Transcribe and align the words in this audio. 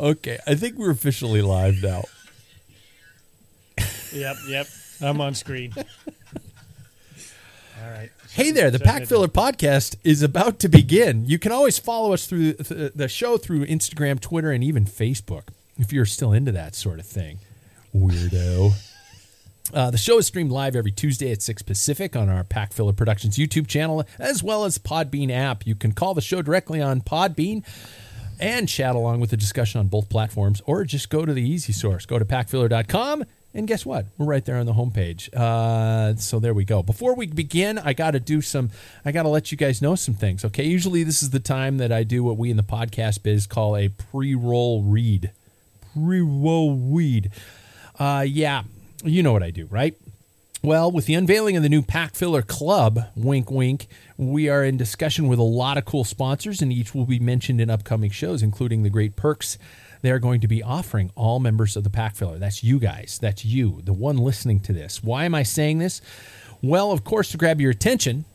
Okay, 0.00 0.38
I 0.46 0.54
think 0.54 0.78
we're 0.78 0.90
officially 0.90 1.42
live 1.42 1.82
now. 1.82 2.04
Yep, 4.12 4.36
yep. 4.48 4.66
I'm 5.00 5.20
on 5.20 5.34
screen. 5.34 5.72
All 5.76 5.84
right. 7.88 8.10
Hey 8.32 8.50
there, 8.50 8.72
the 8.72 8.80
Pack 8.80 9.06
Filler 9.06 9.28
podcast 9.28 9.94
is 10.02 10.22
about 10.22 10.58
to 10.58 10.68
begin. 10.68 11.26
You 11.26 11.38
can 11.38 11.52
always 11.52 11.78
follow 11.78 12.12
us 12.12 12.26
through 12.26 12.54
th- 12.54 12.92
the 12.92 13.06
show 13.06 13.36
through 13.36 13.66
Instagram, 13.66 14.18
Twitter, 14.20 14.50
and 14.50 14.64
even 14.64 14.84
Facebook 14.84 15.44
if 15.78 15.92
you're 15.92 16.06
still 16.06 16.32
into 16.32 16.50
that 16.50 16.74
sort 16.74 16.98
of 16.98 17.06
thing. 17.06 17.38
Weirdo. 17.94 18.72
Uh, 19.72 19.92
the 19.92 19.98
show 19.98 20.18
is 20.18 20.26
streamed 20.26 20.50
live 20.50 20.74
every 20.74 20.90
Tuesday 20.90 21.30
at 21.30 21.40
6 21.40 21.62
Pacific 21.62 22.16
on 22.16 22.28
our 22.28 22.42
Pack 22.42 22.72
Filler 22.72 22.92
Productions 22.92 23.38
YouTube 23.38 23.68
channel, 23.68 24.04
as 24.18 24.42
well 24.42 24.64
as 24.64 24.76
Podbean 24.76 25.30
app. 25.30 25.64
You 25.68 25.76
can 25.76 25.92
call 25.92 26.14
the 26.14 26.20
show 26.20 26.42
directly 26.42 26.82
on 26.82 27.00
Podbean 27.00 27.62
and 28.40 28.68
chat 28.68 28.96
along 28.96 29.20
with 29.20 29.30
the 29.30 29.36
discussion 29.36 29.78
on 29.78 29.88
both 29.88 30.08
platforms, 30.08 30.62
or 30.66 30.84
just 30.84 31.10
go 31.10 31.24
to 31.24 31.32
the 31.32 31.42
easy 31.42 31.72
source. 31.72 32.06
Go 32.06 32.18
to 32.18 32.24
packfiller.com, 32.24 33.24
and 33.54 33.68
guess 33.68 33.84
what? 33.84 34.06
We're 34.16 34.26
right 34.26 34.44
there 34.44 34.56
on 34.56 34.66
the 34.66 34.72
homepage. 34.72 35.32
Uh, 35.34 36.16
so 36.16 36.38
there 36.38 36.54
we 36.54 36.64
go. 36.64 36.82
Before 36.82 37.14
we 37.14 37.26
begin, 37.26 37.78
I 37.78 37.92
got 37.92 38.12
to 38.12 38.20
do 38.20 38.40
some, 38.40 38.70
I 39.04 39.12
got 39.12 39.22
to 39.24 39.28
let 39.28 39.52
you 39.52 39.58
guys 39.58 39.82
know 39.82 39.94
some 39.94 40.14
things, 40.14 40.44
okay? 40.44 40.64
Usually 40.64 41.04
this 41.04 41.22
is 41.22 41.30
the 41.30 41.40
time 41.40 41.78
that 41.78 41.92
I 41.92 42.02
do 42.02 42.22
what 42.24 42.36
we 42.36 42.50
in 42.50 42.56
the 42.56 42.62
podcast 42.62 43.22
biz 43.22 43.46
call 43.46 43.76
a 43.76 43.88
pre 43.88 44.34
roll 44.34 44.82
read. 44.82 45.32
Pre 45.94 46.20
roll 46.20 46.76
read. 46.76 47.30
Uh, 47.98 48.24
yeah, 48.26 48.62
you 49.04 49.22
know 49.22 49.32
what 49.32 49.42
I 49.42 49.50
do, 49.50 49.66
right? 49.66 49.94
Well, 50.62 50.92
with 50.92 51.06
the 51.06 51.14
unveiling 51.14 51.56
of 51.56 51.62
the 51.62 51.70
new 51.70 51.80
Pack 51.80 52.14
Filler 52.14 52.42
Club, 52.42 53.06
wink, 53.16 53.50
wink, 53.50 53.86
we 54.18 54.50
are 54.50 54.62
in 54.62 54.76
discussion 54.76 55.26
with 55.26 55.38
a 55.38 55.42
lot 55.42 55.78
of 55.78 55.86
cool 55.86 56.04
sponsors, 56.04 56.60
and 56.60 56.70
each 56.70 56.94
will 56.94 57.06
be 57.06 57.18
mentioned 57.18 57.62
in 57.62 57.70
upcoming 57.70 58.10
shows, 58.10 58.42
including 58.42 58.82
the 58.82 58.90
great 58.90 59.16
perks 59.16 59.56
they 60.02 60.10
are 60.10 60.18
going 60.18 60.42
to 60.42 60.48
be 60.48 60.62
offering 60.62 61.12
all 61.14 61.40
members 61.40 61.76
of 61.76 61.84
the 61.84 61.88
Pack 61.88 62.14
Filler. 62.14 62.38
That's 62.38 62.62
you 62.62 62.78
guys. 62.78 63.18
That's 63.22 63.42
you, 63.42 63.80
the 63.84 63.94
one 63.94 64.18
listening 64.18 64.60
to 64.60 64.74
this. 64.74 65.02
Why 65.02 65.24
am 65.24 65.34
I 65.34 65.44
saying 65.44 65.78
this? 65.78 66.02
Well, 66.60 66.92
of 66.92 67.04
course, 67.04 67.30
to 67.30 67.38
grab 67.38 67.58
your 67.58 67.70
attention 67.70 68.26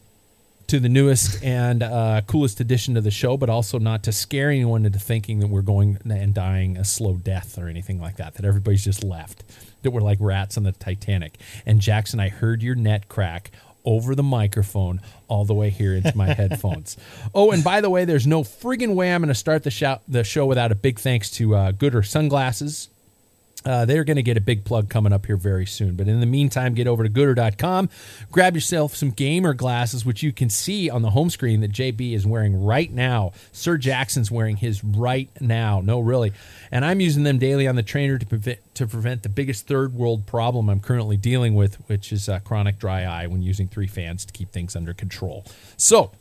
to 0.67 0.79
the 0.79 0.89
newest 0.89 1.43
and 1.43 1.83
uh, 1.83 2.21
coolest 2.27 2.59
edition 2.59 2.97
of 2.97 3.03
the 3.03 3.11
show, 3.11 3.37
but 3.37 3.49
also 3.49 3.77
not 3.77 4.03
to 4.03 4.11
scare 4.11 4.49
anyone 4.49 4.85
into 4.85 4.99
thinking 4.99 5.39
that 5.39 5.47
we're 5.47 5.61
going 5.61 5.97
and 6.09 6.33
dying 6.33 6.77
a 6.77 6.83
slow 6.83 7.15
death 7.15 7.57
or 7.57 7.67
anything 7.67 7.99
like 7.99 8.17
that, 8.17 8.33
that 8.35 8.45
everybody's 8.45 8.83
just 8.83 9.03
left, 9.03 9.43
that 9.83 9.91
we're 9.91 10.01
like 10.01 10.17
rats 10.19 10.57
on 10.57 10.63
the 10.63 10.71
Titanic. 10.71 11.37
And 11.65 11.79
Jackson, 11.79 12.19
I 12.19 12.29
heard 12.29 12.63
your 12.63 12.75
net 12.75 13.07
crack 13.07 13.51
over 13.85 14.15
the 14.15 14.23
microphone 14.23 14.99
all 15.27 15.45
the 15.45 15.53
way 15.53 15.69
here 15.69 15.93
into 15.93 16.15
my 16.17 16.33
headphones. 16.33 16.97
Oh, 17.33 17.51
and 17.51 17.63
by 17.63 17.81
the 17.81 17.89
way, 17.89 18.03
there's 18.05 18.27
no 18.27 18.41
friggin' 18.41 18.95
way 18.95 19.13
I'm 19.13 19.21
going 19.21 19.27
to 19.27 19.35
start 19.35 19.63
the 19.63 19.71
show, 19.71 19.99
the 20.07 20.23
show 20.23 20.45
without 20.45 20.71
a 20.71 20.75
big 20.75 20.99
thanks 20.99 21.29
to 21.31 21.55
uh, 21.55 21.71
Goodr 21.71 22.05
Sunglasses. 22.05 22.89
Uh, 23.65 23.83
they're 23.85 24.03
going 24.03 24.15
to 24.15 24.23
get 24.23 24.37
a 24.37 24.41
big 24.41 24.63
plug 24.63 24.89
coming 24.89 25.11
up 25.11 25.25
here 25.25 25.37
very 25.37 25.65
soon. 25.65 25.95
But 25.95 26.07
in 26.07 26.19
the 26.19 26.25
meantime, 26.25 26.75
get 26.75 26.87
over 26.87 27.03
to 27.03 27.09
goodr.com, 27.09 27.89
grab 28.31 28.53
yourself 28.53 28.95
some 28.95 29.09
gamer 29.09 29.53
glasses, 29.53 30.05
which 30.05 30.21
you 30.21 30.31
can 30.31 30.49
see 30.49 30.89
on 30.89 31.01
the 31.01 31.09
home 31.09 31.29
screen 31.29 31.61
that 31.61 31.71
JB 31.71 32.13
is 32.13 32.27
wearing 32.27 32.63
right 32.63 32.91
now. 32.91 33.31
Sir 33.51 33.77
Jackson's 33.77 34.29
wearing 34.29 34.57
his 34.57 34.83
right 34.83 35.29
now. 35.41 35.81
No, 35.81 35.99
really. 35.99 36.31
And 36.71 36.85
I'm 36.85 36.99
using 36.99 37.23
them 37.23 37.39
daily 37.39 37.67
on 37.67 37.75
the 37.75 37.83
trainer 37.83 38.17
to 38.19 38.25
prevent, 38.25 38.59
to 38.75 38.85
prevent 38.85 39.23
the 39.23 39.29
biggest 39.29 39.67
third 39.67 39.93
world 39.93 40.27
problem 40.27 40.69
I'm 40.69 40.79
currently 40.79 41.17
dealing 41.17 41.55
with, 41.55 41.75
which 41.87 42.13
is 42.13 42.29
uh, 42.29 42.39
chronic 42.39 42.77
dry 42.77 43.03
eye 43.03 43.25
when 43.27 43.41
using 43.41 43.67
three 43.67 43.87
fans 43.87 44.25
to 44.25 44.33
keep 44.33 44.51
things 44.51 44.75
under 44.75 44.93
control. 44.93 45.43
So, 45.75 46.11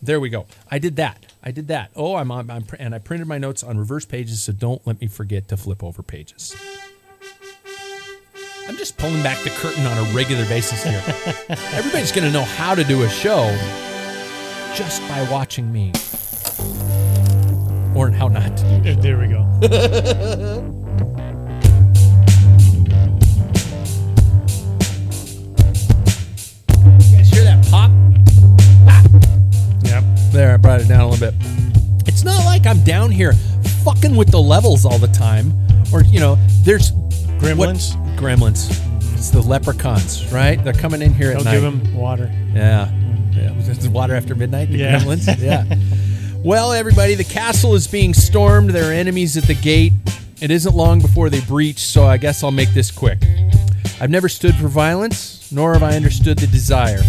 there 0.00 0.18
we 0.18 0.30
go. 0.30 0.46
I 0.70 0.78
did 0.78 0.96
that. 0.96 1.26
I 1.42 1.52
did 1.52 1.68
that. 1.68 1.90
Oh, 1.94 2.16
I'm 2.16 2.30
on, 2.30 2.50
I'm, 2.50 2.64
and 2.78 2.94
I 2.94 2.98
printed 2.98 3.28
my 3.28 3.38
notes 3.38 3.62
on 3.62 3.78
reverse 3.78 4.04
pages, 4.04 4.42
so 4.42 4.52
don't 4.52 4.84
let 4.86 5.00
me 5.00 5.06
forget 5.06 5.48
to 5.48 5.56
flip 5.56 5.82
over 5.82 6.02
pages. 6.02 6.56
I'm 8.68 8.76
just 8.76 8.96
pulling 8.96 9.22
back 9.22 9.42
the 9.42 9.50
curtain 9.50 9.84
on 9.86 9.98
a 9.98 10.02
regular 10.14 10.44
basis 10.46 10.84
here. 10.84 11.02
Everybody's 11.72 12.12
going 12.12 12.26
to 12.26 12.32
know 12.32 12.44
how 12.44 12.74
to 12.74 12.84
do 12.84 13.02
a 13.02 13.08
show 13.08 13.50
just 14.74 15.00
by 15.08 15.26
watching 15.30 15.70
me. 15.72 15.92
Or 17.94 18.10
how 18.10 18.28
not 18.28 18.56
to 18.56 18.80
do 18.82 18.94
show. 18.94 19.00
There 19.00 19.18
we 19.18 19.28
go. 19.28 20.78
You 26.82 27.16
guys 27.16 27.28
hear 27.30 27.44
that 27.44 27.64
pop? 27.70 27.90
Yep. 29.84 30.04
There, 30.32 30.54
I 30.54 30.56
brought 30.56 30.80
it 30.80 30.88
down 30.88 31.00
a 31.00 31.08
little 31.08 31.30
bit. 31.30 31.34
It's 32.08 32.24
not 32.24 32.44
like 32.44 32.66
I'm 32.66 32.82
down 32.82 33.10
here 33.10 33.32
fucking 33.84 34.16
with 34.16 34.30
the 34.30 34.40
levels 34.40 34.84
all 34.84 34.98
the 34.98 35.08
time. 35.08 35.52
Or, 35.92 36.02
you 36.02 36.20
know, 36.20 36.36
there's. 36.62 36.92
Gremlins? 37.42 37.96
What, 37.96 38.16
gremlins. 38.18 38.70
It's 39.14 39.30
the 39.30 39.40
leprechauns, 39.40 40.32
right? 40.32 40.62
They're 40.62 40.72
coming 40.72 41.02
in 41.02 41.12
here 41.12 41.30
at 41.30 41.34
Don't 41.38 41.44
night. 41.44 41.52
give 41.54 41.62
them 41.62 41.94
water. 41.94 42.30
Yeah. 42.54 42.90
yeah. 43.32 43.88
Water 43.88 44.14
after 44.14 44.34
midnight? 44.34 44.70
The 44.70 44.78
Yeah. 44.78 45.00
gremlins? 45.00 45.26
Yeah. 45.40 45.64
well, 46.44 46.72
everybody, 46.72 47.14
the 47.14 47.24
castle 47.24 47.74
is 47.74 47.86
being 47.88 48.14
stormed. 48.14 48.70
There 48.70 48.90
are 48.90 48.92
enemies 48.92 49.36
at 49.36 49.44
the 49.44 49.54
gate. 49.54 49.92
It 50.40 50.50
isn't 50.50 50.74
long 50.74 51.00
before 51.00 51.30
they 51.30 51.40
breach, 51.40 51.78
so 51.78 52.04
I 52.04 52.16
guess 52.16 52.42
I'll 52.42 52.50
make 52.52 52.72
this 52.74 52.90
quick. 52.90 53.18
I've 54.00 54.10
never 54.10 54.28
stood 54.28 54.54
for 54.56 54.68
violence, 54.68 55.50
nor 55.52 55.72
have 55.74 55.82
I 55.82 55.94
understood 55.96 56.38
the 56.38 56.46
desire. 56.48 57.00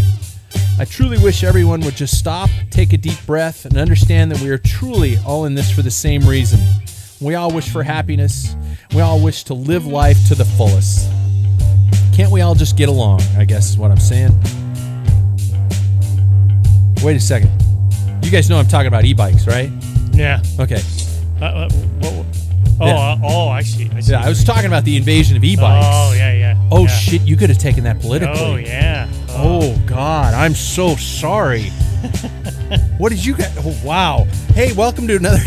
I 0.80 0.85
truly 0.85 1.18
wish 1.19 1.44
everyone 1.44 1.81
would 1.81 1.95
just 1.95 2.18
stop, 2.18 2.50
take 2.71 2.94
a 2.94 2.97
deep 2.97 3.24
breath, 3.27 3.65
and 3.65 3.77
understand 3.77 4.31
that 4.31 4.39
we 4.41 4.50
are 4.50 4.57
truly 4.57 5.18
all 5.25 5.45
in 5.45 5.53
this 5.56 5.71
for 5.71 5.81
the 5.83 5.91
same 5.91 6.27
reason. 6.27 6.59
We 7.23 7.35
all 7.35 7.51
wish 7.53 7.69
for 7.69 7.83
happiness. 7.83 8.55
We 8.93 8.99
all 8.99 9.19
wish 9.21 9.45
to 9.45 9.53
live 9.53 9.85
life 9.85 10.17
to 10.27 10.35
the 10.35 10.43
fullest. 10.43 11.09
Can't 12.13 12.31
we 12.31 12.41
all 12.41 12.53
just 12.53 12.75
get 12.75 12.89
along? 12.89 13.21
I 13.37 13.45
guess 13.45 13.69
is 13.69 13.77
what 13.77 13.91
I'm 13.91 13.97
saying. 13.97 14.31
Wait 17.01 17.15
a 17.15 17.19
second. 17.21 17.49
You 18.23 18.29
guys 18.29 18.49
know 18.49 18.57
I'm 18.57 18.67
talking 18.67 18.87
about 18.87 19.05
e-bikes, 19.05 19.47
right? 19.47 19.71
Yeah. 20.11 20.41
Okay. 20.59 20.81
Uh, 21.41 21.45
uh, 21.45 21.69
what, 21.71 22.25
oh, 22.79 22.87
uh, 22.87 23.17
oh, 23.23 23.49
I 23.49 23.61
see. 23.61 23.89
I 23.93 23.99
see. 23.99 24.11
Yeah, 24.11 24.23
I 24.23 24.29
was 24.29 24.43
talking 24.43 24.65
about 24.65 24.83
the 24.83 24.97
invasion 24.97 25.37
of 25.37 25.43
e-bikes. 25.43 25.85
Oh, 25.87 26.13
yeah, 26.15 26.33
yeah. 26.33 26.69
Oh 26.71 26.81
yeah. 26.81 26.87
shit, 26.87 27.21
you 27.21 27.37
could 27.37 27.49
have 27.49 27.59
taken 27.59 27.83
that 27.83 27.99
politically. 27.99 28.35
Oh, 28.39 28.55
yeah. 28.55 29.09
Oh 29.29 29.81
god, 29.85 30.33
I'm 30.33 30.53
so 30.53 30.95
sorry. 30.95 31.69
what 32.97 33.09
did 33.09 33.23
you 33.23 33.35
get? 33.35 33.51
Oh, 33.59 33.79
wow. 33.83 34.25
Hey, 34.53 34.73
welcome 34.73 35.07
to 35.07 35.15
another. 35.15 35.39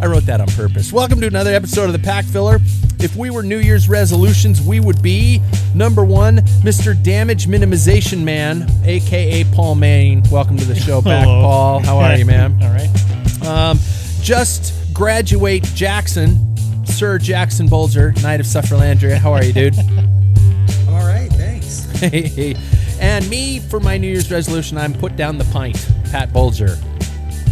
I 0.00 0.06
wrote 0.06 0.24
that 0.24 0.40
on 0.40 0.48
purpose. 0.48 0.92
Welcome 0.92 1.20
to 1.20 1.26
another 1.26 1.52
episode 1.52 1.84
of 1.84 1.92
the 1.92 1.98
Pack 1.98 2.24
Filler. 2.24 2.58
If 2.98 3.16
we 3.16 3.30
were 3.30 3.42
New 3.42 3.58
Year's 3.58 3.88
resolutions, 3.88 4.60
we 4.60 4.80
would 4.80 5.02
be 5.02 5.40
number 5.74 6.04
one, 6.04 6.38
Mr. 6.62 7.00
Damage 7.00 7.46
Minimization 7.46 8.22
Man, 8.22 8.68
aka 8.84 9.44
Paul 9.52 9.76
Main. 9.76 10.22
Welcome 10.30 10.56
to 10.58 10.64
the 10.64 10.74
show 10.74 11.00
back, 11.00 11.24
Paul. 11.24 11.80
How 11.80 11.98
are 11.98 12.16
you, 12.16 12.24
man? 12.24 12.52
All 12.62 12.70
right. 12.70 13.46
Um, 13.46 13.78
just 14.20 14.81
graduate 14.92 15.62
Jackson, 15.74 16.56
Sir 16.86 17.18
Jackson 17.18 17.68
Bulger, 17.68 18.12
Knight 18.22 18.40
of 18.40 18.46
Sufferlandria. 18.46 19.16
How 19.16 19.32
are 19.32 19.44
you, 19.44 19.52
dude? 19.52 19.78
I'm 19.78 20.88
all 20.88 21.06
right, 21.06 21.30
thanks. 21.32 21.84
Hey, 22.00 22.54
and 23.00 23.28
me 23.28 23.58
for 23.60 23.80
my 23.80 23.96
New 23.96 24.08
Year's 24.08 24.30
resolution, 24.30 24.76
I'm 24.78 24.92
put 24.92 25.16
down 25.16 25.38
the 25.38 25.44
pint. 25.46 25.88
Pat 26.10 26.32
Bulger. 26.32 26.76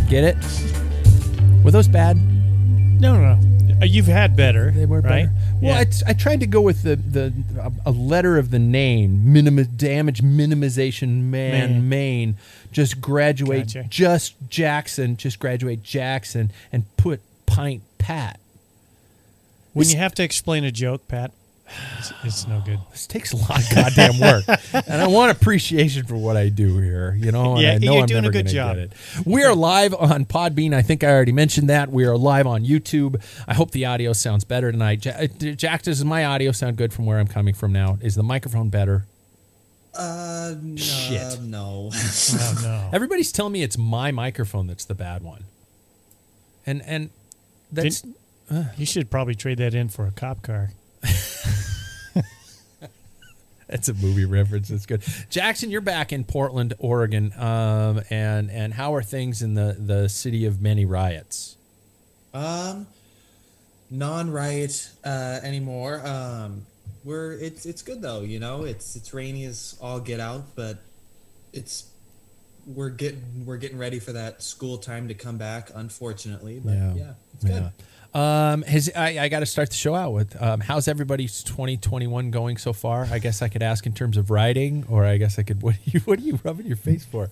Get 0.09 0.25
it? 0.25 0.37
Were 1.65 1.71
those 1.71 1.89
bad? 1.89 2.17
No, 2.17 3.15
no, 3.17 3.35
no. 3.35 3.47
Uh, 3.81 3.85
You've 3.87 4.07
had 4.07 4.37
better. 4.37 4.71
They 4.73 4.85
were 4.85 5.01
right? 5.01 5.27
better. 5.27 5.33
Well, 5.63 5.75
Yeah. 5.75 5.81
I, 5.81 5.85
t- 5.85 6.03
I 6.07 6.13
tried 6.13 6.41
to 6.41 6.47
go 6.47 6.61
with 6.61 6.83
the 6.83 6.97
the 6.97 7.33
a- 7.59 7.91
a 7.91 7.93
letter 7.93 8.37
of 8.37 8.51
the 8.51 8.59
name, 8.59 9.33
minimum 9.33 9.65
damage 9.77 10.23
minimization 10.23 11.23
man, 11.23 11.53
Man. 11.73 11.89
Maine. 11.89 12.37
Just 12.73 13.01
graduate, 13.01 13.67
Gotcha. 13.69 13.85
just 13.89 14.35
Jackson, 14.49 15.17
just 15.17 15.39
graduate 15.39 15.83
Jackson, 15.83 16.51
and 16.73 16.85
put 16.97 17.21
pint 17.61 17.83
Pat. 17.99 18.41
when 19.73 19.89
you 19.89 19.97
have 19.97 20.15
to 20.15 20.23
explain 20.23 20.65
a 20.65 20.71
joke, 20.73 21.07
Pat, 21.09 21.33
it's, 21.99 22.13
it's 22.25 22.47
no 22.49 22.61
good. 22.65 22.81
This 22.91 23.07
takes 23.07 23.33
a 23.33 23.37
lot 23.37 23.59
of 23.63 23.71
goddamn 23.75 24.19
work, 24.19 24.45
and 24.89 25.01
I 25.01 25.07
want 25.07 25.31
appreciation 25.31 26.05
for 26.05 26.17
what 26.17 26.37
I 26.37 26.49
do 26.49 26.79
here. 26.79 27.15
You 27.17 27.31
know, 27.31 27.53
and 27.55 27.63
Yeah, 27.63 27.73
I 27.75 27.79
know 27.79 27.93
you're 27.93 28.01
I'm 28.03 28.07
doing 28.07 28.19
a 28.19 28.23
never 28.23 28.33
good 28.33 28.47
gonna 28.47 28.55
job. 28.55 28.77
Get 28.77 28.85
it. 28.87 28.93
We 29.27 29.45
are 29.45 29.55
live 29.55 29.95
on 29.95 30.25
Podbean. 30.25 30.75
I 30.75 30.83
think 30.83 31.05
I 31.05 31.09
already 31.13 31.31
mentioned 31.33 31.69
that. 31.71 31.91
We 31.91 32.05
are 32.05 32.17
live 32.17 32.47
on 32.49 32.65
YouTube. 32.65 33.23
I 33.47 33.55
hope 33.55 33.71
the 33.71 33.85
audio 33.85 34.13
sounds 34.13 34.43
better 34.45 34.73
tonight. 34.73 35.05
Ja- 35.05 35.13
uh, 35.13 35.27
Jack, 35.55 35.83
does 35.83 36.05
my 36.05 36.25
audio 36.25 36.51
sound 36.51 36.77
good 36.77 36.93
from 36.93 37.07
where 37.07 37.19
I'm 37.21 37.29
coming 37.29 37.55
from 37.55 37.73
now? 37.73 37.99
Is 38.03 38.17
the 38.17 38.23
microphone 38.25 38.69
better? 38.71 39.07
Uh, 39.95 40.55
no, 40.61 40.77
Shit. 40.77 41.41
no. 41.43 41.91
Oh, 41.93 42.61
no. 42.63 42.91
Everybody's 42.93 43.31
telling 43.33 43.53
me 43.53 43.63
it's 43.63 43.77
my 43.79 44.11
microphone 44.13 44.67
that's 44.69 44.85
the 44.85 44.95
bad 44.95 45.23
one, 45.23 45.45
and 46.67 46.81
and 46.83 47.11
that's 47.73 48.03
Didn't- 48.03 48.17
you 48.77 48.85
should 48.87 49.11
probably 49.11 49.35
trade 49.35 49.59
that 49.59 49.75
in 49.75 49.89
for 49.89 50.07
a 50.07 50.11
cop 50.11 50.43
car. 50.43 50.71
That's 53.69 53.89
a 53.89 53.95
movie 53.95 54.25
reference. 54.25 54.67
That's 54.69 54.85
good. 54.85 55.05
Jackson, 55.31 55.71
you're 55.71 55.81
back 55.81 56.13
in 56.13 56.25
Portland, 56.25 56.75
Oregon, 56.81 57.33
um, 57.39 58.01
and 58.11 58.51
and 58.51 58.75
how 58.75 58.95
are 58.97 59.03
things 59.03 59.43
in 59.43 59.55
the 59.55 59.77
the 59.79 60.09
city 60.09 60.45
of 60.47 60.61
many 60.61 60.85
riots? 60.85 61.57
um, 62.35 62.87
non-riot 63.91 64.91
uh, 65.05 65.39
anymore. 65.45 66.05
Um, 66.05 66.67
we're 67.05 67.35
it's 67.35 67.65
it's 67.65 67.83
good 67.83 68.03
though. 68.03 68.23
You 68.23 68.41
know, 68.41 68.65
it's 68.65 68.97
it's 68.97 69.15
rainy 69.15 69.45
as 69.45 69.77
all 69.81 70.01
get 70.01 70.19
out, 70.19 70.57
but 70.57 70.79
it's 71.53 71.89
we're 72.75 72.91
getting 72.91 73.45
we're 73.47 73.57
getting 73.57 73.79
ready 73.79 73.99
for 73.99 74.13
that 74.13 74.43
school 74.43 74.79
time 74.79 75.09
to 75.09 75.15
come 75.15 75.39
back. 75.39 75.71
Unfortunately, 75.75 76.61
but 76.65 76.73
yeah, 76.73 77.13
it's 77.35 77.45
good. 77.45 77.73
Um, 78.13 78.63
has 78.63 78.91
I, 78.97 79.19
I 79.21 79.29
got 79.29 79.41
to 79.41 79.47
start 79.47 79.71
the 79.71 79.77
show 79.77 79.95
out 79.95 80.13
with 80.13 80.41
um, 80.43 80.59
how's 80.61 80.89
everybody's 80.89 81.45
2021 81.45 82.33
going 82.33 82.57
so 82.57 82.73
far? 82.73 83.07
I 83.11 83.21
guess 83.21 83.41
I 83.41 83.49
could 83.49 83.63
ask 83.63 83.87
in 83.87 83.93
terms 83.93 84.17
of 84.17 84.31
writing, 84.31 84.85
or 84.89 85.05
I 85.05 85.17
guess 85.17 85.39
I 85.39 85.43
could. 85.43 85.63
What 85.71 85.77
are 85.77 85.79
you 85.85 86.01
What 86.01 86.19
are 86.19 86.23
you 86.23 86.41
rubbing 86.43 86.67
your 86.67 86.77
face 86.77 87.05
for? 87.05 87.31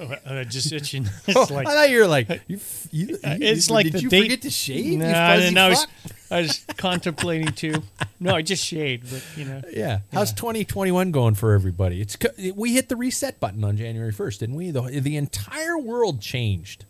Uh, 0.26 0.44
just 0.44 0.72
itching. 0.72 1.08
Oh, 1.34 1.46
like 1.50 1.66
I 1.66 1.74
thought 1.74 1.90
you 1.90 2.00
were 2.00 2.06
like 2.06 2.28
you. 2.46 2.60
you, 2.90 3.06
you 3.08 3.18
it's 3.22 3.68
you- 3.68 3.74
like 3.74 3.84
did 3.86 3.92
the 3.94 4.00
you 4.02 4.08
date. 4.08 4.22
forget 4.22 4.42
to 4.42 4.50
shave? 4.50 4.84
you 4.86 4.98
Nah, 4.98 5.34
fuzzy 5.36 5.54
no, 5.54 5.66
I 5.66 5.68
was. 5.70 5.86
I 6.30 6.40
was 6.42 6.64
contemplating 6.76 7.52
too. 7.52 7.82
No, 8.20 8.34
I 8.34 8.42
just 8.42 8.62
shaved, 8.64 9.10
but 9.10 9.24
you 9.36 9.44
know. 9.46 9.62
Yeah. 9.72 10.00
How's 10.12 10.32
2021 10.34 11.10
going 11.10 11.34
for 11.34 11.54
everybody? 11.54 12.02
It's 12.02 12.16
we 12.54 12.74
hit 12.74 12.88
the 12.90 12.96
reset 12.96 13.40
button 13.40 13.64
on 13.64 13.76
January 13.78 14.12
1st, 14.12 14.38
didn't 14.40 14.54
we? 14.56 14.70
The, 14.70 14.82
the 15.00 15.16
entire 15.16 15.78
world 15.78 16.20
changed. 16.20 16.84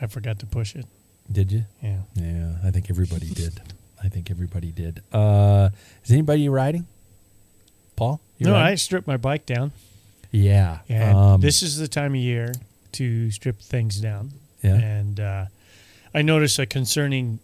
I 0.00 0.06
forgot 0.06 0.38
to 0.38 0.46
push 0.46 0.76
it. 0.76 0.86
Did 1.30 1.50
you? 1.50 1.64
Yeah. 1.82 1.98
Yeah, 2.14 2.52
I 2.64 2.70
think 2.70 2.88
everybody 2.88 3.26
did. 3.30 3.60
I 4.04 4.08
think 4.08 4.30
everybody 4.30 4.70
did. 4.70 5.02
Uh, 5.12 5.70
is 6.04 6.12
anybody 6.12 6.48
riding? 6.48 6.86
Paul? 7.96 8.20
You 8.38 8.46
no, 8.46 8.54
I 8.54 8.76
stripped 8.76 9.08
my 9.08 9.16
bike 9.16 9.46
down. 9.46 9.72
Yeah. 10.36 10.78
And 10.88 11.16
um, 11.16 11.40
this 11.40 11.62
is 11.62 11.78
the 11.78 11.88
time 11.88 12.12
of 12.12 12.20
year 12.20 12.52
to 12.92 13.30
strip 13.30 13.58
things 13.60 14.00
down. 14.00 14.32
Yeah. 14.62 14.74
And 14.76 15.20
uh, 15.20 15.44
I 16.14 16.22
noticed 16.22 16.58
a 16.58 16.66
concerning 16.66 17.38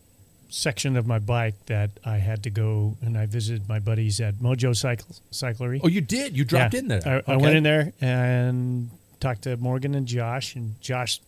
section 0.49 0.97
of 0.97 1.07
my 1.07 1.19
bike 1.19 1.55
that 1.67 1.91
I 2.05 2.19
had 2.19 2.43
to 2.43 2.51
go 2.51 2.97
and 3.01 3.17
I 3.17 3.25
visited 3.27 3.69
my 3.69 3.79
buddies 3.79 4.21
at 4.21 4.35
Mojo 4.37 4.77
Cycle 4.77 5.07
Cyclery. 5.31 5.81
Oh, 5.83 5.89
you 5.89 6.01
did. 6.03 6.37
You 6.37 6.45
dropped 6.45 6.75
Yeah. 6.75 6.81
in 6.81 6.89
there. 6.89 7.23
I, 7.27 7.33
I 7.33 7.37
went 7.37 7.57
in 7.57 7.63
there 7.63 7.93
and 8.01 8.91
talked 9.21 9.43
to 9.43 9.57
Morgan 9.57 9.95
and 9.95 10.07
Josh, 10.07 10.55
and 10.57 10.75
Josh 10.81 11.21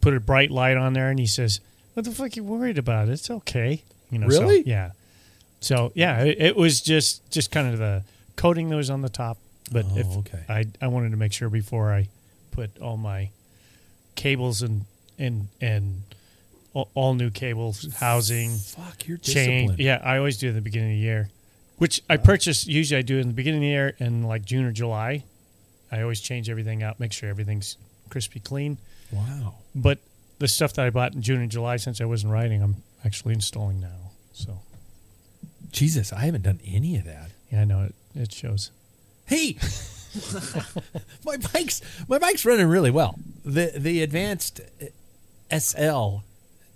put 0.00 0.14
a 0.14 0.20
bright 0.20 0.50
light 0.50 0.76
on 0.76 0.94
there, 0.94 1.10
and 1.10 1.18
he 1.20 1.26
says, 1.26 1.60
"What 1.94 2.04
the 2.06 2.10
fuck 2.10 2.28
are 2.32 2.34
you 2.34 2.44
worried 2.44 2.78
about? 2.78 3.08
It's 3.08 3.30
okay." 3.30 3.82
You 4.10 4.18
know. 4.18 4.28
so, 4.28 4.40
Really? 4.40 4.62
yeah. 4.66 4.92
So 5.60 5.92
yeah, 5.94 6.22
it, 6.24 6.36
it 6.40 6.56
was 6.56 6.80
just 6.80 7.30
just 7.30 7.50
kind 7.52 7.68
of 7.72 7.78
the 7.78 8.02
coating 8.36 8.68
that 8.70 8.76
was 8.76 8.90
on 8.90 9.02
the 9.02 9.08
top, 9.10 9.38
but 9.70 9.84
Oh, 9.90 9.98
if 9.98 10.06
okay. 10.18 10.44
I 10.48 10.64
I 10.80 10.88
wanted 10.88 11.10
to 11.10 11.16
make 11.16 11.32
sure 11.32 11.48
before 11.48 11.92
I 11.92 12.08
put 12.50 12.78
all 12.80 12.96
my 12.96 13.30
cables 14.14 14.62
and 14.62 14.84
and 15.18 15.48
and 15.60 16.02
all, 16.74 16.88
all 16.94 17.14
new 17.14 17.30
cables, 17.30 17.86
housing, 17.96 18.56
Fuck, 18.56 19.06
you're 19.06 19.18
chain. 19.18 19.66
disciplined. 19.68 19.80
Yeah, 19.80 20.00
I 20.02 20.16
always 20.16 20.38
do 20.38 20.48
in 20.48 20.54
the 20.54 20.60
beginning 20.62 20.92
of 20.92 20.96
the 20.96 21.02
year, 21.02 21.28
which 21.76 22.00
I 22.08 22.16
purchase. 22.16 22.66
Usually, 22.66 22.98
I 22.98 23.02
do 23.02 23.18
in 23.18 23.28
the 23.28 23.34
beginning 23.34 23.58
of 23.60 23.62
the 23.62 23.68
year 23.68 23.94
and 23.98 24.26
like 24.26 24.44
June 24.44 24.64
or 24.64 24.72
July. 24.72 25.24
I 25.90 26.00
always 26.00 26.20
change 26.20 26.48
everything 26.48 26.82
out, 26.82 26.98
make 26.98 27.12
sure 27.12 27.28
everything's 27.28 27.76
crispy 28.08 28.40
clean. 28.40 28.78
Wow. 29.12 29.56
But 29.74 29.98
the 30.38 30.48
stuff 30.48 30.72
that 30.74 30.86
I 30.86 30.90
bought 30.90 31.12
in 31.14 31.20
June 31.20 31.42
and 31.42 31.50
July, 31.50 31.76
since 31.76 32.00
I 32.00 32.06
wasn't 32.06 32.32
riding, 32.32 32.62
I'm 32.62 32.76
actually 33.04 33.34
installing 33.34 33.78
now. 33.80 34.10
So 34.32 34.58
Jesus, 35.70 36.10
I 36.12 36.20
haven't 36.20 36.42
done 36.42 36.60
any 36.66 36.96
of 36.96 37.04
that. 37.04 37.30
yeah, 37.50 37.60
I 37.60 37.64
know 37.64 37.82
it. 37.82 37.94
It 38.14 38.32
shows. 38.32 38.70
Hey, 39.32 39.56
my 41.24 41.38
bike's 41.38 41.80
my 42.06 42.18
bike's 42.18 42.44
running 42.44 42.66
really 42.66 42.90
well. 42.90 43.18
The 43.46 43.72
the 43.74 44.02
advanced 44.02 44.60
SL 45.50 46.18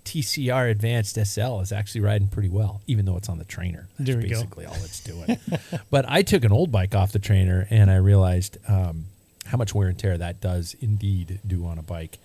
TCR 0.07 0.71
Advanced 0.71 1.17
SL 1.17 1.61
is 1.61 1.71
actually 1.71 2.01
riding 2.01 2.29
pretty 2.29 2.49
well, 2.49 2.81
even 2.87 3.05
though 3.05 3.19
it's 3.19 3.29
on 3.29 3.37
the 3.37 3.45
trainer. 3.45 3.89
That's 3.99 4.09
There 4.09 4.17
we 4.17 4.23
go. 4.31 4.37
basically 4.37 4.65
all 4.65 4.77
it's 4.77 5.01
doing. 5.01 5.39
but 5.91 6.07
I 6.09 6.23
took 6.23 6.45
an 6.45 6.53
old 6.53 6.73
bike 6.73 6.95
off 6.95 7.13
the 7.13 7.19
trainer 7.19 7.67
and 7.69 7.91
I 7.91 7.97
realized 7.97 8.57
um, 8.69 9.05
how 9.45 9.59
much 9.59 9.75
wear 9.75 9.89
and 9.89 9.99
tear 9.99 10.17
that 10.17 10.41
does 10.41 10.75
indeed 10.81 11.41
do 11.47 11.67
on 11.67 11.79
a 11.79 11.83
bike. 11.83 12.17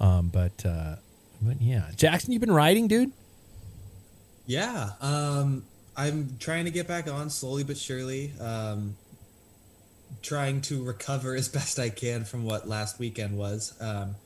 Um, 0.00 0.28
but 0.28 0.66
uh, 0.66 0.96
but 1.40 1.62
yeah, 1.62 1.88
Jackson, 1.96 2.32
you've 2.32 2.40
been 2.40 2.52
riding, 2.52 2.88
dude. 2.88 3.12
Yeah, 4.46 4.90
um, 5.00 5.62
I'm 5.96 6.36
trying 6.38 6.66
to 6.66 6.70
get 6.70 6.86
back 6.86 7.10
on 7.10 7.30
slowly 7.30 7.64
but 7.64 7.78
surely. 7.78 8.32
Um, 8.38 8.96
trying 10.22 10.60
to 10.62 10.84
recover 10.84 11.34
as 11.34 11.48
best 11.58 11.78
I 11.78 11.90
can 11.90 12.24
from 12.24 12.44
what 12.44 12.68
last 12.68 12.98
weekend 12.98 13.36
was. 13.38 13.74
Um, 13.80 14.16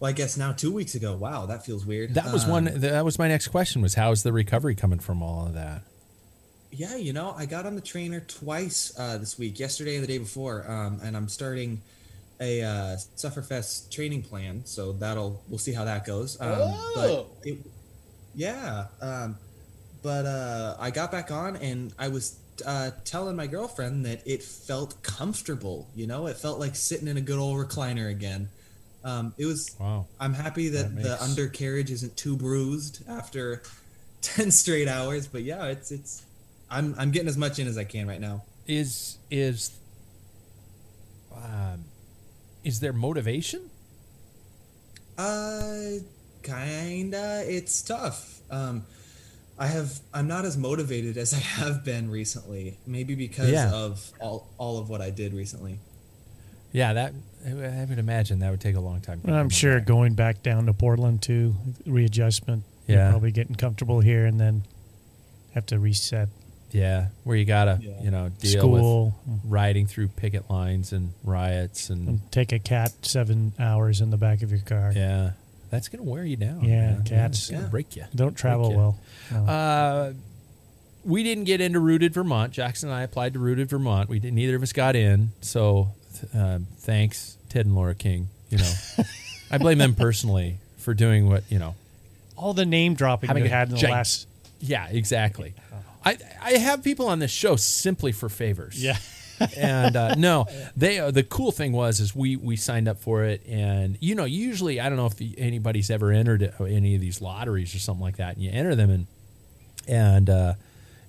well, 0.00 0.08
I 0.08 0.12
guess 0.12 0.36
now 0.36 0.52
two 0.52 0.72
weeks 0.72 0.94
ago. 0.94 1.14
Wow, 1.14 1.46
that 1.46 1.64
feels 1.64 1.86
weird. 1.86 2.14
That 2.14 2.32
was 2.32 2.44
Um, 2.44 2.50
one. 2.50 2.64
That 2.80 3.04
was 3.04 3.18
my 3.18 3.28
next 3.28 3.48
question. 3.48 3.80
Was 3.82 3.94
how's 3.94 4.22
the 4.22 4.32
recovery 4.32 4.74
coming 4.74 4.98
from 4.98 5.22
all 5.22 5.46
of 5.46 5.54
that? 5.54 5.82
Yeah, 6.72 6.96
you 6.96 7.12
know, 7.12 7.32
I 7.38 7.46
got 7.46 7.66
on 7.66 7.76
the 7.76 7.80
trainer 7.80 8.18
twice 8.20 8.92
uh, 8.98 9.18
this 9.18 9.38
week, 9.38 9.60
yesterday 9.60 9.94
and 9.94 10.02
the 10.02 10.08
day 10.08 10.18
before, 10.18 10.68
um, 10.68 10.98
and 11.04 11.16
I'm 11.16 11.28
starting 11.28 11.80
a 12.40 12.62
uh, 12.62 12.96
Sufferfest 13.16 13.92
training 13.92 14.22
plan. 14.22 14.62
So 14.64 14.92
that'll 14.92 15.40
we'll 15.48 15.58
see 15.58 15.72
how 15.72 15.84
that 15.84 16.04
goes. 16.04 16.36
Um, 16.40 16.74
But 16.96 17.26
it, 17.44 17.58
yeah, 18.34 18.86
um, 19.00 19.38
but 20.02 20.26
uh, 20.26 20.76
I 20.80 20.90
got 20.90 21.12
back 21.12 21.30
on, 21.30 21.54
and 21.56 21.92
I 21.96 22.08
was 22.08 22.36
uh, 22.64 22.90
telling 23.04 23.36
my 23.36 23.46
girlfriend 23.46 24.04
that 24.06 24.22
it 24.26 24.42
felt 24.42 25.02
comfortable. 25.02 25.88
You 25.94 26.06
know, 26.06 26.26
it 26.26 26.36
felt 26.36 26.58
like 26.58 26.76
sitting 26.76 27.08
in 27.08 27.16
a 27.16 27.20
good 27.20 27.38
old 27.38 27.56
recliner 27.56 28.10
again. 28.10 28.48
Um, 29.04 29.34
it 29.36 29.46
was. 29.46 29.74
Wow. 29.78 30.06
I'm 30.18 30.34
happy 30.34 30.68
that, 30.70 30.94
That 30.96 31.02
the 31.02 31.22
undercarriage 31.22 31.90
isn't 31.90 32.16
too 32.16 32.36
bruised 32.36 33.08
after 33.08 33.62
ten 34.22 34.50
straight 34.50 34.88
hours. 34.88 35.26
But 35.26 35.42
yeah, 35.42 35.66
it's 35.66 35.90
it's. 35.92 36.24
I'm 36.70 36.94
I'm 36.98 37.10
getting 37.10 37.28
as 37.28 37.36
much 37.36 37.58
in 37.58 37.66
as 37.66 37.76
I 37.76 37.84
can 37.84 38.08
right 38.08 38.20
now. 38.20 38.42
is 38.66 39.18
is 39.30 39.70
um, 41.34 41.84
is 42.62 42.80
there 42.80 42.92
motivation? 42.92 43.70
Uh, 45.18 45.98
kinda. 46.42 47.44
It's 47.46 47.82
tough. 47.82 48.40
Um, 48.50 48.84
I 49.58 49.66
have. 49.68 50.00
I'm 50.12 50.26
not 50.26 50.44
as 50.44 50.56
motivated 50.56 51.16
as 51.16 51.32
I 51.32 51.38
have 51.38 51.84
been 51.84 52.10
recently. 52.10 52.76
Maybe 52.86 53.14
because 53.14 53.50
Yeah. 53.50 53.72
of 53.72 54.12
all 54.20 54.48
all 54.58 54.78
of 54.78 54.88
what 54.88 55.00
I 55.00 55.10
did 55.10 55.32
recently. 55.32 55.78
Yeah, 56.72 56.92
that 56.94 57.12
I 57.46 57.84
would 57.88 57.98
imagine 57.98 58.40
that 58.40 58.50
would 58.50 58.60
take 58.60 58.74
a 58.74 58.80
long 58.80 59.00
time. 59.00 59.20
to 59.22 59.32
I'm 59.32 59.48
sure 59.50 59.78
back. 59.78 59.86
going 59.86 60.14
back 60.14 60.42
down 60.42 60.66
to 60.66 60.72
Portland 60.72 61.22
too, 61.22 61.54
readjustment. 61.86 62.64
Yeah. 62.88 62.96
You're 63.04 63.10
probably 63.12 63.30
getting 63.32 63.54
comfortable 63.54 64.00
here 64.00 64.26
and 64.26 64.40
then 64.40 64.64
have 65.54 65.66
to 65.66 65.78
reset 65.78 66.28
Yeah, 66.72 67.08
where 67.22 67.36
you 67.36 67.44
gotta 67.44 67.78
Yeah. 67.80 68.02
you 68.02 68.10
know 68.10 68.30
deal 68.40 68.68
with 68.68 68.80
school 68.80 69.14
riding 69.44 69.86
through 69.86 70.08
picket 70.08 70.50
lines 70.50 70.92
and 70.92 71.12
riots 71.22 71.90
and 71.90 72.08
and 72.08 72.32
take 72.32 72.50
a 72.52 72.58
cat 72.58 72.92
seven 73.02 73.52
hours 73.60 74.00
in 74.00 74.10
the 74.10 74.16
back 74.18 74.42
of 74.42 74.50
your 74.50 74.60
car. 74.60 74.92
yeah, 74.96 75.30
that's 75.74 75.88
gonna 75.88 76.02
wear 76.04 76.24
you 76.24 76.36
down. 76.36 76.64
Yeah, 76.64 76.92
man. 76.92 77.04
cats. 77.04 77.38
it's 77.38 77.50
gonna 77.50 77.64
Yeah. 77.64 77.68
break 77.68 77.96
you. 77.96 78.04
Don't 78.14 78.34
travel 78.36 78.70
you. 78.70 78.76
well. 78.76 78.98
No. 79.32 79.38
Uh, 79.46 80.12
we 81.04 81.22
didn't 81.22 81.44
get 81.44 81.60
into 81.60 81.80
Rooted 81.80 82.14
Vermont. 82.14 82.52
Jackson 82.52 82.88
and 82.88 82.96
I 82.96 83.02
applied 83.02 83.34
to 83.34 83.38
Rooted 83.38 83.68
Vermont. 83.68 84.08
We 84.08 84.18
didn't. 84.18 84.36
Neither 84.36 84.56
of 84.56 84.62
us 84.62 84.72
got 84.72 84.96
in. 84.96 85.30
So, 85.42 85.88
uh, 86.34 86.60
thanks, 86.78 87.36
Ted 87.50 87.66
and 87.66 87.74
Laura 87.74 87.94
King. 87.94 88.28
You 88.50 88.58
know, 88.58 88.72
I 89.50 89.58
blame 89.58 89.78
them 89.78 89.94
personally 89.94 90.56
for 90.78 90.94
doing 90.94 91.28
what 91.28 91.44
you 91.50 91.58
know. 91.58 91.74
All 92.36 92.54
the 92.54 92.66
name 92.66 92.94
dropping 92.94 93.28
having 93.28 93.44
you 93.44 93.48
had 93.50 93.68
in 93.68 93.74
the 93.74 93.80
gig- 93.80 93.90
last. 93.90 94.26
Yeah, 94.60 94.88
exactly. 94.88 95.52
I 96.04 96.16
I 96.42 96.52
have 96.52 96.82
people 96.84 97.06
on 97.08 97.18
this 97.18 97.30
show 97.30 97.56
simply 97.56 98.12
for 98.12 98.28
favors. 98.28 98.82
Yeah. 98.82 98.96
And 99.56 99.96
uh, 99.96 100.14
no, 100.14 100.46
they 100.76 100.98
uh, 100.98 101.10
the 101.10 101.22
cool 101.22 101.52
thing 101.52 101.72
was 101.72 102.00
is 102.00 102.14
we 102.14 102.36
we 102.36 102.56
signed 102.56 102.88
up 102.88 102.98
for 102.98 103.24
it, 103.24 103.44
and 103.46 103.98
you 104.00 104.14
know 104.14 104.24
usually 104.24 104.80
I 104.80 104.88
don't 104.88 104.96
know 104.96 105.06
if 105.06 105.20
anybody's 105.38 105.90
ever 105.90 106.10
entered 106.10 106.52
any 106.60 106.94
of 106.94 107.00
these 107.00 107.20
lotteries 107.20 107.74
or 107.74 107.78
something 107.78 108.02
like 108.02 108.16
that, 108.16 108.36
and 108.36 108.44
you 108.44 108.50
enter 108.50 108.74
them 108.74 108.90
and 108.90 109.06
and 109.86 110.30
uh, 110.30 110.54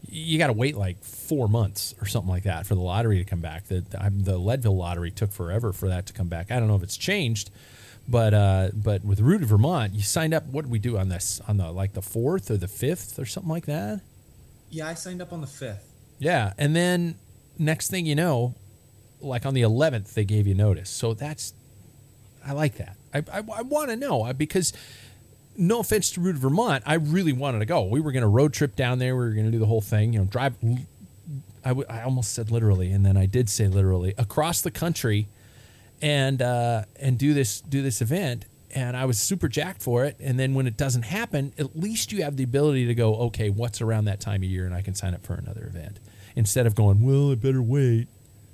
you 0.08 0.38
got 0.38 0.48
to 0.48 0.54
wait 0.54 0.76
like 0.76 1.04
four 1.04 1.48
months 1.48 1.96
or 2.02 2.06
something 2.06 2.30
like 2.30 2.44
that 2.44 2.66
for 2.66 2.76
the 2.76 2.82
lottery 2.82 3.18
to 3.18 3.26
come 3.26 3.42
back. 3.42 3.68
The 3.68 3.82
the, 3.82 4.12
the 4.16 4.38
Leadville 4.38 4.78
lottery 4.78 5.12
took 5.12 5.32
forever 5.32 5.74
for 5.74 5.90
that 5.90 6.06
to 6.08 6.14
come 6.14 6.28
back. 6.28 6.52
I 6.52 6.60
don't 6.60 6.68
know 6.68 6.76
if 6.76 6.84
it's 6.84 6.98
changed. 6.98 7.50
But 8.08 8.34
uh, 8.34 8.70
but 8.76 9.04
with 9.04 9.20
Rooted 9.20 9.48
Vermont, 9.48 9.94
you 9.94 10.04
signed 10.04 10.34
up. 10.34 10.46
What 10.46 10.64
did 10.64 10.72
we 10.72 10.78
do 10.80 10.98
on 10.98 11.10
this? 11.10 11.42
On 11.48 11.58
the 11.58 11.72
like 11.72 11.94
the 11.94 12.04
fourth 12.04 12.52
or 12.52 12.58
the 12.58 12.68
fifth 12.68 13.18
or 13.18 13.26
something 13.26 13.50
like 13.50 13.66
that? 13.66 14.02
Yeah, 14.70 14.88
I 14.88 14.94
signed 14.94 15.22
up 15.22 15.34
on 15.34 15.42
the 15.42 15.48
fifth. 15.48 15.92
Yeah, 16.20 16.54
and 16.58 16.76
then 16.76 17.16
next 17.58 17.90
thing 17.90 18.06
you 18.06 18.16
know, 18.16 18.56
like 19.22 19.46
on 19.46 19.54
the 19.54 19.62
11th, 19.62 20.14
they 20.14 20.26
gave 20.26 20.48
you 20.48 20.54
notice. 20.54 20.90
So 20.90 21.14
that's, 21.14 21.54
I 22.46 22.54
like 22.54 22.76
that. 22.78 22.96
I, 23.14 23.20
I, 23.32 23.44
I 23.58 23.62
want 23.62 23.90
to 23.90 23.96
know 23.96 24.32
because, 24.34 24.74
no 25.58 25.80
offense 25.80 26.12
to 26.12 26.22
Rooted 26.22 26.42
Vermont, 26.42 26.84
I 26.86 26.96
really 26.96 27.34
wanted 27.34 27.60
to 27.60 27.66
go. 27.66 27.84
We 27.84 28.02
were 28.02 28.12
going 28.12 28.24
to 28.24 28.28
road 28.28 28.54
trip 28.54 28.76
down 28.76 29.00
there. 29.00 29.16
We 29.16 29.26
were 29.26 29.32
going 29.32 29.46
to 29.46 29.52
do 29.52 29.60
the 29.60 29.66
whole 29.66 29.82
thing, 29.82 30.14
you 30.14 30.20
know, 30.20 30.26
drive. 30.26 30.56
I, 31.64 31.70
w- 31.70 31.88
I 31.90 32.02
almost 32.02 32.34
said 32.34 32.52
literally, 32.52 32.92
and 32.92 33.06
then 33.06 33.18
I 33.18 33.26
did 33.26 33.50
say 33.50 33.68
literally 33.68 34.14
across 34.18 34.62
the 34.62 34.72
country, 34.72 35.28
and 36.02 36.42
uh, 36.42 36.84
and 37.00 37.18
do 37.18 37.34
this 37.34 37.62
do 37.62 37.82
this 37.82 38.02
event. 38.02 38.46
And 38.72 38.98
I 38.98 39.06
was 39.06 39.18
super 39.18 39.48
jacked 39.48 39.82
for 39.82 40.04
it. 40.04 40.18
And 40.20 40.38
then 40.38 40.54
when 40.54 40.68
it 40.68 40.76
doesn't 40.76 41.04
happen, 41.04 41.54
at 41.58 41.78
least 41.78 42.12
you 42.12 42.24
have 42.24 42.36
the 42.36 42.44
ability 42.44 42.88
to 42.88 42.94
go, 42.94 43.16
okay, 43.28 43.50
what's 43.50 43.80
around 43.80 44.06
that 44.06 44.20
time 44.20 44.44
of 44.44 44.50
year, 44.50 44.66
and 44.66 44.76
I 44.76 44.82
can 44.82 44.94
sign 44.94 45.14
up 45.14 45.26
for 45.26 45.34
another 45.34 45.64
event 45.64 46.00
instead 46.36 46.66
of 46.68 46.76
going, 46.76 47.02
well, 47.04 47.32
I 47.32 47.36
better 47.36 47.62
wait, 47.62 48.08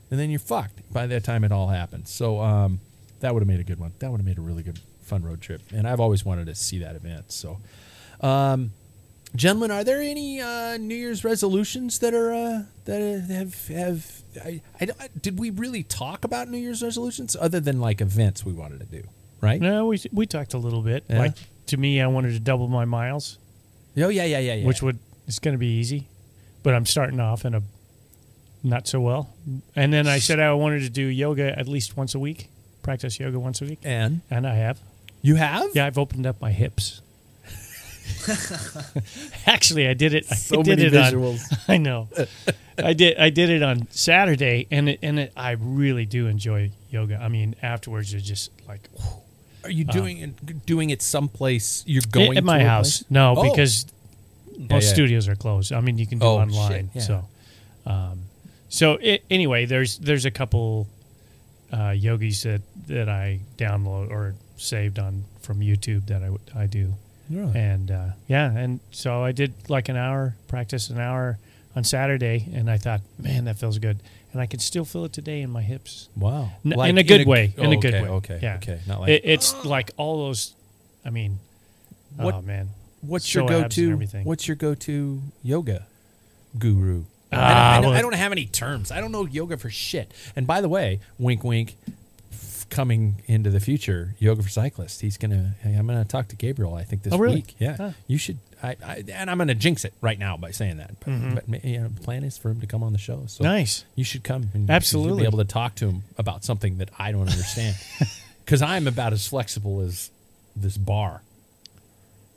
and 0.10 0.20
then 0.20 0.30
you're 0.30 0.40
fucked 0.40 0.92
by 0.94 1.08
that 1.08 1.24
time 1.24 1.44
it 1.44 1.52
all 1.52 1.68
happens. 1.68 2.10
So 2.10 2.40
um, 2.40 2.80
that 3.22 3.34
would 3.34 3.42
have 3.42 3.48
made 3.48 3.60
a 3.60 3.64
good 3.64 3.80
one. 3.80 3.94
That 4.00 4.12
would 4.12 4.18
have 4.20 4.26
made 4.26 4.38
a 4.38 4.42
really 4.42 4.64
good, 4.64 4.80
fun 5.02 5.24
road 5.24 5.42
trip. 5.42 5.62
And 5.74 5.88
I've 5.88 6.00
always 6.00 6.26
wanted 6.26 6.48
to 6.48 6.56
see 6.56 6.80
that 6.80 6.96
event. 6.96 7.32
So, 7.32 7.60
um, 8.20 8.72
gentlemen, 9.36 9.72
are 9.72 9.84
there 9.84 10.02
any 10.02 10.42
uh, 10.42 10.78
New 10.78 10.96
Year's 10.96 11.24
resolutions 11.24 12.00
that 12.00 12.14
are 12.14 12.34
uh, 12.34 12.64
that 12.86 13.26
have 13.30 13.68
have? 13.70 14.22
I, 14.44 14.62
I, 14.80 15.10
did 15.22 15.40
we 15.40 15.50
really 15.50 15.84
talk 15.84 16.24
about 16.24 16.50
New 16.50 16.58
Year's 16.58 16.82
resolutions 16.82 17.36
other 17.40 17.60
than 17.60 17.82
like 17.82 18.02
events 18.02 18.46
we 18.46 18.54
wanted 18.54 18.80
to 18.80 18.86
do? 18.86 19.04
Right? 19.40 19.60
No, 19.60 19.88
we 19.88 20.02
we 20.12 20.26
talked 20.26 20.54
a 20.54 20.58
little 20.58 20.82
bit. 20.82 21.06
Yeah. 21.10 21.20
Like 21.20 21.36
to 21.68 21.78
me, 21.78 22.02
I 22.02 22.08
wanted 22.08 22.34
to 22.34 22.40
double 22.40 22.68
my 22.68 22.86
miles, 22.86 23.38
Oh 23.98 24.10
yeah, 24.10 24.24
yeah, 24.24 24.40
yeah, 24.40 24.54
yeah. 24.56 24.68
which 24.68 24.82
would 24.82 25.00
it's 25.28 25.40
going 25.40 25.54
to 25.54 25.60
be 25.60 25.68
easy, 25.68 26.08
but 26.64 26.74
I'm 26.74 26.86
starting 26.86 27.20
off 27.20 27.46
in 27.46 27.54
a 27.56 27.62
not 28.64 28.88
so 28.88 29.00
well. 29.02 29.34
And 29.76 29.92
then 29.92 30.08
I 30.08 30.20
said 30.20 30.40
I 30.40 30.54
wanted 30.54 30.82
to 30.82 30.90
do 30.90 31.04
yoga 31.06 31.58
at 31.58 31.68
least 31.68 31.98
once 31.98 32.14
a 32.16 32.20
week, 32.20 32.48
practice 32.84 33.20
yoga 33.20 33.40
once 33.40 33.62
a 33.62 33.66
week, 33.66 33.80
and 33.84 34.22
and 34.30 34.46
I 34.48 34.56
have. 34.56 34.80
you 35.22 35.36
have? 35.36 35.70
Yeah, 35.74 35.86
I've 35.88 35.98
opened 35.98 36.26
up 36.26 36.40
my 36.42 36.52
hips. 36.52 37.02
Actually, 39.46 39.88
I 39.88 39.94
did 39.94 40.14
it. 40.14 40.26
I 40.32 40.36
So 40.36 40.64
did 40.64 40.78
many 40.80 40.88
it 40.90 40.96
on- 40.96 41.12
visuals. 41.14 41.42
I 41.68 41.78
know. 41.78 42.08
I 42.78 42.94
did. 42.94 43.18
I 43.18 43.30
did 43.30 43.50
it 43.50 43.64
on 43.64 43.88
Saturday, 43.92 44.68
and 44.72 44.90
it, 44.90 45.00
and 45.02 45.20
it, 45.20 45.34
I 45.36 45.52
really 45.52 46.06
do 46.06 46.28
enjoy 46.28 46.72
yoga. 46.90 47.18
I 47.22 47.28
mean, 47.28 47.56
afterwards, 47.62 48.12
you're 48.12 48.22
just 48.22 48.52
like 48.68 48.88
whew. 48.96 49.22
Are 49.64 49.70
you 49.70 49.86
um, 49.88 49.92
doing 49.94 50.18
it 50.20 50.66
doing 50.66 50.90
it 50.90 51.02
someplace? 51.02 51.84
You're 51.86 52.02
going 52.12 52.38
at 52.38 52.44
my 52.44 52.60
to 52.60 52.66
house. 52.66 53.00
place? 53.00 53.12
No, 53.12 53.36
Oh. 53.38 53.50
because 53.50 53.86
most 54.70 54.86
yeah. 54.88 54.94
studios 54.94 55.28
are 55.28 55.36
closed. 55.36 55.72
I 55.74 55.82
mean, 55.82 55.98
you 55.98 56.08
can 56.08 56.20
do 56.20 56.26
Oh, 56.26 56.38
online. 56.38 56.90
yeah. 56.94 57.02
So, 57.02 57.26
um, 57.86 58.20
so 58.70 58.94
it, 59.02 59.24
anyway, 59.30 59.66
there's 59.66 59.98
there's 59.98 60.26
a 60.26 60.32
couple 60.32 60.88
uh, 61.74 61.90
yogis 61.92 62.44
that 62.44 62.62
that 62.88 63.10
I 63.10 63.40
download 63.58 64.12
or 64.12 64.36
saved 64.58 65.00
on 65.00 65.24
from 65.42 65.60
YouTube 65.60 66.08
that 66.08 66.22
I 66.24 66.64
I 66.64 66.68
do. 66.68 66.94
Really? 67.30 67.58
And 67.60 67.90
uh, 67.92 68.08
yeah, 68.28 68.52
and 68.52 68.80
so 68.92 69.24
I 69.24 69.32
did 69.32 69.54
like 69.70 69.88
an 69.90 69.96
hour 69.96 70.36
practice, 70.48 70.90
an 70.90 71.00
hour 71.00 71.38
on 71.76 71.84
Saturday, 71.86 72.46
and 72.54 72.70
I 72.70 72.78
thought, 72.78 73.00
man, 73.18 73.46
that 73.46 73.58
feels 73.58 73.80
good, 73.80 73.98
and 74.34 74.42
I 74.42 74.46
can 74.46 74.60
still 74.60 74.84
feel 74.84 75.06
it 75.06 75.14
today 75.14 75.42
in 75.42 75.50
my 75.50 75.62
hips. 75.62 76.10
Wow. 76.18 76.52
N- 76.66 76.74
Like 76.76 76.90
in 76.90 76.98
a 76.98 77.04
good 77.04 77.26
oh, 77.26 77.30
way. 77.30 77.54
In 77.58 77.72
a 77.72 77.78
good 77.78 77.94
okay, 77.96 78.04
way. 78.04 78.10
Okay. 78.10 78.40
Yeah. 78.44 78.56
Okay. 78.58 78.80
Not 78.86 79.00
like 79.00 79.10
It, 79.10 79.22
it's 79.24 79.64
like 79.66 79.92
all 79.96 80.28
those. 80.28 80.54
I 81.06 81.10
mean, 81.10 81.40
What- 82.18 82.36
oh 82.36 82.42
man, 82.42 82.70
what's 83.02 83.34
your 83.34 83.48
go-to? 83.48 83.92
everything. 83.92 84.26
What's 84.26 84.48
your 84.48 84.56
go-to 84.56 85.22
yoga 85.44 85.88
guru? 86.58 87.04
I, 87.32 87.36
don't, 87.36 87.44
I, 87.46 87.76
don't, 87.82 87.86
well- 87.92 87.94
I 88.00 88.02
don't 88.02 88.16
have 88.16 88.32
any 88.32 88.46
terms. 88.46 88.92
I 88.92 89.00
don't 89.02 89.12
know 89.12 89.26
yoga 89.26 89.58
for 89.58 89.70
shit. 89.70 90.12
And 90.36 90.46
by 90.46 90.62
the 90.62 90.70
way, 90.70 91.00
wink, 91.18 91.44
wink. 91.44 91.76
f- 92.32 92.66
Coming 92.70 93.22
into 93.26 93.50
the 93.50 93.60
future, 93.60 94.16
yoga 94.20 94.44
for 94.44 94.50
cyclists. 94.50 95.00
He's 95.02 95.18
gonna. 95.18 95.56
hey, 95.62 95.74
I'm 95.76 95.86
gonna 95.88 96.06
talk 96.06 96.30
to 96.30 96.36
Gabriel. 96.38 96.74
I 96.76 96.84
think 96.84 97.04
this 97.04 97.12
Oh, 97.14 97.18
really? 97.18 97.36
week. 97.36 97.56
Yeah, 97.60 97.76
Huh. 97.78 97.92
you 98.08 98.18
should. 98.18 98.38
I, 98.64 98.76
I 98.86 99.04
and 99.14 99.30
I'm 99.30 99.38
gonna 99.38 99.56
jinx 99.56 99.84
it 99.86 99.94
right 100.02 100.18
now 100.20 100.38
by 100.38 100.52
saying 100.52 100.78
that. 100.78 100.92
But, 101.00 101.50
but 101.50 101.66
you 101.66 101.80
know, 101.80 101.88
the 101.90 102.00
plan 102.02 102.24
is 102.24 102.38
for 102.38 102.50
him 102.50 102.62
to 102.62 102.68
come 102.68 102.82
on 102.84 102.94
the 102.94 103.00
show. 103.00 103.24
So 103.28 103.44
Mm-hmm. 103.44 103.52
Nice. 103.52 103.84
You 103.96 104.04
should 104.06 104.24
come. 104.24 104.52
And 104.54 104.70
Absolutely. 104.70 105.22
Be 105.24 105.28
able 105.28 105.40
to 105.40 105.44
talk 105.46 105.76
to 105.76 105.90
him 105.90 106.04
about 106.18 106.44
something 106.46 106.78
that 106.78 106.90
I 107.00 107.12
don't 107.12 107.28
understand. 107.30 107.76
Because 108.46 108.62
I'm 108.64 108.88
about 108.88 109.14
as 109.14 109.26
flexible 109.28 109.80
as 109.82 110.10
this 110.58 110.76
bar. 110.76 111.22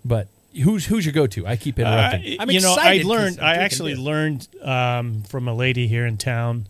But 0.05 0.29
who's 0.63 0.87
who's 0.87 1.05
your 1.05 1.13
go-to? 1.13 1.47
I 1.47 1.57
keep 1.57 1.79
interrupting. 1.79 2.39
Uh, 2.39 2.43
I'm 2.43 2.51
you 2.51 2.61
know, 2.61 2.77
I 2.79 3.03
learned. 3.05 3.39
I'm 3.41 3.45
I 3.45 3.49
drinking 3.55 3.65
actually 3.65 3.95
beer. 3.95 4.03
learned 4.05 4.49
um, 4.63 5.23
from 5.25 5.49
a 5.49 5.55
lady 5.55 5.87
here 5.87 6.07
in 6.07 6.17
town, 6.17 6.67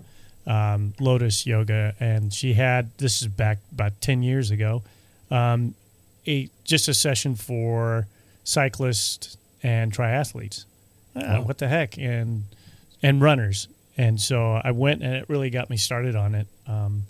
um, 0.47 0.95
Lotus 1.01 1.47
Yoga, 1.47 1.95
and 2.01 2.33
she 2.33 2.55
had 2.55 2.91
this 2.99 3.23
is 3.23 3.29
back 3.29 3.59
about 3.73 4.01
ten 4.01 4.23
years 4.23 4.51
ago, 4.51 4.83
um, 5.31 5.75
a 6.27 6.49
just 6.65 6.89
a 6.89 6.95
session 6.95 7.35
for 7.37 8.07
cyclists 8.45 9.37
and 9.63 9.93
triathletes. 9.93 10.65
Ah, 11.17 11.37
Oh. 11.37 11.43
What 11.43 11.59
the 11.59 11.69
heck, 11.69 11.99
and 11.99 12.45
and 13.03 13.21
runners. 13.21 13.69
And 13.97 14.21
so 14.21 14.61
I 14.65 14.73
went, 14.73 15.03
and 15.03 15.15
it 15.15 15.27
really 15.29 15.51
got 15.51 15.71
me 15.71 15.77
started 15.77 16.17
on 16.17 16.35
it. 16.35 16.49
Um, 16.67 17.05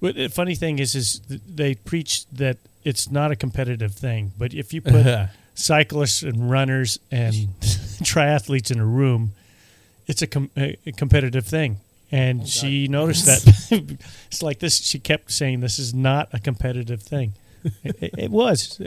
but 0.00 0.16
the 0.16 0.26
funny 0.28 0.56
thing 0.56 0.80
is, 0.80 0.96
is 0.96 1.20
they 1.28 1.76
preach 1.76 2.26
that 2.30 2.56
it's 2.82 3.08
not 3.10 3.30
a 3.30 3.36
competitive 3.36 3.94
thing, 3.94 4.32
but 4.36 4.52
if 4.52 4.72
you 4.72 4.80
put 4.80 5.06
cyclists 5.58 6.22
and 6.22 6.50
runners 6.50 6.98
and 7.10 7.34
triathletes 8.02 8.70
in 8.70 8.78
a 8.78 8.86
room, 8.86 9.32
it's 10.06 10.22
a, 10.22 10.26
com- 10.26 10.50
a 10.56 10.76
a 10.86 10.92
competitive 10.92 11.46
thing. 11.46 11.78
And 12.10 12.42
oh, 12.42 12.46
she 12.46 12.88
noticed 12.88 13.26
that 13.26 13.42
it's 14.30 14.42
like 14.42 14.58
this. 14.60 14.78
She 14.78 14.98
kept 14.98 15.30
saying, 15.30 15.60
"This 15.60 15.78
is 15.78 15.92
not 15.92 16.28
a 16.32 16.38
competitive 16.38 17.02
thing." 17.02 17.34
It, 17.84 17.96
it- 18.02 18.14
it 18.18 18.30
was. 18.30 18.80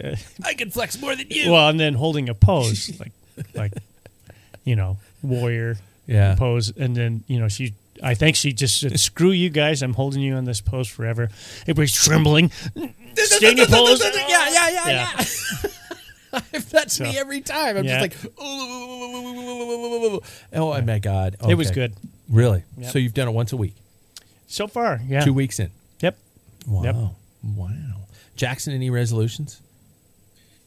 I 0.44 0.54
can 0.56 0.72
flex 0.72 1.00
more 1.00 1.16
than 1.16 1.28
you. 1.30 1.52
well, 1.52 1.70
and 1.70 1.80
then 1.80 1.94
holding 1.94 2.30
a 2.30 2.34
pose, 2.34 2.90
like, 3.00 3.12
like, 3.54 3.74
you 4.64 4.76
know, 4.76 4.98
warrior 5.22 5.78
Yeah. 6.08 6.36
pose, 6.36 6.72
and 6.76 6.96
then 6.96 7.24
you 7.28 7.38
know 7.40 7.48
she. 7.48 7.74
I 8.02 8.16
think 8.16 8.36
she 8.36 8.54
just 8.54 8.80
said, 8.80 9.00
"Screw 9.00 9.30
you 9.32 9.50
guys! 9.52 9.84
I'm 9.84 9.94
holding 9.94 10.22
you 10.24 10.34
on 10.34 10.46
this 10.46 10.62
pose 10.62 10.88
forever." 10.88 11.30
Everybody's 11.64 11.94
trembling. 11.94 12.50
Stay 12.50 13.52
in 13.52 13.58
your 13.58 13.68
pose. 13.68 14.00
yeah, 14.02 14.50
yeah, 14.50 14.70
yeah, 14.70 14.88
Yeah. 14.88 15.70
Yeah. 16.34 16.40
That's 16.70 16.96
So- 16.98 17.04
me 17.04 17.18
every 17.18 17.42
time. 17.42 17.78
I'm 17.78 17.86
Yeah. 17.86 18.06
just 18.08 18.24
like, 18.26 18.34
oh 20.54 20.82
my 20.86 21.00
god, 21.00 21.36
It 21.48 21.56
was 21.56 21.72
good 21.72 21.94
Really? 22.30 22.64
Yep. 22.78 22.92
So 22.94 23.00
you've 23.00 23.14
done 23.14 23.28
it 23.28 23.32
once 23.32 23.52
a 23.52 23.58
week, 23.58 23.76
so 24.48 24.68
far. 24.68 25.02
Yeah. 25.06 25.26
two 25.26 25.34
weeks 25.34 25.60
in. 25.60 25.70
Yep. 26.00 26.18
Wow, 26.66 26.84
Yep. 26.84 26.96
wow. 27.58 27.78
Jackson, 28.38 28.74
any 28.74 28.90
resolutions? 28.90 29.60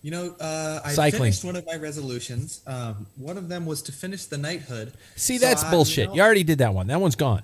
You 0.02 0.10
know, 0.10 0.34
uh, 0.38 0.80
I 0.84 0.92
Cycling. 0.92 1.22
finished 1.32 1.44
one 1.44 1.56
of 1.56 1.64
my 1.64 1.76
resolutions. 1.76 2.60
Um, 2.66 3.06
one 3.16 3.38
of 3.38 3.48
them 3.48 3.64
was 3.64 3.80
to 3.82 3.92
finish 3.92 4.26
the 4.26 4.36
knighthood. 4.36 4.92
See, 5.16 5.38
So 5.38 5.46
that's 5.46 5.64
I- 5.64 5.70
bullshit. 5.70 6.10
know- 6.10 6.16
You 6.16 6.20
already 6.20 6.44
did 6.44 6.58
that 6.58 6.74
one. 6.74 6.88
That 6.88 7.00
one's 7.00 7.16
gone. 7.16 7.42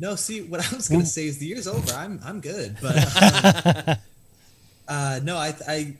No, 0.00 0.16
see, 0.16 0.40
what 0.42 0.60
I 0.60 0.74
was 0.74 0.88
gonna 0.88 1.06
say 1.06 1.26
is 1.28 1.38
the 1.38 1.46
year's 1.46 1.68
over. 1.68 1.92
I'm 1.94 2.18
I'm 2.24 2.40
good, 2.40 2.76
but 2.82 2.96
um, 3.22 3.96
uh, 4.88 5.20
no, 5.22 5.36
I 5.36 5.54
I 5.68 5.94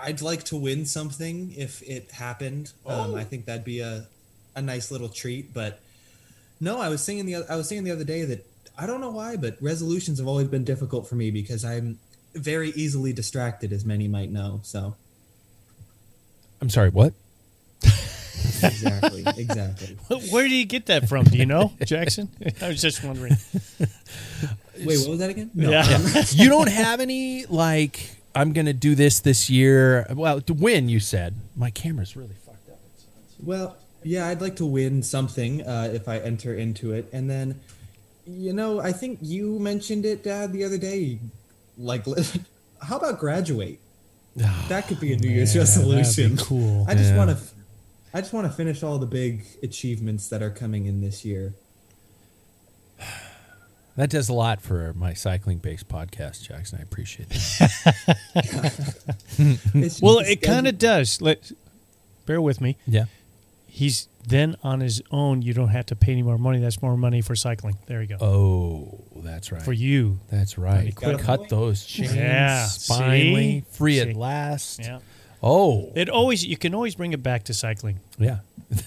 I'd 0.00 0.22
like 0.22 0.44
to 0.44 0.56
win 0.56 0.86
something 0.86 1.52
if 1.56 1.82
it 1.82 2.10
happened. 2.12 2.72
Um, 2.86 3.14
I 3.14 3.24
think 3.24 3.46
that'd 3.46 3.64
be 3.64 3.80
a 3.80 4.06
a 4.54 4.62
nice 4.62 4.90
little 4.90 5.08
treat. 5.08 5.52
But 5.52 5.80
no, 6.60 6.80
I 6.80 6.88
was 6.88 7.02
saying 7.02 7.26
the 7.26 7.36
I 7.48 7.56
was 7.56 7.68
saying 7.68 7.84
the 7.84 7.90
other 7.92 8.04
day 8.04 8.24
that 8.24 8.46
I 8.78 8.86
don't 8.86 9.00
know 9.00 9.10
why, 9.10 9.36
but 9.36 9.56
resolutions 9.60 10.18
have 10.18 10.28
always 10.28 10.48
been 10.48 10.64
difficult 10.64 11.08
for 11.08 11.14
me 11.16 11.30
because 11.30 11.64
I'm 11.64 11.98
very 12.34 12.70
easily 12.70 13.12
distracted, 13.12 13.72
as 13.72 13.84
many 13.84 14.06
might 14.08 14.30
know. 14.30 14.60
So 14.62 14.94
I'm 16.60 16.70
sorry, 16.70 16.90
what? 16.90 17.12
exactly, 18.62 19.24
exactly. 19.36 19.96
Where 20.30 20.46
do 20.46 20.54
you 20.54 20.64
get 20.64 20.86
that 20.86 21.08
from? 21.08 21.24
Do 21.24 21.38
you 21.38 21.46
know, 21.46 21.72
Jackson? 21.84 22.28
I 22.62 22.68
was 22.68 22.80
just 22.80 23.02
wondering. 23.02 23.36
Wait, 24.78 24.98
what 25.00 25.08
was 25.08 25.18
that 25.18 25.30
again? 25.30 25.50
No, 25.54 25.70
Yeah. 25.70 25.98
you 26.30 26.48
don't 26.48 26.68
have 26.68 27.00
any 27.00 27.46
like 27.46 28.17
I'm 28.38 28.52
gonna 28.52 28.72
do 28.72 28.94
this 28.94 29.18
this 29.20 29.50
year. 29.50 30.06
Well, 30.14 30.40
to 30.42 30.54
win, 30.54 30.88
you 30.88 31.00
said. 31.00 31.34
My 31.56 31.70
camera's 31.70 32.16
really 32.16 32.36
fucked 32.46 32.68
up. 32.70 32.78
Well, 33.42 33.76
yeah, 34.04 34.28
I'd 34.28 34.40
like 34.40 34.56
to 34.56 34.66
win 34.66 35.02
something 35.02 35.62
uh, 35.62 35.90
if 35.92 36.06
I 36.08 36.18
enter 36.18 36.54
into 36.54 36.92
it, 36.92 37.08
and 37.12 37.28
then, 37.28 37.60
you 38.26 38.52
know, 38.52 38.78
I 38.80 38.92
think 38.92 39.18
you 39.22 39.58
mentioned 39.58 40.04
it, 40.04 40.22
Dad, 40.22 40.52
the 40.52 40.62
other 40.64 40.78
day. 40.78 41.18
Like, 41.76 42.04
how 42.82 42.96
about 42.98 43.18
graduate? 43.18 43.80
That 44.68 44.86
could 44.86 45.00
be 45.00 45.12
a 45.12 45.16
New 45.16 45.28
Year's 45.30 45.54
man, 45.56 45.64
that'd 45.64 45.76
resolution. 45.76 46.36
cool. 46.36 46.84
I 46.88 46.94
just 46.94 47.10
Yeah. 47.10 47.16
want 47.16 47.30
to, 47.30 47.38
I 48.14 48.20
just 48.20 48.32
want 48.32 48.46
to 48.46 48.52
finish 48.52 48.82
all 48.84 48.98
the 48.98 49.06
big 49.06 49.44
achievements 49.64 50.28
that 50.28 50.42
are 50.42 50.50
coming 50.50 50.86
in 50.86 51.00
this 51.00 51.24
year. 51.24 51.54
That 53.98 54.10
does 54.10 54.28
a 54.28 54.32
lot 54.32 54.60
for 54.62 54.92
my 54.94 55.12
cycling 55.12 55.58
based 55.58 55.88
podcast, 55.88 56.44
Jackson. 56.46 56.78
I 56.78 56.82
appreciate 56.82 57.28
that. 57.30 58.16
Well, 60.00 60.20
it 60.20 60.40
kind 60.40 60.68
of 60.68 60.78
does. 60.78 61.20
Let 61.20 61.50
bear 62.24 62.40
with 62.40 62.60
me. 62.60 62.76
yeah. 62.86 63.06
He's 63.66 64.06
then 64.26 64.54
on 64.62 64.80
his 64.80 65.02
own. 65.10 65.42
You 65.42 65.52
don't 65.52 65.68
have 65.68 65.86
to 65.86 65.96
pay 65.96 66.12
any 66.12 66.22
more 66.22 66.38
money. 66.38 66.58
That's 66.60 66.80
more 66.80 66.96
money 66.96 67.20
for 67.22 67.34
cycling. 67.36 67.76
There 67.86 68.00
you 68.02 68.08
go. 68.16 68.16
Oh, 68.24 69.04
that's 69.16 69.50
right. 69.52 69.62
for 69.62 69.72
you. 69.72 70.18
That's 70.30 70.56
right. 70.58 70.94
Cut 70.96 71.20
point. 71.24 71.48
those 71.48 71.84
chains. 71.84 72.14
Yeah, 72.14 72.68
Finally, 72.86 73.60
see? 73.60 73.64
free 73.72 73.94
See? 74.00 74.10
at 74.10 74.16
last. 74.16 74.78
Yeah. 74.80 74.98
Oh, 75.42 75.90
It 75.96 76.08
always 76.08 76.44
you 76.46 76.56
can 76.56 76.72
always 76.74 76.94
bring 76.94 77.12
it 77.12 77.22
back 77.22 77.44
to 77.44 77.54
cycling. 77.54 77.98
yeah. 78.16 78.38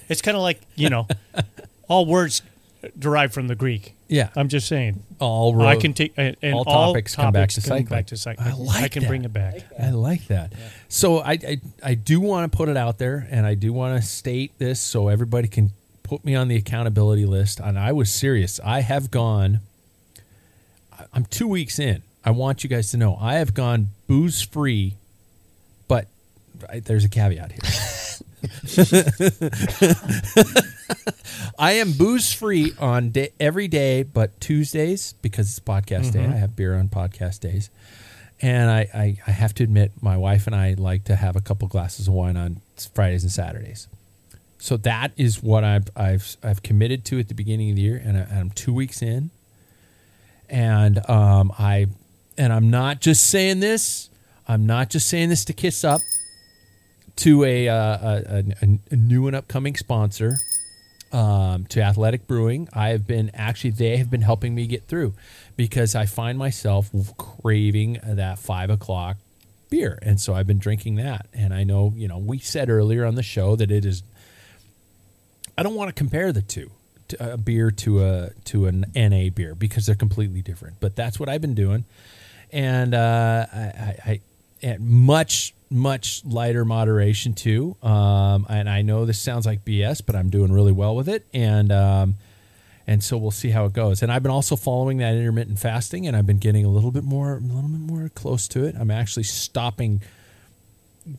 It's 0.10 0.22
kind 0.22 0.38
of 0.38 0.44
like 0.44 0.62
you 0.76 0.90
know, 0.90 1.08
all 1.90 2.06
words 2.06 2.42
derive 2.98 3.34
from 3.34 3.48
the 3.48 3.56
Greek. 3.56 3.94
Yeah. 4.08 4.30
I'm 4.36 4.48
just 4.50 4.68
saying. 4.68 5.04
all 5.20 5.62
I 5.62 5.76
can 5.76 5.94
take 5.94 6.14
and, 6.18 6.36
and 6.42 6.54
all 6.54 6.64
all, 6.68 6.94
topics 6.94 7.16
come 7.16 7.32
back 7.32 7.50
to 7.50 7.62
come 7.62 7.68
cycling. 7.68 7.86
Back 7.86 8.08
to 8.08 8.18
cycling. 8.18 8.48
I 8.48 8.54
like 8.54 8.84
I 8.84 8.88
can 8.90 9.04
that. 9.04 9.08
bring 9.08 9.24
it 9.24 9.32
back. 9.34 9.62
I 9.82 9.92
like 9.92 10.28
that. 10.28 10.54
So 10.90 11.20
I, 11.20 11.32
I 11.34 11.62
I 11.84 11.94
do 11.94 12.20
want 12.20 12.52
to 12.52 12.58
put 12.58 12.68
it 12.70 12.78
out 12.78 12.98
there, 12.98 13.28
and 13.32 13.46
I 13.46 13.54
do 13.54 13.72
want 13.72 14.02
to 14.02 14.08
state 14.08 14.52
this 14.58 14.80
so 14.80 15.08
everybody 15.08 15.48
can 15.48 15.72
put 16.04 16.26
me 16.26 16.36
on 16.36 16.48
the 16.48 16.56
accountability 16.58 17.26
list. 17.26 17.60
And 17.60 17.78
I 17.80 17.92
was 17.94 18.12
serious. 18.12 18.60
I 18.66 18.82
have 18.82 19.12
gone. 19.12 19.60
I- 20.98 21.06
I'm 21.14 21.26
two 21.26 21.48
weeks 21.48 21.80
in. 21.80 22.02
I 22.26 22.32
want 22.32 22.64
you 22.64 22.70
guys 22.70 22.92
to 22.92 22.98
know 22.98 23.18
I 23.20 23.36
have 23.36 23.54
gone 23.54 23.90
booze 24.08 24.42
free, 24.42 24.96
but 25.88 26.08
I, 26.70 26.80
there's 26.80 27.06
a 27.06 27.10
caveat 27.10 27.52
here. 27.54 27.62
I 31.60 31.74
am 31.74 31.94
booze 31.94 32.34
free 32.34 32.74
on 32.80 33.12
day, 33.12 33.32
every 33.40 33.68
day 33.68 34.04
but 34.04 34.40
Tuesdays 34.40 35.14
because 35.22 35.50
it's 35.50 35.60
podcast 35.60 36.14
day. 36.14 36.26
I 36.26 36.38
have 36.38 36.56
beer 36.56 36.76
on 36.76 36.90
podcast 36.90 37.40
days. 37.42 37.70
And 38.42 38.72
I, 38.72 38.88
I, 38.94 39.18
I 39.28 39.32
have 39.32 39.54
to 39.56 39.64
admit, 39.64 39.92
my 40.02 40.18
wife 40.18 40.48
and 40.48 40.56
I 40.56 40.74
like 40.74 41.04
to 41.06 41.16
have 41.16 41.36
a 41.36 41.42
couple 41.42 41.68
glasses 41.68 42.08
of 42.08 42.14
wine 42.14 42.38
on 42.38 42.62
Fridays 42.96 43.24
and 43.24 43.32
Saturdays. 43.32 43.88
So 44.58 44.78
that 44.78 45.12
is 45.18 45.42
what 45.42 45.64
I've 45.64 45.88
I've 45.96 46.38
I've 46.44 46.62
committed 46.62 47.04
to 47.06 47.20
at 47.20 47.28
the 47.28 47.34
beginning 47.34 47.72
of 47.72 47.78
the 47.78 47.82
year, 47.82 48.02
and, 48.04 48.16
I, 48.16 48.22
I'm 48.40 48.52
two 48.52 48.74
weeks 48.74 49.02
in, 49.02 49.32
and 50.48 51.08
um, 51.10 51.52
I 51.58 51.88
and 52.38 52.54
I'm 52.54 52.70
not 52.70 53.02
just 53.02 53.28
saying 53.28 53.60
this. 53.60 54.10
I'm 54.48 54.68
not 54.68 54.92
just 54.92 55.08
saying 55.08 55.30
this 55.30 55.46
to 55.46 55.54
kiss 55.54 55.84
up 55.84 56.02
to 57.18 57.44
a 57.44 57.70
uh, 57.70 57.76
a, 57.76 58.44
a, 58.62 58.80
a 58.92 58.96
new 58.96 59.26
and 59.26 59.36
upcoming 59.36 59.76
sponsor 59.76 60.38
um, 61.12 61.66
to 61.68 61.82
Athletic 61.82 62.28
Brewing. 62.28 62.68
I 62.74 62.90
have 62.90 63.08
been 63.08 63.32
actually 63.34 63.72
they 63.72 63.98
have 63.98 64.10
been 64.10 64.22
helping 64.22 64.56
me 64.56 64.68
get 64.68 64.88
through 64.88 65.14
because 65.56 65.96
I 65.96 66.06
find 66.06 66.38
myself 66.38 66.90
craving 67.18 68.00
that 68.04 68.40
five 68.40 68.70
o'clock 68.70 69.18
beer, 69.70 70.00
and 70.02 70.20
so 70.20 70.34
I've 70.34 70.48
been 70.48 70.60
drinking 70.60 70.96
that. 70.96 71.28
And 71.34 71.54
I 71.54 71.64
know 71.64 71.94
you 71.96 72.08
know 72.08 72.18
we 72.18 72.40
said 72.40 72.70
earlier 72.70 73.06
on 73.06 73.16
the 73.16 73.24
show 73.24 73.56
that 73.56 73.72
it 73.72 73.86
is. 73.86 74.04
I 75.58 75.64
don't 75.64 75.76
want 75.76 75.90
to 75.90 75.94
compare 75.94 76.32
the 76.32 76.42
two. 76.42 76.72
A 77.20 77.36
beer 77.36 77.72
to 77.72 78.06
a 78.06 78.30
to 78.46 78.68
an 78.68 78.86
NA 78.96 79.30
beer 79.36 79.54
because 79.54 79.86
they're 79.86 79.96
completely 79.96 80.42
different. 80.42 80.78
But 80.80 80.96
that's 80.96 81.20
what 81.20 81.28
I've 81.28 81.42
been 81.42 81.56
doing, 81.56 81.84
and 82.54 82.94
uh, 82.94 83.46
I, 83.52 83.60
I, 83.60 83.98
I 84.06 84.22
at 84.64 84.80
much 84.80 85.54
much 85.72 86.24
lighter 86.26 86.66
moderation 86.66 87.34
too. 87.34 87.78
Um, 87.82 88.46
and 88.50 88.70
I 88.70 88.82
know 88.82 89.06
this 89.06 89.20
sounds 89.20 89.46
like 89.46 89.64
BS, 89.66 90.02
but 90.06 90.16
I'm 90.16 90.30
doing 90.30 90.52
really 90.52 90.74
well 90.74 90.96
with 90.96 91.08
it, 91.10 91.26
and 91.34 91.72
um, 91.72 92.16
and 92.86 93.04
so 93.04 93.18
we'll 93.18 93.32
see 93.32 93.50
how 93.50 93.66
it 93.66 93.74
goes. 93.74 94.04
And 94.04 94.12
I've 94.12 94.22
been 94.22 94.32
also 94.32 94.56
following 94.56 94.98
that 94.98 95.16
intermittent 95.16 95.60
fasting, 95.60 96.06
and 96.06 96.16
I've 96.16 96.28
been 96.28 96.40
getting 96.40 96.66
a 96.66 96.70
little 96.70 96.92
bit 96.92 97.06
more, 97.06 97.38
a 97.38 97.40
little 97.40 97.70
bit 97.70 97.80
more 97.80 98.10
close 98.10 98.48
to 98.50 98.66
it. 98.66 98.76
I'm 98.78 98.92
actually 98.92 99.24
stopping 99.24 100.02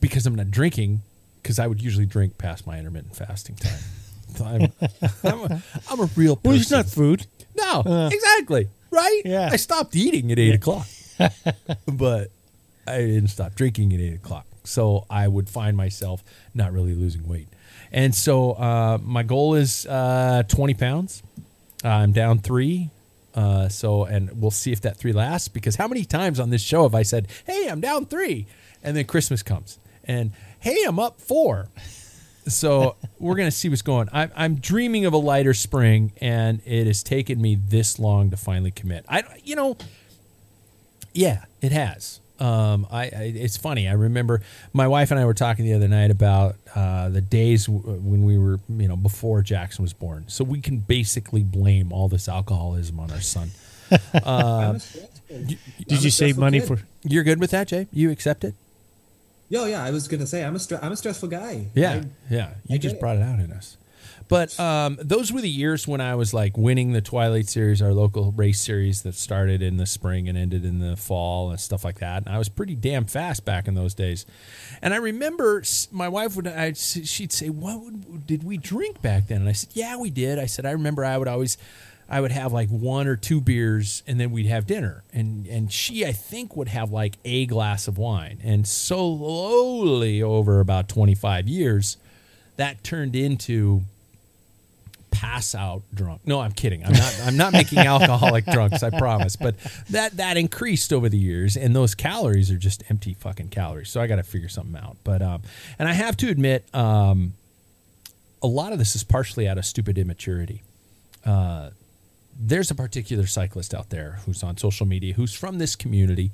because 0.00 0.26
I'm 0.26 0.34
not 0.34 0.50
drinking 0.50 1.00
because 1.42 1.58
I 1.58 1.66
would 1.66 1.82
usually 1.82 2.06
drink 2.06 2.38
past 2.38 2.66
my 2.66 2.78
intermittent 2.78 3.16
fasting 3.16 3.56
time. 3.56 3.72
So 4.34 4.46
I'm, 4.46 4.72
I'm, 5.24 5.40
a, 5.40 5.62
I'm 5.90 6.00
a 6.00 6.08
real 6.16 6.36
person. 6.36 6.50
Well, 6.50 6.58
it's 6.58 6.70
not 6.70 6.86
food. 6.86 7.26
No, 7.54 8.08
exactly. 8.10 8.66
Right? 8.90 9.20
Yeah. 9.26 9.50
I 9.52 9.56
stopped 9.56 9.94
eating 9.94 10.32
at 10.32 10.38
eight 10.38 10.54
o'clock, 10.54 10.86
but 11.86 12.30
I 12.86 12.98
didn't 12.98 13.28
stop 13.28 13.54
drinking 13.54 13.92
at 13.92 14.00
eight 14.00 14.14
o'clock. 14.14 14.46
So 14.64 15.06
I 15.10 15.26
would 15.28 15.48
find 15.48 15.76
myself 15.76 16.22
not 16.54 16.72
really 16.72 16.94
losing 16.94 17.26
weight. 17.28 17.48
And 17.90 18.14
so 18.14 18.52
uh, 18.52 18.98
my 19.02 19.22
goal 19.22 19.54
is 19.54 19.86
uh, 19.86 20.44
20 20.48 20.74
pounds. 20.74 21.22
I'm 21.84 22.12
down 22.12 22.38
three. 22.38 22.90
Uh, 23.34 23.68
so, 23.68 24.04
and 24.04 24.40
we'll 24.40 24.50
see 24.50 24.72
if 24.72 24.82
that 24.82 24.96
three 24.96 25.12
lasts 25.12 25.48
because 25.48 25.76
how 25.76 25.88
many 25.88 26.04
times 26.04 26.38
on 26.38 26.50
this 26.50 26.62
show 26.62 26.82
have 26.82 26.94
I 26.94 27.02
said, 27.02 27.28
Hey, 27.46 27.68
I'm 27.68 27.80
down 27.80 28.06
three? 28.06 28.46
And 28.82 28.96
then 28.96 29.04
Christmas 29.04 29.42
comes 29.42 29.78
and 30.04 30.32
Hey, 30.60 30.84
I'm 30.86 30.98
up 30.98 31.20
four 31.20 31.68
so 32.46 32.96
we're 33.18 33.36
gonna 33.36 33.50
see 33.50 33.68
what's 33.68 33.82
going. 33.82 34.08
I'm, 34.12 34.30
I'm 34.34 34.54
dreaming 34.56 35.04
of 35.04 35.12
a 35.12 35.18
lighter 35.18 35.54
spring, 35.54 36.12
and 36.20 36.60
it 36.64 36.86
has 36.86 37.02
taken 37.02 37.40
me 37.40 37.54
this 37.54 37.98
long 37.98 38.30
to 38.30 38.36
finally 38.36 38.70
commit. 38.70 39.04
I, 39.08 39.24
you 39.42 39.56
know, 39.56 39.76
yeah, 41.12 41.44
it 41.60 41.72
has. 41.72 42.20
Um, 42.42 42.86
I, 42.90 43.02
I 43.04 43.32
it's 43.36 43.56
funny. 43.56 43.88
I 43.88 43.92
remember 43.92 44.40
my 44.72 44.88
wife 44.88 45.10
and 45.10 45.20
I 45.20 45.24
were 45.24 45.34
talking 45.34 45.64
the 45.64 45.74
other 45.74 45.88
night 45.88 46.10
about 46.10 46.56
uh, 46.74 47.08
the 47.08 47.20
days 47.20 47.66
w- 47.66 47.82
when 48.00 48.24
we 48.24 48.36
were, 48.36 48.58
you 48.68 48.88
know, 48.88 48.96
before 48.96 49.42
Jackson 49.42 49.82
was 49.82 49.92
born. 49.92 50.24
So 50.28 50.42
we 50.42 50.60
can 50.60 50.78
basically 50.78 51.42
blame 51.44 51.92
all 51.92 52.08
this 52.08 52.28
alcoholism 52.28 52.98
on 52.98 53.10
our 53.12 53.20
son. 53.20 53.50
I'm 54.14 54.20
a 54.24 54.78
I'm 55.30 55.46
Did 55.46 55.58
a 55.90 55.94
you 55.94 56.10
save 56.10 56.36
money 56.38 56.58
kid. 56.60 56.68
for? 56.68 56.78
You're 57.04 57.24
good 57.24 57.38
with 57.40 57.50
that, 57.52 57.68
Jay? 57.68 57.86
You 57.92 58.10
accept 58.10 58.42
it? 58.44 58.54
Yo, 59.48 59.66
yeah, 59.66 59.84
I 59.84 59.90
was 59.90 60.08
gonna 60.08 60.26
say 60.26 60.42
I'm 60.44 60.56
a 60.56 60.58
stre- 60.58 60.82
I'm 60.82 60.92
a 60.92 60.96
stressful 60.96 61.28
guy. 61.28 61.66
Yeah, 61.74 61.92
I- 61.92 62.04
yeah. 62.34 62.54
You 62.66 62.74
I 62.74 62.78
just 62.78 62.82
get 62.82 62.92
it. 62.94 63.00
brought 63.00 63.16
it 63.16 63.22
out 63.22 63.38
in 63.38 63.52
us. 63.52 63.76
But 64.32 64.58
um, 64.58 64.96
those 64.98 65.30
were 65.30 65.42
the 65.42 65.50
years 65.50 65.86
when 65.86 66.00
I 66.00 66.14
was 66.14 66.32
like 66.32 66.56
winning 66.56 66.92
the 66.92 67.02
Twilight 67.02 67.50
Series, 67.50 67.82
our 67.82 67.92
local 67.92 68.32
race 68.32 68.62
series 68.62 69.02
that 69.02 69.14
started 69.14 69.60
in 69.60 69.76
the 69.76 69.84
spring 69.84 70.26
and 70.26 70.38
ended 70.38 70.64
in 70.64 70.78
the 70.78 70.96
fall 70.96 71.50
and 71.50 71.60
stuff 71.60 71.84
like 71.84 71.98
that. 71.98 72.24
And 72.24 72.34
I 72.34 72.38
was 72.38 72.48
pretty 72.48 72.74
damn 72.74 73.04
fast 73.04 73.44
back 73.44 73.68
in 73.68 73.74
those 73.74 73.92
days. 73.92 74.24
And 74.80 74.94
I 74.94 74.96
remember 74.96 75.62
my 75.90 76.08
wife 76.08 76.34
would, 76.34 76.46
I'd, 76.46 76.78
she'd 76.78 77.30
say, 77.30 77.50
"What 77.50 77.82
would, 77.82 78.26
did 78.26 78.42
we 78.42 78.56
drink 78.56 79.02
back 79.02 79.26
then?" 79.26 79.42
And 79.42 79.50
I 79.50 79.52
said, 79.52 79.68
"Yeah, 79.74 79.98
we 79.98 80.08
did." 80.08 80.38
I 80.38 80.46
said, 80.46 80.64
"I 80.64 80.70
remember 80.70 81.04
I 81.04 81.18
would 81.18 81.28
always." 81.28 81.58
I 82.08 82.20
would 82.20 82.32
have 82.32 82.52
like 82.52 82.68
one 82.68 83.06
or 83.06 83.16
two 83.16 83.40
beers 83.40 84.02
and 84.06 84.20
then 84.20 84.32
we'd 84.32 84.46
have 84.46 84.66
dinner. 84.66 85.02
And 85.14 85.46
and 85.46 85.72
she 85.72 86.04
I 86.04 86.12
think 86.12 86.56
would 86.56 86.68
have 86.68 86.90
like 86.90 87.16
a 87.24 87.46
glass 87.46 87.88
of 87.88 87.96
wine. 87.96 88.38
And 88.42 88.68
slowly 88.68 90.22
over 90.22 90.60
about 90.60 90.88
25 90.88 91.48
years 91.48 91.96
that 92.56 92.84
turned 92.84 93.16
into 93.16 93.84
pass 95.12 95.54
out 95.54 95.82
drunk. 95.94 96.22
No, 96.26 96.40
I'm 96.40 96.50
kidding. 96.50 96.84
I'm 96.84 96.92
not 96.92 97.20
I'm 97.24 97.36
not 97.36 97.52
making 97.52 97.78
alcoholic 97.94 98.44
drunks, 98.46 98.82
I 98.82 98.90
promise. 98.90 99.36
But 99.36 99.54
that 99.90 100.16
that 100.16 100.36
increased 100.36 100.92
over 100.92 101.08
the 101.08 101.18
years 101.18 101.56
and 101.56 101.76
those 101.76 101.94
calories 101.94 102.50
are 102.50 102.56
just 102.56 102.82
empty 102.90 103.14
fucking 103.14 103.48
calories. 103.48 103.90
So 103.90 104.00
I 104.00 104.08
got 104.08 104.16
to 104.16 104.22
figure 104.24 104.48
something 104.48 104.76
out. 104.82 104.96
But 105.04 105.22
um 105.22 105.42
and 105.78 105.88
I 105.88 105.92
have 105.92 106.16
to 106.18 106.28
admit 106.28 106.64
um 106.74 107.34
a 108.42 108.48
lot 108.48 108.72
of 108.72 108.78
this 108.78 108.96
is 108.96 109.04
partially 109.04 109.46
out 109.46 109.58
of 109.58 109.64
stupid 109.64 109.98
immaturity. 109.98 110.62
Uh 111.24 111.70
there's 112.40 112.70
a 112.70 112.74
particular 112.74 113.26
cyclist 113.26 113.74
out 113.74 113.90
there 113.90 114.18
who's 114.24 114.42
on 114.42 114.56
social 114.56 114.86
media 114.86 115.12
who's 115.14 115.34
from 115.34 115.58
this 115.58 115.76
community 115.76 116.32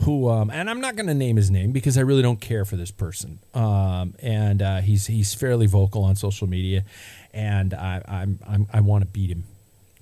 who 0.00 0.28
um, 0.28 0.50
and 0.50 0.70
I'm 0.70 0.80
not 0.80 0.96
going 0.96 1.06
to 1.06 1.14
name 1.14 1.36
his 1.36 1.50
name 1.50 1.72
because 1.72 1.98
I 1.98 2.02
really 2.02 2.22
don't 2.22 2.40
care 2.40 2.64
for 2.64 2.76
this 2.76 2.90
person. 2.90 3.38
Um, 3.54 4.14
and 4.22 4.62
uh, 4.62 4.80
he's 4.80 5.06
he's 5.06 5.34
fairly 5.34 5.66
vocal 5.66 6.04
on 6.04 6.16
social 6.16 6.46
media 6.46 6.84
and 7.32 7.74
I 7.74 8.02
I'm, 8.06 8.38
I'm 8.46 8.66
I 8.72 8.80
want 8.80 9.04
to 9.04 9.10
beat 9.10 9.30
him. 9.30 9.44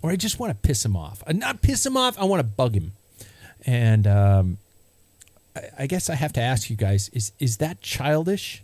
Or 0.00 0.10
I 0.10 0.16
just 0.16 0.38
want 0.38 0.50
to 0.50 0.68
piss 0.68 0.84
him 0.84 0.96
off. 0.96 1.22
Uh, 1.26 1.32
not 1.32 1.62
piss 1.62 1.84
him 1.84 1.96
off 1.96 2.18
I 2.18 2.24
want 2.24 2.40
to 2.40 2.48
bug 2.48 2.74
him. 2.74 2.92
And 3.66 4.06
um, 4.06 4.58
I, 5.56 5.62
I 5.80 5.86
guess 5.86 6.08
I 6.08 6.14
have 6.14 6.32
to 6.34 6.40
ask 6.40 6.70
you 6.70 6.76
guys 6.76 7.08
is 7.10 7.32
is 7.38 7.58
that 7.58 7.80
childish 7.80 8.62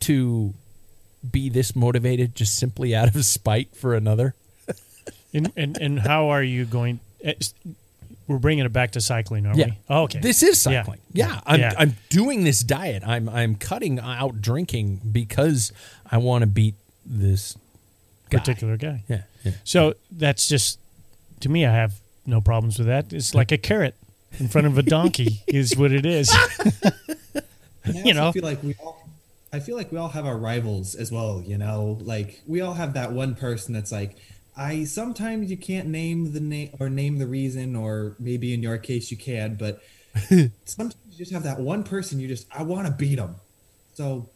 to 0.00 0.54
be 1.30 1.48
this 1.48 1.74
motivated 1.74 2.34
just 2.34 2.58
simply 2.58 2.94
out 2.94 3.14
of 3.14 3.24
spite 3.24 3.74
for 3.76 3.94
another? 3.94 4.34
And, 5.36 5.52
and 5.56 5.76
and 5.78 5.98
how 5.98 6.28
are 6.28 6.44
you 6.44 6.64
going? 6.64 7.00
It's- 8.24 8.28
We're 8.28 8.38
bringing 8.38 8.64
it 8.64 8.72
back 8.72 8.92
to 8.92 9.00
cycling, 9.00 9.46
are 9.46 9.54
Yeah. 9.54 9.66
we? 9.66 9.72
Oh, 9.88 10.02
okay. 10.04 10.20
This 10.20 10.42
is 10.42 10.60
cycling. 10.60 11.00
Yeah, 11.12 11.28
Yeah. 11.28 11.40
I'm, 11.46 11.60
Yeah. 11.60 11.74
I'm 11.78 11.96
doing 12.10 12.44
this 12.44 12.60
diet. 12.60 13.02
I'm 13.06 13.28
I'm 13.28 13.54
cutting 13.56 13.98
out 14.00 14.40
drinking 14.40 15.00
because 15.12 15.72
I 16.10 16.18
want 16.18 16.42
to 16.42 16.46
beat 16.46 16.74
this 17.06 17.56
guy. 18.30 18.38
particular 18.38 18.76
guy. 18.76 19.02
Yeah, 19.08 19.22
yeah. 19.44 19.52
So 19.64 19.94
that's 20.10 20.48
just 20.48 20.78
to 21.40 21.48
me. 21.48 21.66
I 21.66 21.72
have 21.72 21.94
no 22.26 22.40
problems 22.40 22.78
with 22.78 22.86
that. 22.88 23.12
It's 23.12 23.34
like 23.34 23.52
a 23.52 23.58
carrot 23.58 23.94
in 24.40 24.48
front 24.48 24.66
of 24.66 24.78
a 24.78 24.82
donkey 24.82 25.42
is 25.46 25.76
what 25.76 25.92
it 25.92 26.06
is. 26.06 26.30
You 27.86 28.14
know. 28.14 28.28
I 28.28 28.32
feel 28.32 28.42
like 28.44 28.62
we 28.62 28.74
all 28.82 29.06
I 29.52 29.60
feel 29.60 29.76
like 29.76 29.92
we 29.92 29.98
all 29.98 30.08
have 30.08 30.24
our 30.26 30.36
rivals 30.38 30.94
as 30.94 31.12
well, 31.12 31.42
you 31.46 31.58
know? 31.58 31.98
Like 32.00 32.40
we 32.46 32.62
all 32.62 32.72
have 32.74 32.94
that 32.94 33.12
one 33.12 33.34
person 33.34 33.74
that's 33.74 33.92
like 33.92 34.16
I 34.56 34.84
sometimes 34.84 35.50
you 35.50 35.56
can't 35.56 35.88
name 35.88 36.32
the 36.32 36.40
name 36.40 36.70
or 36.78 36.88
name 36.88 37.18
the 37.18 37.26
reason 37.26 37.74
or 37.74 38.14
maybe 38.18 38.54
in 38.54 38.62
your 38.62 38.78
case 38.78 39.10
you 39.10 39.16
can, 39.16 39.56
but 39.56 39.82
sometimes 40.64 40.96
you 41.10 41.18
just 41.18 41.32
have 41.32 41.42
that 41.42 41.58
one 41.58 41.82
person 41.82 42.20
you 42.20 42.28
just 42.28 42.46
I 42.56 42.62
want 42.62 42.86
to 42.86 42.92
beat 42.92 43.16
them. 43.16 43.36
So 43.94 44.28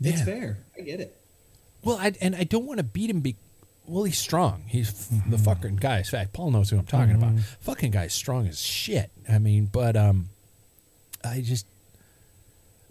it's 0.00 0.22
fair. 0.22 0.58
I 0.78 0.82
get 0.82 1.00
it. 1.00 1.16
Well, 1.82 1.98
I, 2.00 2.12
and 2.20 2.34
I 2.34 2.44
don't 2.44 2.64
want 2.64 2.78
to 2.78 2.84
beat 2.84 3.10
him. 3.10 3.20
Be 3.20 3.36
well, 3.86 4.04
he's 4.04 4.18
strong. 4.18 4.64
He's 4.66 4.88
f- 4.88 5.30
the 5.30 5.38
fucking 5.38 5.76
guy. 5.76 5.98
In 5.98 6.04
fact, 6.04 6.32
Paul 6.32 6.50
knows 6.50 6.70
who 6.70 6.78
I'm 6.78 6.86
talking 6.86 7.14
about. 7.14 7.38
Fucking 7.60 7.90
guy's 7.90 8.14
strong 8.14 8.46
as 8.46 8.60
shit. 8.60 9.10
I 9.28 9.38
mean, 9.38 9.68
but 9.70 9.96
um, 9.96 10.30
I 11.22 11.40
just 11.42 11.66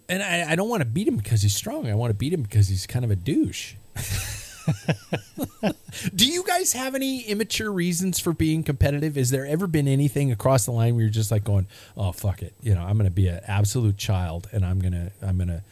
and 0.08 0.22
I, 0.22 0.52
I 0.52 0.56
don't 0.56 0.68
want 0.68 0.82
to 0.82 0.86
beat 0.86 1.08
him 1.08 1.16
because 1.16 1.42
he's 1.42 1.54
strong. 1.54 1.88
I 1.88 1.94
want 1.94 2.10
to 2.10 2.14
beat 2.14 2.32
him 2.32 2.42
because 2.42 2.68
he's 2.68 2.86
kind 2.86 3.04
of 3.04 3.10
a 3.10 3.16
douche. 3.16 3.74
Do 6.14 6.26
you 6.26 6.44
guys 6.44 6.72
have 6.72 6.94
any 6.94 7.22
immature 7.22 7.70
reasons 7.70 8.20
for 8.20 8.32
being 8.32 8.62
competitive? 8.62 9.16
Is 9.16 9.30
there 9.30 9.46
ever 9.46 9.66
been 9.66 9.88
anything 9.88 10.32
across 10.32 10.64
the 10.64 10.72
line 10.72 10.94
where 10.94 11.02
you're 11.02 11.10
just 11.10 11.30
like 11.30 11.44
going, 11.44 11.66
"Oh 11.96 12.12
fuck 12.12 12.42
it," 12.42 12.54
you 12.62 12.74
know, 12.74 12.82
I'm 12.82 12.96
going 12.96 13.06
to 13.06 13.14
be 13.14 13.28
an 13.28 13.40
absolute 13.46 13.96
child 13.96 14.48
and 14.52 14.64
I'm 14.64 14.80
gonna 14.80 15.12
I'm 15.22 15.38
gonna 15.38 15.62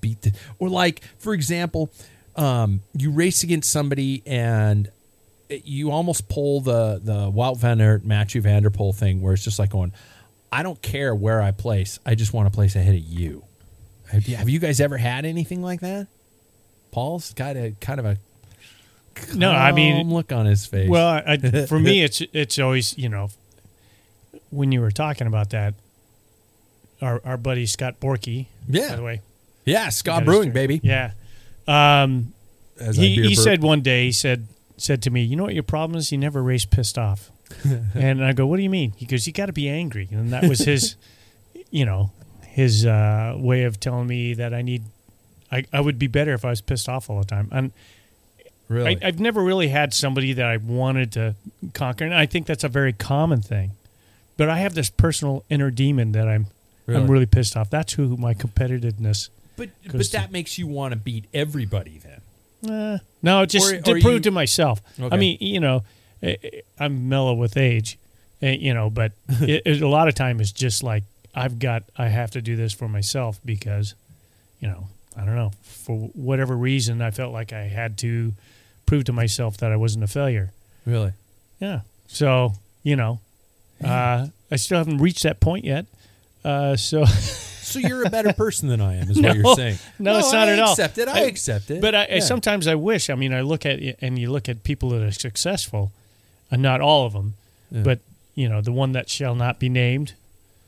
beat 0.00 0.22
the 0.22 0.32
or 0.58 0.68
like 0.68 1.02
for 1.18 1.34
example, 1.34 1.90
um, 2.36 2.80
you 2.96 3.10
race 3.10 3.42
against 3.42 3.70
somebody 3.70 4.22
and 4.26 4.90
you 5.48 5.90
almost 5.90 6.28
pull 6.28 6.60
the 6.60 7.00
the 7.02 7.30
Wout 7.30 7.58
van 7.58 7.80
Aert 7.80 8.04
Mathieu 8.04 8.40
Van 8.40 8.62
Der 8.62 8.70
Poel 8.70 8.94
thing 8.94 9.20
where 9.20 9.34
it's 9.34 9.44
just 9.44 9.58
like 9.58 9.70
going, 9.70 9.92
I 10.50 10.62
don't 10.62 10.80
care 10.82 11.14
where 11.14 11.42
I 11.42 11.50
place, 11.50 11.98
I 12.04 12.14
just 12.14 12.32
want 12.32 12.50
to 12.50 12.54
place 12.54 12.76
ahead 12.76 12.94
of 12.94 13.00
you. 13.00 13.44
Have 14.10 14.28
you, 14.28 14.36
have 14.36 14.48
you 14.50 14.58
guys 14.58 14.80
ever 14.80 14.98
had 14.98 15.24
anything 15.24 15.62
like 15.62 15.80
that? 15.80 16.06
Paul's 16.90 17.32
got 17.32 17.56
a 17.56 17.74
kind 17.80 17.98
of 17.98 18.04
a 18.04 18.18
No, 19.34 19.50
I 19.50 19.72
mean- 19.72 20.10
look 20.12 20.32
on 20.32 20.46
his 20.46 20.66
face. 20.66 20.88
Well, 20.88 21.06
I, 21.08 21.38
I- 21.42 21.66
for 21.66 21.78
me, 21.78 22.02
it's 22.06 22.20
it's 22.32 22.58
always 22.58 22.96
you 22.98 23.08
know 23.08 23.30
when 24.50 24.72
you 24.72 24.80
were 24.80 24.90
talking 24.90 25.26
about 25.26 25.50
that, 25.50 25.74
our 27.00 27.20
our 27.24 27.36
buddy 27.36 27.66
Scott 27.66 28.00
Borky, 28.00 28.46
Yeah. 28.68 28.90
by 28.90 28.96
the 28.96 29.02
way, 29.02 29.20
yeah, 29.64 29.88
Scott 29.88 30.24
Brewing, 30.24 30.52
baby. 30.52 30.80
yeah, 30.82 31.12
um, 31.66 32.32
As 32.80 32.96
he, 32.96 33.14
he 33.14 33.34
burp. 33.34 33.44
said 33.44 33.62
one 33.62 33.80
day 33.80 34.06
he 34.06 34.12
said 34.12 34.46
said 34.76 35.02
to 35.02 35.10
me, 35.10 35.22
you 35.22 35.36
know 35.36 35.44
what 35.44 35.54
your 35.54 35.62
problem 35.62 35.98
is? 35.98 36.10
You 36.12 36.18
never 36.18 36.42
race 36.42 36.64
pissed 36.64 36.98
off, 36.98 37.30
and 37.94 38.24
I 38.24 38.32
go, 38.32 38.46
what 38.46 38.56
do 38.56 38.62
you 38.62 38.70
mean? 38.70 38.92
He 38.96 39.06
goes, 39.06 39.26
you 39.26 39.32
got 39.32 39.46
to 39.46 39.52
be 39.52 39.68
angry, 39.68 40.08
and 40.10 40.32
that 40.32 40.48
was 40.48 40.60
his, 40.60 40.96
you 41.70 41.84
know, 41.84 42.10
his 42.46 42.84
uh, 42.86 43.34
way 43.38 43.64
of 43.64 43.78
telling 43.80 44.06
me 44.06 44.34
that 44.34 44.52
I 44.54 44.62
need. 44.62 44.82
I, 45.50 45.64
I 45.70 45.80
would 45.82 45.98
be 45.98 46.06
better 46.06 46.32
if 46.32 46.46
I 46.46 46.50
was 46.50 46.62
pissed 46.62 46.88
off 46.88 47.10
all 47.10 47.18
the 47.18 47.26
time. 47.26 47.48
And 47.52 47.72
really. 48.72 48.96
I, 49.02 49.08
I've 49.08 49.20
never 49.20 49.42
really 49.42 49.68
had 49.68 49.92
somebody 49.94 50.32
that 50.34 50.46
I 50.46 50.56
wanted 50.56 51.12
to 51.12 51.34
conquer, 51.74 52.04
and 52.04 52.14
I 52.14 52.26
think 52.26 52.46
that's 52.46 52.64
a 52.64 52.68
very 52.68 52.92
common 52.92 53.40
thing. 53.42 53.72
But 54.36 54.48
I 54.48 54.58
have 54.58 54.74
this 54.74 54.90
personal 54.90 55.44
inner 55.50 55.70
demon 55.70 56.12
that 56.12 56.26
I'm 56.28 56.46
Really? 56.86 57.00
I'm 57.00 57.08
really 57.10 57.26
pissed 57.26 57.56
off. 57.56 57.70
That's 57.70 57.92
who 57.92 58.16
my 58.16 58.34
competitiveness. 58.34 59.28
but 59.56 59.68
but 59.84 59.92
goes 59.92 60.08
to- 60.08 60.16
that 60.18 60.32
makes 60.32 60.58
you 60.58 60.66
want 60.66 60.92
to 60.92 60.98
beat 60.98 61.26
everybody 61.32 62.00
then. 62.02 62.70
Uh, 62.72 62.98
no, 63.22 63.46
just 63.46 63.72
Or- 63.72 63.80
to 63.80 63.90
or 63.92 64.00
prove 64.00 64.14
you- 64.14 64.20
to 64.20 64.30
myself. 64.32 64.80
Okay. 64.98 65.14
I 65.14 65.18
mean, 65.18 65.38
you 65.40 65.60
know, 65.60 65.84
eh, 66.24 66.34
eh, 66.42 66.60
I'm 66.80 67.08
mellow 67.08 67.34
with 67.34 67.56
age, 67.56 67.98
you 68.40 68.74
know, 68.74 68.90
but 68.90 69.12
it, 69.28 69.62
it, 69.64 69.82
a 69.82 69.86
lot 69.88 70.08
of 70.08 70.14
time 70.16 70.40
is 70.40 70.50
just 70.50 70.82
like 70.82 71.04
I've 71.36 71.60
got 71.60 71.84
I 71.96 72.08
have 72.08 72.32
to 72.32 72.42
do 72.42 72.56
this 72.56 72.72
for 72.72 72.88
myself 72.88 73.38
because, 73.44 73.94
you 74.60 74.66
know, 74.66 74.88
I 75.16 75.24
don't 75.24 75.36
know 75.36 75.52
for 75.62 75.96
whatever 76.14 76.56
reason 76.56 77.00
I 77.00 77.12
felt 77.12 77.32
like 77.32 77.52
I 77.52 77.62
had 77.68 77.96
to 77.98 78.32
prove 78.86 79.04
to 79.04 79.12
myself 79.12 79.56
that 79.58 79.72
I 79.72 79.76
wasn't 79.76 80.04
a 80.04 80.08
failure. 80.08 80.52
Really? 80.86 81.12
Yeah. 81.60 81.80
So, 82.08 82.54
you 82.82 82.96
know, 82.96 83.20
uh, 83.84 84.26
I 84.50 84.56
still 84.56 84.78
haven't 84.78 84.98
reached 84.98 85.22
that 85.22 85.40
point 85.40 85.64
yet. 85.64 85.86
Uh, 86.44 86.76
so, 86.76 87.04
So 87.62 87.78
you're 87.78 88.04
a 88.04 88.10
better 88.10 88.32
person 88.34 88.68
than 88.68 88.80
I 88.82 88.96
am, 88.96 89.10
is 89.10 89.18
what 89.22 89.34
you're 89.34 89.54
saying. 89.54 89.78
No, 89.98 90.18
it's 90.18 90.32
not 90.32 90.48
I 90.48 90.52
at 90.52 90.58
all. 90.58 90.72
accept 90.72 90.98
it. 90.98 91.08
I, 91.08 91.20
accept 91.20 91.70
it. 91.70 91.80
but 91.80 91.94
I, 91.94 92.02
I 92.02 92.08
Yeah. 92.14 92.20
sometimes 92.20 92.66
I 92.66 92.74
wish. 92.74 93.08
I 93.08 93.14
mean, 93.14 93.32
I 93.32 93.40
look 93.40 93.64
at 93.64 93.78
it 93.80 93.98
and 94.02 94.18
you 94.18 94.30
look 94.30 94.48
at 94.48 94.62
people 94.62 94.90
that 94.90 95.00
are 95.02 95.10
successful, 95.12 95.90
and 96.50 96.60
not 96.60 96.82
all 96.82 97.06
of 97.06 97.14
them, 97.14 97.32
Yeah. 97.70 97.82
but 97.82 98.00
you 98.34 98.46
know, 98.48 98.60
the 98.60 98.72
one 98.72 98.92
that 98.92 99.08
shall 99.08 99.34
not 99.34 99.58
be 99.58 99.68
named. 99.70 100.14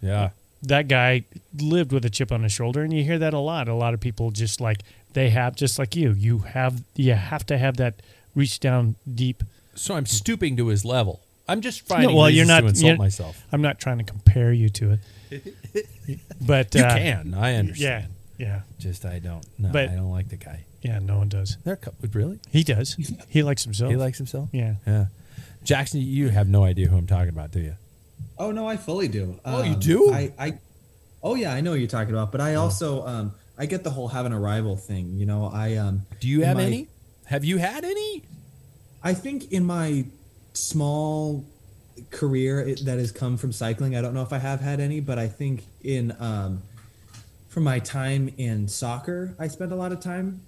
yeah. 0.00 0.30
That 0.62 0.88
guy 0.88 1.24
lived 1.58 1.92
with 1.92 2.06
a 2.06 2.10
chip 2.10 2.32
on 2.32 2.42
his 2.42 2.52
shoulder, 2.52 2.82
and 2.82 2.90
you 2.90 3.04
hear 3.04 3.18
that 3.18 3.34
a 3.34 3.38
lot. 3.38 3.68
A 3.68 3.74
lot 3.74 3.92
of 3.92 4.00
people 4.00 4.30
just 4.30 4.62
like 4.62 4.78
they 5.14 5.30
have, 5.30 5.56
just 5.56 5.78
like 5.78 5.96
you. 5.96 6.12
You 6.12 6.38
have, 6.40 6.82
you 6.94 7.14
have 7.14 7.46
to 7.46 7.56
have 7.58 7.76
that 7.78 7.94
reach 8.34 8.60
down 8.60 8.96
deep. 9.12 9.42
So 9.74 9.94
I'm 9.94 10.06
stooping 10.06 10.56
to 10.58 10.68
his 10.68 10.84
level. 10.84 11.20
I'm 11.48 11.60
just 11.60 11.86
finding 11.86 12.14
well, 12.16 12.30
you're 12.30 12.46
not- 12.46 12.60
to 12.60 12.68
insult 12.68 12.84
you're- 12.86 12.98
myself. 12.98 13.42
I'm 13.52 13.62
not 13.62 13.78
trying 13.80 13.98
to 13.98 14.04
compare 14.04 14.52
you 14.52 14.68
to 14.70 14.98
it, 15.30 15.46
but 16.40 16.74
You 16.74 16.82
uh, 16.82 16.96
can. 16.96 17.34
I 17.34 17.54
understand. 17.56 18.08
yeah, 18.38 18.46
yeah 18.46 18.60
Just 18.78 19.04
I 19.04 19.18
don't. 19.18 19.44
No, 19.58 19.70
But- 19.70 19.90
I 19.90 19.94
don't 19.94 20.10
like 20.10 20.28
the 20.28 20.36
guy. 20.36 20.64
yeah. 20.82 20.98
No 21.00 21.18
one 21.18 21.28
does. 21.28 21.56
They're 21.64 21.76
co- 21.76 21.92
really. 22.12 22.38
He 22.50 22.62
does. 22.62 22.96
He 23.28 23.42
likes 23.42 23.64
himself. 23.64 23.90
He 23.90 23.96
likes 23.96 24.18
himself. 24.18 24.48
Yeah. 24.52 24.74
Yeah. 24.86 25.06
Jackson, 25.64 26.00
you 26.00 26.28
have 26.28 26.48
no 26.48 26.64
idea 26.64 26.88
who 26.88 26.96
I'm 26.96 27.06
talking 27.06 27.30
about, 27.30 27.50
do 27.50 27.60
you? 27.60 27.74
Oh 28.38 28.50
no, 28.50 28.66
I 28.68 28.76
fully 28.76 29.08
do. 29.08 29.38
Oh, 29.44 29.62
you 29.62 29.74
Um, 29.74 29.80
do? 29.80 30.12
I, 30.12 30.32
I, 30.38 30.58
oh 31.22 31.34
yeah, 31.36 31.52
I 31.54 31.60
know 31.60 31.70
what 31.72 31.80
you're 31.80 31.88
talking 31.88 32.12
about. 32.14 32.32
But 32.32 32.40
I 32.40 32.54
also, 32.56 33.06
um, 33.06 33.32
I 33.56 33.66
get 33.66 33.84
the 33.84 33.90
whole 33.90 34.08
having 34.08 34.32
a 34.32 34.40
rival 34.40 34.76
thing. 34.76 35.14
You 35.14 35.26
know, 35.26 35.50
I 35.52 35.76
um. 35.76 36.02
Do 36.20 36.28
you 36.28 36.42
have 36.42 36.56
my- 36.56 36.64
any? 36.64 36.88
Have 37.26 37.44
you 37.44 37.58
had 37.58 37.84
any? 37.84 38.22
I 39.02 39.14
think 39.14 39.52
in 39.52 39.64
my 39.64 40.06
small 40.54 41.44
career 42.10 42.60
it, 42.60 42.84
that 42.84 42.98
has 42.98 43.12
come 43.12 43.36
from 43.36 43.52
cycling, 43.52 43.96
I 43.96 44.02
don't 44.02 44.14
know 44.14 44.22
if 44.22 44.32
I 44.32 44.38
have 44.38 44.60
had 44.60 44.80
any, 44.80 45.00
but 45.00 45.18
I 45.18 45.28
think 45.28 45.64
in 45.82 46.14
um, 46.18 46.62
from 47.48 47.64
my 47.64 47.78
time 47.78 48.32
in 48.36 48.68
soccer, 48.68 49.34
I 49.38 49.48
spent 49.48 49.72
a 49.72 49.76
lot 49.76 49.92
of 49.92 50.00
time 50.00 50.40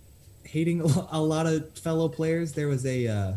hating 0.45 0.81
a 0.81 0.85
a 1.13 1.21
lot 1.21 1.47
of 1.47 1.79
fellow 1.79 2.09
players. 2.09 2.53
There 2.53 2.69
was 2.69 2.85
a 2.87 3.07
uh, 3.07 3.33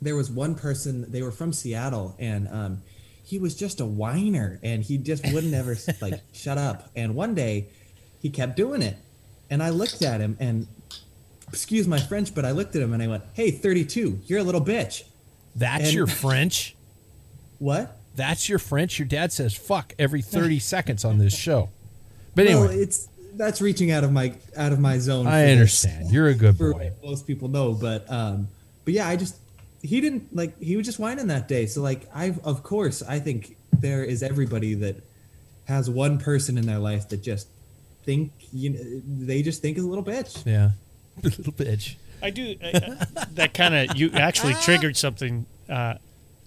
there 0.00 0.16
was 0.16 0.30
one 0.30 0.54
person. 0.54 1.10
They 1.10 1.22
were 1.22 1.32
from 1.32 1.52
Seattle, 1.52 2.14
and 2.18 2.48
um, 2.48 2.82
he 3.24 3.38
was 3.38 3.54
just 3.54 3.80
a 3.80 3.86
whiner, 3.86 4.58
and 4.62 4.82
he 4.82 4.98
just 4.98 5.24
wouldn't 5.32 5.54
ever 5.54 5.76
like 6.00 6.20
shut 6.32 6.58
up. 6.58 6.90
And 6.94 7.14
one 7.14 7.34
day, 7.34 7.68
he 8.26 8.30
kept 8.30 8.56
doing 8.56 8.82
it, 8.82 8.96
and 9.50 9.62
I 9.62 9.70
looked 9.70 10.02
at 10.02 10.20
him 10.20 10.36
and. 10.40 10.66
Excuse 11.52 11.86
my 11.86 12.00
French, 12.00 12.34
but 12.34 12.44
I 12.44 12.50
looked 12.50 12.74
at 12.74 12.82
him 12.82 12.92
and 12.92 13.00
I 13.00 13.06
went, 13.06 13.22
"Hey, 13.32 13.52
32, 13.52 14.18
you're 14.26 14.40
a 14.40 14.42
little 14.42 14.60
bitch." 14.60 15.04
That's 15.54 15.84
And- 15.84 15.92
your 15.94 16.06
French. 16.24 16.74
What? 17.60 17.96
That's 18.16 18.48
your 18.48 18.58
French. 18.58 18.98
Your 18.98 19.06
dad 19.06 19.32
says 19.32 19.54
"fuck" 19.54 19.94
every 19.96 20.22
30 20.22 20.58
seconds 20.74 21.04
on 21.04 21.18
this 21.18 21.32
show. 21.36 21.68
But 22.34 22.46
Well, 22.46 22.64
anyway, 22.64 22.82
it's 22.82 23.08
that's 23.34 23.60
reaching 23.60 23.92
out 23.92 24.02
of 24.02 24.10
my 24.10 24.34
out 24.56 24.72
of 24.72 24.80
my 24.80 24.98
zone. 24.98 25.28
I 25.28 25.30
for 25.42 25.46
this, 25.46 25.52
understand. 25.84 26.10
You're 26.10 26.26
a 26.26 26.34
good 26.34 26.58
boy. 26.58 26.90
most 27.04 27.28
people 27.28 27.46
know, 27.46 27.72
but 27.74 28.10
um, 28.10 28.48
but 28.84 28.92
yeah, 28.94 29.06
I 29.06 29.14
just 29.14 29.36
he 29.82 30.00
didn't 30.00 30.34
like 30.34 30.60
he 30.60 30.76
was 30.76 30.84
just 30.84 30.98
whining 30.98 31.28
that 31.28 31.46
day. 31.46 31.66
So 31.66 31.80
like 31.80 32.08
I 32.12 32.34
of 32.42 32.64
course 32.64 33.02
I 33.02 33.20
think 33.20 33.56
there 33.72 34.02
is 34.02 34.20
everybody 34.24 34.74
that 34.74 34.96
has 35.66 35.88
one 35.88 36.18
person 36.18 36.58
in 36.58 36.66
their 36.66 36.80
life 36.80 37.08
that 37.10 37.22
just 37.22 37.46
think 38.06 38.32
you 38.52 38.70
know 38.70 38.78
they 39.04 39.42
just 39.42 39.60
think 39.60 39.76
is 39.76 39.84
a 39.84 39.88
little 39.88 40.04
bitch. 40.04 40.46
Yeah, 40.46 40.70
a 41.18 41.22
little 41.22 41.52
bitch. 41.52 41.96
I 42.22 42.30
do. 42.30 42.54
Uh, 42.62 43.04
that 43.32 43.52
kind 43.52 43.74
of 43.74 43.96
you 43.98 44.10
actually 44.14 44.54
triggered 44.54 44.96
something. 44.96 45.44
Uh, 45.68 45.96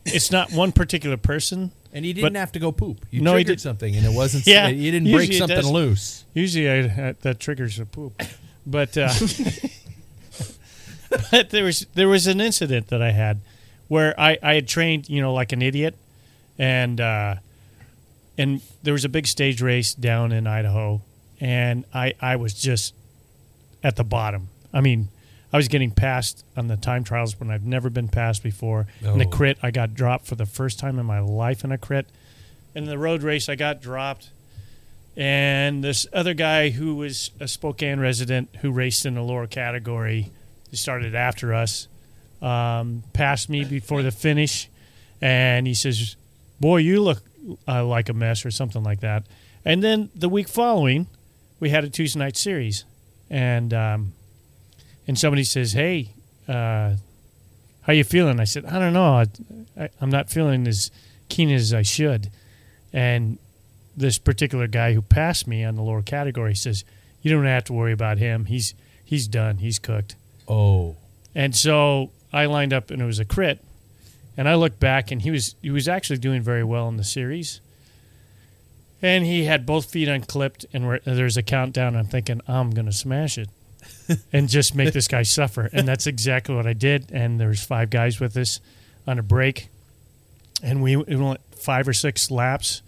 it's 0.06 0.32
not 0.32 0.52
one 0.52 0.72
particular 0.72 1.17
person. 1.17 1.72
And 1.91 2.06
he 2.06 2.13
didn't 2.13 2.34
But- 2.34 2.39
have 2.39 2.52
to 2.54 2.60
go 2.60 2.72
poop. 2.72 3.06
You 3.12 3.22
No, 3.22 3.32
he 3.36 3.43
triggered 3.43 3.58
did- 3.58 3.63
something, 3.63 3.95
and 3.95 4.06
it 4.06 4.13
wasn't. 4.13 4.45
Yeah, 4.48 4.67
you 4.67 4.91
didn't 4.91 5.12
break 5.12 5.30
usually 5.30 5.38
something 5.39 5.58
does. 5.58 5.69
loose. 5.72 6.24
Usually, 6.34 6.69
I, 6.69 6.80
uh, 7.10 7.13
that 7.22 7.39
triggers 7.39 7.80
a 7.80 7.86
poop, 7.86 8.22
but 8.65 8.95
uh, 8.98 9.12
but 11.32 11.50
there 11.50 11.63
was 11.63 11.86
there 11.95 12.08
was 12.08 12.28
an 12.28 12.39
incident 12.41 12.88
that 12.88 13.02
I 13.02 13.12
had 13.12 13.39
where 13.88 14.17
I, 14.19 14.38
I 14.43 14.54
had 14.56 14.67
trained, 14.67 15.10
you 15.10 15.22
know, 15.22 15.34
like 15.34 15.52
an 15.52 15.62
idiot, 15.62 15.95
and 16.60 17.02
uh, 17.02 17.36
and 18.38 18.62
there 18.84 18.93
was 18.93 19.06
a 19.06 19.10
big 19.10 19.26
stage 19.28 19.62
race 19.62 19.93
down 19.93 20.32
in 20.32 20.45
Idaho, 20.48 21.02
and 21.39 21.86
I 21.93 22.13
I 22.21 22.36
was 22.36 22.54
just 22.54 22.93
at 23.84 23.95
the 23.95 24.04
bottom. 24.04 24.49
I 24.73 24.82
mean, 24.82 25.08
I 25.52 25.58
was 25.58 25.67
getting 25.67 25.91
passed 25.91 26.43
on 26.56 26.67
the 26.67 26.78
time 26.78 27.04
trials 27.04 27.39
when 27.39 27.49
I've 27.49 27.65
never 27.65 27.89
been 27.89 28.08
passed 28.08 28.43
before. 28.43 28.88
In 29.02 29.17
the 29.17 29.25
Oh. 29.25 29.30
crit, 29.30 29.58
I 29.63 29.71
got 29.71 29.93
dropped 29.95 30.28
for 30.28 30.36
the 30.36 30.45
first 30.45 30.78
time 30.80 30.99
in 30.99 31.06
my 31.06 31.19
life 31.19 31.63
in 31.63 31.71
a 31.71 31.78
crit. 31.78 32.06
In 32.75 32.86
the 32.86 32.97
road 32.97 33.23
race, 33.23 33.49
I 33.49 33.56
got 33.56 33.82
dropped. 33.82 34.30
And 35.17 35.84
this 35.84 36.06
other 36.13 36.34
guy 36.34 36.69
who 36.69 36.95
was 36.95 37.32
a 37.39 37.47
Spokane 37.47 37.99
resident 37.99 38.49
who 38.62 38.71
raced 38.71 39.06
in 39.06 39.15
the 39.15 39.21
lower 39.21 39.47
category, 39.47 40.30
he 40.69 40.78
started 40.78 41.15
after 41.15 41.54
us, 41.54 41.88
um, 42.41 43.04
passed 43.13 43.49
me 43.49 43.63
before 43.65 44.02
the 44.04 44.12
finish. 44.12 44.69
And 45.21 45.67
he 45.67 45.73
says, 45.73 46.15
Boy, 46.62 46.78
you 46.78 47.02
look 47.02 47.23
uh, 47.67 47.86
like 47.86 48.08
a 48.10 48.13
mess, 48.13 48.45
or 48.45 48.52
something 48.52 48.84
like 48.84 48.99
that. 49.02 49.23
And 49.65 49.84
then 49.84 50.10
the 50.15 50.30
week 50.30 50.47
following, 50.47 51.08
we 51.60 51.69
had 51.69 51.84
a 51.84 51.89
Tuesday 51.89 52.19
night 52.19 52.38
series. 52.38 52.86
And 53.30 53.74
um, 53.74 54.13
and 55.08 55.17
somebody 55.17 55.43
says, 55.43 55.74
"Hey, 55.74 56.10
uh, 56.48 56.95
how 57.82 57.93
you 57.93 58.04
feeling?" 58.04 58.39
I 58.39 58.45
said, 58.45 58.65
"I 58.65 58.80
don't 58.80 58.93
know. 58.93 59.13
I, 59.13 59.26
I, 59.80 59.89
I'm 60.02 60.10
not 60.10 60.30
feeling 60.30 60.67
as 60.67 60.91
keen 61.30 61.50
as 61.52 61.74
I 61.74 61.84
should." 61.84 62.30
And 62.91 63.38
this 63.95 64.17
particular 64.17 64.67
guy 64.67 64.93
who 64.93 65.02
passed 65.02 65.45
me 65.48 65.63
on 65.63 65.76
the 65.76 65.84
lower 65.84 66.02
category 66.02 66.56
says, 66.56 66.84
"You 67.22 67.32
don't 67.32 67.45
have 67.45 67.65
to 67.65 67.74
worry 67.74 67.91
about 67.91 68.17
him. 68.17 68.45
He's 68.45 68.74
he's 69.06 69.28
done. 69.28 69.58
He's 69.58 69.80
cooked." 69.80 70.15
Oh, 70.48 70.95
And 71.36 71.56
so 71.56 72.10
I 72.34 72.45
lined 72.45 72.74
up, 72.74 72.89
and 72.89 73.00
it 73.02 73.06
was 73.06 73.19
a 73.19 73.26
crit. 73.26 73.63
And 74.36 74.50
I 74.50 74.56
looked 74.56 74.80
back, 74.80 75.12
and 75.12 75.22
he 75.22 75.30
was 75.30 75.54
he 75.62 75.69
was 75.69 75.88
actually 75.88 76.17
doing 76.17 76.41
very 76.41 76.63
well 76.63 76.88
in 76.88 76.98
the 76.98 77.04
series. 77.04 77.62
And 79.01 79.25
he 79.25 79.45
had 79.45 79.65
both 79.65 79.91
feet 79.91 80.07
unclipped, 80.07 80.65
and 80.73 80.85
we're, 80.85 80.99
there's 80.99 81.38
a 81.38 81.43
countdown. 81.43 81.95
I'm 81.95 82.07
thinking 82.07 82.41
I'm 82.47 82.71
gonna 82.71 82.91
smash 82.91 83.38
it, 83.38 83.49
and 84.33 84.49
just 84.49 84.75
make 84.75 84.93
this 84.93 85.07
guy 85.07 85.23
suffer. 85.23 85.69
And 85.71 85.88
that's 85.88 86.05
exactly 86.05 86.53
what 86.55 86.67
I 86.67 86.73
did. 86.73 87.12
And 87.12 87.39
there 87.39 87.47
was 87.47 87.63
five 87.63 87.89
guys 87.89 88.19
with 88.19 88.35
us 88.35 88.59
on 89.07 89.17
a 89.17 89.23
break, 89.23 89.69
and 90.62 90.83
we 90.83 90.97
we 90.97 91.15
went 91.15 91.39
five 91.55 91.88
or 91.88 91.93
six 91.93 92.29
laps, 92.29 92.81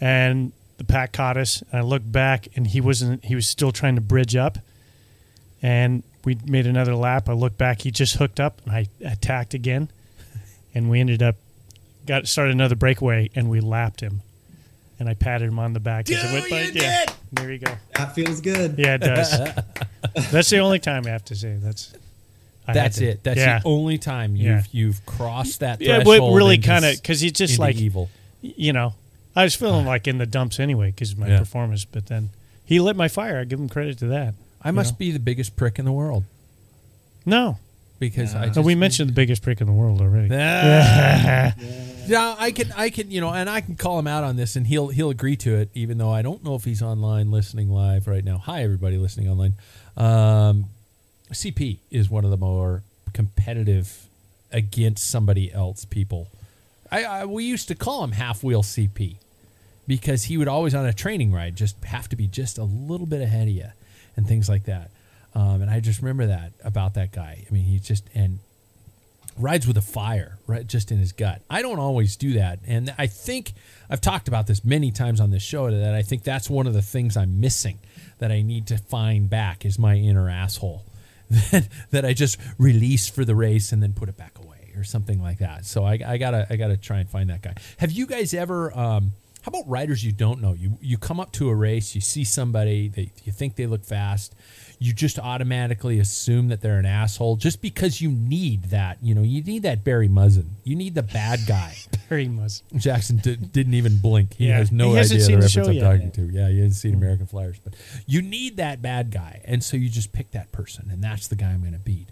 and 0.00 0.52
the 0.78 0.84
pack 0.84 1.12
caught 1.12 1.36
us. 1.36 1.62
And 1.70 1.80
I 1.80 1.82
looked 1.82 2.10
back, 2.10 2.48
and 2.56 2.66
he 2.66 2.80
wasn't. 2.80 3.24
He 3.24 3.34
was 3.34 3.46
still 3.46 3.70
trying 3.70 3.94
to 3.94 4.00
bridge 4.00 4.34
up, 4.34 4.58
and 5.62 6.02
we 6.24 6.36
made 6.46 6.66
another 6.66 6.96
lap. 6.96 7.28
I 7.28 7.32
looked 7.32 7.58
back, 7.58 7.82
he 7.82 7.90
just 7.90 8.16
hooked 8.16 8.40
up, 8.40 8.60
and 8.64 8.74
I 8.74 8.86
attacked 9.04 9.54
again, 9.54 9.90
and 10.74 10.90
we 10.90 11.00
ended 11.00 11.22
up 11.22 11.36
got 12.06 12.26
started 12.26 12.54
another 12.54 12.76
breakaway, 12.76 13.30
and 13.34 13.48
we 13.48 13.60
lapped 13.60 14.00
him, 14.00 14.22
and 15.04 15.10
I 15.10 15.14
patted 15.14 15.48
him 15.48 15.58
on 15.58 15.74
the 15.74 15.80
back. 15.80 16.10
as 16.10 16.24
I 16.24 16.32
went 16.32 16.48
by. 16.48 16.62
yeah, 16.72 17.04
there 17.32 17.52
you 17.52 17.58
go. 17.58 17.72
That 17.94 18.14
feels 18.14 18.40
good. 18.40 18.76
Yeah, 18.78 18.94
it 18.94 19.02
does. 19.02 19.30
That's 20.30 20.48
the 20.48 20.58
only 20.60 20.78
time 20.78 21.04
I 21.06 21.10
have 21.10 21.26
to 21.26 21.34
say 21.36 21.56
that's. 21.60 21.92
I 22.66 22.72
that's 22.72 22.96
to- 22.98 23.08
it. 23.10 23.22
That's 23.22 23.38
yeah. 23.38 23.58
the 23.58 23.68
only 23.68 23.98
time 23.98 24.34
you've 24.36 24.44
Yeah. 24.46 24.62
you've 24.72 25.04
crossed 25.04 25.60
that 25.60 25.82
Yeah, 25.82 26.02
but 26.02 26.20
really 26.32 26.56
kind 26.56 26.86
of 26.86 26.96
because 26.96 27.20
he's 27.20 27.32
just 27.32 27.58
like 27.58 27.76
evil. 27.76 28.08
you 28.40 28.72
know, 28.72 28.94
I 29.36 29.44
was 29.44 29.54
feeling 29.54 29.84
uh. 29.84 29.90
like 29.90 30.08
in 30.08 30.16
the 30.16 30.24
dumps 30.26 30.58
anyway 30.58 30.90
because 30.90 31.12
of 31.12 31.18
my 31.18 31.28
Yeah. 31.28 31.40
performance, 31.40 31.84
but 31.84 32.06
then 32.06 32.30
he 32.64 32.80
lit 32.80 32.96
my 32.96 33.08
fire. 33.08 33.40
I 33.40 33.44
give 33.44 33.58
him 33.60 33.68
credit 33.68 33.98
to 33.98 34.06
that. 34.06 34.34
I 34.62 34.70
must 34.70 34.94
know? 34.94 34.98
be 34.98 35.10
the 35.10 35.18
biggest 35.18 35.56
prick 35.56 35.78
in 35.78 35.84
the 35.84 35.92
world 35.92 36.24
No, 37.26 37.58
because 37.98 38.34
I 38.34 38.46
no, 38.56 38.62
we 38.62 38.74
mentioned 38.74 39.10
the 39.10 39.14
biggest 39.14 39.42
prick 39.42 39.60
in 39.60 39.66
the 39.66 39.72
world 39.74 40.00
already. 40.00 40.28
Yeah, 42.06 42.34
I 42.38 42.50
can, 42.50 42.72
I 42.76 42.90
can, 42.90 43.10
you 43.10 43.20
know, 43.20 43.30
and 43.30 43.48
I 43.48 43.60
can 43.60 43.76
call 43.76 43.98
him 43.98 44.06
out 44.06 44.24
on 44.24 44.36
this, 44.36 44.56
and 44.56 44.66
he'll 44.66 44.88
he'll 44.88 45.10
agree 45.10 45.36
to 45.36 45.54
it, 45.56 45.70
even 45.74 45.98
though 45.98 46.10
I 46.10 46.22
don't 46.22 46.44
know 46.44 46.54
if 46.54 46.64
he's 46.64 46.82
online 46.82 47.30
listening 47.30 47.70
live 47.70 48.06
right 48.06 48.24
now. 48.24 48.38
Hi, 48.38 48.62
everybody 48.62 48.98
listening 48.98 49.28
online. 49.28 49.54
Um, 49.96 50.66
CP 51.32 51.78
is 51.90 52.10
one 52.10 52.24
of 52.24 52.30
the 52.30 52.36
more 52.36 52.82
competitive 53.12 54.06
against 54.52 55.08
somebody 55.08 55.52
else 55.52 55.84
people. 55.84 56.28
I, 56.90 57.04
I 57.04 57.24
we 57.24 57.44
used 57.44 57.68
to 57.68 57.74
call 57.74 58.04
him 58.04 58.12
half 58.12 58.44
wheel 58.44 58.62
CP 58.62 59.16
because 59.86 60.24
he 60.24 60.36
would 60.36 60.48
always 60.48 60.74
on 60.74 60.86
a 60.86 60.92
training 60.92 61.32
ride 61.32 61.56
just 61.56 61.82
have 61.84 62.08
to 62.10 62.16
be 62.16 62.26
just 62.26 62.58
a 62.58 62.64
little 62.64 63.06
bit 63.06 63.22
ahead 63.22 63.48
of 63.48 63.54
you 63.54 63.68
and 64.16 64.26
things 64.26 64.48
like 64.48 64.64
that. 64.64 64.90
Um, 65.34 65.62
and 65.62 65.70
I 65.70 65.80
just 65.80 66.00
remember 66.00 66.26
that 66.26 66.52
about 66.62 66.94
that 66.94 67.12
guy. 67.12 67.44
I 67.48 67.52
mean, 67.52 67.64
he 67.64 67.78
just 67.78 68.04
and 68.14 68.38
rides 69.38 69.66
with 69.66 69.76
a 69.76 69.82
fire 69.82 70.38
right 70.46 70.66
just 70.66 70.90
in 70.90 70.98
his 70.98 71.12
gut. 71.12 71.42
I 71.50 71.62
don't 71.62 71.78
always 71.78 72.16
do 72.16 72.34
that. 72.34 72.60
And 72.66 72.94
i 72.98 73.06
think 73.06 73.52
i've 73.90 74.00
talked 74.00 74.28
about 74.28 74.46
this 74.46 74.64
many 74.64 74.90
times 74.90 75.20
on 75.20 75.30
this 75.30 75.42
show 75.42 75.70
that 75.70 75.94
i 75.94 76.02
think 76.02 76.22
that's 76.22 76.48
one 76.48 76.66
of 76.66 76.72
the 76.74 76.82
things 76.82 77.16
i'm 77.16 77.40
missing 77.40 77.78
that 78.18 78.30
i 78.30 78.42
need 78.42 78.66
to 78.68 78.78
find 78.78 79.28
back 79.28 79.64
is 79.64 79.78
my 79.78 79.94
inner 79.96 80.28
asshole 80.30 80.84
that, 81.30 81.68
that 81.90 82.04
i 82.04 82.12
just 82.12 82.38
release 82.58 83.08
for 83.08 83.24
the 83.24 83.34
race 83.34 83.72
and 83.72 83.82
then 83.82 83.92
put 83.92 84.08
it 84.08 84.16
back 84.16 84.38
away 84.38 84.54
or 84.76 84.84
something 84.84 85.22
like 85.22 85.38
that. 85.38 85.64
So 85.64 85.84
i, 85.84 85.98
I 86.06 86.18
gotta 86.18 86.46
i 86.50 86.56
gotta 86.56 86.76
try 86.76 86.98
and 86.98 87.08
find 87.08 87.30
that 87.30 87.42
guy. 87.42 87.54
Have 87.78 87.92
you 87.92 88.06
guys 88.06 88.34
ever 88.34 88.76
um, 88.76 89.12
how 89.42 89.50
about 89.50 89.68
riders 89.68 90.04
you 90.04 90.12
don't 90.12 90.40
know? 90.40 90.54
You 90.54 90.78
you 90.80 90.98
come 90.98 91.20
up 91.20 91.32
to 91.32 91.48
a 91.48 91.54
race 91.54 91.94
you 91.94 92.00
see 92.00 92.24
somebody 92.24 92.88
that 92.88 93.08
you 93.24 93.32
think 93.32 93.56
they 93.56 93.66
look 93.66 93.84
fast 93.84 94.34
you 94.78 94.92
just 94.92 95.18
automatically 95.18 95.98
assume 95.98 96.48
that 96.48 96.60
they're 96.60 96.78
an 96.78 96.86
asshole 96.86 97.36
just 97.36 97.62
because 97.62 98.00
you 98.00 98.10
need 98.10 98.64
that. 98.64 98.98
You 99.02 99.14
know, 99.14 99.22
you 99.22 99.42
need 99.42 99.62
that 99.62 99.84
Barry 99.84 100.08
Muzzin. 100.08 100.46
You 100.64 100.74
need 100.76 100.94
the 100.94 101.02
bad 101.02 101.40
guy. 101.46 101.74
Barry 102.08 102.28
much. 102.28 102.60
Jackson 102.76 103.16
d- 103.18 103.36
didn't 103.36 103.74
even 103.74 103.98
blink. 103.98 104.34
He 104.34 104.48
Yeah. 104.48 104.58
has 104.58 104.70
no 104.72 104.92
He 104.92 104.98
idea 104.98 105.08
seen 105.08 105.18
the 105.18 105.24
the 105.26 105.32
reference 105.36 105.52
show 105.52 105.64
I'm 105.64 105.72
yet. 105.72 105.82
talking 105.82 106.10
to. 106.12 106.22
Yeah, 106.30 106.48
he 106.48 106.58
hasn't 106.58 106.74
seen 106.74 106.94
American 106.94 107.26
Flyers, 107.26 107.58
but 107.62 107.74
you 108.06 108.20
need 108.20 108.56
that 108.58 108.82
bad 108.82 109.10
guy, 109.10 109.40
and 109.44 109.62
so 109.64 109.76
you 109.76 109.88
just 109.88 110.12
pick 110.12 110.30
that 110.32 110.52
person, 110.52 110.88
and 110.90 111.02
that's 111.02 111.28
the 111.28 111.36
guy 111.36 111.50
I'm 111.50 111.60
going 111.60 111.72
to 111.72 111.78
beat. 111.78 112.08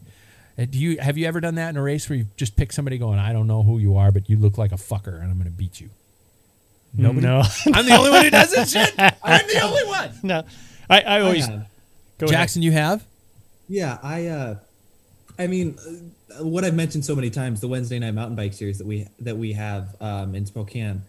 And 0.57 0.71
do 0.71 0.79
you 0.79 0.99
have 0.99 1.17
you 1.19 1.27
ever 1.27 1.41
done 1.41 1.55
that 1.57 1.71
in 1.71 1.77
a 1.77 1.83
race 1.83 2.09
where 2.09 2.17
you 2.19 2.27
just 2.37 2.57
pick 2.57 2.73
somebody 2.73 2.99
going, 2.99 3.19
I 3.19 3.33
don't 3.33 3.47
know 3.47 3.63
who 3.63 3.79
you 3.79 3.97
are, 3.97 4.11
but 4.13 4.29
you 4.31 4.37
look 4.37 4.57
like 4.59 4.73
a 4.73 4.77
fucker, 4.77 5.15
and 5.21 5.25
I'm 5.31 5.35
going 5.39 5.45
to 5.45 5.51
beat 5.51 5.81
you? 5.81 5.91
Nobody. 6.95 7.27
No, 7.27 7.43
I'm 7.73 7.87
the 7.87 7.97
only 7.97 8.11
one 8.11 8.25
who 8.25 8.31
does 8.31 8.51
this 8.51 8.73
shit. 8.73 8.95
I'm 8.99 9.47
the 9.47 9.61
only 9.63 9.85
one. 9.85 10.11
no. 10.23 10.45
I, 10.91 11.01
I 11.01 11.21
always 11.21 11.49
oh, 11.49 11.53
have. 11.53 11.67
Go 12.27 12.33
ahead. 12.33 12.39
Jackson, 12.43 12.63
you 12.63 12.73
have. 12.73 13.05
Yeah, 13.69 13.99
I 14.03 14.27
uh 14.27 14.55
I 15.39 15.47
mean 15.47 15.77
uh, 16.39 16.45
what 16.45 16.65
I've 16.65 16.75
mentioned 16.75 17.05
so 17.05 17.15
many 17.15 17.31
times 17.31 17.61
the 17.61 17.69
Wednesday 17.69 17.99
night 17.99 18.13
mountain 18.15 18.37
bike 18.37 18.53
series 18.53 18.79
that 18.79 18.87
we 18.87 19.07
that 19.21 19.37
we 19.37 19.53
have 19.55 19.95
um 20.01 20.35
in 20.35 20.47
Spokane. 20.47 21.03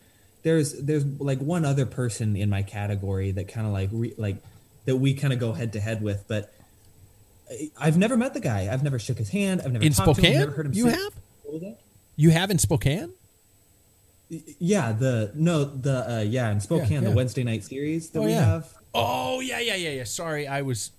There's 0.43 0.73
there's 0.73 1.05
like 1.19 1.39
one 1.39 1.65
other 1.65 1.85
person 1.85 2.35
in 2.35 2.49
my 2.49 2.63
category 2.63 3.31
that 3.31 3.47
kind 3.47 3.65
of 3.67 3.73
like 3.73 3.89
re, 3.91 4.13
like 4.17 4.37
that 4.85 4.97
we 4.97 5.13
kind 5.13 5.33
of 5.33 5.39
go 5.39 5.53
head 5.53 5.73
to 5.73 5.79
head 5.79 6.01
with, 6.01 6.25
but 6.27 6.53
I- 7.49 7.71
I've 7.79 7.97
never 7.97 8.17
met 8.17 8.33
the 8.33 8.39
guy. 8.41 8.69
I've 8.71 8.83
never 8.83 8.99
shook 8.99 9.17
his 9.17 9.29
hand. 9.29 9.61
I've 9.63 9.71
never 9.71 9.85
In 9.85 9.93
talked 9.93 10.15
to 10.15 10.21
him, 10.21 10.33
Spokane? 10.33 10.39
never 10.39 10.51
heard 10.51 10.65
him 10.67 10.73
You 10.73 10.89
sing. 10.89 10.99
have? 10.99 11.13
What 11.43 11.53
was 11.53 11.61
that? 11.63 11.77
You 12.17 12.29
have 12.31 12.51
in 12.51 12.59
Spokane. 12.59 13.13
Yeah, 14.59 14.93
the 14.93 15.31
no, 15.35 15.63
the 15.63 16.17
uh 16.17 16.21
yeah, 16.21 16.51
in 16.51 16.59
Spokane, 16.59 16.91
yeah. 17.03 17.09
the 17.09 17.11
Wednesday 17.11 17.43
night 17.43 17.63
series 17.63 18.09
that 18.11 18.19
Oh, 18.19 18.23
we 18.23 18.31
yeah. 18.31 18.45
have. 18.45 18.73
Oh 18.93 19.39
yeah, 19.41 19.59
yeah, 19.59 19.75
yeah, 19.75 19.89
yeah. 19.91 20.03
Sorry, 20.05 20.47
I 20.47 20.61
was 20.63 20.91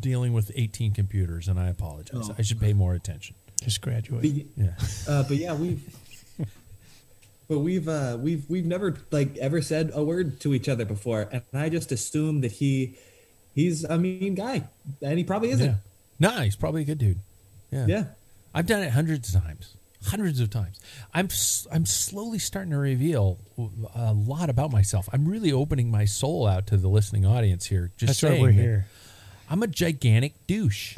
dealing 0.00 0.32
with 0.32 0.50
18 0.54 0.92
computers, 0.92 1.48
and 1.48 1.58
I 1.58 1.68
apologize. 1.68 2.28
Oh. 2.30 2.34
I 2.38 2.42
should 2.42 2.60
pay 2.60 2.72
more 2.72 2.94
attention. 2.94 3.34
just 3.62 3.80
graduate. 3.80 4.22
y- 4.24 4.44
Yeah. 4.56 4.70
uh, 5.08 5.22
but 5.24 5.36
yeah, 5.36 5.54
we've 5.54 5.82
but 7.48 7.58
we've 7.60 7.88
uh 7.88 8.18
we've 8.20 8.48
we've 8.48 8.66
never 8.66 8.96
like 9.10 9.36
ever 9.38 9.62
said 9.62 9.90
a 9.94 10.02
word 10.02 10.40
to 10.40 10.54
each 10.54 10.68
other 10.68 10.84
before, 10.84 11.28
and 11.32 11.42
I 11.54 11.68
just 11.68 11.92
assume 11.92 12.40
that 12.42 12.52
he 12.52 12.96
he's 13.54 13.84
a 13.84 13.98
mean 13.98 14.34
guy, 14.34 14.64
and 15.02 15.18
he 15.18 15.24
probably 15.24 15.50
isn't. 15.50 15.66
yeah. 15.66 15.74
No, 16.18 16.30
he's 16.40 16.56
probably 16.56 16.82
a 16.82 16.84
good 16.84 16.98
dude. 16.98 17.18
Yeah. 17.70 17.86
Yeah. 17.86 18.04
I've 18.54 18.66
done 18.66 18.82
it 18.82 18.90
hundreds 18.90 19.34
of 19.34 19.42
times. 19.42 19.74
Hundreds 20.06 20.40
of 20.40 20.50
times. 20.50 20.80
I'm 21.12 21.28
I'm 21.72 21.84
slowly 21.84 22.38
starting 22.38 22.70
to 22.70 22.78
reveal 22.78 23.38
a 23.94 24.12
lot 24.12 24.48
about 24.50 24.70
myself. 24.72 25.08
I'm 25.12 25.26
really 25.26 25.52
opening 25.52 25.90
my 25.90 26.04
soul 26.04 26.46
out 26.46 26.66
to 26.68 26.76
the 26.76 26.88
listening 26.88 27.26
audience 27.26 27.66
here. 27.66 27.90
Just 27.96 28.20
That's 28.20 28.34
why 28.34 28.40
we're 28.40 28.46
that 28.48 28.52
here. 28.52 28.86
I'm 29.48 29.62
a 29.62 29.66
gigantic 29.66 30.34
douche. 30.46 30.96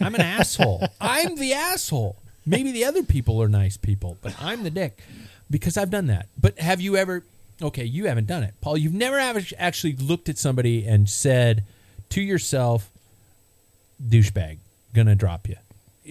I'm 0.00 0.14
an 0.14 0.20
asshole. 0.20 0.86
I'm 1.00 1.36
the 1.36 1.52
asshole. 1.54 2.16
Maybe 2.44 2.70
the 2.72 2.84
other 2.84 3.02
people 3.02 3.42
are 3.42 3.48
nice 3.48 3.76
people, 3.76 4.18
but 4.22 4.34
I'm 4.40 4.62
the 4.62 4.70
dick 4.70 4.98
because 5.50 5.76
I've 5.76 5.90
done 5.90 6.06
that. 6.08 6.28
But 6.40 6.58
have 6.58 6.80
you 6.80 6.96
ever? 6.96 7.22
Okay, 7.60 7.84
you 7.84 8.06
haven't 8.06 8.26
done 8.26 8.42
it, 8.42 8.54
Paul. 8.60 8.76
You've 8.76 8.92
never 8.94 9.18
actually 9.18 9.94
looked 9.96 10.28
at 10.28 10.38
somebody 10.38 10.86
and 10.86 11.08
said 11.08 11.64
to 12.10 12.20
yourself, 12.20 12.90
"douchebag." 14.06 14.58
gonna 14.94 15.14
drop 15.14 15.46
you, 15.48 15.56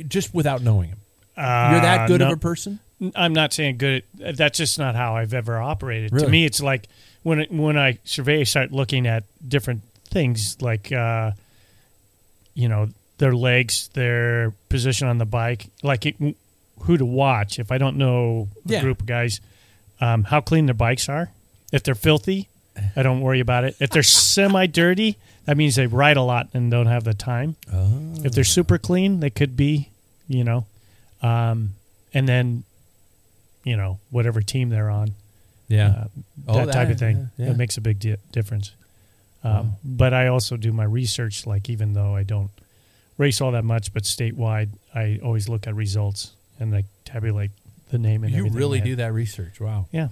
just 0.08 0.32
without 0.34 0.62
knowing 0.62 0.90
him. 0.90 0.98
You're 1.38 1.46
Uh, 1.46 1.82
that 1.82 2.08
good 2.08 2.20
no. 2.20 2.28
of 2.28 2.34
a 2.34 2.38
person. 2.38 2.80
I'm 3.16 3.34
not 3.34 3.52
saying 3.52 3.78
good. 3.78 4.04
That's 4.14 4.58
just 4.60 4.78
not 4.78 4.96
how 4.96 5.16
I've 5.18 5.34
ever 5.34 5.58
operated. 5.60 6.12
Really? 6.14 6.26
To 6.26 6.32
me, 6.32 6.46
it's 6.46 6.62
like 6.62 6.88
when 7.24 7.40
it, 7.40 7.52
when 7.52 7.78
I 7.78 7.98
survey, 8.04 8.42
I 8.42 8.44
start 8.44 8.72
looking 8.72 9.08
at 9.08 9.24
different 9.48 9.82
things, 10.12 10.56
like 10.62 10.92
uh, 10.92 11.32
you 12.56 12.68
know 12.68 12.90
their 13.20 13.34
legs, 13.36 13.90
their 13.94 14.52
position 14.70 15.08
on 15.08 15.18
the 15.20 15.26
bike, 15.26 15.68
like 15.84 16.06
it, 16.06 16.16
who 16.82 16.98
to 16.98 17.06
watch. 17.06 17.60
If 17.60 17.72
I 17.72 17.78
don't 17.78 17.98
know 17.98 18.50
a 18.68 18.72
Yeah. 18.74 18.82
group 18.82 19.02
of 19.02 19.06
guys, 19.06 19.40
um, 20.02 20.24
how 20.24 20.42
clean 20.42 20.66
their 20.66 20.74
bikes 20.74 21.08
are. 21.08 21.30
If 21.72 21.84
they're 21.84 21.96
filthy, 21.96 22.48
I 22.96 23.04
don't 23.04 23.22
worry 23.22 23.40
about 23.40 23.64
it. 23.64 23.76
If 23.80 23.90
they're 23.92 24.04
semi 24.34 24.66
dirty, 24.68 25.18
that 25.46 25.56
means 25.58 25.76
they 25.76 25.88
ride 25.88 26.18
a 26.18 26.22
lot 26.24 26.50
and 26.54 26.70
don't 26.72 26.88
have 26.88 27.04
the 27.04 27.14
time. 27.14 27.56
If 28.24 28.34
they're 28.34 28.44
super 28.44 28.78
clean, 28.78 29.20
they 29.22 29.30
could 29.30 29.56
be, 29.56 29.90
you 30.28 30.44
know, 30.44 30.66
um, 31.22 31.72
and 32.14 32.28
then, 32.28 32.64
you 33.64 33.78
know, 33.78 34.00
whatever 34.12 34.42
team 34.42 34.70
they're 34.70 34.90
on, 34.90 35.12
Yeah, 35.68 35.88
uh, 35.88 36.08
Oh, 36.48 36.66
that, 36.66 36.74
type 36.74 36.90
of 36.90 37.00
thing. 37.00 37.30
yeah, 37.38 37.46
yeah. 37.46 37.52
That 37.52 37.58
makes 37.58 37.78
a 37.78 37.82
big 37.82 38.00
di- 38.00 38.18
difference. 38.32 38.72
Um, 39.46 39.74
But 39.84 40.14
I 40.14 40.28
also 40.28 40.58
do 40.58 40.72
my 40.74 40.84
research. 40.84 41.46
Like 41.46 41.70
even 41.70 41.94
though 41.94 42.16
I 42.16 42.24
don't 42.24 42.50
race 43.18 43.42
all 43.42 43.52
that 43.52 43.64
much, 43.64 43.94
but 43.94 44.04
statewide, 44.04 44.70
I 44.94 45.20
always 45.24 45.48
look 45.48 45.68
at 45.68 45.76
results 45.76 46.32
and 46.60 46.72
like 46.72 46.86
tabulate 47.06 47.52
the 47.92 47.98
name 47.98 48.24
and 48.24 48.34
you 48.34 48.40
everything 48.40 48.58
really 48.58 48.82
do 48.82 48.96
that 48.98 49.14
research. 49.14 49.60
Wow. 49.60 49.88
Yeah. 49.92 50.10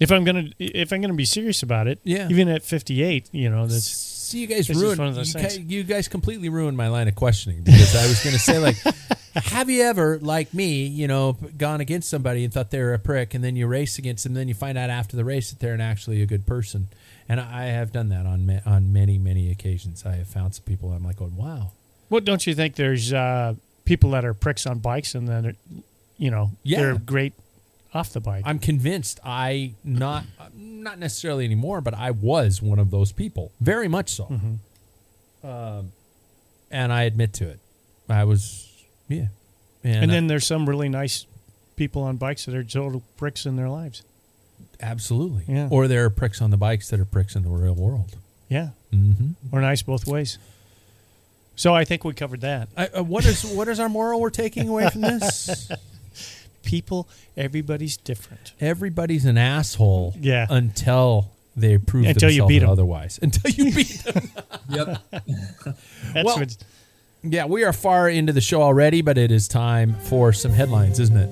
If 0.00 0.12
I'm 0.12 0.24
gonna 0.24 0.50
if 0.58 0.92
I'm 0.92 1.00
gonna 1.00 1.14
be 1.14 1.24
serious 1.24 1.62
about 1.62 1.88
it, 1.88 1.98
Yeah. 2.04 2.28
even 2.30 2.48
at 2.48 2.62
58, 2.64 3.28
you 3.32 3.50
know, 3.50 3.66
that's 3.66 4.16
See, 4.28 4.40
you 4.40 4.46
guys 4.46 4.68
It's 4.68 4.78
ruined. 4.78 4.98
one 4.98 5.08
of 5.08 5.14
those 5.14 5.32
you, 5.34 5.40
things. 5.40 5.56
guys, 5.56 5.66
you 5.66 5.82
guys 5.84 6.06
completely 6.06 6.50
ruined 6.50 6.76
my 6.76 6.88
line 6.88 7.08
of 7.08 7.14
questioning 7.14 7.62
because 7.62 7.96
I 7.96 8.06
was 8.06 8.22
going 8.22 8.34
to 8.34 8.38
say 8.38 8.58
like, 8.58 8.76
have 9.46 9.70
you 9.70 9.84
ever, 9.84 10.18
like 10.20 10.52
me, 10.52 10.84
you 10.86 11.08
know, 11.08 11.32
gone 11.56 11.80
against 11.80 12.10
somebody 12.10 12.44
and 12.44 12.52
thought 12.52 12.70
they 12.70 12.78
were 12.78 12.92
a 12.92 12.98
prick, 12.98 13.32
and 13.32 13.42
then 13.42 13.56
you 13.56 13.66
race 13.66 13.96
against 13.98 14.24
them, 14.24 14.32
and 14.32 14.36
then 14.36 14.46
you 14.48 14.52
find 14.52 14.76
out 14.76 14.90
after 14.90 15.16
the 15.16 15.24
race 15.24 15.48
that 15.48 15.60
they're 15.60 15.72
an 15.72 15.80
actually 15.80 16.20
a 16.20 16.26
good 16.26 16.44
person, 16.46 16.88
and 17.26 17.40
I 17.40 17.68
have 17.68 17.90
done 17.90 18.10
that 18.10 18.26
on 18.26 18.44
ma- 18.44 18.60
on 18.66 18.92
many 18.92 19.16
many 19.16 19.50
occasions. 19.50 20.04
I 20.04 20.16
have 20.16 20.26
found 20.28 20.54
some 20.54 20.64
people 20.64 20.92
I'm 20.92 21.04
like, 21.04 21.16
going, 21.16 21.34
wow, 21.34 21.72
Well, 22.10 22.20
don't 22.20 22.46
you 22.46 22.54
think 22.54 22.74
there's 22.74 23.10
uh, 23.14 23.54
people 23.86 24.10
that 24.10 24.26
are 24.26 24.34
pricks 24.34 24.66
on 24.66 24.78
bikes 24.80 25.14
and 25.14 25.26
then, 25.26 25.56
you 26.18 26.30
know, 26.30 26.50
Yeah. 26.64 26.80
they're 26.80 26.94
great 26.98 27.32
off 27.94 28.12
the 28.12 28.20
bike? 28.20 28.42
I'm 28.46 28.58
convinced 28.58 29.18
I 29.24 29.72
not 29.84 30.24
not 30.56 30.98
necessarily 30.98 31.44
anymore, 31.44 31.80
but 31.80 31.94
I 31.94 32.10
was 32.10 32.60
one 32.62 32.78
of 32.78 32.90
those 32.90 33.12
people, 33.12 33.52
very 33.60 33.88
much 33.88 34.10
so. 34.10 34.24
Um, 35.44 35.92
and 36.70 36.92
I 36.92 37.02
admit 37.04 37.32
to 37.34 37.48
it. 37.48 37.60
I 38.08 38.24
was, 38.24 38.68
yeah. 39.08 39.26
and 39.84 40.10
I- 40.10 40.14
then 40.14 40.26
there's 40.26 40.46
some 40.46 40.68
really 40.68 40.88
nice 40.88 41.26
people 41.76 42.02
on 42.02 42.16
bikes 42.16 42.44
that 42.46 42.54
are 42.54 42.64
total 42.64 43.02
pricks 43.16 43.46
in 43.46 43.56
their 43.56 43.68
lives. 43.68 44.02
absolutely, 44.80 45.44
Yeah. 45.46 45.68
Or 45.70 45.86
there 45.88 46.04
are 46.04 46.10
pricks 46.10 46.40
on 46.42 46.50
the 46.50 46.56
bikes 46.56 46.88
that 46.90 46.98
are 47.00 47.04
pricks 47.04 47.36
in 47.36 47.42
the 47.44 47.48
real 47.50 47.74
world. 47.74 48.16
Yeah, 48.48 48.70
Mm-hmm. 48.92 49.54
or 49.54 49.60
nice 49.60 49.82
both 49.82 50.06
ways. 50.06 50.38
So 51.56 51.74
I 51.74 51.84
think 51.84 52.04
we 52.04 52.14
covered 52.14 52.40
that. 52.40 52.68
I, 52.76 52.86
uh, 52.86 53.02
what 53.02 53.26
is 53.26 53.44
what 53.44 53.68
is 53.68 53.78
our 53.80 53.88
moral 53.88 54.20
we're 54.20 54.30
taking 54.30 54.68
away 54.68 54.88
from 54.90 55.02
this? 55.02 55.70
People, 56.62 57.08
everybody's 57.36 57.96
different. 57.96 58.52
Everybody's 58.60 59.24
an 59.24 59.38
asshole. 59.38 60.14
Yeah. 60.20 60.46
Until 60.50 61.30
they 61.56 61.78
prove 61.78 62.06
Until 62.06 62.30
you 62.30 62.46
beat 62.46 62.60
them. 62.60 62.70
otherwise. 62.70 63.18
Until 63.22 63.50
you 63.50 63.72
beat 63.74 64.04
them. 64.04 64.30
Yep. 64.70 64.98
That's 65.10 66.24
Well- 66.24 66.38
what's 66.38 66.58
Yeah, 67.22 67.46
we 67.46 67.64
are 67.64 67.72
far 67.72 68.08
into 68.08 68.32
the 68.32 68.40
show 68.40 68.60
already, 68.62 69.00
but 69.02 69.16
it 69.18 69.30
is 69.32 69.48
time 69.48 69.94
for 70.04 70.32
some 70.32 70.52
headlines, 70.52 71.00
isn't 71.00 71.16
it? 71.16 71.30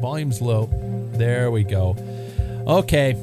Volume's 0.00 0.40
low. 0.40 0.68
There 1.14 1.50
we 1.50 1.64
go. 1.64 1.96
Okay. 2.66 3.14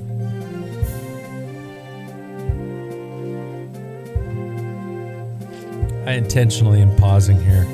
I 6.05 6.11
intentionally 6.13 6.81
am 6.81 6.95
pausing 6.97 7.41
here 7.41 7.65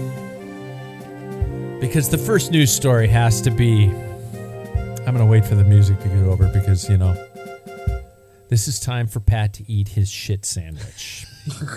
because 1.82 2.08
the 2.08 2.17
first 2.17 2.52
news 2.52 2.72
story 2.72 3.08
has 3.08 3.41
to 3.41 3.52
be. 3.52 3.89
I'm 3.89 5.17
going 5.17 5.17
to 5.17 5.26
wait 5.26 5.44
for 5.44 5.56
the 5.56 5.65
music 5.65 6.00
to 6.00 6.08
go 6.08 6.32
over 6.32 6.48
because, 6.48 6.88
you 6.89 6.98
know, 6.98 7.13
this 8.48 8.70
is 8.70 8.80
time 8.80 9.08
for 9.08 9.20
Pat 9.20 9.54
to 9.56 9.70
eat 9.70 9.89
his 9.89 10.10
shit 10.10 10.46
sandwich 10.46 11.26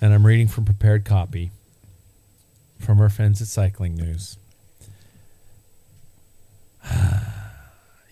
and 0.00 0.14
I'm 0.14 0.26
reading 0.26 0.48
from 0.48 0.64
prepared 0.64 1.04
copy 1.04 1.50
from 2.78 3.00
our 3.00 3.08
friends 3.08 3.40
at 3.42 3.48
Cycling 3.48 3.94
News. 3.94 4.38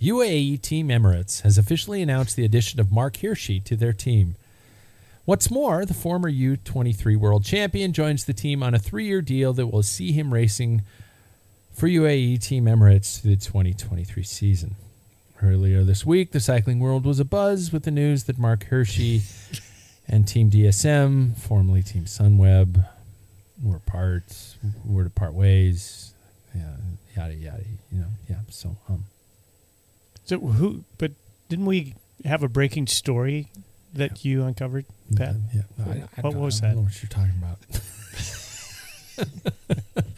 UAE 0.00 0.60
Team 0.62 0.88
Emirates 0.88 1.42
has 1.42 1.58
officially 1.58 2.02
announced 2.02 2.36
the 2.36 2.44
addition 2.44 2.78
of 2.78 2.92
Marc 2.92 3.16
Hirschi 3.16 3.58
to 3.64 3.74
their 3.74 3.92
team. 3.92 4.36
What's 5.28 5.50
more, 5.50 5.84
the 5.84 5.92
former 5.92 6.32
U23 6.32 7.14
world 7.18 7.44
champion 7.44 7.92
joins 7.92 8.24
the 8.24 8.32
team 8.32 8.62
on 8.62 8.72
a 8.72 8.78
three 8.78 9.04
year 9.04 9.20
deal 9.20 9.52
that 9.52 9.66
will 9.66 9.82
see 9.82 10.10
him 10.12 10.32
racing 10.32 10.84
for 11.70 11.86
UAE 11.86 12.42
Team 12.42 12.64
Emirates 12.64 13.20
through 13.20 13.36
the 13.36 13.44
2023 13.44 14.22
season. 14.22 14.76
Earlier 15.42 15.84
this 15.84 16.06
week, 16.06 16.32
the 16.32 16.40
cycling 16.40 16.80
world 16.80 17.04
was 17.04 17.20
abuzz 17.20 17.74
with 17.74 17.82
the 17.82 17.90
news 17.90 18.24
that 18.24 18.38
Marc 18.38 18.70
Hirschi 18.70 19.20
and 20.08 20.26
Team 20.26 20.50
DSM, 20.50 21.36
formerly 21.36 21.82
Team 21.82 22.06
Sunweb, 22.06 22.86
were 23.62 23.80
part 23.80 24.56
were 24.82 25.04
to 25.04 25.10
part 25.10 25.34
ways. 25.34 26.14
Yeah, 26.54 26.76
yada 27.14 27.34
yada. 27.34 27.64
You 27.92 27.98
know, 27.98 28.08
yeah. 28.30 28.36
So, 28.48 28.78
um, 28.88 29.04
so 30.24 30.38
who? 30.38 30.84
But 30.96 31.12
didn't 31.50 31.66
we 31.66 31.96
have 32.24 32.42
a 32.42 32.48
breaking 32.48 32.86
story 32.86 33.48
that 33.94 34.24
you 34.24 34.44
uncovered, 34.44 34.84
Pat? 35.16 35.34
yeah. 35.54 35.62
What- 35.76 35.88
I, 35.96 36.00
I 36.00 36.20
what 36.20 36.32
don't- 36.32 36.40
was 36.42 36.62
I 36.62 36.66
don't 36.66 36.70
that? 36.70 36.76
know 36.76 36.82
what 36.84 37.02
you're 37.02 37.08
talking 37.10 37.34
about. 37.38 37.58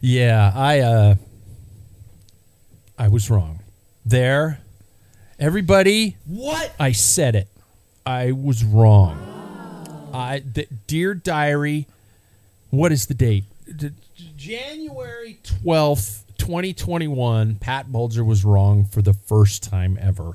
yeah, 0.00 0.52
I 0.54 0.80
uh, 0.80 1.14
I 2.98 3.08
was 3.08 3.30
wrong. 3.30 3.60
There, 4.06 4.60
everybody. 5.38 6.16
What 6.26 6.72
I 6.78 6.92
said 6.92 7.34
it. 7.34 7.48
I 8.06 8.32
was 8.32 8.64
wrong. 8.64 9.26
I 10.14 10.40
the, 10.40 10.66
dear 10.86 11.14
diary. 11.14 11.86
What 12.70 12.92
is 12.92 13.06
the 13.06 13.14
date? 13.14 13.44
D- 13.76 13.90
January 14.36 15.38
twelfth, 15.42 16.24
twenty 16.38 16.72
twenty 16.72 17.08
one. 17.08 17.56
Pat 17.56 17.90
Bulger 17.90 18.24
was 18.24 18.44
wrong 18.44 18.84
for 18.84 19.02
the 19.02 19.12
first 19.14 19.62
time 19.64 19.98
ever. 20.00 20.32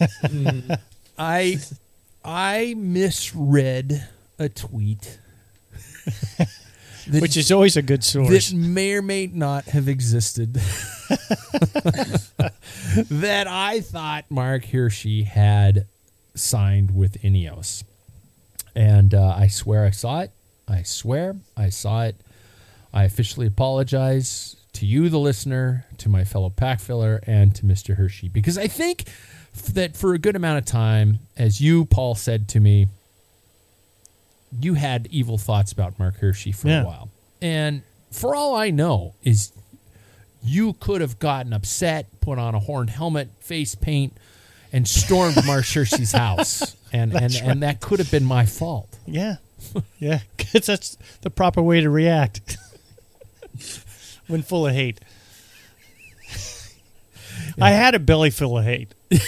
I 1.18 1.58
I 2.24 2.74
misread 2.76 4.08
a 4.38 4.48
tweet. 4.48 5.18
that, 6.38 6.48
Which 7.20 7.36
is 7.36 7.50
always 7.50 7.76
a 7.76 7.82
good 7.82 8.04
source. 8.04 8.50
that 8.50 8.56
may 8.56 8.92
or 8.94 9.02
may 9.02 9.26
not 9.26 9.64
have 9.66 9.88
existed. 9.88 10.54
that 13.10 13.46
I 13.48 13.80
thought 13.80 14.26
Marc 14.30 14.64
Hirschi 14.66 15.24
had 15.24 15.86
signed 16.34 16.94
with 16.94 17.20
Ineos. 17.22 17.82
And 18.74 19.14
uh, 19.14 19.34
I 19.36 19.48
swear 19.48 19.84
I 19.84 19.90
saw 19.90 20.20
it. 20.20 20.30
I 20.68 20.82
swear 20.82 21.36
I 21.56 21.70
saw 21.70 22.04
it. 22.04 22.16
I 22.92 23.04
officially 23.04 23.46
apologize 23.46 24.56
to 24.74 24.86
you, 24.86 25.08
the 25.08 25.18
listener, 25.18 25.86
to 25.98 26.08
my 26.08 26.24
fellow 26.24 26.50
pack 26.50 26.78
filler, 26.80 27.20
and 27.26 27.54
to 27.56 27.64
Mr. 27.64 27.96
Hirschi. 27.98 28.32
Because 28.32 28.56
I 28.56 28.68
think 28.68 29.04
that 29.74 29.96
for 29.96 30.14
a 30.14 30.18
good 30.18 30.36
amount 30.36 30.58
of 30.58 30.64
time, 30.64 31.18
as 31.36 31.60
you, 31.60 31.84
Paul, 31.86 32.14
said 32.14 32.48
to 32.48 32.60
me, 32.60 32.88
you 34.60 34.74
had 34.74 35.06
evil 35.10 35.36
thoughts 35.38 35.72
about 35.72 35.98
Marc 35.98 36.18
Hirschi 36.20 36.54
for 36.54 36.68
Yeah. 36.68 36.82
a 36.82 36.86
while. 36.86 37.08
And 37.42 37.82
for 38.10 38.34
all 38.34 38.54
I 38.56 38.70
know, 38.70 39.14
is 39.22 39.52
you 40.42 40.72
could 40.74 41.00
have 41.00 41.18
gotten 41.18 41.52
upset, 41.52 42.06
put 42.20 42.38
on 42.38 42.54
a 42.54 42.58
horned 42.60 42.90
helmet, 42.90 43.28
face 43.40 43.74
paint, 43.74 44.14
and 44.72 44.86
stormed 44.88 45.36
Marc 45.46 45.64
Hirschi's 45.64 46.12
house. 46.26 46.74
And, 46.92 47.14
and, 47.14 47.34
and 47.42 47.62
that 47.62 47.80
could 47.80 47.98
have 47.98 48.10
been 48.10 48.24
my 48.24 48.46
fault. 48.46 48.88
yeah, 49.06 49.36
yeah, 49.98 50.20
'Cause 50.38 50.66
that's 50.66 50.96
the 51.20 51.30
proper 51.30 51.60
way 51.60 51.80
to 51.82 51.90
react 51.90 52.56
when 54.26 54.42
full 54.42 54.66
of 54.66 54.74
hate. 54.74 55.00
I 57.60 57.70
had 57.70 57.94
a 57.94 57.98
belly 57.98 58.30
full 58.30 58.58
of 58.58 58.64
hate 58.64 58.92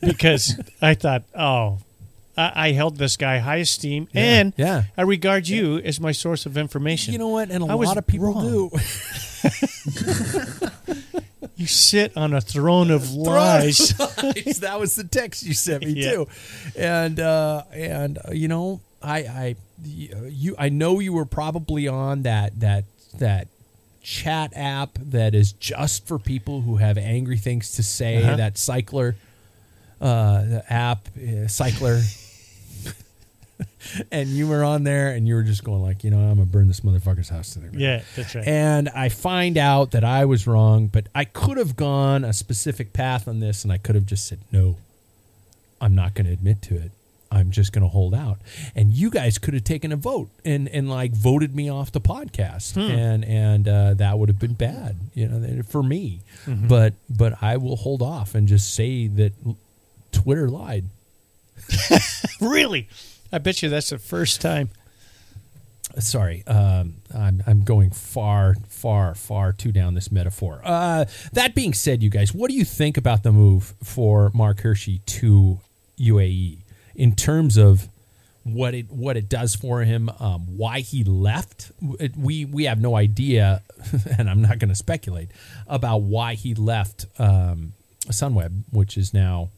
because 0.00 0.60
I 0.82 0.94
thought, 0.94 1.22
oh, 1.34 1.78
I, 2.36 2.68
I 2.68 2.72
held 2.72 2.96
this 2.96 3.16
guy 3.16 3.38
high 3.38 3.56
esteem, 3.58 4.08
and 4.14 4.52
yeah. 4.56 4.84
I 4.96 5.02
regard 5.02 5.48
you 5.48 5.78
as 5.78 6.00
my 6.00 6.12
source 6.12 6.46
of 6.46 6.56
information. 6.56 7.12
You 7.12 7.18
know 7.18 7.28
what? 7.28 7.50
And 7.50 7.62
a 7.62 7.66
I 7.66 7.74
lot 7.74 7.96
of 7.96 8.06
people 8.06 8.32
wrong. 8.32 8.42
do. 8.42 8.70
You 11.56 11.68
sit 11.68 12.16
on 12.16 12.34
a 12.34 12.40
throne 12.40 12.90
of 12.90 13.12
lies. 13.14 13.90
that 13.96 14.76
was 14.80 14.96
the 14.96 15.04
text 15.04 15.44
you 15.44 15.54
sent 15.54 15.84
me 15.84 15.92
Yeah. 15.92 16.10
too, 16.10 16.28
and 16.76 17.20
uh, 17.20 17.62
and 17.72 18.18
uh, 18.18 18.32
you 18.32 18.48
know, 18.48 18.80
I, 19.00 19.18
I, 19.18 19.56
you, 19.84 20.56
I 20.58 20.68
know 20.68 20.98
you 20.98 21.12
were 21.12 21.24
probably 21.24 21.86
on 21.86 22.22
that 22.22 22.58
that 22.58 22.84
that 23.18 23.46
chat 24.04 24.52
app 24.54 24.90
that 25.00 25.34
is 25.34 25.52
just 25.52 26.06
for 26.06 26.18
people 26.18 26.60
who 26.60 26.76
have 26.76 26.96
angry 26.96 27.38
things 27.38 27.72
to 27.72 27.82
say. 27.82 28.22
Uh-huh. 28.22 28.36
That 28.36 28.56
cycler 28.56 29.16
uh, 30.00 30.60
app, 30.68 31.08
uh, 31.16 31.48
cycler. 31.48 32.00
and 34.12 34.28
you 34.28 34.46
were 34.46 34.62
on 34.62 34.84
there, 34.84 35.10
and 35.10 35.26
you 35.26 35.34
were 35.34 35.42
just 35.42 35.64
going 35.64 35.82
like, 35.82 36.04
you 36.04 36.10
know, 36.10 36.18
I'm 36.18 36.36
gonna 36.36 36.46
burn 36.46 36.68
this 36.68 36.80
motherfucker's 36.80 37.30
house 37.30 37.54
to 37.54 37.60
the 37.60 37.68
ground. 37.68 37.80
Yeah, 37.80 38.02
that's 38.14 38.34
right. 38.34 38.46
And 38.46 38.88
I 38.90 39.08
find 39.08 39.56
out 39.56 39.92
that 39.92 40.04
I 40.04 40.26
was 40.26 40.46
wrong, 40.46 40.86
but 40.88 41.06
I 41.14 41.24
could 41.24 41.56
have 41.56 41.74
gone 41.74 42.24
a 42.24 42.32
specific 42.32 42.92
path 42.92 43.26
on 43.26 43.40
this, 43.40 43.64
and 43.64 43.72
I 43.72 43.78
could 43.78 43.94
have 43.94 44.06
just 44.06 44.26
said, 44.28 44.40
no, 44.52 44.76
I'm 45.80 45.94
not 45.94 46.14
going 46.14 46.26
to 46.26 46.32
admit 46.32 46.62
to 46.62 46.76
it. 46.76 46.92
I'm 47.34 47.50
just 47.50 47.72
going 47.72 47.82
to 47.82 47.88
hold 47.88 48.14
out. 48.14 48.38
And 48.76 48.92
you 48.92 49.10
guys 49.10 49.38
could 49.38 49.54
have 49.54 49.64
taken 49.64 49.92
a 49.92 49.96
vote 49.96 50.28
and, 50.44 50.68
and 50.68 50.88
like 50.88 51.12
voted 51.12 51.54
me 51.54 51.68
off 51.68 51.90
the 51.92 52.00
podcast, 52.00 52.76
and 52.76 53.24
and 53.24 53.68
uh, 53.68 53.94
that 53.94 54.18
would 54.18 54.28
have 54.28 54.38
been 54.38 54.54
bad, 54.54 54.96
you 55.14 55.28
know, 55.28 55.62
for 55.64 55.82
me. 55.82 56.20
But 56.46 56.94
but 57.10 57.42
I 57.42 57.56
will 57.56 57.76
hold 57.76 58.02
off 58.02 58.34
and 58.34 58.46
just 58.48 58.74
say 58.74 59.06
that 59.08 59.32
Twitter 60.12 60.48
lied. 60.48 60.84
really, 62.40 62.88
I 63.32 63.38
bet 63.38 63.62
you 63.62 63.68
that's 63.68 63.90
the 63.90 63.98
first 63.98 64.40
time. 64.40 64.70
sorry 65.98 66.42
um, 66.46 66.94
I'm, 67.14 67.42
I'm 67.46 67.62
going 67.64 67.90
far 67.90 68.54
far 68.68 69.14
far 69.14 69.52
too 69.52 69.70
down 69.72 69.94
this 69.94 70.10
metaphor 70.10 70.60
uh, 70.64 71.04
that 71.32 71.54
being 71.54 71.72
said 71.72 72.02
you 72.02 72.10
guys 72.10 72.34
what 72.34 72.50
do 72.50 72.56
you 72.56 72.64
think 72.64 72.96
about 72.96 73.22
the 73.22 73.30
move 73.32 73.74
for 73.82 74.30
marc 74.34 74.60
hirschi 74.62 75.00
to 75.06 75.60
uae 76.00 76.58
in 76.94 77.14
terms 77.14 77.56
of 77.56 77.88
what 78.44 78.74
it 78.74 78.90
what 78.90 79.16
it 79.16 79.28
does 79.28 79.54
for 79.54 79.80
him 79.84 80.10
um, 80.20 80.42
why 80.58 80.80
he 80.80 81.02
left 81.04 81.72
It- 81.98 82.16
we 82.16 82.44
we 82.44 82.64
have 82.64 82.80
no 82.80 82.94
idea 82.94 83.62
and 84.18 84.28
i'm 84.28 84.42
not 84.42 84.58
going 84.58 84.68
to 84.68 84.74
speculate 84.74 85.30
about 85.66 86.02
why 86.02 86.34
he 86.34 86.54
left 86.54 87.06
um, 87.18 87.72
sunweb 88.08 88.52
which 88.70 88.98
is 88.98 89.14
now 89.14 89.48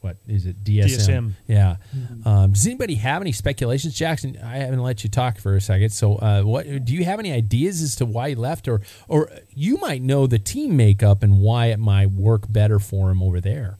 what 0.00 0.16
is 0.26 0.46
it 0.46 0.64
dsm, 0.64 0.88
DSM. 1.06 1.30
yeah. 1.46 1.76
Um, 2.24 2.50
does 2.50 2.66
anybody 2.66 2.96
have 2.96 3.22
any 3.22 3.30
speculations, 3.30 3.94
Jackson? 3.94 4.36
I 4.42 4.56
haven't 4.56 4.80
let 4.82 5.04
you 5.04 5.10
talk 5.10 5.38
for 5.38 5.54
a 5.54 5.60
second. 5.60 5.90
So, 5.90 6.16
uh, 6.16 6.42
what 6.42 6.84
do 6.84 6.92
you 6.92 7.04
have 7.04 7.20
any 7.20 7.30
ideas 7.30 7.80
as 7.80 7.94
to 7.96 8.04
why 8.04 8.30
he 8.30 8.34
left, 8.34 8.66
or 8.66 8.80
or 9.06 9.30
you 9.54 9.76
might 9.76 10.02
know 10.02 10.26
the 10.26 10.40
team 10.40 10.76
makeup 10.76 11.22
and 11.22 11.38
why 11.38 11.66
it 11.66 11.78
might 11.78 12.10
work 12.10 12.52
better 12.52 12.80
for 12.80 13.12
him 13.12 13.22
over 13.22 13.40
there? 13.40 13.76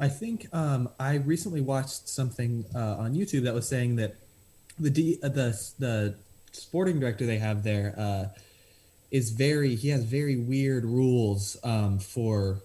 I 0.00 0.08
think 0.08 0.48
um, 0.52 0.88
I 0.98 1.16
recently 1.16 1.60
watched 1.60 2.08
something 2.08 2.64
uh, 2.74 2.96
on 2.96 3.14
YouTube 3.14 3.42
that 3.44 3.54
was 3.54 3.68
saying 3.68 3.96
that 3.96 4.16
the 4.78 4.90
D, 4.90 5.18
uh, 5.22 5.28
the 5.28 5.72
the 5.78 6.14
sporting 6.52 6.98
director 6.98 7.26
they 7.26 7.38
have 7.38 7.62
there 7.62 7.94
uh, 7.96 8.24
is 9.10 9.30
very 9.30 9.74
he 9.74 9.88
has 9.90 10.04
very 10.04 10.36
weird 10.36 10.84
rules 10.84 11.58
um, 11.62 11.98
for 11.98 12.62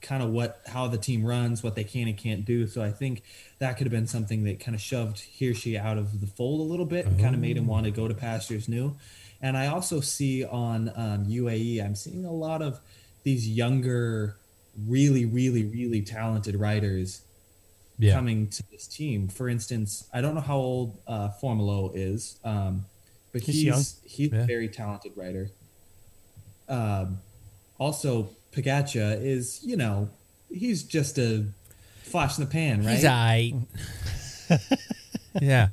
kind 0.00 0.22
of 0.22 0.30
what 0.30 0.62
how 0.66 0.88
the 0.88 0.98
team 0.98 1.24
runs, 1.24 1.62
what 1.62 1.74
they 1.74 1.84
can 1.84 2.08
and 2.08 2.16
can't 2.16 2.44
do. 2.44 2.66
So 2.66 2.82
I 2.82 2.90
think 2.90 3.22
that 3.58 3.76
could 3.76 3.86
have 3.86 3.92
been 3.92 4.06
something 4.06 4.44
that 4.44 4.58
kind 4.58 4.74
of 4.74 4.80
shoved 4.80 5.20
he 5.20 5.50
or 5.50 5.54
she 5.54 5.76
out 5.76 5.98
of 5.98 6.20
the 6.20 6.26
fold 6.26 6.60
a 6.60 6.64
little 6.64 6.86
bit 6.86 7.06
and 7.06 7.20
kind 7.20 7.34
of 7.34 7.40
made 7.40 7.56
him 7.56 7.66
want 7.66 7.84
to 7.84 7.90
go 7.90 8.08
to 8.08 8.14
pastures 8.14 8.68
new. 8.68 8.96
And 9.40 9.56
I 9.56 9.68
also 9.68 10.00
see 10.00 10.44
on 10.44 10.88
um, 10.96 11.26
UAE, 11.26 11.84
I'm 11.84 11.94
seeing 11.94 12.24
a 12.24 12.32
lot 12.32 12.60
of 12.60 12.80
these 13.22 13.48
younger, 13.48 14.36
really, 14.86 15.24
really, 15.24 15.64
really 15.64 16.02
talented 16.02 16.56
writers 16.56 17.22
Yeah. 17.98 18.14
coming 18.14 18.48
to 18.48 18.62
this 18.70 18.86
team. 18.86 19.28
For 19.28 19.48
instance, 19.48 20.04
I 20.12 20.20
don't 20.20 20.34
know 20.34 20.40
how 20.40 20.56
old 20.56 20.98
uh, 21.06 21.30
Formolo 21.42 21.90
is, 21.94 22.36
um, 22.44 22.84
but 23.32 23.42
He's 23.42 23.54
he's 23.56 23.64
young. 23.64 23.82
he's 24.04 24.32
Yeah. 24.32 24.42
a 24.42 24.46
very 24.46 24.68
talented 24.68 25.12
writer. 25.16 25.50
Um, 26.68 27.20
also, 27.78 28.30
Pogacar 28.52 29.20
is, 29.22 29.60
you 29.64 29.76
know, 29.76 30.10
he's 30.52 30.82
just 30.82 31.18
a 31.18 31.46
flash 32.02 32.38
in 32.38 32.44
the 32.44 32.50
pan, 32.50 32.84
right? 32.84 32.96
He's 32.96 33.04
I. 33.04 33.52
yeah, 35.40 35.68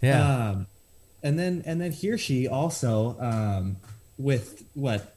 yeah, 0.00 0.48
Um, 0.50 0.66
and 1.22 1.38
then 1.38 1.62
and 1.66 1.80
then 1.80 1.92
Hirschi 1.92 2.48
also 2.50 3.16
um, 3.20 3.76
with 4.16 4.64
what 4.74 5.14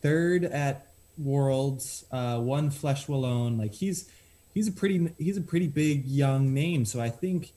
third 0.00 0.44
at 0.44 0.86
Worlds, 1.18 2.04
uh, 2.10 2.38
won 2.40 2.70
Flèche 2.70 3.06
Wallonne. 3.06 3.58
Like 3.58 3.74
he's 3.74 4.10
he's 4.54 4.68
a 4.68 4.72
pretty 4.72 5.12
he's 5.18 5.36
a 5.36 5.42
pretty 5.42 5.68
big 5.68 6.06
young 6.06 6.54
name. 6.54 6.84
So 6.84 7.00
I 7.00 7.10
think 7.10 7.52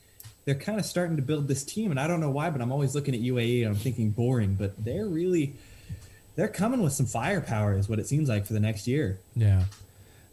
they're 0.46 0.56
kind 0.56 0.80
of 0.80 0.86
starting 0.86 1.16
to 1.16 1.22
build 1.22 1.48
this 1.48 1.64
team, 1.64 1.92
and 1.92 2.00
I 2.00 2.08
don't 2.08 2.20
know 2.20 2.30
why, 2.30 2.50
but 2.50 2.62
I'm 2.62 2.72
always 2.72 2.96
looking 2.96 3.16
at 3.16 3.22
UAE 3.22 3.62
and 3.62 3.70
I'm 3.70 3.76
thinking 3.76 4.12
boring, 4.12 4.56
but 4.56 4.74
they're 4.84 5.08
really 5.08 5.56
they're 6.36 6.48
coming 6.48 6.84
with 6.84 6.94
some 6.94 7.06
firepower, 7.06 7.78
is 7.78 7.88
what 7.88 8.00
it 8.00 8.08
seems 8.08 8.30
like 8.30 8.46
for 8.46 8.54
the 8.54 8.60
next 8.60 8.88
year. 8.88 9.20
yeah. 9.36 9.66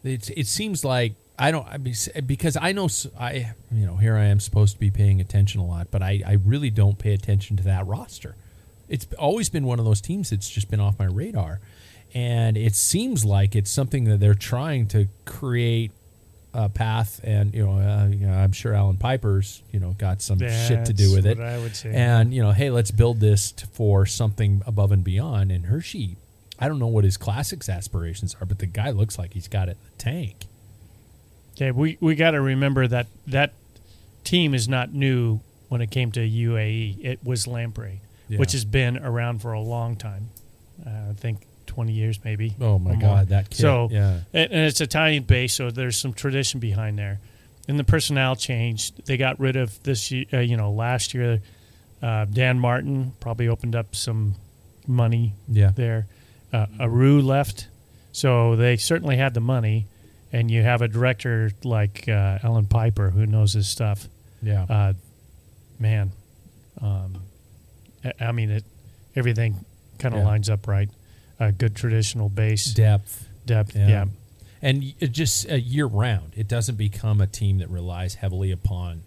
It 0.05 0.31
it 0.37 0.49
seems 0.49 0.85
like 0.85 1.15
I 1.39 1.53
don't 1.53 1.67
I 1.67 1.79
mean, 1.79 1.95
because 2.27 2.57
I 2.57 2.73
know 2.73 2.89
I 3.19 3.55
you 3.71 3.87
know 3.87 3.97
here 3.97 4.17
I 4.17 4.25
am 4.25 4.41
supposed 4.41 4.75
to 4.75 4.81
be 4.81 4.91
paying 4.91 5.21
attention 5.21 5.61
a 5.61 5.65
lot, 5.65 5.89
but 5.91 6.03
I 6.03 6.23
I 6.27 6.33
really 6.45 6.71
don't 6.71 6.99
pay 6.99 7.15
attention 7.15 7.57
to 7.59 7.63
that 7.65 7.87
roster. 7.87 8.35
It's 8.89 9.07
always 9.17 9.49
been 9.49 9.65
one 9.65 9.79
of 9.79 9.85
those 9.85 10.01
teams 10.01 10.31
that's 10.31 10.51
just 10.51 10.69
been 10.71 10.81
off 10.81 10.99
my 10.99 11.07
radar, 11.07 11.61
and 12.15 12.57
it 12.57 12.75
seems 12.75 13.25
like 13.25 13.55
it's 13.57 13.71
something 13.71 14.05
that 14.05 14.21
they're 14.21 14.35
trying 14.35 14.87
to 14.89 15.09
create 15.25 15.91
a 16.55 16.69
path. 16.69 17.21
And 17.25 17.55
you 17.55 17.65
know, 17.67 17.79
uh, 17.79 18.09
you 18.09 18.27
know 18.27 18.33
I'm 18.35 18.53
sure 18.53 18.75
Allan 18.75 18.97
Peiper's 18.97 19.63
you 19.73 19.81
know 19.81 19.95
got 19.99 20.21
some 20.23 20.39
shit 20.39 20.85
to 20.87 20.93
do 20.93 21.05
That's 21.05 21.17
with 21.17 21.27
it. 21.27 21.41
I 21.41 21.59
would 21.59 21.75
say. 21.77 21.93
And 21.95 22.33
you 22.35 22.43
know, 22.43 22.53
hey, 22.53 22.71
let's 22.71 22.91
build 22.91 23.21
this 23.21 23.53
t- 23.53 23.67
for 23.73 24.05
something 24.07 24.63
above 24.67 24.93
and 24.93 25.03
beyond. 25.03 25.51
And 25.51 25.67
Hirschi, 25.67 26.17
I 26.59 26.69
don't 26.69 26.79
know 26.79 26.87
what 26.87 27.05
his 27.05 27.17
classics 27.17 27.69
aspirations 27.69 28.37
are, 28.41 28.47
but 28.47 28.59
the 28.59 28.67
guy 28.67 28.91
looks 28.91 29.19
like 29.19 29.33
he's 29.33 29.49
got 29.49 29.69
it 29.69 29.73
in 29.73 29.91
the 29.97 30.03
tank. 30.03 30.45
Okay, 31.57 31.71
we 31.71 31.97
we 32.01 32.15
got 32.15 32.33
to 32.33 32.41
remember 32.41 32.87
that 32.89 33.07
that 33.27 33.53
team 34.25 34.55
is 34.55 34.69
not 34.69 34.93
new 34.93 35.41
when 35.69 35.81
it 35.81 35.91
came 35.91 36.13
to 36.13 36.21
UAE. 36.21 37.03
It 37.03 37.21
was 37.25 37.47
Lampre, 37.47 37.97
Yeah. 38.29 38.39
which 38.39 38.53
has 38.53 38.65
been 38.65 38.99
around 38.99 39.41
for 39.41 39.53
a 39.53 39.61
long 39.61 39.97
time. 39.97 40.29
Uh, 40.87 41.11
I 41.11 41.13
think 41.15 41.47
twenty 41.73 41.93
years, 41.93 42.19
maybe. 42.25 42.55
Oh 42.61 42.79
my 42.79 42.93
or 42.93 42.97
more. 42.97 43.01
God, 43.17 43.29
that 43.29 43.51
kid, 43.51 43.57
So 43.59 43.89
yeah. 43.91 44.21
and, 44.33 44.53
and 44.53 44.67
it's 44.67 44.81
Italian 44.81 45.23
based, 45.25 45.57
so 45.57 45.71
there's 45.71 45.97
some 45.97 46.13
tradition 46.13 46.61
behind 46.61 46.99
there. 46.99 47.19
And 47.69 47.79
the 47.79 47.85
personnel 47.85 48.35
changed. 48.37 49.07
They 49.07 49.17
got 49.17 49.39
rid 49.41 49.57
of 49.57 49.83
this, 49.85 50.13
uh, 50.33 50.39
you 50.39 50.57
know, 50.57 50.73
last 50.73 51.15
year. 51.15 51.41
Uh, 52.03 52.25
Dan 52.27 52.59
Martin 52.59 53.13
probably 53.21 53.49
opened 53.49 53.75
up 53.77 53.95
some 53.95 54.35
money 54.87 55.33
Yeah. 55.49 55.71
there. 55.75 56.07
Uh, 56.53 56.67
Aru 56.81 57.21
left, 57.23 57.69
so 58.13 58.57
they 58.57 58.77
certainly 58.77 59.17
had 59.17 59.33
the 59.35 59.41
money. 59.41 59.87
And 60.35 60.51
you 60.51 60.63
have 60.63 60.81
a 60.83 60.89
director 60.89 61.51
like 61.63 62.09
uh, 62.09 62.39
Allan 62.43 62.65
Peiper 62.67 63.13
who 63.13 63.27
knows 63.27 63.53
his 63.53 63.69
stuff. 63.69 64.09
Yeah. 64.43 64.65
Uh, 64.69 64.93
man, 65.79 66.11
um, 66.81 67.17
I, 68.05 68.13
I 68.19 68.33
mean, 68.33 68.51
it 68.51 68.65
everything 69.15 69.65
kind 69.99 70.15
of 70.15 70.21
Yeah. 70.23 70.27
lines 70.27 70.49
up 70.51 70.67
right. 70.67 70.89
A 71.43 71.53
good 71.53 71.75
traditional 71.75 72.29
base 72.29 72.73
Depth. 72.73 73.29
depth. 73.47 73.75
Yeah. 73.75 73.89
yeah. 73.89 74.05
And 74.65 74.95
just 75.13 75.51
uh, 75.51 75.57
year 75.57 75.87
round, 75.87 76.35
it 76.37 76.47
doesn't 76.47 76.77
become 76.77 77.21
a 77.21 77.27
team 77.27 77.59
that 77.59 77.69
relies 77.69 78.15
heavily 78.15 78.53
upon. 78.53 79.03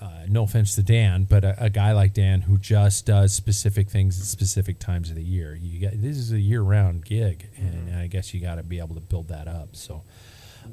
Uh, 0.00 0.10
no 0.28 0.44
offense 0.44 0.74
to 0.76 0.82
Dan, 0.82 1.24
but 1.24 1.42
a, 1.42 1.56
a 1.64 1.70
guy 1.70 1.92
like 1.92 2.12
Dan 2.12 2.42
who 2.42 2.58
just 2.58 3.06
does 3.06 3.32
specific 3.34 3.88
things 3.88 4.20
at 4.20 4.26
specific 4.26 4.78
times 4.78 5.08
of 5.10 5.16
the 5.16 5.22
year. 5.22 5.58
You 5.60 5.80
got 5.80 6.00
this 6.00 6.18
is 6.18 6.32
a 6.32 6.38
year 6.38 6.60
round 6.60 7.04
gig, 7.04 7.48
and 7.56 7.96
I 7.96 8.06
guess 8.06 8.32
you 8.34 8.40
got 8.40 8.56
to 8.56 8.62
be 8.62 8.78
able 8.78 8.94
to 8.94 9.00
build 9.00 9.28
that 9.28 9.48
up. 9.48 9.70
So, 9.72 10.02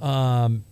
um, 0.01 0.63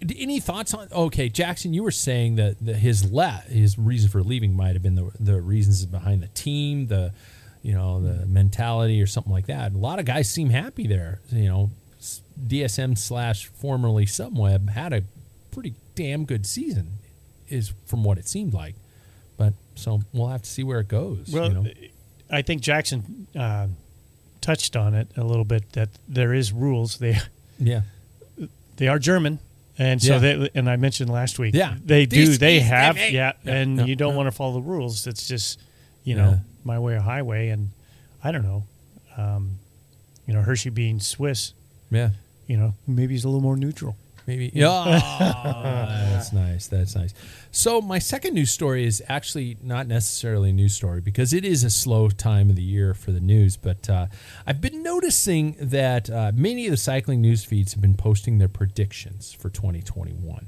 any 0.00 0.38
thoughts 0.38 0.72
on? 0.74 0.88
Okay, 0.92 1.28
Jackson, 1.28 1.74
you 1.74 1.82
were 1.82 1.90
saying 1.90 2.36
that 2.36 2.56
the, 2.64 2.74
his 2.74 3.10
le- 3.12 3.42
his 3.48 3.76
reason 3.76 4.08
for 4.08 4.22
leaving 4.22 4.54
might 4.56 4.74
have 4.74 4.82
been 4.82 4.94
the 4.94 5.10
the 5.18 5.40
reasons 5.40 5.84
behind 5.84 6.22
the 6.22 6.28
team, 6.28 6.86
the 6.86 7.12
you 7.62 7.72
know 7.74 8.00
the 8.00 8.26
mentality 8.26 9.00
or 9.02 9.06
something 9.06 9.32
like 9.32 9.46
that. 9.46 9.72
A 9.72 9.76
lot 9.78 9.98
of 9.98 10.04
guys 10.04 10.28
seem 10.28 10.50
happy 10.50 10.86
there. 10.86 11.20
You 11.30 11.48
know, 11.48 11.70
DSM 12.46 12.96
slash 12.96 13.46
formerly 13.46 14.06
Sunweb 14.06 14.70
had 14.70 14.92
a 14.92 15.02
pretty 15.50 15.74
damn 15.94 16.24
good 16.24 16.46
season, 16.46 16.88
is 17.48 17.72
from 17.86 18.04
what 18.04 18.18
it 18.18 18.28
seemed 18.28 18.54
like. 18.54 18.74
But 19.36 19.54
so 19.74 20.02
we'll 20.12 20.28
have 20.28 20.42
to 20.42 20.50
see 20.50 20.62
where 20.64 20.80
it 20.80 20.88
goes. 20.88 21.30
Well, 21.32 21.48
you 21.48 21.54
know? 21.54 21.66
I 22.30 22.42
think 22.42 22.60
Jackson 22.62 23.26
uh, 23.38 23.68
touched 24.40 24.76
on 24.76 24.94
it 24.94 25.08
a 25.16 25.24
little 25.24 25.44
bit 25.44 25.72
that 25.72 25.88
there 26.08 26.34
is 26.34 26.52
rules. 26.52 26.98
They 26.98 27.18
yeah, 27.58 27.82
they 28.76 28.88
are 28.88 28.98
German, 28.98 29.38
and 29.78 30.02
so 30.02 30.14
Yeah. 30.14 30.18
they 30.18 30.50
and 30.54 30.68
I 30.68 30.76
mentioned 30.76 31.10
last 31.10 31.38
week. 31.38 31.54
Yeah. 31.54 31.76
they 31.84 32.06
do. 32.06 32.26
They 32.36 32.60
have 32.60 32.96
yeah, 32.96 33.08
Yeah, 33.08 33.32
and 33.44 33.78
yeah, 33.78 33.84
you 33.84 33.96
don't 33.96 34.10
yeah. 34.12 34.16
want 34.16 34.26
to 34.28 34.32
follow 34.32 34.54
the 34.54 34.62
rules. 34.68 35.06
It's 35.06 35.26
just 35.26 35.60
you 36.04 36.16
Yeah. 36.16 36.38
My 36.68 36.78
way 36.78 36.94
or 36.94 37.00
highway, 37.00 37.48
and 37.48 37.70
I 38.22 38.30
don't 38.30 38.44
know. 38.44 38.64
Um, 39.16 39.58
you 40.26 40.34
know 40.34 40.42
Hirschi 40.42 40.72
being 40.72 41.00
Swiss, 41.00 41.54
yeah. 41.90 42.10
you 42.46 42.58
know 42.58 42.74
maybe 42.86 43.14
he's 43.14 43.24
a 43.24 43.28
little 43.28 43.40
more 43.40 43.56
neutral. 43.56 43.96
Maybe. 44.26 44.52
Yeah. 44.54 44.84
that's 46.10 46.34
nice. 46.34 46.66
That's 46.66 46.94
nice. 46.94 47.14
So 47.50 47.80
my 47.80 47.98
second 47.98 48.34
news 48.34 48.50
story 48.50 48.84
is 48.84 49.02
actually 49.08 49.56
not 49.62 49.86
necessarily 49.86 50.50
a 50.50 50.52
news 50.52 50.74
story 50.74 51.00
because 51.00 51.32
it 51.32 51.46
is 51.46 51.64
a 51.64 51.70
slow 51.70 52.10
time 52.10 52.50
of 52.50 52.56
the 52.56 52.62
year 52.62 52.92
for 52.92 53.10
the 53.10 53.20
news. 53.20 53.56
But 53.56 53.88
uh, 53.88 54.08
I've 54.46 54.60
been 54.60 54.82
noticing 54.82 55.56
that 55.58 56.10
uh, 56.10 56.32
many 56.34 56.66
of 56.66 56.72
the 56.72 56.76
cycling 56.76 57.22
news 57.22 57.42
feeds 57.46 57.72
have 57.72 57.80
been 57.80 57.94
posting 57.94 58.36
their 58.36 58.48
predictions 58.48 59.32
for 59.32 59.48
2021, 59.48 60.46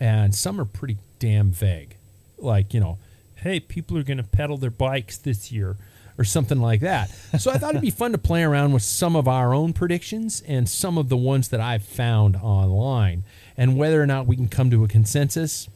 and 0.00 0.34
some 0.34 0.58
are 0.58 0.64
pretty 0.64 0.96
damn 1.18 1.50
vague. 1.50 1.96
Like 2.38 2.72
you 2.72 2.80
know, 2.80 2.96
hey, 3.38 3.60
people 3.60 3.96
are 3.98 4.02
going 4.02 4.18
to 4.18 4.24
pedal 4.24 4.56
their 4.56 4.70
bikes 4.70 5.16
this 5.16 5.50
year 5.50 5.76
or 6.18 6.24
something 6.24 6.60
like 6.60 6.80
that. 6.80 7.10
So 7.38 7.50
I 7.50 7.58
thought 7.58 7.70
it'd 7.70 7.80
be 7.80 7.90
fun 7.90 8.12
to 8.12 8.18
play 8.18 8.42
around 8.42 8.72
with 8.72 8.82
some 8.82 9.14
of 9.14 9.28
our 9.28 9.54
own 9.54 9.72
predictions 9.72 10.42
and 10.46 10.68
some 10.68 10.98
of 10.98 11.08
the 11.08 11.16
ones 11.16 11.48
that 11.50 11.60
I've 11.60 11.84
found 11.84 12.36
online 12.36 13.22
and 13.56 13.76
whether 13.76 14.02
or 14.02 14.06
not 14.06 14.26
we 14.26 14.34
can 14.34 14.48
come 14.48 14.70
to 14.70 14.82
a 14.82 14.88
consensus, 14.88 15.68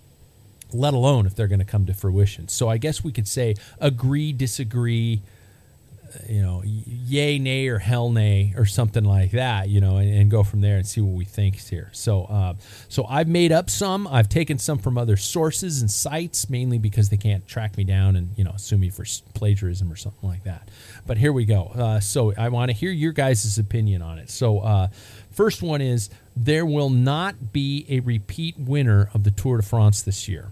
let 0.72 0.94
alone 0.94 1.26
if 1.26 1.34
they're 1.36 1.46
going 1.46 1.60
to 1.60 1.64
come 1.64 1.86
to 1.86 1.94
fruition. 1.94 2.48
So 2.48 2.68
I 2.68 2.78
guess 2.78 3.04
we 3.04 3.12
could 3.12 3.28
say 3.28 3.54
agree, 3.80 4.32
disagree, 4.32 5.22
you 6.28 6.42
know, 6.42 6.62
yay, 6.64 7.38
nay, 7.38 7.68
or 7.68 7.78
hell, 7.78 8.10
nay, 8.10 8.54
or 8.56 8.64
something 8.64 9.04
like 9.04 9.32
that, 9.32 9.68
you 9.68 9.80
know, 9.80 9.96
and, 9.96 10.12
and 10.12 10.30
go 10.30 10.42
from 10.42 10.60
there 10.60 10.76
and 10.76 10.86
see 10.86 11.00
what 11.00 11.14
we 11.14 11.24
think 11.24 11.56
here. 11.56 11.90
So, 11.92 12.24
uh, 12.24 12.54
so 12.88 13.04
I've 13.08 13.28
made 13.28 13.52
up 13.52 13.70
some. 13.70 14.06
I've 14.06 14.28
taken 14.28 14.58
some 14.58 14.78
from 14.78 14.98
other 14.98 15.16
sources 15.16 15.80
and 15.80 15.90
sites, 15.90 16.48
mainly 16.48 16.78
because 16.78 17.08
they 17.08 17.16
can't 17.16 17.46
track 17.46 17.76
me 17.76 17.84
down 17.84 18.16
and 18.16 18.30
you 18.36 18.44
know 18.44 18.54
sue 18.56 18.78
me 18.78 18.90
for 18.90 19.04
plagiarism 19.34 19.90
or 19.92 19.96
something 19.96 20.28
like 20.28 20.44
that. 20.44 20.68
But 21.06 21.18
here 21.18 21.32
we 21.32 21.44
go. 21.44 21.72
Uh, 21.74 22.00
so 22.00 22.32
I 22.36 22.48
want 22.48 22.70
to 22.70 22.76
hear 22.76 22.90
your 22.90 23.12
guys' 23.12 23.58
opinion 23.58 24.02
on 24.02 24.18
it. 24.18 24.30
So, 24.30 24.60
uh, 24.60 24.88
first 25.30 25.62
one 25.62 25.80
is 25.80 26.10
there 26.36 26.64
will 26.64 26.90
not 26.90 27.52
be 27.52 27.86
a 27.88 28.00
repeat 28.00 28.58
winner 28.58 29.10
of 29.14 29.24
the 29.24 29.30
Tour 29.30 29.58
de 29.58 29.62
France 29.62 30.02
this 30.02 30.28
year, 30.28 30.48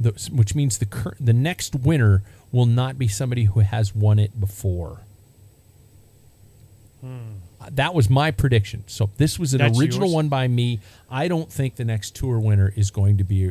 the, 0.00 0.10
which 0.32 0.54
means 0.54 0.78
the 0.78 0.86
cur- 0.86 1.16
the 1.20 1.32
next 1.32 1.74
winner 1.74 2.22
will 2.56 2.66
not 2.66 2.98
be 2.98 3.06
somebody 3.06 3.44
who 3.44 3.60
has 3.60 3.94
won 3.94 4.18
it 4.18 4.40
before. 4.40 5.02
Hmm. 7.02 7.34
That 7.70 7.94
was 7.94 8.08
my 8.08 8.30
prediction. 8.30 8.84
So 8.86 9.10
this 9.18 9.38
was 9.38 9.52
an 9.52 9.58
That's 9.58 9.78
original 9.78 10.08
yours? 10.08 10.14
one 10.14 10.28
by 10.28 10.48
me. 10.48 10.80
I 11.10 11.28
don't 11.28 11.52
think 11.52 11.76
the 11.76 11.84
next 11.84 12.16
tour 12.16 12.38
winner 12.38 12.72
is 12.74 12.90
going 12.90 13.18
to 13.18 13.24
be 13.24 13.50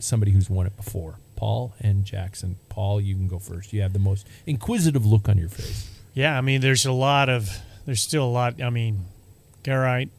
somebody 0.00 0.32
who's 0.32 0.50
won 0.50 0.66
it 0.66 0.76
before. 0.76 1.18
Paul 1.36 1.74
and 1.80 2.04
Jackson. 2.04 2.56
Paul, 2.68 3.00
you 3.00 3.14
can 3.14 3.26
go 3.26 3.38
first. 3.38 3.72
You 3.72 3.80
have 3.82 3.94
the 3.94 3.98
most 3.98 4.26
inquisitive 4.46 5.06
look 5.06 5.28
on 5.28 5.38
your 5.38 5.48
face. 5.48 5.90
Yeah, 6.12 6.36
I 6.36 6.42
mean, 6.42 6.60
there's 6.60 6.84
a 6.86 6.92
lot 6.92 7.28
of, 7.28 7.48
there's 7.86 8.00
still 8.02 8.24
a 8.24 8.32
lot. 8.40 8.60
I 8.62 8.70
mean, 8.70 9.04
Geraint 9.64 10.12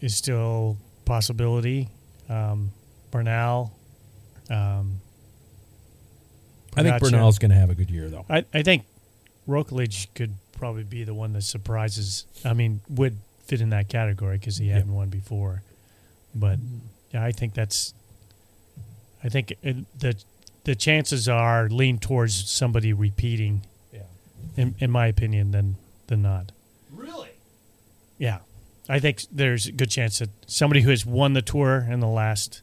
is 0.00 0.16
still 0.16 0.76
possibility. 1.04 1.88
Um, 2.28 2.72
Bernal. 3.10 3.72
Um, 4.50 5.00
I 6.76 6.82
think 6.82 6.96
Pogacar. 6.96 7.10
Bernal's 7.10 7.38
going 7.38 7.50
to 7.50 7.56
have 7.56 7.70
a 7.70 7.74
good 7.74 7.90
year, 7.90 8.08
though. 8.08 8.24
I, 8.28 8.44
I 8.54 8.62
think 8.62 8.84
Roglic 9.48 10.08
could 10.14 10.34
probably 10.52 10.84
be 10.84 11.04
the 11.04 11.14
one 11.14 11.32
that 11.32 11.42
surprises. 11.42 12.26
I 12.44 12.52
mean, 12.52 12.80
would 12.88 13.16
fit 13.46 13.60
in 13.60 13.70
that 13.70 13.88
category 13.88 14.38
because 14.38 14.58
he 14.58 14.68
hadn't 14.68 14.94
won 14.94 15.08
before. 15.08 15.62
But 16.34 16.58
mm-hmm. 16.58 16.78
yeah, 17.12 17.24
I 17.24 17.32
think 17.32 17.54
that's. 17.54 17.94
I 19.22 19.28
think 19.28 19.52
it, 19.62 19.76
the 19.98 20.16
the 20.64 20.74
chances 20.74 21.28
are 21.28 21.68
lean 21.68 21.98
towards 21.98 22.50
somebody 22.50 22.92
repeating. 22.92 23.62
Yeah. 23.92 24.02
In 24.56 24.74
in 24.78 24.90
my 24.90 25.06
opinion, 25.06 25.50
than 25.50 25.76
than 26.06 26.22
not. 26.22 26.52
Really? 26.94 27.30
Yeah, 28.18 28.38
I 28.88 28.98
think 28.98 29.22
there's 29.32 29.66
a 29.66 29.72
good 29.72 29.90
chance 29.90 30.18
that 30.18 30.30
somebody 30.46 30.82
who 30.82 30.90
has 30.90 31.06
won 31.06 31.32
the 31.32 31.42
tour 31.42 31.86
in 31.90 32.00
the 32.00 32.08
last. 32.08 32.62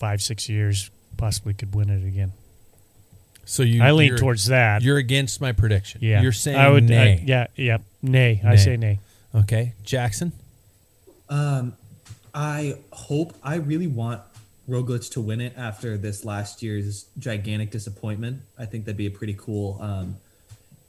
Five 0.00 0.20
six 0.20 0.48
years 0.48 0.90
possibly 1.16 1.54
could 1.54 1.74
win 1.74 1.90
it 1.90 2.04
again. 2.04 2.32
So 3.44 3.62
you, 3.62 3.82
I 3.82 3.92
lean 3.92 4.16
towards 4.16 4.46
that. 4.46 4.82
You're 4.82 4.96
against 4.96 5.40
my 5.40 5.52
prediction. 5.52 6.00
yeah, 6.02 6.22
You're 6.22 6.32
saying 6.32 6.58
I 6.58 6.70
would. 6.70 6.84
nay. 6.84 7.18
I, 7.20 7.24
yeah, 7.26 7.46
yeah, 7.54 7.78
nay. 8.02 8.40
I 8.44 8.56
say 8.56 8.76
nay. 8.76 8.98
Okay, 9.34 9.74
Jackson. 9.84 10.32
Um, 11.28 11.74
I 12.34 12.76
hope 12.92 13.34
I 13.42 13.56
really 13.56 13.86
want 13.86 14.22
Roglic 14.68 15.10
to 15.12 15.20
win 15.20 15.40
it 15.40 15.52
after 15.56 15.96
this 15.98 16.24
last 16.24 16.62
year's 16.62 17.06
gigantic 17.18 17.70
disappointment. 17.70 18.42
I 18.58 18.64
think 18.64 18.84
that'd 18.86 18.96
be 18.96 19.06
a 19.06 19.10
pretty 19.10 19.34
cool, 19.38 19.78
um, 19.82 20.16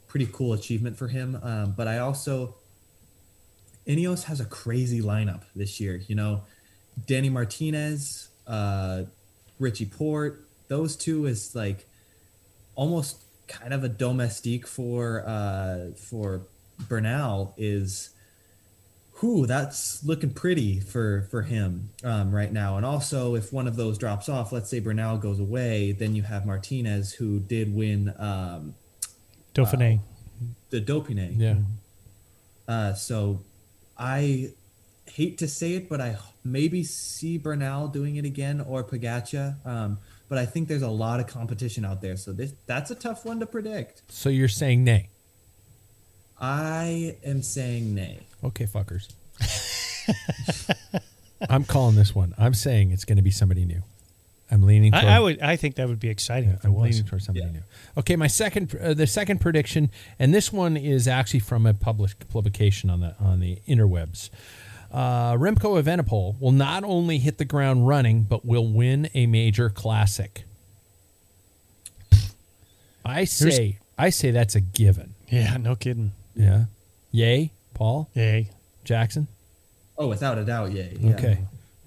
pretty 0.07 0.29
cool 0.31 0.53
achievement 0.53 0.97
for 0.97 1.07
him. 1.07 1.39
Um, 1.43 1.73
but 1.75 1.87
I 1.87 1.97
also, 1.99 2.55
Ineos 3.87 4.23
has 4.23 4.39
a 4.39 4.45
crazy 4.45 5.01
lineup 5.01 5.41
this 5.55 5.79
year. 5.79 6.01
You 6.07 6.15
know, 6.15 6.43
Danny 7.07 7.29
Martinez, 7.29 8.29
uh, 8.47 9.03
Richie 9.59 9.85
Porte. 9.85 10.45
Those 10.67 10.95
two 10.95 11.25
is 11.25 11.55
like 11.55 11.87
almost 12.75 13.23
kind 13.47 13.73
of 13.73 13.83
a 13.83 13.89
domestique 13.89 14.65
for 14.65 15.23
uh, 15.27 15.91
for 15.97 16.41
Bernal 16.87 17.53
is 17.57 18.11
who 19.15 19.45
that's 19.45 20.03
looking 20.03 20.31
pretty 20.31 20.79
for 20.79 21.27
for 21.29 21.43
him 21.43 21.89
um, 22.03 22.33
right 22.33 22.51
now. 22.51 22.77
And 22.77 22.85
also, 22.85 23.35
if 23.35 23.53
one 23.53 23.67
of 23.67 23.75
those 23.75 23.97
drops 23.97 24.29
off, 24.29 24.51
let's 24.51 24.69
say 24.69 24.79
Bernal 24.79 25.17
goes 25.17 25.39
away, 25.39 25.91
then 25.91 26.15
you 26.15 26.23
have 26.23 26.45
Martinez, 26.45 27.13
who 27.13 27.39
did 27.39 27.75
win 27.75 28.13
um, 28.17 28.73
Dauphiné. 29.53 29.99
the 30.71 30.81
Dauphiné. 30.81 31.33
Yeah. 31.37 31.57
Uh, 32.67 32.93
so 32.93 33.41
I 33.97 34.53
hate 35.15 35.37
to 35.39 35.47
say 35.47 35.73
it, 35.73 35.89
but 35.89 36.01
I 36.01 36.17
maybe 36.43 36.83
see 36.83 37.37
Bernal 37.37 37.87
doing 37.87 38.15
it 38.15 38.25
again 38.25 38.61
or 38.61 38.83
Pogacar. 38.83 39.55
Um, 39.65 39.99
but 40.29 40.37
I 40.37 40.45
think 40.45 40.67
there's 40.67 40.81
a 40.81 40.89
lot 40.89 41.19
of 41.19 41.27
competition 41.27 41.83
out 41.85 42.01
there, 42.01 42.15
so 42.17 42.31
this 42.31 42.53
that's 42.65 42.89
a 42.91 42.95
tough 42.95 43.25
one 43.25 43.39
to 43.41 43.45
predict. 43.45 44.03
So 44.09 44.29
you're 44.29 44.47
saying 44.47 44.83
nay. 44.83 45.09
I 46.39 47.17
am 47.23 47.43
saying 47.43 47.93
nay. 47.93 48.21
Okay, 48.43 48.65
fuckers. 48.65 49.09
I'm 51.49 51.63
calling 51.65 51.95
this 51.95 52.15
one. 52.15 52.33
I'm 52.37 52.53
saying 52.53 52.91
it's 52.91 53.05
going 53.05 53.17
to 53.17 53.21
be 53.23 53.31
somebody 53.31 53.65
new. 53.65 53.83
I'm 54.49 54.63
leaning. 54.63 54.91
Toward, 54.91 55.05
I, 55.05 55.15
I 55.15 55.19
would. 55.19 55.41
I 55.41 55.55
think 55.55 55.75
that 55.75 55.87
would 55.87 55.99
be 55.99 56.09
exciting 56.09 56.49
Yeah, 56.49 56.57
I'm 56.63 56.73
was. 56.73 56.91
leaning 56.91 57.05
towards 57.07 57.25
somebody 57.25 57.45
Yeah. 57.45 57.53
new. 57.53 57.63
Okay, 57.97 58.15
my 58.17 58.27
second, 58.27 58.75
uh, 58.81 58.93
the 58.93 59.07
second 59.07 59.39
prediction, 59.39 59.89
and 60.19 60.33
this 60.33 60.51
one 60.51 60.75
is 60.75 61.07
actually 61.07 61.39
from 61.39 61.65
a 61.65 61.73
published 61.73 62.27
publication 62.29 62.89
on 62.89 62.99
the 62.99 63.15
on 63.19 63.39
the 63.39 63.59
interwebs. 63.67 64.29
Uh, 64.91 65.33
Remco 65.35 65.81
Evenepoel 65.81 66.39
will 66.41 66.51
not 66.51 66.83
only 66.83 67.17
hit 67.17 67.37
the 67.37 67.45
ground 67.45 67.87
running, 67.87 68.23
but 68.23 68.45
will 68.45 68.67
win 68.67 69.09
a 69.13 69.25
major 69.25 69.69
classic. 69.69 70.43
I 73.03 73.23
say, 73.25 73.79
I 73.97 74.09
say 74.09 74.31
that's 74.31 74.55
a 74.55 74.61
given. 74.61 75.13
Yeah, 75.29 75.57
no 75.57 75.75
kidding. 75.75 76.11
Yeah. 76.35 76.65
Yay, 77.11 77.51
Paul 77.73 78.09
Yay. 78.13 78.49
Jackson. 78.83 79.27
Oh, 79.97 80.07
without 80.07 80.37
a 80.37 80.43
doubt, 80.43 80.71
yay. 80.71 80.97
Yeah. 80.99 81.13
Okay. 81.13 81.37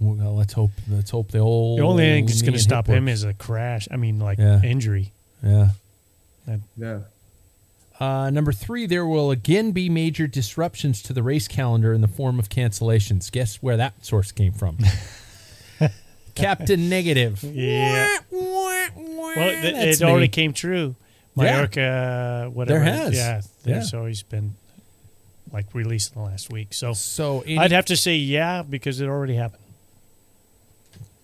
Well, 0.00 0.34
let's 0.34 0.52
hope. 0.52 0.70
Let's 0.90 1.11
hope 1.11 1.30
the 1.30 1.38
old. 1.38 1.78
The 1.78 1.84
only 1.84 2.05
thing 2.05 2.26
that's 2.26 2.42
going 2.42 2.52
to 2.55 2.59
stop 2.59 2.86
him 2.86 3.05
works. 3.07 3.14
is 3.18 3.24
a 3.24 3.32
crash. 3.34 3.88
I 3.90 3.96
mean, 3.96 4.18
like 4.18 4.38
Yeah. 4.38 4.61
injury. 4.62 5.12
Yeah. 5.42 5.68
Yeah. 6.76 6.98
Uh, 8.01 8.28
number 8.30 8.53
three, 8.53 8.86
there 8.86 9.07
will 9.07 9.30
again 9.30 9.70
be 9.70 9.88
major 9.88 10.26
disruptions 10.26 11.01
to 11.03 11.12
the 11.12 11.22
race 11.22 11.47
calendar 11.47 11.92
in 11.92 12.01
the 12.01 12.09
form 12.09 12.38
of 12.38 12.49
cancellations. 12.49 13.30
Guess 13.30 13.57
where 13.62 13.76
that 13.76 14.05
source 14.05 14.32
came 14.32 14.53
from? 14.53 14.78
Captain 16.34 16.88
Negative. 16.88 17.42
Yeah. 17.55 18.16
Well, 18.30 19.38
it, 19.64 19.72
That's 19.72 20.01
it 20.01 20.05
already 20.05 20.28
came 20.28 20.53
true. 20.53 20.95
Yeah. 21.36 22.47
Whatever. 22.47 22.64
There 22.66 22.82
has. 22.82 23.14
Yeah, 23.16 23.40
there's 23.64 23.92
Yeah. 23.92 23.99
always 23.99 24.22
been 24.22 24.55
like 25.53 25.66
released 25.74 26.14
in 26.14 26.22
the 26.22 26.28
last 26.28 26.53
week. 26.53 26.72
So 26.74 26.92
So, 26.92 27.40
any- 27.40 27.59
I'd 27.59 27.72
have 27.72 27.86
to 27.86 27.97
say 27.97 28.14
yeah 28.16 28.62
because 28.62 29.01
it 29.01 29.07
already 29.09 29.34
happened. 29.34 29.62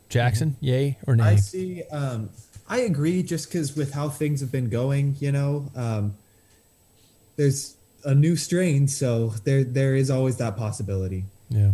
Jackson, 0.08 0.56
yay 0.60 0.98
or 1.06 1.14
nay? 1.14 1.24
I 1.24 1.36
see. 1.36 1.82
Um, 1.84 2.30
I 2.68 2.78
agree, 2.80 3.22
just 3.22 3.48
because 3.48 3.76
with 3.76 3.92
how 3.92 4.08
things 4.08 4.40
have 4.40 4.50
been 4.50 4.68
going, 4.68 5.14
you 5.20 5.30
know, 5.30 5.66
um, 5.76 6.14
there's 7.40 7.76
a 8.04 8.14
new 8.14 8.36
strain, 8.36 8.86
so 8.88 9.34
there 9.44 9.64
there 9.64 9.94
is 9.94 10.10
always 10.10 10.36
that 10.36 10.56
possibility. 10.56 11.24
Yeah, 11.48 11.72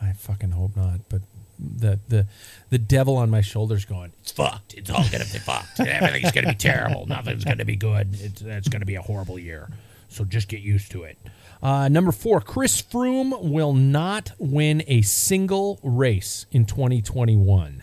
I 0.00 0.12
fucking 0.12 0.52
hope 0.52 0.76
not. 0.76 1.00
But 1.08 1.22
the 1.58 1.98
the 2.08 2.26
the 2.70 2.78
devil 2.78 3.16
on 3.16 3.30
my 3.30 3.40
shoulders 3.40 3.84
going, 3.84 4.12
it's 4.22 4.32
fucked. 4.32 4.74
It's 4.74 4.90
all 4.90 5.04
gonna 5.10 5.24
be 5.32 5.38
fucked. 5.40 5.80
Everything's 5.86 6.32
gonna 6.32 6.48
be 6.50 6.54
terrible. 6.54 7.06
Nothing's 7.06 7.44
gonna 7.44 7.64
be 7.64 7.76
good. 7.76 8.08
It's 8.20 8.42
it's 8.42 8.68
gonna 8.68 8.84
be 8.86 8.94
a 8.94 9.02
horrible 9.02 9.38
year. 9.38 9.68
So 10.08 10.24
just 10.24 10.48
get 10.48 10.60
used 10.60 10.90
to 10.92 11.02
it. 11.02 11.18
Uh, 11.62 11.88
number 11.88 12.12
four, 12.12 12.40
Chris 12.40 12.80
Froome 12.80 13.42
will 13.42 13.72
not 13.74 14.30
win 14.38 14.82
a 14.86 15.02
single 15.02 15.78
race 15.82 16.46
in 16.52 16.64
2021. 16.64 17.82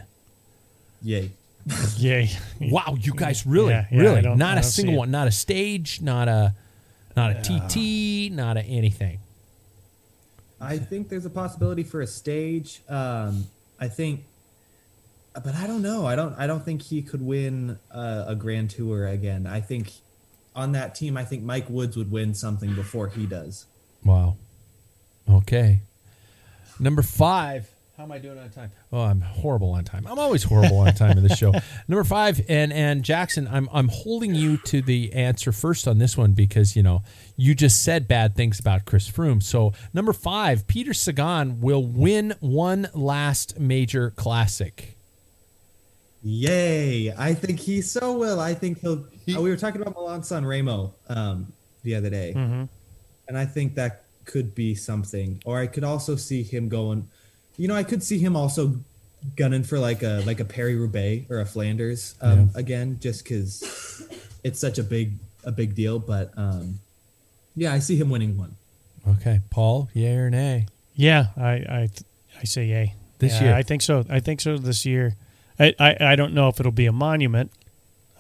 Yay! 1.04 1.32
Yay. 1.98 2.30
Wow, 2.62 2.96
you 3.00 3.14
guys 3.14 3.46
really, 3.46 3.72
Yeah, 3.72 3.86
yeah, 3.92 4.00
really, 4.02 4.22
don't- 4.22 4.38
not 4.38 4.52
I 4.58 4.60
a 4.60 4.62
don't 4.62 4.64
see 4.72 4.82
single 4.84 4.96
one, 4.98 5.12
not 5.12 5.28
a 5.28 5.32
stage, 5.32 6.02
not 6.02 6.28
a 6.30 6.54
not 7.16 7.32
a 7.32 7.42
TT, 7.42 8.32
not 8.32 8.58
a 8.58 8.62
anything. 8.62 9.20
I 10.60 10.78
think 10.78 11.10
there's 11.10 11.26
a 11.26 11.30
possibility 11.30 11.84
for 11.84 12.02
a 12.02 12.08
stage. 12.08 12.82
Um, 12.88 13.48
I 13.80 13.88
think, 13.88 14.24
but 15.34 15.54
I 15.56 15.68
don't 15.68 15.82
know. 15.82 16.06
I 16.06 16.16
don't. 16.16 16.34
I 16.38 16.48
don't 16.48 16.64
think 16.64 16.82
he 16.82 17.02
could 17.02 17.22
win 17.22 17.78
a, 17.92 18.26
a 18.30 18.36
Grand 18.36 18.70
Tour 18.70 19.08
again. 19.08 19.46
I 19.46 19.62
think 19.62 19.92
on 20.56 20.72
that 20.72 20.96
team, 20.96 21.18
I 21.18 21.26
think 21.26 21.44
Mike 21.44 21.70
Woods 21.70 21.98
would 21.98 22.12
win 22.12 22.34
something 22.34 22.74
before 22.74 23.10
he 23.10 23.26
does. 23.26 23.66
Wow. 24.04 24.38
Okay. 25.30 25.82
Number 26.80 27.02
five. 27.02 27.70
How 27.98 28.04
am 28.04 28.12
I 28.12 28.18
doing 28.18 28.38
on 28.38 28.50
time? 28.50 28.72
Oh, 28.92 29.00
I'm 29.00 29.22
horrible 29.22 29.72
on 29.72 29.86
time. 29.86 30.06
I'm 30.06 30.20
always 30.20 30.44
horrible 30.44 30.80
on 30.80 30.94
time 30.96 31.18
in 31.18 31.24
this 31.24 31.38
show. 31.38 31.54
Number 31.88 32.04
five, 32.04 32.42
and 32.50 32.74
and 32.74 33.04
Jackson, 33.04 33.48
I'm 33.50 33.70
I'm 33.72 33.88
holding 33.88 34.36
you 34.36 34.58
to 34.66 34.82
the 34.82 35.14
answer 35.14 35.54
first 35.54 35.88
on 35.88 35.98
this 35.98 36.18
one 36.18 36.34
because 36.34 36.76
you 36.76 36.84
know 36.84 37.04
you 37.38 37.56
just 37.56 37.84
said 37.84 38.06
bad 38.06 38.36
things 38.36 38.60
about 38.60 38.84
Chris 38.84 39.10
Froome. 39.10 39.42
So 39.42 39.72
number 39.94 40.12
five, 40.12 40.68
Peter 40.68 40.94
Sagan 40.94 41.62
will 41.62 41.86
win 41.86 42.34
one 42.42 42.90
last 42.94 43.62
major 43.62 44.10
classic. 44.12 44.98
Yay! 46.22 47.14
I 47.18 47.34
think 47.34 47.62
he 47.62 47.82
so 47.82 48.18
will. 48.18 48.42
I 48.42 48.56
think 48.56 48.82
he'll. 48.82 49.06
uh, 49.38 49.42
we 49.42 49.50
were 49.50 49.56
talking 49.56 49.82
about 49.82 49.96
Milan 49.96 50.22
San 50.22 50.46
Remo 50.46 50.94
um, 51.08 51.54
the 51.84 51.96
other 51.96 52.10
day, 52.10 52.34
and 52.34 53.38
I 53.38 53.46
think 53.46 53.76
that 53.76 54.04
could 54.26 54.54
be 54.54 54.76
something. 54.76 55.42
Or 55.46 55.60
I 55.60 55.68
could 55.68 55.86
also 55.86 56.18
see 56.18 56.44
him 56.44 56.68
going. 56.68 57.08
You 57.58 57.68
know, 57.68 57.76
I 57.76 57.84
could 57.84 58.04
see 58.04 58.20
him 58.20 58.36
also 58.36 58.76
gunning 59.36 59.64
for 59.64 59.80
like 59.80 60.04
a 60.04 60.22
like 60.26 60.40
a 60.40 60.46
Paris 60.46 60.76
Roubaix 60.76 61.30
or 61.30 61.40
a 61.40 61.46
Flanders 61.46 62.16
um, 62.22 62.50
again, 62.56 62.98
just 63.02 63.24
because 63.24 64.08
it's 64.44 64.60
such 64.60 64.78
a 64.78 64.84
big 64.84 65.14
a 65.44 65.52
big 65.52 65.76
deal. 65.76 66.00
But 66.00 66.32
um, 66.38 66.80
yeah, 67.56 67.74
I 67.74 67.80
see 67.80 67.96
him 67.96 68.10
winning 68.10 68.38
one. 68.38 68.56
Okay, 69.08 69.40
Paul, 69.50 69.90
yay 69.94 70.16
or 70.16 70.30
nay? 70.30 70.68
Yeah, 70.96 71.28
I 71.38 71.52
I, 71.52 71.90
I 72.40 72.44
say 72.44 72.66
yay. 72.66 72.94
This 73.20 73.34
Yeah, 73.34 73.44
year. 73.46 73.56
I 73.56 73.64
think 73.64 73.82
so. 73.82 74.06
I 74.10 74.20
think 74.20 74.42
so 74.42 74.58
this 74.58 74.86
year. 74.86 75.16
I, 75.58 75.74
I, 75.80 75.96
I 76.02 76.16
don't 76.18 76.34
know 76.34 76.50
if 76.50 76.60
it'll 76.60 76.72
be 76.74 76.86
a 76.86 76.92
monument, 76.92 77.50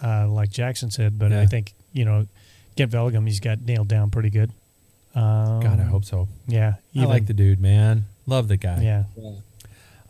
uh, 0.01 0.25
like 0.29 0.49
Jackson 0.49 0.89
said, 0.89 1.19
but 1.19 1.31
Yeah. 1.31 1.41
I 1.41 1.45
think, 1.47 1.73
you 1.91 2.05
know, 2.05 2.27
Gent-Wevelgem, 2.77 3.27
he's 3.27 3.41
got 3.41 3.59
nailed 3.61 3.89
down 3.89 4.09
pretty 4.09 4.29
good. 4.29 4.51
Um, 5.13 5.59
God, 5.59 5.81
I 5.81 5.83
hope 5.83 6.05
so. 6.05 6.29
Yeah. 6.47 6.75
I 6.97 7.03
like 7.03 7.25
the 7.27 7.33
dude, 7.33 7.59
man. 7.59 8.05
Love 8.27 8.47
the 8.47 8.57
guy. 8.57 8.81
Yeah. 8.81 9.03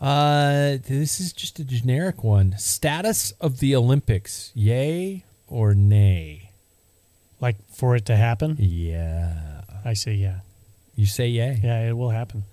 Uh, 0.00 0.76
this 0.86 1.20
is 1.20 1.32
just 1.32 1.58
a 1.58 1.64
generic 1.64 2.22
one. 2.22 2.54
Status 2.58 3.32
of 3.40 3.60
the 3.60 3.74
Olympics, 3.74 4.52
yay 4.54 5.24
or 5.48 5.74
nay? 5.74 6.50
Like 7.40 7.56
for 7.72 7.96
it 7.96 8.04
to 8.06 8.16
happen, 8.16 8.56
Yeah. 8.58 9.62
I 9.84 9.92
say 9.94 10.14
yeah. 10.14 10.40
You 10.96 11.06
say 11.06 11.28
yay, 11.28 11.60
Yeah, 11.62 11.88
it 11.88 11.92
will 11.96 12.10
happen. 12.10 12.44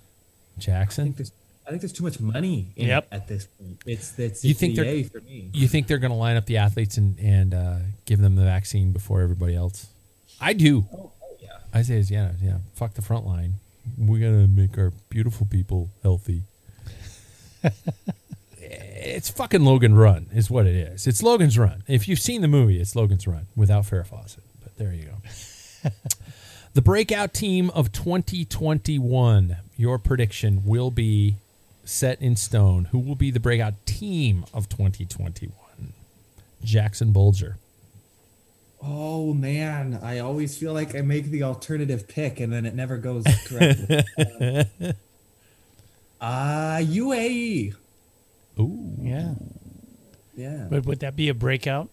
I 0.57 0.59
Jackson. 0.59 1.05
think 1.05 1.17
there's 1.17 1.31
I 1.65 1.69
think 1.69 1.81
there's 1.81 1.93
too 1.93 2.03
much 2.03 2.19
money 2.19 2.67
in 2.75 2.87
Yep. 2.87 3.07
it 3.11 3.15
at 3.15 3.27
this 3.27 3.45
point. 3.47 3.79
It's 3.85 4.17
it's, 4.19 4.43
You 4.43 4.51
it's 4.51 4.59
think 4.59 4.73
a 4.73 4.75
they're- 4.83 4.85
yay 4.85 5.03
for 5.03 5.21
me. 5.21 5.49
You 5.53 5.67
think 5.67 5.87
they're 5.87 5.97
going 5.97 6.11
to 6.11 6.17
line 6.17 6.35
up 6.37 6.45
the 6.45 6.57
athletes 6.57 6.97
and 6.97 7.17
and 7.19 7.53
uh, 7.53 7.77
give 8.05 8.19
them 8.19 8.35
the 8.35 8.43
vaccine 8.43 8.91
before 8.91 9.21
everybody 9.21 9.55
else? 9.55 9.87
I 10.39 10.53
do. 10.53 10.85
Oh, 10.93 11.11
oh 11.21 11.35
yeah. 11.41 11.49
I 11.73 11.81
say 11.81 11.97
is 11.97 12.11
yeah, 12.11 12.33
yeah. 12.41 12.57
Fuck 12.75 12.93
the 12.95 13.01
front 13.01 13.25
line. 13.25 13.55
We 13.97 14.19
got 14.19 14.27
to 14.27 14.47
make 14.47 14.77
our 14.77 14.91
beautiful 15.09 15.45
people 15.45 15.89
healthy. 16.01 16.43
it's 18.61 19.29
fucking 19.29 19.63
Logan 19.63 19.95
Run, 19.95 20.27
is 20.33 20.49
what 20.49 20.65
it 20.65 20.75
is. 20.75 21.07
It's 21.07 21.21
Logan's 21.21 21.57
Run. 21.57 21.83
If 21.87 22.07
you've 22.07 22.19
seen 22.19 22.41
the 22.41 22.47
movie, 22.47 22.79
it's 22.79 22.95
Logan's 22.95 23.27
Run 23.27 23.47
without 23.55 23.83
Farrah 23.85 24.07
Fawcett. 24.07 24.43
But 24.61 24.77
there 24.77 24.93
you 24.93 25.05
go. 25.05 25.89
the 26.73 26.81
breakout 26.81 27.33
team 27.33 27.69
of 27.71 27.91
2021. 27.91 29.57
Your 29.75 29.99
prediction 29.99 30.63
will 30.65 30.91
be 30.91 31.37
set 31.83 32.21
in 32.21 32.35
stone. 32.35 32.85
Who 32.85 32.99
will 32.99 33.15
be 33.15 33.31
the 33.31 33.39
breakout 33.39 33.85
team 33.85 34.45
of 34.53 34.69
2021? 34.69 35.53
Jackson 36.63 37.11
Bulger. 37.11 37.57
Oh 38.85 39.33
man, 39.33 39.99
I 40.03 40.19
always 40.19 40.57
feel 40.57 40.73
like 40.73 40.93
I 40.95 41.01
make 41.01 41.25
the 41.27 41.43
alternative 41.43 42.07
pick 42.07 42.39
and 42.39 42.51
then 42.51 42.65
it 42.65 42.75
never 42.75 42.97
goes 42.97 43.23
correctly. 43.47 44.03
uh, 46.19 46.77
UAE. 46.81 47.75
Ooh. 48.59 48.95
Yeah. 49.01 49.33
Yeah. 50.35 50.67
But 50.69 50.85
would 50.85 50.99
that 50.99 51.15
be 51.15 51.29
a 51.29 51.33
breakout? 51.33 51.89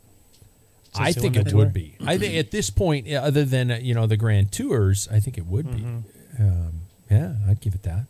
Since 0.95 0.99
I 1.09 1.12
think 1.12 1.36
it 1.36 1.49
the 1.49 1.57
would 1.57 1.72
be. 1.72 1.95
I 2.05 2.18
think 2.18 2.34
at 2.34 2.51
this 2.51 2.68
point, 2.70 3.07
uh, 3.09 3.12
other 3.16 3.45
than 3.45 3.70
uh, 3.70 3.76
you 3.80 3.95
know 3.95 4.07
the 4.07 4.16
Grand 4.16 4.51
Tours, 4.51 5.09
I 5.12 5.20
think 5.20 5.38
it 5.38 5.47
would 5.47 5.66
Mm-hmm. 5.66 5.99
be. 6.01 6.43
Um, 6.43 6.72
yeah, 7.11 7.34
I'd 7.49 7.61
give 7.61 7.74
it 7.74 7.82
that. 7.84 8.07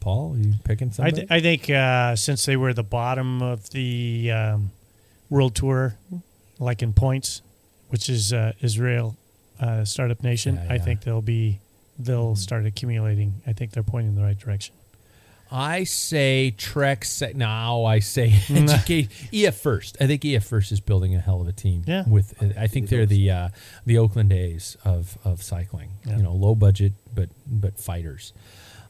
Paul, 0.00 0.36
you 0.38 0.54
picking 0.64 0.88
I, 0.88 0.92
something? 0.92 1.14
th- 1.14 1.26
I 1.30 1.40
think 1.40 1.70
uh, 1.70 2.16
since 2.16 2.44
they 2.44 2.56
were 2.56 2.72
the 2.72 2.82
bottom 2.82 3.40
of 3.42 3.70
the 3.70 4.30
um, 4.32 4.70
World 5.30 5.54
Tour, 5.54 5.96
like 6.58 6.82
in 6.82 6.92
points, 6.92 7.42
which 7.88 8.08
is 8.08 8.32
uh, 8.32 8.52
Israel 8.60 9.16
uh, 9.60 9.84
startup 9.84 10.22
nation, 10.22 10.56
Yeah, 10.56 10.66
I 10.72 10.74
yeah. 10.76 10.82
think 10.84 11.00
they'll 11.02 11.22
be 11.22 11.60
they'll 11.98 12.36
start 12.36 12.66
accumulating. 12.66 13.34
I 13.46 13.52
think 13.52 13.70
they're 13.72 13.82
pointing 13.82 14.10
in 14.10 14.16
the 14.16 14.22
right 14.22 14.38
direction. 14.38 14.74
I 15.50 15.84
say 15.84 16.50
Trek. 16.50 17.04
Se- 17.04 17.32
now 17.36 17.84
I 17.84 18.00
say 18.00 18.34
educate 18.50 19.10
EF 19.32 19.56
first. 19.56 19.96
I 20.00 20.06
think 20.08 20.24
EF 20.24 20.44
first 20.44 20.72
is 20.72 20.80
building 20.80 21.14
a 21.14 21.20
hell 21.20 21.40
of 21.40 21.46
a 21.46 21.52
team. 21.52 21.84
Yeah. 21.86 22.02
With 22.06 22.34
I 22.58 22.66
think 22.66 22.88
they're 22.88 23.06
the 23.06 23.30
uh, 23.30 23.48
the 23.86 23.96
Oakland 23.98 24.32
A's 24.32 24.76
of 24.84 25.16
of 25.24 25.42
cycling. 25.42 25.90
Yeah. 26.04 26.16
You 26.16 26.22
know, 26.24 26.32
low 26.32 26.54
budget 26.56 26.92
but 27.14 27.28
but 27.46 27.78
fighters. 27.78 28.32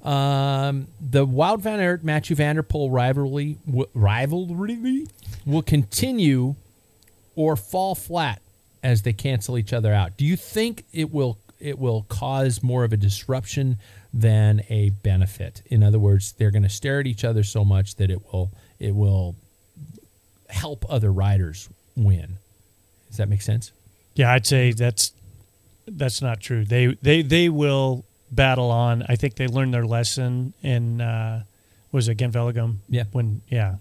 Um, 0.03 0.87
the 1.01 1.27
Wout 1.27 1.61
Van 1.61 1.81
Aert 1.81 2.05
Mathieu 2.05 2.37
van 2.37 2.57
der 2.57 2.63
Poel 2.63 2.91
rivalry 2.93 3.59
w- 3.67 3.89
rivalry 3.93 5.07
will 5.45 5.63
continue 5.63 6.55
or 7.35 7.57
fall 7.57 7.95
flat 7.95 8.41
as 8.83 9.03
they 9.03 9.13
cancel 9.13 9.59
each 9.59 9.73
other 9.73 9.93
out. 9.93 10.17
Do 10.17 10.25
you 10.25 10.37
think 10.37 10.85
it 10.93 11.13
will 11.13 11.39
it 11.59 11.79
will 11.79 12.05
cause 12.09 12.63
more 12.63 12.85
of 12.85 12.93
a 12.93 12.97
disruption 12.97 13.79
than 14.13 14.63
a 14.69 14.91
benefit? 14.91 15.63
In 15.67 15.83
other 15.83 15.99
words, 15.99 16.33
they're 16.33 16.51
going 16.51 16.63
to 16.63 16.69
stare 16.69 17.01
at 17.01 17.07
each 17.07 17.25
other 17.25 17.43
so 17.43 17.65
much 17.65 17.97
that 17.97 18.11
it 18.11 18.21
will 18.33 18.51
it 18.79 18.95
will 18.95 19.35
help 20.49 20.85
other 20.89 21.13
riders 21.13 21.69
win. 21.97 22.37
Does 23.09 23.17
that 23.17 23.29
make 23.29 23.43
sense? 23.43 23.73
Yeah, 24.15 24.33
I'd 24.33 24.47
say 24.47 24.73
that's 24.73 25.13
that's 25.87 26.21
not 26.21 26.41
true. 26.41 26.65
They 26.65 26.97
they 27.03 27.23
they 27.23 27.49
will 27.49 28.05
battle 28.31 28.71
on. 28.71 29.05
I 29.09 29.17
think 29.17 29.37
they 29.37 29.47
learned 29.47 29.73
their 29.75 29.87
lesson 29.87 30.53
in 30.63 31.01
uh, 31.01 31.45
was 31.93 32.09
it 32.09 32.17
Gent-Wevelgem? 32.17 32.77
Yeah. 32.89 33.05
When 33.13 33.43
yeah. 33.49 33.77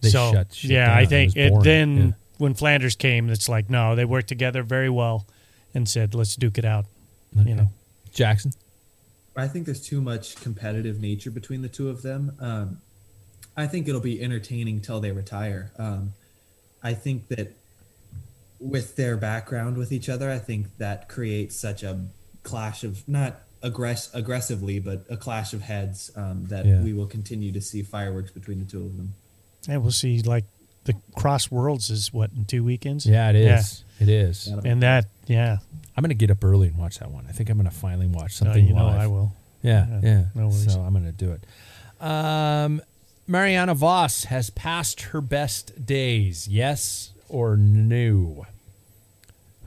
They 0.00 0.10
so 0.10 0.32
shut 0.32 0.54
shit 0.54 0.70
yeah, 0.70 0.86
down. 0.86 0.98
I 0.98 1.04
think 1.06 1.34
was 1.34 1.36
it, 1.36 1.64
then 1.64 1.96
Yeah. 1.96 2.12
When 2.38 2.54
Flanders 2.54 2.96
came, 2.96 3.28
it's 3.30 3.48
like 3.48 3.68
no, 3.68 3.94
they 3.94 4.04
worked 4.04 4.28
together 4.28 4.62
very 4.62 4.88
well 4.90 5.26
and 5.74 5.88
said 5.88 6.14
let's 6.14 6.34
duke 6.36 6.58
it 6.58 6.64
out. 6.64 6.86
Okay. 7.38 7.50
You 7.50 7.54
know. 7.56 7.68
Jackson. 8.12 8.52
I 9.36 9.46
think 9.46 9.66
there's 9.66 9.86
too 9.86 10.00
much 10.00 10.34
competitive 10.36 11.00
nature 11.00 11.30
between 11.30 11.62
the 11.62 11.68
two 11.68 11.88
of 11.90 12.02
them. 12.02 12.32
Um, 12.40 12.78
I 13.56 13.66
think 13.68 13.86
it'll 13.86 14.00
be 14.00 14.20
entertaining 14.22 14.80
till 14.80 14.98
they 15.00 15.12
retire. 15.12 15.70
Um, 15.78 16.12
I 16.82 16.94
think 16.94 17.28
that 17.28 17.54
with 18.58 18.96
their 18.96 19.16
background 19.16 19.76
with 19.76 19.92
each 19.92 20.08
other, 20.08 20.30
I 20.30 20.38
think 20.38 20.76
that 20.78 21.08
creates 21.08 21.54
such 21.54 21.84
a 21.84 22.00
clash 22.42 22.82
of 22.82 23.06
not 23.08 23.42
aggress 23.62 24.12
aggressively, 24.14 24.80
but 24.80 25.04
a 25.08 25.16
clash 25.16 25.52
of 25.52 25.62
heads 25.62 26.10
um, 26.16 26.46
that 26.48 26.66
Yeah. 26.66 26.80
we 26.82 26.92
will 26.92 27.06
continue 27.06 27.52
to 27.52 27.60
see 27.60 27.82
fireworks 27.82 28.32
between 28.32 28.58
the 28.58 28.64
two 28.64 28.82
of 28.84 28.96
them. 28.96 29.14
And 29.68 29.82
we'll 29.82 29.92
see. 29.92 30.22
Like 30.22 30.44
the 30.88 30.94
Cross 31.16 31.50
Worlds 31.50 31.90
is 31.90 32.12
what 32.12 32.30
in 32.32 32.46
two 32.46 32.64
weekends. 32.64 33.04
Yeah, 33.06 33.28
it 33.28 33.36
is. 33.36 33.84
It 34.00 34.08
is. 34.08 34.46
And 34.46 34.82
that, 34.82 35.04
yeah. 35.26 35.58
I'm 35.96 36.02
going 36.02 36.08
to 36.08 36.14
get 36.14 36.30
up 36.30 36.42
early 36.42 36.68
and 36.68 36.78
watch 36.78 36.98
that 37.00 37.10
one. 37.10 37.26
I 37.28 37.32
think 37.32 37.50
I'm 37.50 37.58
going 37.58 37.68
to 37.70 37.74
finally 37.76 38.06
watch 38.06 38.40
No, 38.40 38.46
something 38.46 38.66
you 38.66 38.72
know. 38.74 38.88
I 38.88 39.06
will. 39.06 39.32
Yeah, 39.62 39.86
Yeah, 39.88 40.00
yeah. 40.02 40.24
no 40.34 40.46
worries. 40.46 40.72
So 40.72 40.80
I'm 40.80 40.92
going 40.92 41.04
to 41.04 41.12
do 41.12 41.32
it. 41.32 41.44
Um, 42.04 42.80
Marianne 43.26 43.72
Vos 43.74 44.24
has 44.24 44.48
passed 44.50 45.02
her 45.02 45.20
best 45.20 45.84
days. 45.84 46.48
Yes 46.48 47.12
or 47.28 47.56
no? 47.56 48.46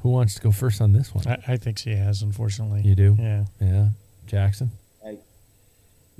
Who 0.02 0.10
wants 0.10 0.34
to 0.36 0.42
go 0.42 0.52
first 0.52 0.82
on 0.82 0.94
this 0.94 1.14
one? 1.14 1.28
I, 1.28 1.54
I 1.54 1.58
think 1.58 1.78
she 1.78 1.92
has, 1.92 2.24
unfortunately. 2.24 2.82
You 2.82 2.96
do? 2.96 3.16
Yeah. 3.20 3.46
Yeah, 3.60 3.90
Jackson. 4.26 4.72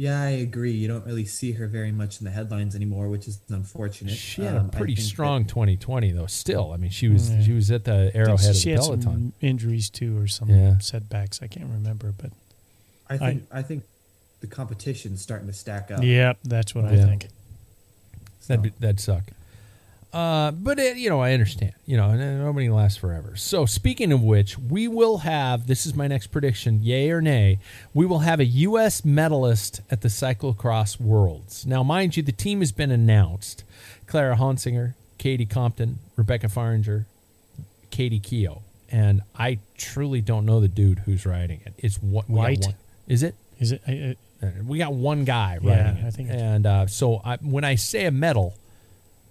Yeah, 0.02 0.20
I 0.20 0.30
agree. 0.30 0.72
You 0.72 0.88
don't 0.88 1.06
really 1.06 1.26
see 1.26 1.52
her 1.52 1.68
very 1.68 1.92
much 1.92 2.20
in 2.20 2.26
the 2.26 2.32
headlines 2.32 2.76
anymore, 2.76 3.08
which 3.08 3.28
is 3.28 3.40
unfortunate. 3.50 4.16
She 4.16 4.42
had 4.42 4.56
Um, 4.58 4.66
a 4.66 4.68
I 4.70 4.72
pretty 4.80 4.96
think 4.96 5.06
that- 5.06 5.10
strong 5.10 5.46
2020 5.46 6.12
though. 6.12 6.26
Still, 6.26 6.72
I 6.72 6.78
mean, 6.78 6.90
she 6.90 7.08
was 7.08 7.30
Yeah. 7.30 7.44
she 7.44 7.52
was 7.54 7.70
at 7.70 7.84
the 7.84 7.94
I 7.94 8.04
think 8.06 8.16
arrowhead 8.16 8.50
of 8.50 8.56
she 8.56 8.70
the 8.70 8.76
had 8.78 8.80
peloton. 8.80 9.02
some 9.04 9.34
injuries 9.42 9.92
too, 9.92 10.18
or 10.18 10.28
some 10.28 10.50
Yeah. 10.50 10.80
setbacks. 10.80 11.40
I 11.44 11.48
can't 11.48 11.70
remember, 11.70 12.14
but 12.18 12.32
I 13.10 13.18
think 13.20 13.44
I, 13.52 13.62
think 13.62 13.84
the 14.40 14.48
competition's 14.48 15.22
starting 15.22 15.46
to 15.48 15.54
stack 15.54 15.92
up. 15.92 16.02
yeah, 16.04 16.34
that's 16.44 16.74
what 16.74 16.86
I 16.86 16.96
Yeah. 16.96 17.06
think. 17.06 17.28
That'd 18.48 18.64
be, 18.64 18.72
that'd 18.80 19.00
suck. 19.00 19.26
Uh, 20.14 20.52
but 20.52 20.78
it, 20.78 20.98
you 20.98 21.10
know, 21.10 21.22
I 21.22 21.32
understand. 21.34 21.74
You 21.86 21.96
know, 21.98 22.10
and 22.10 22.40
nobody 22.40 22.70
lasts 22.70 22.98
forever. 22.98 23.36
So 23.36 23.66
speaking 23.66 24.12
of 24.12 24.22
which, 24.22 24.58
we 24.58 24.88
will 24.88 25.20
have. 25.20 25.68
This 25.68 25.86
is 25.86 25.96
my 25.96 26.08
next 26.08 26.28
prediction: 26.28 26.80
yay 26.84 27.10
or 27.12 27.22
nay. 27.22 27.60
We 27.94 28.06
will 28.06 28.20
have 28.20 28.40
a 28.40 28.46
U.S. 28.46 29.06
medalist 29.06 29.82
at 29.90 30.02
the 30.02 30.10
cyclocross 30.10 31.00
worlds. 31.00 31.66
Now, 31.66 31.82
mind 31.84 32.18
you, 32.18 32.24
the 32.24 32.34
team 32.34 32.60
has 32.60 32.72
been 32.74 32.92
announced: 32.92 33.64
Clara 34.06 34.36
Honsinger, 34.36 34.96
Katie 35.18 35.46
Compton, 35.46 36.00
Rebecca 36.18 36.48
Fahringer, 36.48 37.06
Kaitie 37.90 38.22
Keough, 38.22 38.62
and 38.90 39.22
I 39.38 39.60
truly 39.78 40.20
don't 40.20 40.46
know 40.46 40.60
the 40.60 40.68
dude 40.68 41.00
who's 41.00 41.26
riding 41.26 41.62
it. 41.66 41.74
It's 41.78 41.96
what 42.02 42.30
white. 42.30 42.66
One, 42.66 42.76
is 43.08 43.24
it? 43.24 43.36
Is 43.60 43.72
it? 43.72 43.82
I, 43.88 43.92
I, 43.92 44.16
Uh, 44.44 44.50
We 44.66 44.80
got 44.80 44.94
one 44.94 45.24
guy 45.24 45.60
Yeah, 45.62 45.70
riding 45.86 46.04
it. 46.04 46.08
I 46.08 46.10
think 46.10 46.30
and 46.32 46.66
uh, 46.66 46.88
so 46.88 47.22
I, 47.24 47.38
when 47.38 47.64
I 47.64 47.76
say 47.76 48.06
a 48.06 48.12
medal, 48.12 48.56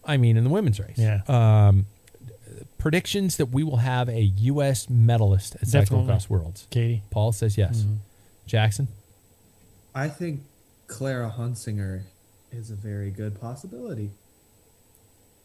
I 0.04 0.16
mean 0.16 0.36
in 0.36 0.44
the 0.44 0.50
women's 0.50 0.80
race. 0.80 0.96
Yeah. 0.98 1.20
Um, 1.28 1.86
predictions 2.78 3.36
that 3.36 3.46
we 3.46 3.62
will 3.62 3.76
have 3.78 4.08
a 4.08 4.20
U.S. 4.22 4.88
medalist 4.88 5.54
at 5.56 5.70
Definitely. 5.70 6.06
Cyclocross 6.06 6.28
Worlds. 6.30 6.66
Katie. 6.70 7.02
Paul 7.10 7.32
says 7.32 7.56
yes. 7.58 7.80
Mhm. 7.82 7.98
Jackson. 8.46 8.88
I 9.94 10.08
think 10.08 10.40
Clara 10.86 11.32
Honsinger 11.36 12.02
is 12.52 12.70
a 12.70 12.74
very 12.74 13.10
good 13.10 13.40
possibility. 13.40 14.10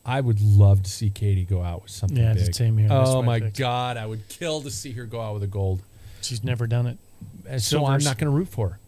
I 0.06 0.22
would 0.22 0.40
love 0.40 0.84
to 0.84 0.90
see 0.90 1.10
Katie 1.10 1.46
go 1.46 1.62
out 1.64 1.84
with 1.84 1.92
something 1.92 2.18
Yeah, 2.18 2.34
big. 2.34 2.46
the 2.46 2.54
same 2.54 2.78
here. 2.78 2.90
Oh 2.92 3.22
my 3.24 3.40
my. 3.40 3.50
God, 3.50 3.98
I 3.98 4.06
would 4.06 4.28
kill 4.30 4.62
to 4.62 4.70
see 4.72 4.92
her 4.94 5.06
go 5.06 5.20
out 5.20 5.34
with 5.34 5.44
a 5.44 5.48
gold. 5.48 5.82
She's 6.22 6.44
never 6.44 6.68
done 6.68 6.86
it. 6.88 6.98
And 7.48 7.62
so 7.62 7.86
I'm 7.86 8.04
not 8.04 8.18
going 8.18 8.32
to 8.32 8.36
root 8.36 8.48
for 8.50 8.70
her. 8.70 8.80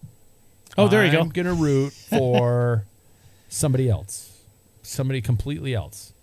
Oh, 0.78 0.88
there 0.88 1.04
you 1.06 1.12
go. 1.12 1.20
I'm 1.20 1.30
going 1.30 1.48
to 1.48 1.54
root 1.54 1.92
for 1.92 2.86
somebody 3.50 3.90
else, 3.90 4.27
somebody 4.88 5.22
completely 5.22 5.74
else. 5.74 6.14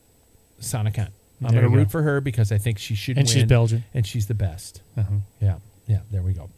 Sanne 0.60 0.92
Cant. 0.92 1.10
I'm 1.42 1.48
There 1.50 1.60
going 1.60 1.64
to 1.64 1.70
you 1.70 1.76
root 1.78 1.84
go. 1.84 1.90
for 1.90 2.02
her 2.02 2.20
because 2.20 2.50
I 2.52 2.58
think 2.58 2.78
she 2.78 2.94
should 2.94 3.18
And 3.18 3.26
win. 3.26 3.34
she's 3.34 3.44
Belgian. 3.44 3.84
And 3.92 4.06
she's 4.06 4.26
the 4.26 4.34
best. 4.34 4.80
Uh-huh. 4.96 5.16
Yeah. 5.40 5.56
Yeah. 5.86 6.00
There 6.10 6.22
we 6.22 6.32
go. 6.32 6.48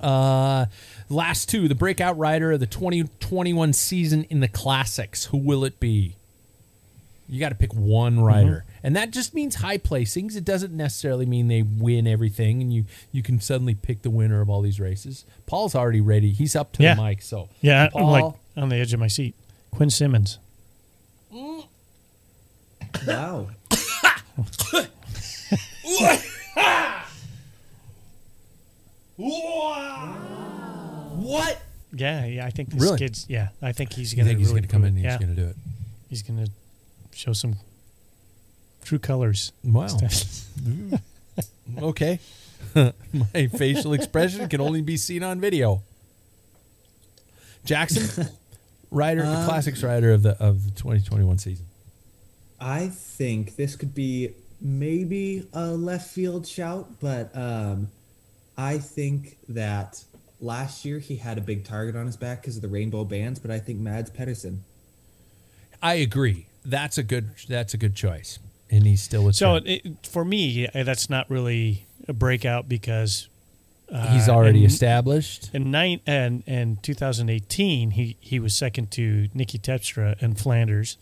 Uh, 0.00 0.66
last 1.08 1.48
two, 1.48 1.68
the 1.68 1.74
breakout 1.74 2.16
rider 2.18 2.52
of 2.52 2.60
the 2.60 2.66
2021 2.66 3.72
season 3.72 4.24
in 4.24 4.40
the 4.40 4.48
classics. 4.48 5.26
Who 5.26 5.36
will 5.38 5.64
it 5.64 5.78
be? 5.80 6.16
You 7.28 7.38
got 7.40 7.50
to 7.50 7.54
pick 7.54 7.74
one 7.74 8.20
rider, 8.20 8.64
Mm-hmm. 8.66 8.86
and 8.86 8.96
that 8.96 9.10
just 9.10 9.34
means 9.34 9.56
high 9.56 9.76
placings. 9.76 10.34
It 10.34 10.46
doesn't 10.46 10.74
necessarily 10.74 11.26
mean 11.26 11.48
they 11.48 11.60
win 11.62 12.06
everything, 12.06 12.62
and 12.62 12.72
you 12.72 12.86
you 13.12 13.22
can 13.22 13.38
suddenly 13.38 13.74
pick 13.74 14.00
the 14.00 14.08
winner 14.08 14.40
of 14.40 14.48
all 14.48 14.62
these 14.62 14.80
races. 14.80 15.26
Paul's 15.44 15.74
already 15.74 16.00
ready; 16.00 16.30
he's 16.32 16.56
up 16.56 16.72
to 16.74 16.82
Yeah. 16.82 16.94
the 16.94 17.02
mic. 17.02 17.20
So 17.20 17.50
Yeah, 17.60 17.84
I'm 17.84 17.90
Paul, 17.90 18.10
like 18.12 18.34
on 18.56 18.68
the 18.70 18.76
edge 18.76 18.94
of 18.94 19.00
my 19.00 19.08
seat. 19.08 19.34
Quinn 19.70 19.90
Simmons. 19.90 20.38
Wow. 23.06 23.48
what? 31.16 31.60
Yeah, 31.92 32.24
yeah. 32.26 32.46
I 32.46 32.50
think 32.50 32.70
this 32.70 32.82
Really? 32.82 32.98
kid's. 32.98 33.26
Yeah, 33.28 33.48
I 33.62 33.72
think 33.72 33.92
he's 33.92 34.12
You 34.12 34.18
gonna. 34.18 34.28
think 34.28 34.38
he's 34.40 34.48
really 34.48 34.60
going 34.60 34.68
to 34.68 34.72
come 34.72 34.84
in? 34.84 34.88
it. 34.88 34.88
and 34.88 34.98
He's 34.98 35.04
yeah, 35.12 35.18
going 35.18 35.34
to 35.36 35.42
do 35.42 35.48
it. 35.48 35.56
he's 36.10 36.22
gonna 36.22 36.46
show 37.14 37.32
some 37.32 37.56
true 38.84 38.98
colors. 38.98 39.52
Wow. 39.64 39.88
Okay. 41.80 42.18
My 42.74 43.46
facial 43.46 43.92
expression 43.92 44.48
can 44.48 44.60
only 44.60 44.80
be 44.80 44.96
seen 44.96 45.22
on 45.22 45.38
video. 45.38 45.82
Jackson, 47.64 48.26
rider, 48.90 49.22
the 49.22 49.28
Um, 49.36 49.44
classics 49.46 49.82
rider 49.84 50.12
of 50.12 50.22
the 50.22 50.30
of 50.42 50.64
the 50.64 50.70
2021 50.72 51.38
season. 51.38 51.66
I 52.60 52.88
think 52.88 53.56
this 53.56 53.76
could 53.76 53.94
be 53.94 54.30
maybe 54.60 55.46
a 55.52 55.68
left 55.68 56.10
field 56.10 56.46
shout, 56.46 57.00
but 57.00 57.30
um, 57.36 57.88
I 58.56 58.78
think 58.78 59.38
that 59.48 60.04
last 60.40 60.84
year 60.84 60.98
he 60.98 61.16
had 61.16 61.38
a 61.38 61.40
big 61.40 61.64
target 61.64 61.96
on 61.96 62.06
his 62.06 62.16
back 62.16 62.42
because 62.42 62.56
of 62.56 62.62
the 62.62 62.68
rainbow 62.68 63.04
bands, 63.04 63.38
but 63.38 63.50
I 63.50 63.58
think 63.58 63.78
Mads 63.78 64.10
Pedersen. 64.10 64.64
I 65.82 65.94
agree. 65.94 66.46
That's 66.64 66.98
a 66.98 67.02
good. 67.02 67.30
That's 67.48 67.72
a 67.72 67.78
good 67.78 67.94
choice, 67.94 68.38
and 68.70 68.84
he's 68.84 69.02
still 69.02 69.24
with. 69.24 69.36
So 69.36 69.60
it, 69.64 70.06
for 70.06 70.24
me, 70.24 70.66
uh, 70.66 70.82
that's 70.82 71.08
not 71.08 71.30
really 71.30 71.86
a 72.08 72.12
breakout 72.12 72.68
because 72.68 73.28
uh, 73.92 74.12
he's 74.12 74.28
already 74.28 74.60
in- 74.60 74.66
established. 74.66 75.50
In 75.54 75.70
nine 75.70 76.00
and 76.06 76.42
and 76.46 76.82
2018, 76.82 77.92
he 77.92 78.16
he 78.20 78.40
was 78.40 78.54
second 78.56 78.90
to 78.92 79.28
Niki 79.34 79.60
Terpstra 79.60 80.20
in 80.20 80.34
Flanders, 80.34 80.98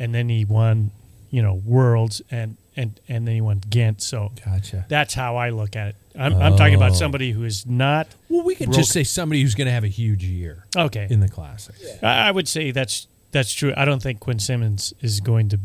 and 0.00 0.12
then 0.14 0.28
he 0.28 0.44
won, 0.44 0.90
you 1.30 1.42
know, 1.42 1.54
Worlds 1.54 2.20
and 2.30 2.56
and 2.76 2.98
and 3.08 3.26
then 3.28 3.34
he 3.34 3.40
won 3.40 3.60
Ghent. 3.68 4.02
So 4.02 4.32
Gotcha. 4.44 4.86
that's 4.88 5.14
how 5.14 5.36
I 5.36 5.50
look 5.50 5.76
at 5.76 5.88
it. 5.90 5.96
I'm, 6.18 6.34
I'm 6.34 6.56
talking 6.56 6.74
Oh. 6.74 6.78
about 6.78 6.96
somebody 6.96 7.30
who 7.30 7.44
is 7.44 7.64
not 7.66 8.08
Well, 8.28 8.42
we 8.44 8.54
could 8.56 8.66
Broke- 8.66 8.78
just 8.78 8.90
say 8.92 9.04
somebody 9.04 9.42
who's 9.42 9.54
going 9.54 9.66
to 9.66 9.72
have 9.72 9.84
a 9.84 9.88
huge 9.88 10.24
year 10.24 10.64
okay. 10.76 11.06
in 11.08 11.20
the 11.20 11.28
classics. 11.28 11.80
I, 12.02 12.28
I 12.28 12.30
would 12.32 12.48
say 12.48 12.72
that's 12.72 13.06
that's 13.32 13.52
true. 13.54 13.72
I 13.76 13.84
don't 13.84 14.02
think 14.02 14.18
Quinn 14.18 14.40
Simmons 14.40 14.92
is 15.00 15.20
going 15.20 15.48
to. 15.50 15.60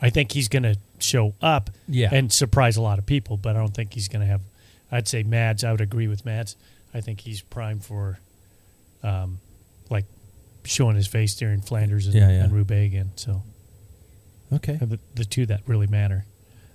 I 0.00 0.10
think 0.10 0.32
he's 0.32 0.48
going 0.48 0.62
to 0.64 0.76
show 1.00 1.34
up 1.42 1.70
Yeah. 1.88 2.08
and 2.12 2.32
surprise 2.32 2.76
a 2.76 2.82
lot 2.82 2.98
of 2.98 3.04
people, 3.06 3.36
but 3.36 3.56
I 3.56 3.58
don't 3.58 3.74
think 3.74 3.92
he's 3.94 4.08
going 4.08 4.20
to 4.20 4.26
have. 4.26 4.40
I'd 4.92 5.06
say 5.08 5.22
Mads. 5.22 5.64
I 5.64 5.70
would 5.72 5.80
agree 5.80 6.08
with 6.08 6.24
Mads. 6.24 6.56
I 6.94 7.00
think 7.00 7.20
he's 7.20 7.40
primed 7.42 7.84
for, 7.84 8.18
um, 9.02 9.38
like, 9.90 10.04
showing 10.64 10.96
his 10.96 11.06
face 11.06 11.34
during 11.34 11.60
Flanders 11.60 12.06
and, 12.06 12.14
Yeah, 12.14 12.28
yeah. 12.28 12.44
and 12.44 12.52
Roubaix 12.52 12.86
again. 12.86 13.10
So 13.16 13.42
Okay. 14.54 14.76
the, 14.80 14.98
the 15.14 15.24
two 15.24 15.46
that 15.46 15.60
really 15.66 15.86
matter. 15.86 16.24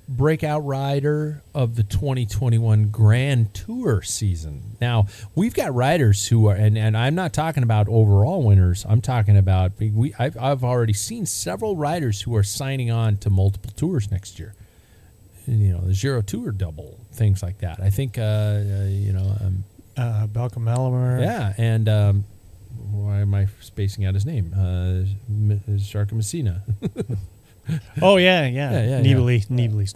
breakout 0.08 0.66
rider 0.66 1.44
of 1.54 1.76
the 1.76 1.84
2021 1.84 2.90
Grand 2.90 3.54
Tour 3.54 4.02
season. 4.02 4.76
Now, 4.82 5.06
we've 5.36 5.54
got 5.54 5.74
riders 5.74 6.28
who 6.28 6.48
are, 6.48 6.56
and, 6.56 6.78
and 6.78 6.98
I'm 6.98 7.14
not 7.16 7.32
talking 7.34 7.62
about 7.64 7.88
overall 7.88 8.42
winners. 8.44 8.86
I'm 8.90 9.02
talking 9.02 9.38
about, 9.38 9.74
we, 9.80 10.14
I've, 10.18 10.36
I've 10.38 10.64
already 10.64 10.94
seen 10.94 11.26
several 11.28 11.76
riders 11.76 12.22
who 12.24 12.36
are 12.36 12.44
signing 12.44 12.90
on 12.90 13.18
to 13.18 13.30
multiple 13.30 13.72
tours 13.76 14.10
next 14.12 14.40
year. 14.40 14.56
You 15.48 15.74
know, 15.74 15.82
the 15.82 15.94
Giro 15.94 16.22
Tour 16.22 16.52
double, 16.52 17.00
things 17.12 17.42
like 17.44 17.60
that. 17.60 17.80
I 17.80 17.90
think, 17.92 18.18
uh, 18.18 18.22
uh, 18.22 18.86
you 18.90 19.14
know, 19.14 19.36
um, 19.42 19.64
Uh, 19.98 20.26
Balcom 20.28 20.64
Malamer. 20.64 21.22
yeah, 21.22 21.54
and 21.58 21.88
um, 21.90 22.24
why 22.92 23.20
am 23.20 23.34
I 23.36 23.48
spacing 23.62 24.06
out 24.06 24.14
his 24.16 24.26
name? 24.26 24.54
Uh, 24.56 25.06
M- 25.30 25.80
Sharka 25.80 26.16
Messina. 26.16 26.64
Oh 28.02 28.18
yeah, 28.18 28.46
yeah. 28.48 28.72
Yeah, 28.72 29.02
yeah, 29.02 29.02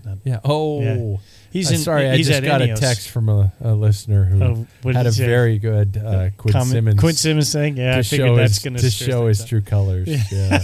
not. 0.06 0.18
yeah. 0.24 0.40
Oh, 0.44 0.82
Yeah. 0.82 1.18
He's 1.52 1.70
Uh, 1.72 1.76
in. 1.76 1.80
sorry, 1.82 2.18
He's 2.18 2.30
I 2.30 2.34
just 2.34 2.44
got 2.46 2.62
Ineos. 2.62 2.78
a 2.78 2.80
text 2.80 3.10
from 3.10 3.30
a, 3.30 3.52
a 3.62 3.74
listener 3.76 4.26
who 4.26 4.44
Oh, 4.44 4.68
what 4.82 4.96
had 4.96 5.06
a 5.06 5.12
say? 5.12 5.26
very 5.28 5.60
good 5.60 5.98
uh, 5.98 6.30
Quinn 6.38 6.52
Comment- 6.52 6.72
Simmons 6.72 7.00
Quinn 7.00 7.14
Simmons 7.16 7.54
thing. 7.54 7.78
Yeah, 7.78 7.98
I 7.98 8.02
show 8.02 8.18
figured 8.18 8.38
that's 8.40 8.60
going 8.60 8.76
to 8.76 8.90
show 8.90 9.28
his 9.28 9.46
true 9.46 9.62
colors. 9.62 10.10
Yeah. 10.32 10.60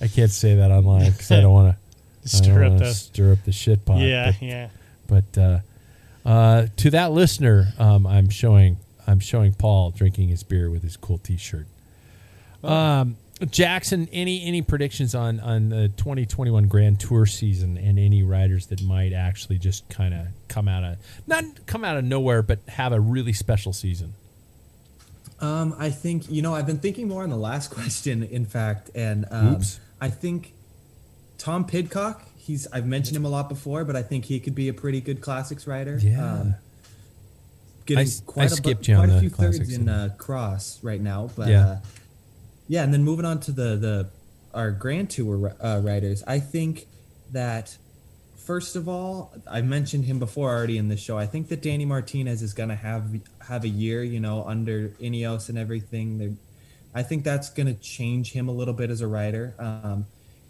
I 0.00 0.08
can't 0.08 0.30
say 0.30 0.56
that 0.56 0.70
online 0.70 1.12
because 1.12 1.30
I 1.30 1.40
don't 1.40 1.52
want 1.52 1.74
to 2.22 2.28
Stir 2.28 2.64
up 2.64 2.78
the. 2.78 2.92
stir 2.92 3.32
up 3.32 3.44
the 3.44 3.52
shit 3.52 3.84
pot. 3.84 4.00
Yeah, 4.00 4.32
but, 4.32 4.42
yeah. 4.42 4.68
but 5.06 5.38
uh, 5.38 5.58
uh, 6.28 6.66
to 6.78 6.90
that 6.90 7.12
listener, 7.12 7.68
um, 7.78 8.04
I'm 8.06 8.28
showing 8.28 8.78
I'm 9.06 9.20
showing 9.20 9.54
Paul 9.54 9.92
drinking 9.92 10.28
his 10.28 10.42
beer 10.42 10.68
with 10.68 10.82
his 10.82 10.96
cool 10.96 11.18
T-shirt. 11.18 11.66
Um, 12.64 13.16
Jackson, 13.50 14.08
any 14.12 14.44
any 14.46 14.62
predictions 14.62 15.14
on 15.14 15.40
on 15.40 15.68
the 15.68 15.88
2021 15.96 16.68
Grand 16.68 16.98
Tour 16.98 17.26
season 17.26 17.76
and 17.76 17.98
any 17.98 18.22
riders 18.22 18.66
that 18.68 18.82
might 18.82 19.12
actually 19.12 19.58
just 19.58 19.86
kind 19.90 20.14
of 20.14 20.26
come 20.48 20.68
out 20.68 20.84
of 20.84 20.96
not 21.26 21.44
come 21.66 21.84
out 21.84 21.96
of 21.98 22.04
nowhere, 22.04 22.42
but 22.42 22.60
have 22.68 22.92
a 22.92 23.00
really 23.00 23.34
special 23.34 23.72
season? 23.74 24.14
Um, 25.40 25.74
I 25.78 25.90
think 25.90 26.30
you 26.30 26.40
know 26.40 26.54
I've 26.54 26.66
been 26.66 26.78
thinking 26.78 27.08
more 27.08 27.22
on 27.24 27.28
the 27.30 27.36
last 27.36 27.68
question, 27.74 28.22
in 28.22 28.46
fact, 28.46 28.90
and 28.94 29.26
um, 29.30 29.60
I 30.00 30.08
think 30.08 30.52
Tom 31.38 31.66
Pidcock. 31.66 32.22
He's 32.38 32.66
I've 32.72 32.86
mentioned 32.86 33.16
him 33.16 33.24
a 33.24 33.28
lot 33.28 33.48
before, 33.48 33.84
but 33.84 33.96
I 33.96 34.02
think 34.02 34.24
he 34.26 34.38
could 34.40 34.54
be 34.54 34.68
a 34.68 34.72
pretty 34.72 35.00
good 35.00 35.20
classics 35.20 35.66
rider. 35.66 35.98
Yeah. 36.00 36.32
Um, 36.32 36.54
getting 37.86 37.98
I 37.98 38.02
s- 38.02 38.22
I 38.26 38.30
quite 38.30 38.46
a, 38.46 38.62
bu- 38.62 38.68
skipped 38.70 38.88
on 38.90 38.96
quite 38.96 39.08
a 39.10 39.20
few 39.20 39.28
thirds 39.30 39.56
classics. 39.58 39.76
in 39.76 39.88
uh, 39.88 40.14
cross 40.16 40.78
right 40.82 41.00
now, 41.00 41.28
but 41.36 41.48
Yeah. 41.48 41.66
uh, 41.66 41.78
yeah, 42.68 42.82
and 42.82 42.92
then 42.92 43.04
moving 43.04 43.24
on 43.24 43.40
to 43.40 43.52
the 43.52 43.76
the 43.76 44.10
our 44.54 44.70
Grand 44.70 45.10
Tour 45.10 45.54
uh, 45.60 45.82
I 46.26 46.40
think 46.40 46.86
that 47.32 47.76
first 48.46 48.76
of 48.76 48.88
all, 48.88 49.34
I 49.50 49.60
mentioned 49.60 50.04
him 50.04 50.18
before 50.18 50.50
already 50.50 50.78
in 50.78 50.88
the 50.88 50.96
show. 50.96 51.18
I 51.18 51.26
think 51.26 51.48
that 51.48 51.62
Danny 51.62 51.84
Martinez 51.84 52.42
is 52.42 52.54
going 52.54 52.68
to 52.68 52.76
have 52.76 53.04
have 53.46 53.64
a 53.64 53.68
year, 53.68 54.02
you 54.02 54.20
know, 54.20 54.44
under 54.44 54.88
Ineos 55.00 55.48
and 55.48 55.58
everything. 55.58 56.18
They're, 56.18 56.32
I 56.94 57.02
think 57.02 57.24
that's 57.24 57.50
going 57.50 57.66
to 57.66 57.74
change 57.74 58.32
him 58.32 58.48
a 58.48 58.52
little 58.52 58.72
bit 58.72 58.88
as 58.88 59.00
a 59.00 59.06
rider. 59.06 59.54
Um, 59.58 60.06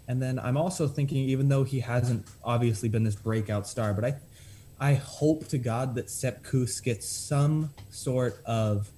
and 0.07 0.21
then 0.21 0.39
I'm 0.39 0.55
also 0.55 0.87
thinking, 0.87 1.17
even 1.17 1.49
though 1.49 1.63
he 1.63 1.81
hasn't 1.81 2.25
obviously 2.43 2.87
been 2.87 3.03
this 3.03 3.15
breakout 3.15 3.67
star, 3.67 3.93
but 3.93 4.05
I, 4.05 4.15
I 4.79 4.93
hope 4.93 5.47
to 5.49 5.57
God 5.57 5.95
that 5.95 6.09
Sepp 6.09 6.43
Kuss 6.43 6.79
gets 6.79 7.09
some 7.09 7.73
sort 7.89 8.41
of 8.45 8.89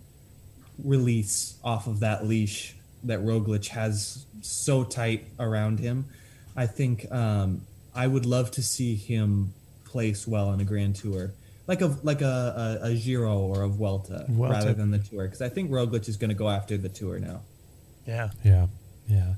release 0.83 1.57
off 1.63 1.87
of 1.87 2.01
that 2.01 2.27
leash 2.27 2.75
that 3.03 3.19
Roglic 3.19 3.67
has 3.69 4.25
so 4.41 4.83
tight 4.83 5.25
around 5.39 5.79
him. 5.79 6.05
I 6.55 6.65
think 6.65 7.09
um, 7.11 7.61
I 7.95 8.07
would 8.07 8.25
love 8.25 8.51
to 8.51 8.63
see 8.63 8.95
him 8.95 9.53
place 9.85 10.27
well 10.27 10.51
in 10.53 10.59
a 10.59 10.65
Grand 10.65 10.95
Tour, 10.95 11.31
like 11.67 11.81
a 11.81 11.97
like 12.03 12.21
a 12.21 12.79
a, 12.83 12.87
a 12.87 12.95
Giro 12.95 13.37
or 13.39 13.63
a 13.63 13.67
Vuelta, 13.69 14.25
Vuelta. 14.27 14.53
rather 14.53 14.73
than 14.73 14.91
the 14.91 14.99
Tour, 14.99 15.25
because 15.25 15.41
I 15.41 15.49
think 15.49 15.71
Roglic 15.71 16.07
is 16.09 16.17
going 16.17 16.29
to 16.29 16.35
go 16.35 16.49
after 16.49 16.77
the 16.77 16.89
Tour 16.89 17.19
now. 17.19 17.41
Yeah. 18.05 18.29
Yeah, 18.43 18.67
yeah. 19.07 19.33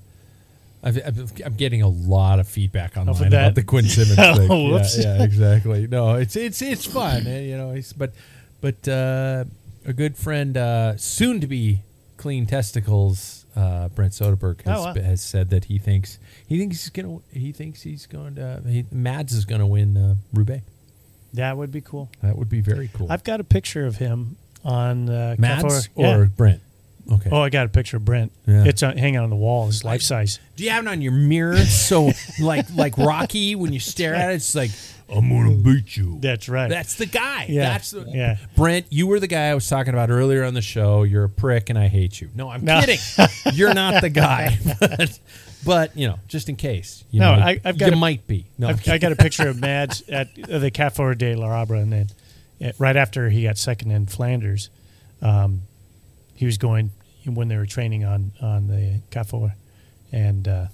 I've, 0.84 0.98
I've, 1.06 1.32
I'm 1.46 1.54
getting 1.56 1.82
a 1.84 1.88
lot 1.88 2.40
of 2.40 2.48
feedback 2.48 2.98
online 2.98 3.16
of 3.16 3.28
about 3.28 3.56
the 3.56 3.64
Quinn 3.64 3.86
Simmons 3.86 4.18
Oh, 4.20 4.36
thing. 4.80 5.02
Yeah, 5.04 5.18
yeah, 5.18 5.24
exactly. 5.24 5.88
No, 5.88 6.16
it's 6.16 6.36
it's 6.36 6.62
it's 6.62 6.86
fun, 6.86 7.28
eh, 7.28 7.42
you 7.42 7.58
know. 7.58 7.72
It's, 7.72 7.94
but 7.94 8.14
but 8.62 8.88
uh, 8.88 9.44
a 9.86 9.94
good 9.94 10.18
friend, 10.18 10.58
uh, 10.58 10.98
soon 10.98 11.40
to 11.42 11.48
be 11.48 11.82
clean 12.18 12.46
testicles, 12.48 13.41
uh, 13.56 13.90
Brent 13.90 14.14
Soderberg 14.14 14.62
has, 14.64 14.80
Oh, 14.80 14.84
wow. 14.86 14.94
has 14.94 15.22
said 15.22 15.50
that 15.50 15.66
he 15.66 15.78
thinks 15.78 16.20
he 16.48 16.58
thinks 16.60 16.82
he's 16.84 16.90
gonna 16.90 17.20
he 17.32 17.52
thinks 17.52 17.82
he's 17.82 18.06
going 18.06 18.36
to 18.36 18.62
he, 18.68 18.86
Mads 18.92 19.34
is 19.34 19.46
going 19.46 19.60
to 19.62 19.68
win 19.68 19.98
uh, 19.98 20.16
Roubaix. 20.34 20.64
That 21.34 21.56
would 21.58 21.72
be 21.72 21.82
cool. 21.82 22.10
That 22.22 22.38
would 22.38 22.50
be 22.50 22.62
very 22.62 22.90
cool. 22.94 23.08
I've 23.10 23.24
got 23.24 23.40
a 23.40 23.44
picture 23.46 23.86
of 23.86 23.96
him 23.98 24.36
on 24.66 25.10
uh, 25.10 25.36
Mads 25.40 25.90
or 25.96 26.04
Yeah. 26.04 26.26
Brent. 26.36 26.62
Okay. 27.12 27.30
Oh, 27.32 27.42
I 27.42 27.50
got 27.50 27.66
a 27.66 27.70
picture 27.70 27.98
of 27.98 28.06
Brent. 28.06 28.32
Yeah. 28.48 28.64
It's 28.66 28.82
uh, 28.84 28.94
hanging 28.96 29.20
on 29.20 29.30
the 29.30 29.36
wall. 29.36 29.68
It's 29.68 29.84
life 29.84 30.02
size. 30.02 30.40
Do 30.56 30.64
you 30.64 30.70
have 30.70 30.86
it 30.86 30.90
on 30.90 31.02
your 31.02 31.12
mirror? 31.12 31.58
So 31.66 32.12
like 32.40 32.66
like 32.76 32.98
Rocky, 32.98 33.56
when 33.56 33.74
you 33.74 33.80
stare 33.80 34.16
at 34.16 34.32
it, 34.32 34.36
it's 34.36 34.56
like 34.56 34.72
I'm 35.14 35.28
gonna 35.30 35.56
beat 35.56 35.98
you. 35.98 36.20
That's 36.22 36.48
right. 36.48 36.70
That's 36.70 36.96
the 36.96 37.06
guy. 37.06 37.48
Yeah. 37.50 37.64
That's 37.74 37.92
the, 37.92 38.06
Yeah. 38.08 38.38
Brent, 38.56 38.86
you 38.90 39.08
were 39.08 39.20
the 39.20 39.28
guy 39.28 39.50
I 39.50 39.56
was 39.56 39.68
talking 39.68 39.94
about 39.94 40.10
earlier 40.10 40.44
on 40.46 40.54
the 40.54 40.62
show. 40.62 41.04
You're 41.04 41.26
a 41.26 41.30
prick 41.30 41.70
and 41.70 41.78
I 41.78 41.88
hate 41.90 42.22
you. 42.22 42.30
No, 42.34 42.50
I'm 42.50 42.64
No. 42.64 42.80
kidding. 42.80 43.00
You're 43.54 43.74
not 43.74 44.02
the 44.02 44.10
guy. 44.10 44.58
but, 44.80 45.20
but, 45.66 45.98
you 45.98 46.08
know, 46.08 46.18
just 46.30 46.48
in 46.48 46.56
case. 46.56 47.04
You 47.12 47.20
No, 47.20 47.36
know, 47.36 47.42
I- 47.42 47.60
I've 47.66 47.78
got 47.78 47.88
you 47.90 47.94
a- 47.98 48.00
might 48.00 48.26
be. 48.26 48.46
No, 48.58 48.68
I'm 48.68 48.76
I've, 48.76 48.88
I 48.88 48.98
got 49.00 49.12
a 49.12 49.16
picture 49.18 49.50
of 49.50 49.60
Mads 49.60 50.02
at 50.08 50.30
uh, 50.50 50.60
the 50.60 50.72
Cafor 50.72 51.18
de 51.18 51.36
la 51.36 51.48
Abra, 51.62 51.80
and 51.80 51.92
then 51.92 52.08
uh, 52.64 52.72
right 52.80 52.96
after 52.96 53.30
he 53.30 53.44
got 53.44 53.58
second 53.58 53.92
in 53.92 54.06
Flanders, 54.06 54.70
um, 55.22 55.62
he 56.36 56.46
was 56.46 56.58
going 56.58 56.92
when 57.26 57.48
they 57.48 57.58
were 57.58 57.66
training 57.66 58.04
on 58.06 58.32
on 58.42 58.68
the 58.68 59.00
Carrefour, 59.12 59.54
and 60.12 60.48
uh, 60.48 60.66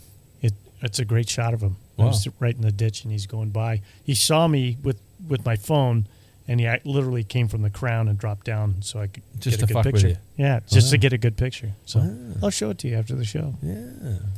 it 0.42 0.54
it's 0.82 1.00
a 1.00 1.06
great 1.06 1.30
shot 1.30 1.54
of 1.54 1.62
him. 1.62 1.76
I 2.00 2.06
was 2.06 2.28
right 2.40 2.56
in 2.56 2.62
the 2.62 2.72
ditch, 2.72 3.04
and 3.04 3.12
he's 3.12 3.26
going 3.26 3.50
by. 3.50 3.82
He 4.04 4.14
saw 4.14 4.48
me 4.48 4.78
with 4.84 5.00
with 5.28 5.46
my 5.46 5.56
phone. 5.56 6.08
And 6.50 6.62
he 6.62 6.70
literally 6.86 7.26
came 7.26 7.50
from 7.50 7.62
the 7.62 7.70
crown 7.70 8.08
and 8.08 8.18
dropped 8.18 8.46
down, 8.46 8.82
so 8.82 9.02
I 9.02 9.08
could 9.08 9.22
Just 9.38 9.60
get 9.60 9.64
a 9.64 9.68
to 9.68 9.68
good 9.68 9.74
fuck 9.74 9.86
with 9.88 9.94
picture. 9.96 10.08
you. 10.38 10.46
Yeah, 10.46 10.62
just 10.66 10.92
to 10.92 10.98
get 10.98 11.12
a 11.12 11.18
good 11.18 11.36
picture. 11.36 11.74
So 11.86 12.00
I'll 12.42 12.52
show 12.52 12.70
it 12.70 12.78
to 12.78 12.88
you 12.88 12.96
after 12.96 13.16
the 13.16 13.26
show. 13.26 13.54
Yeah, 13.62 13.76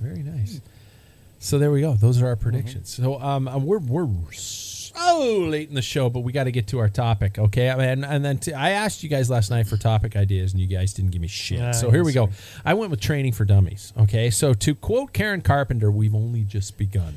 very 0.02 0.24
nice. 0.24 0.60
So 1.38 1.60
there 1.60 1.70
we 1.70 1.82
go. 1.82 1.94
Those 1.94 2.20
are 2.20 2.26
our 2.26 2.36
predictions. 2.36 2.90
So 2.90 3.22
um, 3.22 3.48
uh, 3.48 3.60
we're 3.60 3.78
we're 3.78 4.08
so 5.00 5.40
late 5.40 5.70
in 5.70 5.76
the 5.76 5.82
show, 5.82 6.10
but 6.10 6.22
we 6.22 6.32
got 6.32 6.46
to 6.46 6.52
get 6.52 6.68
to 6.68 6.80
our 6.80 6.90
topic, 6.90 7.38
okay? 7.38 7.70
And 7.70 8.06
and 8.06 8.24
then 8.24 8.38
t- 8.38 8.54
I 8.54 8.72
asked 8.72 9.04
you 9.04 9.10
guys 9.10 9.30
last 9.30 9.50
night 9.50 9.68
for 9.68 9.78
topic 9.78 10.16
ideas, 10.16 10.54
and 10.54 10.62
you 10.62 10.68
guys 10.68 10.94
didn't 10.94 11.12
give 11.12 11.22
me 11.22 11.28
shit. 11.28 11.62
Ah, 11.62 11.72
so 11.72 11.90
here 11.92 12.04
we 12.04 12.14
go. 12.14 12.30
I 12.66 12.74
went 12.74 12.92
with 12.92 13.02
training 13.02 13.34
for 13.34 13.46
dummies. 13.46 13.94
Okay, 13.98 14.30
so 14.30 14.54
to 14.54 14.76
quote 14.76 15.14
Karen 15.14 15.42
Carpenter, 15.42 15.92
we've 15.92 16.16
only 16.16 16.42
just 16.44 16.78
begun. 16.78 17.16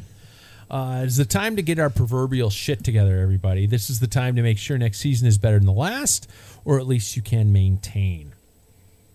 Uh, 0.70 1.02
it's 1.04 1.18
the 1.18 1.24
time 1.26 1.56
to 1.56 1.62
get 1.62 1.78
our 1.78 1.90
proverbial 1.90 2.48
shit 2.48 2.82
together, 2.82 3.18
everybody. 3.20 3.66
This 3.66 3.90
is 3.90 4.00
the 4.00 4.06
time 4.06 4.36
to 4.36 4.42
make 4.42 4.56
sure 4.56 4.78
next 4.78 5.00
season 5.00 5.28
is 5.28 5.36
better 5.36 5.58
than 5.58 5.66
the 5.66 5.72
last, 5.72 6.30
or 6.64 6.78
at 6.78 6.86
least 6.86 7.14
you 7.14 7.22
can 7.22 7.52
maintain 7.52 8.32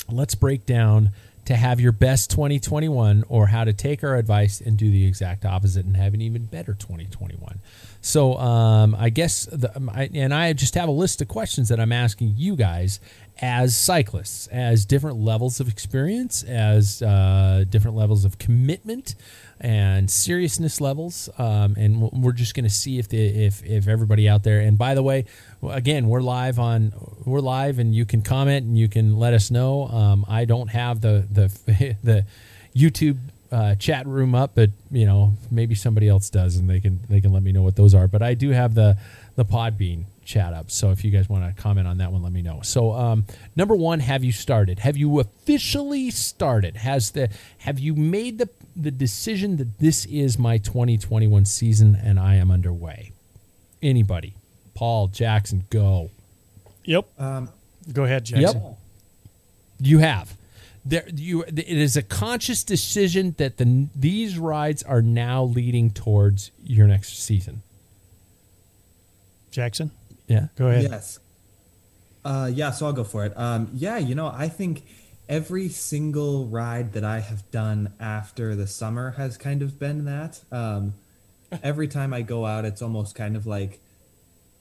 let's 0.09 0.35
break 0.35 0.65
down 0.65 1.11
to 1.45 1.55
have 1.55 1.79
your 1.79 1.91
best 1.91 2.29
2021 2.31 3.23
or 3.29 3.47
how 3.47 3.63
to 3.63 3.73
take 3.73 4.03
our 4.03 4.15
advice 4.15 4.59
and 4.61 4.77
do 4.77 4.89
the 4.91 5.05
exact 5.05 5.45
opposite 5.45 5.85
and 5.85 5.95
have 5.95 6.13
an 6.13 6.21
even 6.21 6.45
better 6.45 6.73
2021 6.73 7.59
so 8.07 8.37
um, 8.37 8.95
i 8.97 9.09
guess 9.09 9.45
the, 9.45 9.75
um, 9.75 9.89
and 9.93 10.33
i 10.33 10.53
just 10.53 10.75
have 10.75 10.87
a 10.87 10.91
list 10.91 11.21
of 11.21 11.27
questions 11.27 11.69
that 11.69 11.79
i'm 11.79 11.91
asking 11.91 12.33
you 12.35 12.55
guys 12.55 12.99
as 13.39 13.77
cyclists 13.77 14.47
as 14.47 14.85
different 14.85 15.17
levels 15.17 15.59
of 15.59 15.67
experience 15.67 16.43
as 16.43 17.01
uh, 17.01 17.63
different 17.69 17.95
levels 17.95 18.25
of 18.25 18.37
commitment 18.37 19.15
and 19.59 20.09
seriousness 20.09 20.79
levels. 20.81 21.29
Um, 21.37 21.75
and 21.77 22.01
we're 22.11 22.31
just 22.31 22.55
going 22.55 22.65
to 22.65 22.69
see 22.69 22.99
if 22.99 23.09
the 23.09 23.45
if 23.45 23.63
if 23.63 23.87
everybody 23.87 24.27
out 24.27 24.43
there 24.43 24.59
and 24.59 24.77
by 24.77 24.93
the 24.93 25.03
way 25.03 25.25
again 25.63 26.07
we're 26.07 26.21
live 26.21 26.59
on 26.59 26.93
we're 27.25 27.39
live 27.39 27.79
and 27.79 27.93
you 27.93 28.05
can 28.05 28.21
comment 28.21 28.65
and 28.65 28.77
you 28.77 28.87
can 28.87 29.17
let 29.17 29.33
us 29.33 29.51
know. 29.51 29.87
Um, 29.87 30.25
i 30.27 30.45
don't 30.45 30.69
have 30.69 31.01
the 31.01 31.27
the 31.29 31.95
the 32.03 32.25
youtube 32.75 33.17
uh, 33.51 33.75
chat 33.75 34.05
room 34.07 34.35
up 34.35 34.51
but 34.55 34.69
you 34.91 35.05
know 35.05 35.33
maybe 35.51 35.75
somebody 35.75 36.07
else 36.07 36.29
does 36.29 36.57
and 36.57 36.69
they 36.69 36.79
can 36.79 36.99
they 37.09 37.21
can 37.21 37.31
let 37.31 37.43
me 37.43 37.51
know 37.51 37.61
what 37.61 37.75
those 37.75 37.93
are 37.93 38.07
but 38.07 38.21
i 38.21 38.33
do 38.33 38.49
have 38.49 38.75
the 38.75 38.97
the 39.35 39.45
podbean 39.45 40.03
chat 40.25 40.53
up 40.53 40.69
so 40.69 40.91
if 40.91 41.05
you 41.05 41.11
guys 41.11 41.29
want 41.29 41.55
to 41.55 41.61
comment 41.61 41.87
on 41.87 41.97
that 41.99 42.11
one 42.11 42.21
let 42.21 42.33
me 42.33 42.41
know 42.41 42.59
so 42.61 42.91
um, 42.91 43.25
number 43.55 43.75
one 43.75 44.01
have 44.01 44.23
you 44.23 44.31
started 44.31 44.79
have 44.79 44.97
you 44.97 45.19
officially 45.19 46.11
started 46.11 46.75
has 46.77 47.11
the 47.11 47.29
have 47.59 47.79
you 47.79 47.95
made 47.95 48.37
the 48.37 48.49
the 48.75 48.91
decision 48.91 49.55
that 49.57 49.79
this 49.79 50.05
is 50.05 50.37
my 50.37 50.57
2021 50.57 51.45
season 51.45 51.97
and 52.03 52.19
i 52.19 52.35
am 52.35 52.51
underway 52.51 53.11
anybody 53.81 54.33
paul 54.75 55.07
jackson 55.07 55.63
go 55.69 56.09
Yep. 56.87 57.05
Um, 57.19 57.49
Go 57.93 58.05
ahead, 58.05 58.23
Jackson. 58.25 58.61
Yep. 58.61 58.77
You 59.79 59.99
have. 59.99 60.35
There, 60.89 61.07
you. 61.13 61.43
It 61.43 61.59
is 61.67 61.97
a 61.97 62.01
conscious 62.01 62.63
decision 62.63 63.35
that 63.37 63.57
the 63.57 63.87
these 63.95 64.37
rides 64.37 64.83
are 64.83 65.01
now 65.01 65.43
leading 65.43 65.91
towards 65.91 66.51
your 66.63 66.87
next 66.87 67.19
season. 67.19 67.61
Jackson, 69.51 69.91
Yeah. 70.27 70.47
go 70.55 70.67
ahead. 70.67 70.83
Yes. 70.89 71.19
Uh, 72.23 72.49
yeah, 72.53 72.71
so 72.71 72.85
I'll 72.85 72.93
go 72.93 73.03
for 73.03 73.25
it. 73.25 73.33
Um, 73.37 73.69
yeah, 73.73 73.97
you 73.97 74.13
know, 74.13 74.27
I 74.27 74.49
think 74.49 74.83
every 75.29 75.69
single 75.69 76.45
ride 76.47 76.93
that 76.93 77.03
I 77.03 77.19
have 77.19 77.49
done 77.51 77.93
after 77.99 78.55
the 78.55 78.67
summer 78.67 79.11
has 79.11 79.37
kind 79.37 79.61
of 79.61 79.79
been 79.79 80.05
that. 80.05 80.41
Um, 80.51 80.93
every 81.63 81.87
time 81.87 82.13
I 82.13 82.21
go 82.21 82.45
out, 82.45 82.65
it's 82.65 82.81
almost 82.81 83.15
kind 83.15 83.35
of 83.35 83.47
like, 83.47 83.79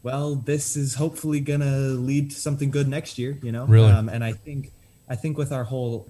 well, 0.02 0.36
this 0.36 0.76
is 0.76 0.94
hopefully 0.94 1.40
gonna 1.40 1.88
lead 1.88 2.30
to 2.30 2.36
something 2.36 2.70
good 2.70 2.88
next 2.88 3.18
year, 3.18 3.36
you 3.42 3.50
know. 3.52 3.66
Really? 3.66 3.90
Um, 3.90 4.08
and 4.08 4.22
I 4.24 4.32
think, 4.32 4.70
I 5.08 5.16
think 5.16 5.38
with 5.38 5.52
our 5.52 5.64
whole 5.64 6.06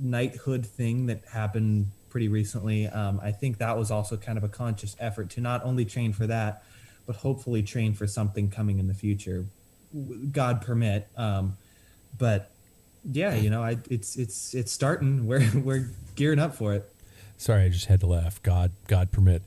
knighthood 0.00 0.66
thing 0.66 1.06
that 1.06 1.22
happened 1.32 1.90
pretty 2.10 2.28
recently, 2.28 2.86
um, 2.88 3.20
I 3.22 3.32
think 3.32 3.58
that 3.58 3.76
was 3.76 3.90
also 3.90 4.16
kind 4.16 4.38
of 4.38 4.44
a 4.44 4.48
conscious 4.48 4.96
effort 5.00 5.30
to 5.30 5.40
not 5.40 5.64
only 5.64 5.84
train 5.84 6.12
for 6.12 6.26
that, 6.26 6.62
but 7.06 7.16
hopefully 7.16 7.62
train 7.62 7.94
for 7.94 8.06
something 8.06 8.50
coming 8.50 8.78
in 8.78 8.86
the 8.86 8.94
future, 8.94 9.46
God 10.32 10.62
permit. 10.62 11.08
Um, 11.16 11.56
but 12.18 12.50
yeah, 13.10 13.34
you 13.34 13.50
know, 13.50 13.62
I, 13.62 13.78
it's 13.90 14.16
it's 14.16 14.54
it's 14.54 14.72
starting. 14.72 15.26
We're 15.26 15.44
we're 15.54 15.90
gearing 16.14 16.38
up 16.38 16.54
for 16.54 16.74
it. 16.74 16.90
Sorry, 17.36 17.64
I 17.64 17.68
just 17.68 17.86
had 17.86 18.00
to 18.00 18.06
laugh. 18.06 18.42
God, 18.42 18.70
God 18.86 19.10
permit. 19.10 19.42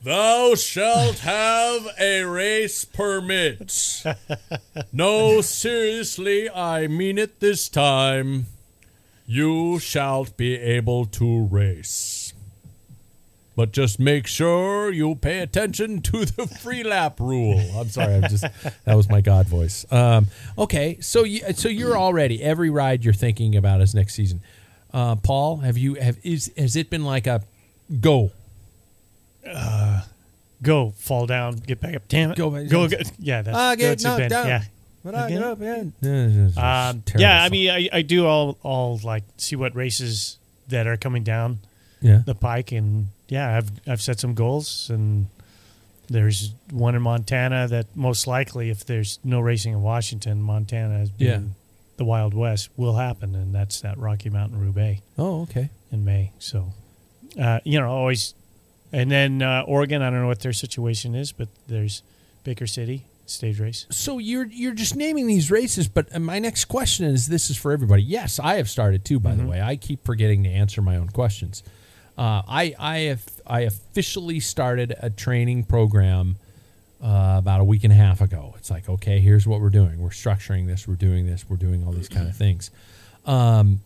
Thou 0.00 0.54
shalt 0.54 1.18
have 1.18 1.88
a 1.98 2.22
race 2.22 2.84
permit. 2.84 4.04
no, 4.92 5.40
seriously, 5.40 6.48
I 6.48 6.86
mean 6.86 7.18
it 7.18 7.40
this 7.40 7.68
time. 7.68 8.46
You 9.26 9.80
shalt 9.80 10.36
be 10.36 10.54
able 10.56 11.04
to 11.06 11.46
race. 11.46 12.32
But 13.56 13.72
just 13.72 13.98
make 13.98 14.28
sure 14.28 14.92
you 14.92 15.16
pay 15.16 15.40
attention 15.40 16.00
to 16.02 16.24
the 16.24 16.46
free 16.46 16.84
lap 16.84 17.18
rule. 17.18 17.58
I'm 17.76 17.88
sorry, 17.88 18.14
I'm 18.14 18.22
just 18.22 18.44
that 18.84 18.94
was 18.94 19.08
my 19.08 19.20
God 19.20 19.48
voice. 19.48 19.84
Um, 19.90 20.28
okay, 20.56 20.98
so 21.00 21.24
you, 21.24 21.40
so 21.54 21.68
you're 21.68 21.98
already 21.98 22.40
every 22.40 22.70
ride 22.70 23.04
you're 23.04 23.12
thinking 23.12 23.56
about 23.56 23.80
is 23.80 23.96
next 23.96 24.14
season. 24.14 24.42
Uh, 24.94 25.16
Paul, 25.16 25.56
have 25.56 25.76
you 25.76 25.94
have 25.94 26.18
is 26.22 26.52
has 26.56 26.76
it 26.76 26.88
been 26.88 27.04
like 27.04 27.26
a 27.26 27.42
go? 28.00 28.30
Go, 30.60 30.90
fall 30.96 31.26
down, 31.26 31.54
get 31.56 31.80
back 31.80 31.94
up. 31.94 32.02
Damn 32.08 32.32
it. 32.32 32.36
Go 32.36 32.50
Go, 32.50 32.56
back- 32.88 32.98
go. 33.04 33.10
Yeah, 33.20 33.42
that's, 33.42 33.56
Ah, 33.56 33.74
get 33.76 33.88
that's 33.90 34.04
it 34.04 34.06
knocked 34.08 34.18
been. 34.18 34.28
down. 34.30 34.46
Yeah. 34.48 34.64
But 35.04 35.14
I 35.14 35.26
Again? 35.26 35.38
get 35.40 35.46
up, 35.48 35.58
yeah. 36.56 36.90
Um, 36.90 37.02
yeah, 37.16 37.42
I 37.44 37.48
mean, 37.48 37.70
I, 37.70 37.88
I 37.92 38.02
do 38.02 38.26
all, 38.26 38.58
all 38.64 39.00
like 39.04 39.22
see 39.36 39.54
what 39.54 39.74
races 39.76 40.36
that 40.68 40.86
are 40.88 40.96
coming 40.96 41.22
down 41.22 41.60
yeah. 42.02 42.22
the 42.26 42.34
pike, 42.34 42.72
and 42.72 43.06
yeah, 43.28 43.56
I've 43.56 43.70
I've 43.86 44.02
set 44.02 44.18
some 44.18 44.34
goals, 44.34 44.90
and 44.90 45.26
there's 46.10 46.52
one 46.72 46.96
in 46.96 47.02
Montana 47.02 47.68
that 47.68 47.86
most 47.94 48.26
likely, 48.26 48.70
if 48.70 48.84
there's 48.84 49.20
no 49.22 49.38
racing 49.40 49.72
in 49.72 49.82
Washington, 49.82 50.42
Montana 50.42 50.98
has 50.98 51.10
been 51.10 51.26
Yeah. 51.28 51.40
the 51.98 52.04
Wild 52.04 52.34
West 52.34 52.68
will 52.76 52.96
happen, 52.96 53.36
and 53.36 53.54
that's 53.54 53.80
that 53.82 53.96
Rocky 53.96 54.30
Mountain 54.30 54.58
Roubaix 54.60 55.00
Oh, 55.16 55.42
okay. 55.42 55.70
in 55.92 56.04
May. 56.04 56.32
So, 56.40 56.72
uh, 57.40 57.60
you 57.64 57.78
know, 57.80 57.88
always, 57.88 58.34
and 58.92 59.10
then 59.10 59.42
uh, 59.42 59.64
Oregon. 59.66 60.02
I 60.02 60.10
don't 60.10 60.20
know 60.20 60.26
what 60.26 60.40
their 60.40 60.52
situation 60.52 61.14
is, 61.14 61.32
but 61.32 61.48
there's 61.66 62.02
Baker 62.44 62.66
City 62.66 63.04
stage 63.26 63.60
race. 63.60 63.86
So 63.90 64.18
you're 64.18 64.46
you're 64.46 64.74
just 64.74 64.96
naming 64.96 65.26
these 65.26 65.50
races, 65.50 65.88
but 65.88 66.14
uh, 66.14 66.18
my 66.18 66.38
next 66.38 66.66
question 66.66 67.06
is: 67.06 67.28
This 67.28 67.50
is 67.50 67.56
for 67.56 67.72
everybody. 67.72 68.02
Yes, 68.02 68.38
I 68.38 68.56
have 68.56 68.68
started 68.68 69.04
too. 69.04 69.20
By 69.20 69.34
the 69.34 69.46
way, 69.46 69.60
I 69.60 69.76
keep 69.76 70.04
forgetting 70.04 70.44
to 70.44 70.50
answer 70.50 70.82
my 70.82 70.96
own 70.96 71.08
questions. 71.08 71.62
Uh, 72.16 72.42
I 72.48 72.74
I 72.78 72.98
have 73.00 73.22
I 73.46 73.60
officially 73.60 74.40
started 74.40 74.94
a 75.00 75.10
training 75.10 75.64
program 75.64 76.36
uh, 77.02 77.36
about 77.38 77.60
a 77.60 77.64
week 77.64 77.84
and 77.84 77.92
a 77.92 77.96
half 77.96 78.20
ago. 78.20 78.54
It's 78.58 78.70
like, 78.70 78.88
okay, 78.88 79.20
here's 79.20 79.46
what 79.46 79.60
we're 79.60 79.70
doing. 79.70 80.00
We're 80.00 80.10
structuring 80.10 80.66
this. 80.66 80.88
We're 80.88 80.96
doing 80.96 81.26
this. 81.26 81.48
We're 81.48 81.56
doing 81.56 81.86
all 81.86 81.92
these 81.92 82.08
kind 82.08 82.28
of 82.28 82.36
things. 82.36 82.70
Um, 83.24 83.80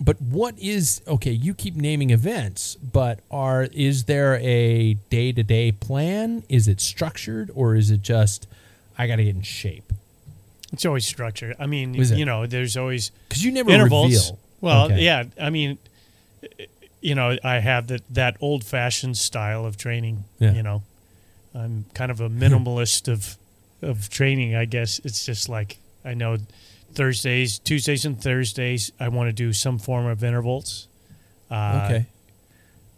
but 0.00 0.20
what 0.22 0.58
is 0.58 1.02
okay? 1.08 1.32
You 1.32 1.54
keep 1.54 1.74
naming 1.74 2.10
events, 2.10 2.76
but 2.76 3.20
are 3.30 3.64
is 3.72 4.04
there 4.04 4.36
a 4.36 4.94
day 5.10 5.32
to 5.32 5.42
day 5.42 5.72
plan? 5.72 6.44
Is 6.48 6.68
it 6.68 6.80
structured, 6.80 7.50
or 7.54 7.74
is 7.74 7.90
it 7.90 8.02
just 8.02 8.46
I 8.96 9.06
got 9.06 9.16
to 9.16 9.24
get 9.24 9.34
in 9.36 9.42
shape? 9.42 9.92
It's 10.72 10.84
always 10.84 11.06
structured. 11.06 11.56
I 11.58 11.66
mean, 11.66 11.94
you 11.94 12.24
know, 12.26 12.46
there's 12.46 12.76
always 12.76 13.10
Because 13.28 13.44
you 13.44 13.50
never 13.52 13.70
intervals. 13.70 14.12
reveal. 14.12 14.38
Well, 14.60 14.84
Okay. 14.86 15.02
yeah. 15.02 15.24
I 15.40 15.50
mean, 15.50 15.78
you 17.00 17.14
know, 17.14 17.36
I 17.42 17.60
have 17.60 17.86
that 17.88 18.02
that 18.10 18.36
old 18.40 18.64
fashioned 18.64 19.16
style 19.16 19.64
of 19.64 19.76
training. 19.76 20.24
Yeah. 20.38 20.52
You 20.52 20.62
know, 20.62 20.82
I'm 21.54 21.86
kind 21.94 22.10
of 22.10 22.20
a 22.20 22.28
minimalist 22.28 23.08
of 23.10 23.36
of 23.82 24.08
training. 24.10 24.54
I 24.54 24.64
guess 24.64 25.00
it's 25.04 25.24
just 25.24 25.48
like 25.48 25.78
I 26.04 26.14
know 26.14 26.38
Thursdays, 26.98 27.60
Tuesdays, 27.60 28.04
and 28.04 28.20
Thursdays. 28.20 28.90
I 28.98 29.06
want 29.08 29.28
to 29.28 29.32
do 29.32 29.52
some 29.52 29.78
form 29.78 30.06
of 30.06 30.24
intervals. 30.24 30.88
Uh, 31.48 31.82
Okay. 31.84 32.06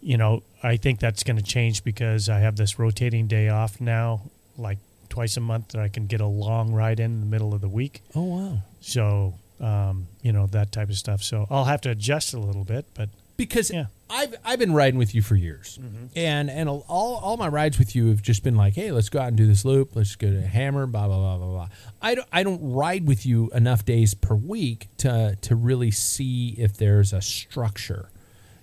You 0.01 0.17
know, 0.17 0.41
I 0.63 0.77
think 0.77 0.99
that's 0.99 1.21
going 1.23 1.37
to 1.37 1.43
change 1.43 1.83
because 1.83 2.27
I 2.27 2.39
have 2.39 2.55
this 2.55 2.79
rotating 2.79 3.27
day 3.27 3.49
off 3.49 3.79
now, 3.79 4.21
like 4.57 4.79
twice 5.09 5.37
a 5.37 5.39
month, 5.39 5.69
that 5.69 5.81
I 5.81 5.89
can 5.89 6.07
get 6.07 6.21
a 6.21 6.25
long 6.25 6.73
ride 6.73 6.99
in, 6.99 7.11
in 7.11 7.19
the 7.19 7.27
middle 7.27 7.53
of 7.53 7.61
the 7.61 7.69
week. 7.69 8.01
Oh 8.15 8.23
wow. 8.23 8.57
So, 8.81 9.35
um, 9.59 10.07
you 10.23 10.31
know, 10.31 10.47
that 10.47 10.71
type 10.71 10.89
of 10.89 10.95
stuff. 10.95 11.21
So 11.21 11.45
I'll 11.51 11.65
have 11.65 11.81
to 11.81 11.91
adjust 11.91 12.33
a 12.33 12.39
little 12.39 12.63
bit, 12.63 12.85
but 12.95 13.09
Because 13.37 13.69
Yeah. 13.69 13.85
I've 14.11 14.35
I've 14.43 14.59
been 14.59 14.73
riding 14.73 14.97
with 14.99 15.15
you 15.15 15.21
for 15.21 15.35
years, 15.35 15.79
and 16.15 16.49
and 16.49 16.67
all 16.69 16.83
all 17.23 17.37
my 17.37 17.47
rides 17.47 17.79
with 17.79 17.95
you 17.95 18.09
have 18.09 18.21
just 18.21 18.43
been 18.43 18.55
like, 18.55 18.73
hey, 18.75 18.91
let's 18.91 19.09
go 19.09 19.19
out 19.19 19.29
and 19.29 19.37
do 19.37 19.47
this 19.47 19.63
loop. 19.63 19.95
Let's 19.95 20.15
go 20.15 20.29
to 20.29 20.41
Hammer. 20.41 20.85
Blah 20.85 21.07
blah 21.07 21.17
blah 21.17 21.37
blah 21.37 21.47
blah. 21.47 21.67
I 22.01 22.15
don't 22.15 22.27
I 22.31 22.43
don't 22.43 22.73
ride 22.73 23.07
with 23.07 23.25
you 23.25 23.49
enough 23.55 23.85
days 23.85 24.13
per 24.13 24.35
week 24.35 24.87
to 24.97 25.37
to 25.41 25.55
really 25.55 25.91
see 25.91 26.49
if 26.57 26.75
there's 26.77 27.13
a 27.13 27.21
structure. 27.21 28.09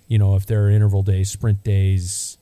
You 0.07 0.19
know, 0.19 0.35
if 0.35 0.45
there 0.45 0.65
are 0.65 0.69
interval 0.69 1.03
days, 1.03 1.29
sprint 1.31 1.63
days, 1.63 2.37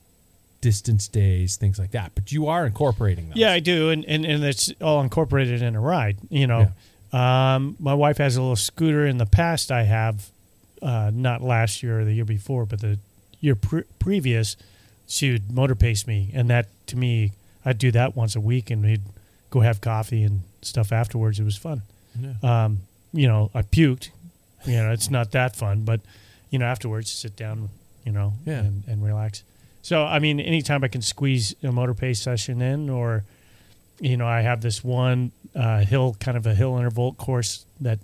distance 0.60 1.08
days, 1.08 1.56
things 1.56 1.78
like 1.78 1.92
that. 1.92 2.12
But 2.14 2.32
you 2.32 2.46
are 2.48 2.66
incorporating 2.66 3.28
those. 3.28 3.36
yeah, 3.38 3.52
I 3.52 3.60
do. 3.60 3.90
And, 3.90 4.04
and, 4.06 4.24
and 4.24 4.42
it's 4.44 4.72
all 4.80 5.00
incorporated 5.02 5.62
in 5.62 5.76
a 5.76 5.80
ride, 5.80 6.16
you 6.30 6.46
know. 6.46 6.72
Um, 7.12 7.76
my 7.78 7.94
wife 7.94 8.18
has 8.18 8.36
a 8.36 8.40
little 8.42 8.56
scooter 8.56 9.06
in 9.06 9.18
the 9.18 9.26
past. 9.26 9.70
I 9.70 9.84
have, 9.84 10.28
uh, 10.82 11.10
not 11.14 11.42
last 11.42 11.82
year 11.82 12.00
or 12.00 12.04
the 12.04 12.12
year 12.14 12.24
before, 12.24 12.66
but 12.66 12.80
the 12.80 12.98
year 13.40 13.54
pre- 13.54 13.84
previous, 13.98 14.56
she 15.06 15.32
would 15.32 15.52
motor 15.52 15.74
pace 15.74 16.06
me. 16.06 16.30
And 16.34 16.48
that, 16.50 16.66
to 16.88 16.96
me, 16.96 17.32
I'd 17.64 17.78
do 17.78 17.90
that 17.92 18.16
once 18.16 18.36
a 18.36 18.40
week 18.40 18.70
and 18.70 18.82
we'd 18.82 19.02
go 19.50 19.60
have 19.60 19.80
coffee 19.80 20.22
and 20.22 20.40
stuff 20.62 20.92
afterwards. 20.92 21.38
It 21.40 21.44
was 21.44 21.56
fun. 21.56 21.82
Um, 22.42 22.80
you 23.12 23.26
know, 23.28 23.50
I 23.54 23.62
puked. 23.62 24.10
You 24.66 24.76
know, 24.76 24.90
it's 24.90 25.08
not 25.10 25.30
that 25.32 25.54
fun, 25.56 25.82
but 25.84 26.00
you 26.50 26.58
know, 26.58 26.64
afterwards, 26.66 27.10
sit 27.10 27.36
down, 27.36 27.68
you 28.04 28.10
know, 28.12 28.32
Yeah. 28.44 28.58
and, 28.60 28.82
and 28.88 29.04
relax. 29.04 29.42
So, 29.82 30.04
I 30.04 30.18
mean, 30.18 30.40
anytime 30.40 30.82
I 30.82 30.88
can 30.88 31.00
squeeze 31.02 31.54
a 31.62 31.70
motor 31.70 31.94
pace 31.94 32.20
session 32.20 32.60
in, 32.60 32.90
or 32.90 33.24
you 34.00 34.16
know, 34.16 34.26
I 34.26 34.40
have 34.42 34.60
this 34.60 34.82
one 34.84 35.30
uh, 35.54 35.80
hill, 35.84 36.16
kind 36.20 36.36
of 36.36 36.46
a 36.46 36.54
hill 36.54 36.76
interval 36.76 37.12
course 37.14 37.64
that 37.80 37.98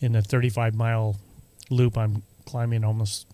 in 0.00 0.14
a 0.16 0.22
35 0.22 0.74
mile 0.74 1.16
loop, 1.70 1.96
I'm 1.98 2.22
climbing 2.46 2.84
almost, 2.84 3.26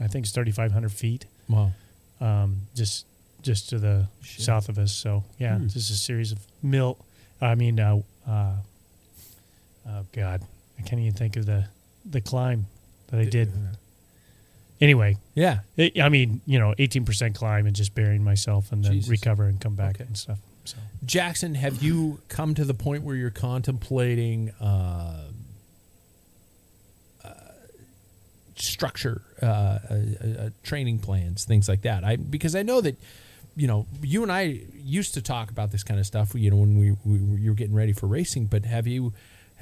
I 0.00 0.06
think 0.06 0.24
it's 0.26 0.32
3,500 0.34 0.90
feet, 0.92 1.26
Wow. 1.48 1.72
um, 2.20 2.62
just 2.74 3.06
just 3.42 3.68
to 3.68 3.78
the 3.78 4.06
Shit. 4.22 4.42
south 4.46 4.70
of 4.70 4.78
us. 4.78 4.90
So, 4.90 5.22
yeah, 5.38 5.58
Hmm. 5.58 5.68
just 5.68 5.90
a 5.90 5.94
series 5.94 6.32
of 6.32 6.38
mill. 6.62 6.96
I 7.42 7.54
mean, 7.54 7.78
uh, 7.78 8.00
uh, 8.26 8.56
oh 9.86 10.06
God, 10.12 10.40
I 10.78 10.82
can't 10.82 11.00
even 11.02 11.12
think 11.12 11.36
of 11.36 11.44
the 11.46 11.66
the 12.06 12.20
climb 12.22 12.66
that 13.08 13.20
I 13.20 13.24
did. 13.26 13.52
Anyway, 14.80 15.16
Yeah. 15.34 15.60
it, 15.76 15.98
I 16.00 16.08
mean, 16.08 16.40
you 16.46 16.58
know, 16.58 16.74
18% 16.78 17.34
climb 17.34 17.66
and 17.66 17.74
just 17.76 17.94
burying 17.94 18.22
myself 18.24 18.72
and 18.72 18.84
then 18.84 18.92
Jesus. 18.94 19.08
recover 19.10 19.44
and 19.46 19.60
come 19.60 19.74
back 19.74 19.96
Okay. 19.96 20.04
and 20.04 20.16
stuff. 20.16 20.38
So, 20.64 20.76
Jackson, 21.04 21.54
have 21.54 21.82
you 21.82 22.20
come 22.28 22.54
to 22.54 22.64
the 22.64 22.74
point 22.74 23.02
where 23.04 23.14
you're 23.16 23.30
contemplating 23.30 24.50
uh, 24.60 24.64
uh, 24.64 25.20
structure, 28.56 29.22
uh, 29.42 29.46
uh, 29.46 29.78
uh, 29.90 30.50
training 30.62 30.98
plans, 30.98 31.44
things 31.44 31.68
like 31.68 31.82
that? 31.82 32.04
I 32.04 32.16
because 32.16 32.54
I 32.54 32.62
know 32.62 32.80
that 32.80 32.96
you 33.56 33.66
know 33.66 33.86
you 34.02 34.22
and 34.22 34.32
I 34.32 34.60
used 34.74 35.14
to 35.14 35.22
talk 35.22 35.50
about 35.50 35.70
this 35.70 35.82
kind 35.82 36.00
of 36.00 36.06
stuff. 36.06 36.34
You 36.34 36.50
know, 36.50 36.56
when 36.56 36.78
we, 36.78 36.96
we 37.04 37.40
you 37.40 37.50
were 37.50 37.56
getting 37.56 37.74
ready 37.74 37.92
for 37.92 38.06
racing, 38.06 38.46
but 38.46 38.64
have 38.64 38.86
you? 38.86 39.12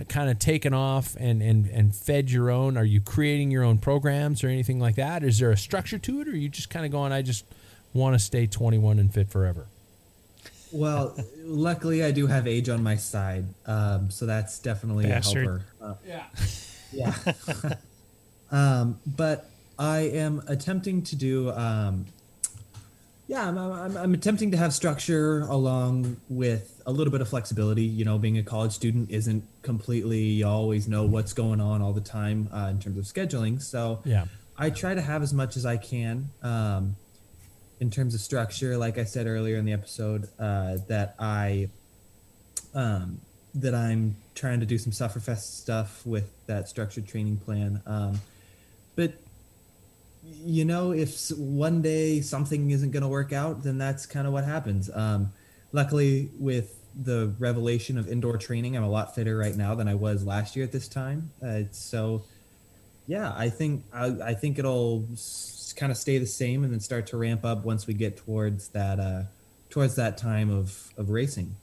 kind 0.08 0.30
of 0.30 0.38
taken 0.38 0.72
off 0.72 1.14
and, 1.20 1.42
and, 1.42 1.66
and 1.66 1.94
fed 1.94 2.30
your 2.30 2.50
own 2.50 2.78
are 2.78 2.84
you 2.84 2.98
creating 2.98 3.50
your 3.50 3.62
own 3.62 3.76
programs 3.76 4.42
or 4.42 4.48
anything 4.48 4.80
like 4.80 4.94
that 4.94 5.22
is 5.22 5.38
there 5.38 5.50
a 5.50 5.56
structure 5.56 5.98
to 5.98 6.22
it 6.22 6.26
or 6.26 6.30
are 6.30 6.34
you 6.34 6.48
just 6.48 6.70
kind 6.70 6.86
of 6.86 6.90
going 6.90 7.12
i 7.12 7.20
just 7.20 7.44
want 7.92 8.14
to 8.14 8.18
stay 8.18 8.46
21 8.46 8.98
and 8.98 9.12
fit 9.12 9.28
forever 9.28 9.66
Well, 10.72 11.14
luckily 11.44 12.02
I 12.02 12.10
do 12.10 12.26
have 12.26 12.46
age 12.48 12.70
on 12.70 12.82
my 12.82 12.96
side, 12.96 13.44
um, 13.66 14.10
so 14.10 14.24
that's 14.24 14.58
definitely 14.58 15.06
Bastard. 15.06 15.46
a 15.46 15.50
helper. 15.50 15.64
Uh, 15.82 15.94
yeah, 16.08 16.24
yeah. 16.92 17.14
um, 18.52 19.00
but 19.06 19.50
I 19.78 20.00
am 20.00 20.42
attempting 20.46 21.02
to 21.02 21.16
do. 21.16 21.50
Um, 21.50 22.06
yeah, 23.26 23.48
I'm, 23.48 23.56
I'm, 23.56 23.96
I'm 23.96 24.14
attempting 24.14 24.50
to 24.50 24.56
have 24.58 24.74
structure 24.74 25.40
along 25.42 26.18
with 26.28 26.82
a 26.84 26.92
little 26.92 27.10
bit 27.10 27.22
of 27.22 27.28
flexibility. 27.28 27.84
You 27.84 28.04
know, 28.04 28.18
being 28.18 28.36
a 28.36 28.42
college 28.42 28.72
student 28.72 29.10
isn't 29.10 29.42
completely 29.62 30.20
you 30.20 30.46
always 30.46 30.86
know 30.86 31.04
what's 31.04 31.32
going 31.32 31.60
on 31.60 31.80
all 31.80 31.92
the 31.92 32.00
time 32.00 32.48
uh, 32.52 32.68
in 32.70 32.78
terms 32.78 32.98
of 32.98 33.04
scheduling. 33.04 33.60
So 33.60 34.00
Yeah. 34.04 34.26
I 34.58 34.70
try 34.70 34.94
to 34.94 35.00
have 35.00 35.22
as 35.22 35.32
much 35.32 35.56
as 35.56 35.64
I 35.64 35.78
can. 35.78 36.28
Um, 36.42 36.96
in 37.80 37.90
terms 37.90 38.14
of 38.14 38.20
structure, 38.20 38.76
like 38.76 38.98
I 38.98 39.04
said 39.04 39.26
earlier 39.26 39.56
in 39.56 39.64
the 39.64 39.72
episode, 39.72 40.28
uh, 40.38 40.76
that 40.88 41.16
I 41.18 41.70
um, 42.74 43.20
that 43.54 43.74
I'm 43.74 44.16
trying 44.34 44.60
to 44.60 44.66
do 44.66 44.78
some 44.78 44.92
Sufferfest 44.92 45.60
stuff 45.60 46.06
with 46.06 46.30
that 46.46 46.68
structured 46.68 47.08
training 47.08 47.38
plan. 47.38 47.82
Um, 47.86 48.20
but 48.94 49.14
you 50.22 50.64
know, 50.64 50.92
if 50.92 51.30
one 51.30 51.82
day 51.82 52.20
something 52.20 52.70
isn't 52.70 52.90
going 52.90 53.02
to 53.02 53.08
work 53.08 53.32
out, 53.32 53.62
then 53.62 53.78
that's 53.78 54.06
kind 54.06 54.26
of 54.26 54.32
what 54.32 54.44
happens. 54.44 54.90
Um, 54.92 55.32
luckily, 55.72 56.30
with 56.38 56.78
the 56.94 57.34
revelation 57.38 57.98
of 57.98 58.08
indoor 58.08 58.36
training, 58.36 58.76
I'm 58.76 58.84
a 58.84 58.90
lot 58.90 59.14
fitter 59.14 59.36
right 59.36 59.56
now 59.56 59.74
than 59.74 59.88
I 59.88 59.94
was 59.94 60.24
last 60.24 60.54
year 60.54 60.64
at 60.64 60.72
this 60.72 60.88
time. 60.88 61.30
Uh, 61.44 61.62
so 61.70 62.22
yeah, 63.06 63.32
I 63.36 63.48
think 63.48 63.84
I, 63.92 64.06
I 64.06 64.34
think 64.34 64.58
it'll 64.58 65.06
kind 65.76 65.90
of 65.90 65.98
stay 65.98 66.18
the 66.18 66.26
same 66.26 66.64
and 66.64 66.72
then 66.72 66.80
start 66.80 67.06
to 67.08 67.16
ramp 67.16 67.44
up 67.44 67.64
once 67.64 67.86
we 67.86 67.94
get 67.94 68.16
towards 68.16 68.68
that 68.68 69.00
uh, 69.00 69.22
towards 69.70 69.96
that 69.96 70.18
time 70.18 70.50
of 70.50 70.92
of 70.96 71.10
racing. 71.10 71.56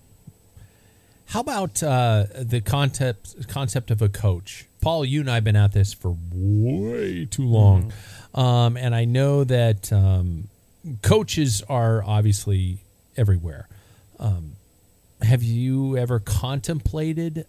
How 1.28 1.42
about 1.42 1.84
uh, 1.84 2.26
the 2.36 2.62
concept 2.62 3.48
concept 3.48 3.92
of 3.92 4.02
a 4.02 4.10
coach? 4.10 4.69
Paul, 4.82 5.04
you 5.06 5.22
and 5.22 5.30
I 5.30 5.36
have 5.36 5.44
been 5.44 5.56
at 5.56 5.74
this 5.74 5.94
for 5.94 6.16
way 6.32 7.26
too 7.26 7.46
long, 7.46 7.92
um, 8.34 8.78
and 8.78 8.96
I 8.96 9.06
know 9.06 9.44
that 9.44 9.92
um, 9.92 10.48
coaches 11.02 11.62
are 11.68 12.04
obviously 12.04 12.78
everywhere. 13.18 13.68
Um, 14.20 14.54
have 15.22 15.44
you 15.44 15.98
ever 15.98 16.20
contemplated 16.20 17.46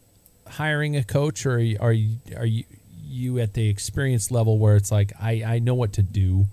hiring 0.49 0.97
a 0.97 1.05
coach, 1.05 1.47
or 1.47 1.55
are 1.55 1.61
you, 1.61 1.79
are 1.81 1.93
you 1.93 2.17
are 2.37 2.47
you 2.47 2.65
you 3.07 3.39
at 3.39 3.55
the 3.55 3.69
experience 3.69 4.31
level 4.31 4.59
where 4.59 4.77
it's 4.77 4.91
like 4.91 5.13
I 5.21 5.43
I 5.45 5.59
know 5.59 5.75
what 5.75 5.93
to 5.95 6.03
do, 6.03 6.47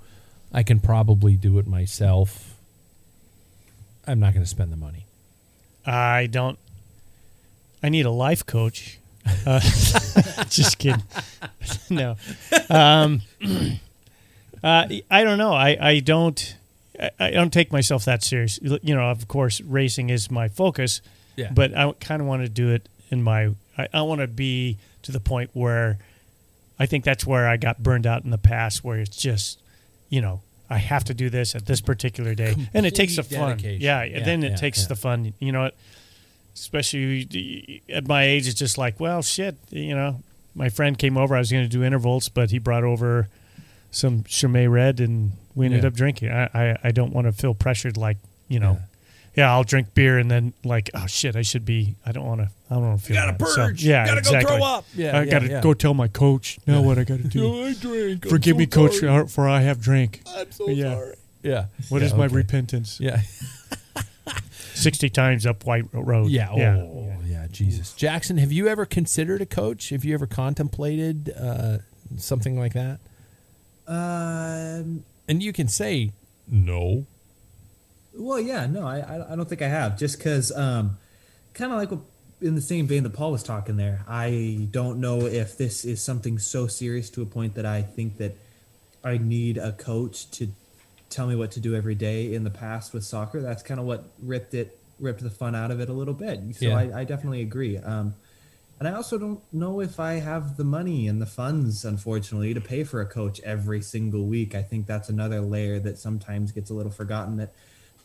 I 0.53 0.63
can 0.63 0.79
probably 0.79 1.35
do 1.35 1.59
it 1.59 1.67
myself. 1.67 2.55
I'm 4.07 4.19
not 4.19 4.33
going 4.33 4.43
to 4.43 4.49
spend 4.49 4.71
the 4.71 4.77
money. 4.77 5.05
I 5.85 6.27
don't. 6.27 6.57
I 7.83 7.89
need 7.89 8.05
a 8.05 8.11
life 8.11 8.45
coach. 8.45 8.99
Uh, 9.45 9.59
just 10.49 10.77
kidding. 10.77 11.03
no, 11.89 12.15
um, 12.69 13.21
uh, 14.63 14.87
I 15.11 15.23
don't 15.23 15.37
know. 15.37 15.53
I 15.53 15.77
I 15.79 15.99
don't. 15.99 16.55
I, 17.19 17.29
don't 17.29 17.53
take 17.53 17.71
myself 17.71 18.05
that 18.05 18.23
serious. 18.23 18.59
You 18.61 18.95
know, 18.95 19.11
of 19.11 19.27
course, 19.27 19.61
racing 19.61 20.09
is 20.09 20.31
my 20.31 20.47
focus. 20.47 21.01
Yeah. 21.35 21.51
But 21.53 21.77
I 21.77 21.91
kind 21.99 22.23
of 22.23 22.27
want 22.27 22.41
to 22.41 22.49
do 22.49 22.71
it 22.71 22.89
in 23.11 23.21
my. 23.21 23.51
I, 23.77 23.87
I 23.93 24.01
want 24.01 24.21
to 24.21 24.27
be 24.27 24.77
to 25.03 25.11
the 25.11 25.19
point 25.19 25.51
where 25.53 25.99
I 26.79 26.85
think 26.85 27.03
that's 27.03 27.25
where 27.25 27.47
I 27.47 27.57
got 27.57 27.81
burned 27.81 28.05
out 28.05 28.23
in 28.23 28.29
the 28.29 28.37
past, 28.37 28.83
where 28.83 28.99
it's 28.99 29.15
just, 29.15 29.59
you 30.09 30.21
know, 30.21 30.41
I 30.69 30.77
have 30.77 31.03
to 31.05 31.13
do 31.13 31.29
this 31.29 31.55
at 31.55 31.65
this 31.65 31.81
particular 31.81 32.35
day, 32.35 32.55
and 32.73 32.85
it 32.85 32.93
takes 32.93 33.15
the 33.15 33.23
fun. 33.23 33.59
Yeah, 33.59 34.03
Yeah, 34.03 34.23
then 34.23 34.43
it 34.43 34.51
yeah, 34.51 34.55
takes 34.57 34.81
yeah. 34.81 34.87
the 34.89 34.95
fun. 34.95 35.33
You 35.39 35.51
know, 35.51 35.71
especially 36.59 37.81
at 37.89 38.07
my 38.07 38.23
age, 38.23 38.47
it's 38.47 38.57
just 38.59 38.77
like, 38.77 38.99
well, 38.99 39.21
shit. 39.21 39.55
You 39.69 39.95
know, 39.95 40.21
my 40.55 40.69
friend 40.69 40.97
came 40.97 41.17
over. 41.17 41.35
I 41.35 41.39
was 41.39 41.51
going 41.51 41.63
to 41.63 41.69
do 41.69 41.83
intervals, 41.83 42.29
but 42.29 42.51
he 42.51 42.59
brought 42.59 42.83
over 42.83 43.27
some 43.91 44.23
Chimay 44.23 44.67
Red, 44.67 44.99
and 44.99 45.31
we 45.55 45.65
ended 45.65 45.83
Yeah. 45.83 45.87
up 45.87 45.93
drinking. 45.93 46.31
I, 46.31 46.49
I, 46.53 46.77
I 46.85 46.91
don't 46.91 47.13
want 47.13 47.27
to 47.27 47.31
feel 47.33 47.53
pressured, 47.53 47.97
like 47.97 48.17
you 48.47 48.59
know. 48.59 48.79
Yeah. 49.35 49.51
I'll 49.53 49.63
drink 49.63 49.93
beer 49.93 50.17
and 50.17 50.31
then 50.31 50.53
like, 50.63 50.89
oh 50.95 51.05
shit, 51.05 51.35
I 51.35 51.43
should 51.43 51.63
be. 51.63 51.93
I 52.03 52.11
don't 52.11 52.25
want 52.25 52.41
to. 52.41 52.49
I 52.71 52.73
don't 52.73 52.87
want 52.87 52.99
to 52.99 53.05
feel. 53.05 53.15
gotta 53.17 53.37
that. 53.37 53.47
So, 53.47 53.55
purge. 53.67 53.83
yeah, 53.85 54.05
Gotta 54.07 54.21
go 54.21 54.41
throw 54.41 54.63
up. 54.63 54.85
Yeah, 54.95 55.15
I 55.15 55.23
yeah, 55.23 55.31
gotta 55.31 55.47
yeah. 55.47 55.61
go 55.61 55.75
tell 55.75 55.93
my 55.93 56.07
coach 56.07 56.57
now 56.65 56.81
what 56.81 56.97
I 56.97 57.03
got 57.03 57.19
to 57.19 57.23
do. 57.27 57.65
I 57.65 57.73
drink. 57.73 58.25
I'm 58.25 58.29
Forgive 58.31 58.55
so 58.55 58.57
me, 58.57 58.65
coach, 58.65 58.95
sorry. 58.95 59.21
for, 59.25 59.27
for 59.27 59.47
I 59.47 59.61
have 59.61 59.79
drank. 59.79 60.23
I'm 60.35 60.51
so 60.51 60.67
Yeah. 60.69 60.93
sorry. 60.95 61.15
Yeah. 61.43 61.65
What 61.89 62.01
Yeah, 62.01 62.07
is 62.07 62.13
my 62.15 62.25
repentance? 62.25 62.99
Yeah. 62.99 63.21
Sixty 64.81 65.09
times 65.09 65.45
up 65.45 65.65
White 65.65 65.85
Road. 65.93 66.29
Yeah. 66.31 66.49
Oh, 66.51 67.13
yeah. 67.25 67.47
Jesus. 67.49 67.93
Jackson, 67.93 68.37
have 68.37 68.51
you 68.51 68.67
ever 68.67 68.85
considered 68.85 69.41
a 69.41 69.45
coach? 69.45 69.89
Have 69.89 70.03
you 70.05 70.13
ever 70.13 70.27
contemplated 70.27 71.33
uh, 71.39 71.77
something 72.17 72.59
like 72.59 72.73
that? 72.73 72.99
Um, 73.87 75.03
And 75.27 75.41
you 75.41 75.53
can 75.53 75.67
say 75.67 76.11
no. 76.47 77.05
Well, 78.13 78.39
yeah, 78.39 78.65
no, 78.65 78.85
I, 78.85 78.99
I 78.99 79.33
I 79.33 79.35
don't 79.35 79.47
think 79.47 79.61
I 79.61 79.67
have. 79.67 79.97
Just 79.97 80.17
because, 80.17 80.51
um, 80.51 80.97
kind 81.53 81.71
of 81.71 81.77
like 81.77 81.91
what, 81.91 82.01
in 82.41 82.55
the 82.55 82.61
same 82.61 82.85
vein 82.87 83.03
that 83.03 83.11
Paul 83.13 83.31
was 83.31 83.43
talking 83.43 83.77
there. 83.77 84.03
I 84.07 84.67
don't 84.71 84.99
know 84.99 85.21
if 85.21 85.57
this 85.57 85.85
is 85.85 86.01
something 86.01 86.37
so 86.39 86.67
serious 86.67 87.09
to 87.11 87.21
a 87.21 87.25
point 87.25 87.55
that 87.55 87.65
I 87.65 87.81
think 87.81 88.17
that 88.17 88.35
I 89.03 89.17
need 89.17 89.57
a 89.57 89.71
coach 89.71 90.29
to 90.31 90.49
tell 91.09 91.27
me 91.27 91.35
what 91.35 91.51
to 91.51 91.59
do 91.59 91.75
every 91.75 91.95
day. 91.95 92.33
In 92.33 92.43
the 92.43 92.49
past 92.49 92.93
with 92.93 93.03
soccer, 93.03 93.41
that's 93.41 93.63
kind 93.63 93.79
of 93.79 93.85
what 93.85 94.05
ripped 94.21 94.53
it, 94.53 94.79
ripped 94.99 95.21
the 95.21 95.29
fun 95.29 95.55
out 95.55 95.71
of 95.71 95.79
it 95.79 95.89
a 95.89 95.93
little 95.93 96.13
bit. 96.13 96.39
So 96.55 96.65
Yeah. 96.67 96.77
I, 96.77 97.01
I 97.01 97.03
definitely 97.03 97.41
agree. 97.41 97.77
Um, 97.77 98.15
and 98.79 98.87
I 98.87 98.93
also 98.93 99.17
don't 99.17 99.41
know 99.51 99.79
if 99.79 99.99
I 99.99 100.13
have 100.13 100.55
the 100.55 100.63
money 100.63 101.07
and 101.07 101.19
the 101.19 101.25
funds, 101.25 101.83
unfortunately, 101.83 102.53
to 102.53 102.61
pay 102.61 102.83
for 102.83 103.01
a 103.01 103.07
coach 103.07 103.39
every 103.41 103.81
single 103.81 104.25
week. 104.25 104.53
I 104.53 104.61
think 104.61 104.85
that's 104.85 105.09
another 105.09 105.41
layer 105.41 105.79
that 105.79 105.97
sometimes 105.97 106.51
gets 106.51 106.69
a 106.69 106.75
little 106.75 106.91
forgotten. 106.91 107.37
That 107.37 107.53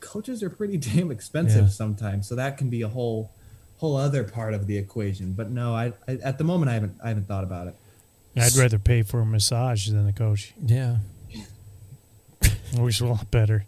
coaches 0.00 0.42
are 0.42 0.48
pretty 0.48 0.76
damn 0.78 1.10
expensive 1.10 1.64
Yeah. 1.64 1.68
sometimes, 1.68 2.26
so 2.26 2.34
that 2.36 2.56
can 2.56 2.70
be 2.70 2.82
a 2.82 2.88
whole 2.88 3.30
whole 3.76 3.96
other 3.96 4.22
part 4.24 4.54
of 4.54 4.66
the 4.68 4.78
equation. 4.78 5.32
But 5.32 5.50
no, 5.50 5.74
I, 5.74 5.92
I 6.08 6.12
at 6.22 6.38
the 6.38 6.44
moment 6.44 6.70
I 6.70 6.74
haven't 6.74 6.96
I 7.04 7.08
haven't 7.08 7.26
thought 7.28 7.44
about 7.44 7.66
it. 7.66 7.74
I'd 8.34 8.56
rather 8.56 8.78
pay 8.78 9.02
for 9.02 9.20
a 9.20 9.26
massage 9.26 9.90
than 9.90 10.08
a 10.08 10.12
coach. 10.14 10.54
Yeah. 10.64 10.98
Always 12.78 13.00
a 13.00 13.06
lot 13.06 13.30
better. 13.30 13.66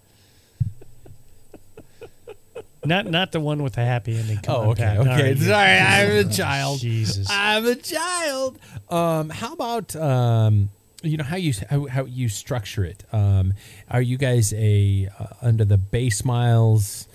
Not 2.87 3.07
not 3.07 3.33
the 3.33 3.41
one 3.41 3.63
with 3.63 3.75
the 3.75 3.85
happy 3.85 4.15
ending. 4.19 4.39
Come 4.39 4.55
Oh, 4.57 4.61
on, 4.63 4.69
okay. 4.71 4.83
Pat. 4.85 4.99
Okay. 4.99 5.29
right, 5.33 5.39
Sorry, 5.39 5.79
I'm 5.79 6.27
a 6.27 6.31
child. 6.31 6.81
Jesus. 6.81 7.27
I'm 7.31 7.65
a 7.67 7.77
child. 7.77 8.59
Um, 8.91 9.31
how 9.31 9.55
about 9.55 9.97
um, 9.97 10.69
you 11.03 11.17
know 11.17 11.25
how 11.25 11.37
you 11.37 11.55
how, 11.71 11.87
how 11.87 12.05
you 12.05 12.29
structure 12.29 12.85
it? 12.85 13.03
Um, 13.11 13.55
are 13.91 14.03
you 14.03 14.19
guys 14.19 14.53
a 14.53 15.09
uh, 15.19 15.27
under 15.41 15.65
the 15.65 15.79
base 15.79 16.25
miles? 16.27 17.09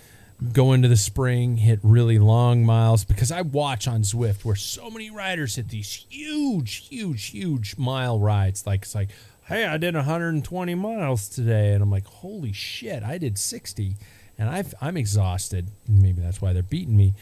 Go 0.54 0.72
into 0.72 0.88
the 0.88 0.96
spring, 0.96 1.58
hit 1.58 1.80
really 1.82 2.18
long 2.18 2.64
miles 2.64 3.04
because 3.04 3.30
I 3.30 3.42
watch 3.42 3.86
on 3.86 4.00
Zwift 4.02 4.42
where 4.44 4.56
so 4.56 4.88
many 4.90 5.10
riders 5.10 5.56
hit 5.56 5.68
these 5.68 6.06
huge, 6.08 6.88
huge, 6.88 7.26
huge 7.26 7.76
mile 7.76 8.18
rides. 8.18 8.66
Like 8.66 8.82
it's 8.82 8.94
like, 8.94 9.10
hey, 9.50 9.66
I 9.66 9.78
did 9.78 9.96
120 9.96 10.74
miles 10.76 11.28
today, 11.28 11.72
and 11.72 11.82
I'm 11.82 11.90
like, 11.90 12.06
holy 12.06 12.52
shit, 12.52 13.02
I 13.02 13.18
did 13.18 13.36
60, 13.36 13.96
and 14.38 14.48
I've, 14.48 14.72
I'm 14.80 14.96
exhausted. 14.96 15.72
Maybe 15.88 16.22
that's 16.22 16.40
why 16.40 16.52
they're 16.52 16.62
beating 16.62 16.96
me, 16.96 17.14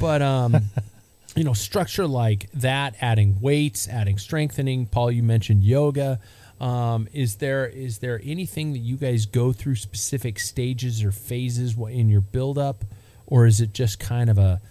but 0.00 0.22
um, 0.22 0.56
you 1.36 1.44
know, 1.44 1.52
structure 1.52 2.06
like 2.06 2.50
that, 2.52 2.94
adding 3.02 3.38
weights, 3.38 3.86
adding 3.86 4.16
strengthening. 4.16 4.86
Paul, 4.86 5.10
you 5.10 5.22
mentioned 5.22 5.62
yoga. 5.62 6.20
Um, 6.58 7.06
is 7.12 7.36
there 7.36 7.66
is 7.66 7.98
there 7.98 8.18
anything 8.24 8.72
that 8.72 8.78
you 8.78 8.96
guys 8.96 9.26
go 9.26 9.52
through 9.52 9.74
specific 9.74 10.38
stages 10.38 11.04
or 11.04 11.12
phases 11.12 11.76
in 11.76 12.08
your 12.08 12.22
build 12.22 12.56
up, 12.56 12.84
or 13.26 13.44
is 13.44 13.60
it 13.60 13.74
just 13.74 14.00
kind 14.00 14.30
of 14.30 14.38
a 14.38 14.62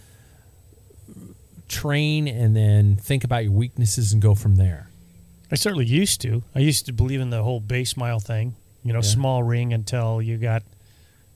train 1.68 2.26
and 2.26 2.56
then 2.56 2.96
think 2.96 3.22
about 3.22 3.44
your 3.44 3.52
weaknesses 3.52 4.12
and 4.12 4.20
go 4.20 4.34
from 4.34 4.56
there? 4.56 4.88
I 5.54 5.56
certainly 5.56 5.86
used 5.86 6.20
to. 6.22 6.42
I 6.54 6.58
used 6.58 6.86
to 6.86 6.92
believe 6.92 7.20
in 7.20 7.30
the 7.30 7.42
whole 7.42 7.60
base 7.60 7.96
mile 7.96 8.20
thing. 8.20 8.54
You 8.82 8.92
know, 8.92 8.98
Yeah. 8.98 9.08
small 9.16 9.42
ring 9.42 9.72
until 9.72 10.20
you 10.20 10.36
got 10.36 10.62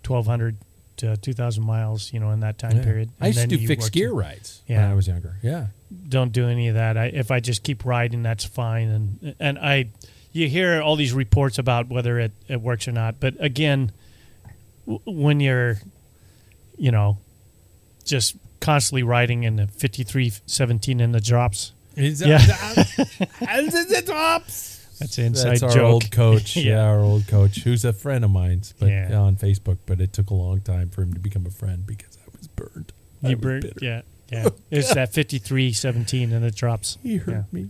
twelve 0.02 0.26
hundred 0.26 0.56
to 0.98 1.16
two 1.16 1.32
thousand 1.32 1.64
miles. 1.64 2.12
You 2.12 2.20
know, 2.20 2.30
in 2.32 2.40
that 2.40 2.58
time 2.58 2.76
Yeah. 2.76 2.84
period. 2.84 3.10
I 3.20 3.26
And 3.28 3.36
used 3.36 3.50
to 3.50 3.56
do 3.56 3.66
fixed 3.66 3.92
gear 3.92 4.12
rides 4.12 4.62
when 4.66 4.78
Yeah. 4.78 4.90
I 4.90 4.94
was 4.94 5.06
younger. 5.06 5.36
Yeah. 5.42 5.68
Don't 6.08 6.32
do 6.32 6.48
any 6.48 6.68
of 6.68 6.74
that. 6.74 6.96
I, 6.98 7.06
if 7.06 7.30
I 7.30 7.40
just 7.40 7.62
keep 7.62 7.84
riding, 7.84 8.22
that's 8.22 8.44
fine. 8.44 8.88
And 8.88 9.34
and 9.40 9.58
I, 9.58 9.86
you 10.32 10.48
hear 10.48 10.82
all 10.82 10.96
these 10.96 11.12
reports 11.14 11.58
about 11.58 11.88
whether 11.88 12.18
it, 12.18 12.32
it 12.48 12.60
works 12.60 12.86
or 12.88 12.92
not. 12.92 13.20
But 13.20 13.34
again, 13.38 13.92
w- 14.86 15.00
when 15.06 15.40
you're, 15.40 15.78
you 16.76 16.90
know, 16.90 17.16
just 18.04 18.36
constantly 18.60 19.02
riding 19.02 19.44
in 19.44 19.56
the 19.56 19.66
fifty 19.68 20.02
three 20.02 20.32
seventeen 20.46 21.00
in 21.00 21.12
the 21.12 21.20
drops. 21.20 21.72
Is 21.98 22.22
Yeah. 22.22 22.38
the 22.38 24.02
drops. 24.06 24.76
That's 24.98 25.16
an 25.18 25.26
inside 25.26 25.50
That's 25.50 25.62
our 25.62 25.70
joke. 25.70 25.92
old 25.92 26.10
coach. 26.10 26.56
yeah. 26.56 26.72
Yeah. 26.74 26.82
our 26.84 27.00
old 27.00 27.26
coach, 27.28 27.60
who's 27.60 27.84
a 27.84 27.92
friend 27.92 28.24
of 28.24 28.30
mine's, 28.30 28.74
but 28.78 28.88
Yeah. 28.88 29.14
on 29.16 29.36
Facebook. 29.36 29.78
But 29.86 30.00
it 30.00 30.12
took 30.12 30.30
a 30.30 30.34
long 30.34 30.60
time 30.60 30.88
for 30.90 31.02
him 31.02 31.14
to 31.14 31.20
become 31.20 31.46
a 31.46 31.50
friend 31.50 31.86
because 31.86 32.16
I 32.24 32.30
was 32.36 32.48
burned. 32.48 32.92
You 33.22 33.30
was 33.36 33.40
burn, 33.40 33.60
bitter. 33.60 33.74
yeah, 33.84 34.00
yeah. 34.30 34.48
It's 34.70 34.94
that 34.94 35.12
fifty 35.12 35.38
three 35.38 35.72
seventeen 35.72 36.32
and 36.32 36.44
it 36.44 36.54
drops. 36.54 36.98
He 37.02 37.16
hurt 37.16 37.32
Yeah. 37.32 37.42
me. 37.52 37.68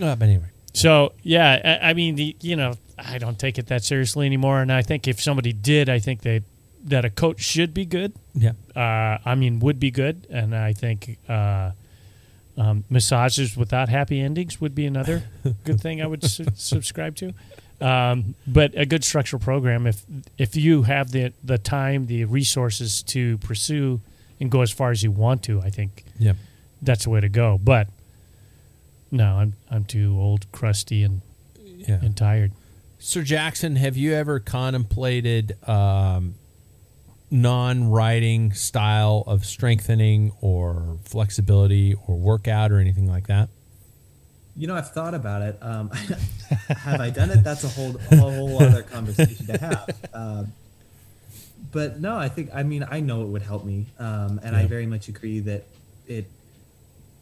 Uh, 0.00 0.16
but 0.16 0.28
anyway, 0.28 0.46
So 0.74 1.12
yeah, 1.22 1.78
I, 1.82 1.90
I 1.90 1.94
mean, 1.94 2.14
the, 2.16 2.34
you 2.40 2.56
know, 2.56 2.74
I 2.98 3.18
don't 3.18 3.38
take 3.38 3.58
it 3.58 3.66
that 3.66 3.84
seriously 3.84 4.24
anymore. 4.26 4.60
And 4.62 4.72
I 4.72 4.82
think 4.82 5.06
if 5.06 5.20
somebody 5.20 5.52
did, 5.52 5.88
I 5.88 5.98
think 5.98 6.22
they 6.22 6.40
that 6.84 7.04
a 7.04 7.10
coach 7.10 7.40
should 7.40 7.72
be 7.74 7.84
good. 7.84 8.12
yeah, 8.34 8.52
Uh, 8.74 9.18
I 9.24 9.34
mean, 9.36 9.60
would 9.60 9.78
be 9.78 9.90
good. 9.90 10.26
And 10.30 10.54
I 10.54 10.72
think 10.72 11.18
uh, 11.28 11.70
um, 12.56 12.84
massages 12.90 13.56
without 13.56 13.88
happy 13.88 14.20
endings 14.20 14.60
would 14.60 14.74
be 14.74 14.86
another 14.86 15.22
good 15.64 15.80
thing 15.80 16.02
I 16.02 16.06
would 16.06 16.22
su- 16.24 16.44
subscribe 16.54 17.16
to. 17.16 17.32
Um, 17.80 18.34
but 18.46 18.74
a 18.76 18.86
good 18.86 19.02
structural 19.04 19.40
program, 19.40 19.86
if 19.86 20.04
if 20.38 20.54
you 20.54 20.82
have 20.82 21.10
the 21.10 21.32
the 21.42 21.58
time, 21.58 22.06
the 22.06 22.24
resources 22.26 23.02
to 23.04 23.38
pursue 23.38 24.00
and 24.40 24.50
go 24.50 24.60
as 24.62 24.70
far 24.70 24.90
as 24.90 25.02
you 25.02 25.10
want 25.10 25.42
to, 25.44 25.60
I 25.60 25.70
think 25.70 26.04
yeah. 26.18 26.34
that's 26.80 27.04
the 27.04 27.10
way 27.10 27.20
to 27.20 27.28
go. 27.28 27.58
But 27.62 27.88
no, 29.10 29.36
I'm 29.36 29.54
I'm 29.70 29.84
too 29.84 30.16
old, 30.18 30.50
crusty, 30.52 31.02
and 31.02 31.22
Yeah. 31.88 31.98
and 32.02 32.16
tired. 32.16 32.52
Sir 33.00 33.22
Jackson, 33.22 33.74
have 33.76 33.96
you 33.96 34.14
ever 34.14 34.38
contemplated 34.38 35.56
um, 35.68 36.34
non-riding 37.32 38.52
style 38.52 39.24
of 39.26 39.44
strengthening 39.44 40.30
or 40.42 40.98
flexibility 41.02 41.94
or 42.06 42.16
workout 42.16 42.70
or 42.70 42.78
anything 42.78 43.08
like 43.08 43.26
that? 43.26 43.48
You 44.54 44.66
know, 44.66 44.74
I've 44.74 44.92
thought 44.92 45.14
about 45.14 45.40
it. 45.40 45.58
Um, 45.62 45.90
have 46.68 47.00
I 47.00 47.08
done 47.08 47.30
it? 47.30 47.42
That's 47.42 47.64
a 47.64 47.68
whole 47.68 47.96
a 48.10 48.16
whole 48.16 48.62
other 48.62 48.82
conversation 48.82 49.46
to 49.46 49.58
have. 49.58 49.88
Um, 50.12 50.52
but 51.72 52.00
no, 52.00 52.16
I 52.16 52.28
think 52.28 52.50
I 52.54 52.62
mean 52.62 52.84
I 52.88 53.00
know 53.00 53.22
it 53.22 53.28
would 53.28 53.42
help 53.42 53.64
me, 53.64 53.86
um, 53.98 54.38
and 54.42 54.54
I 54.54 54.66
very 54.66 54.84
much 54.84 55.08
agree 55.08 55.40
that 55.40 55.64
it 56.06 56.26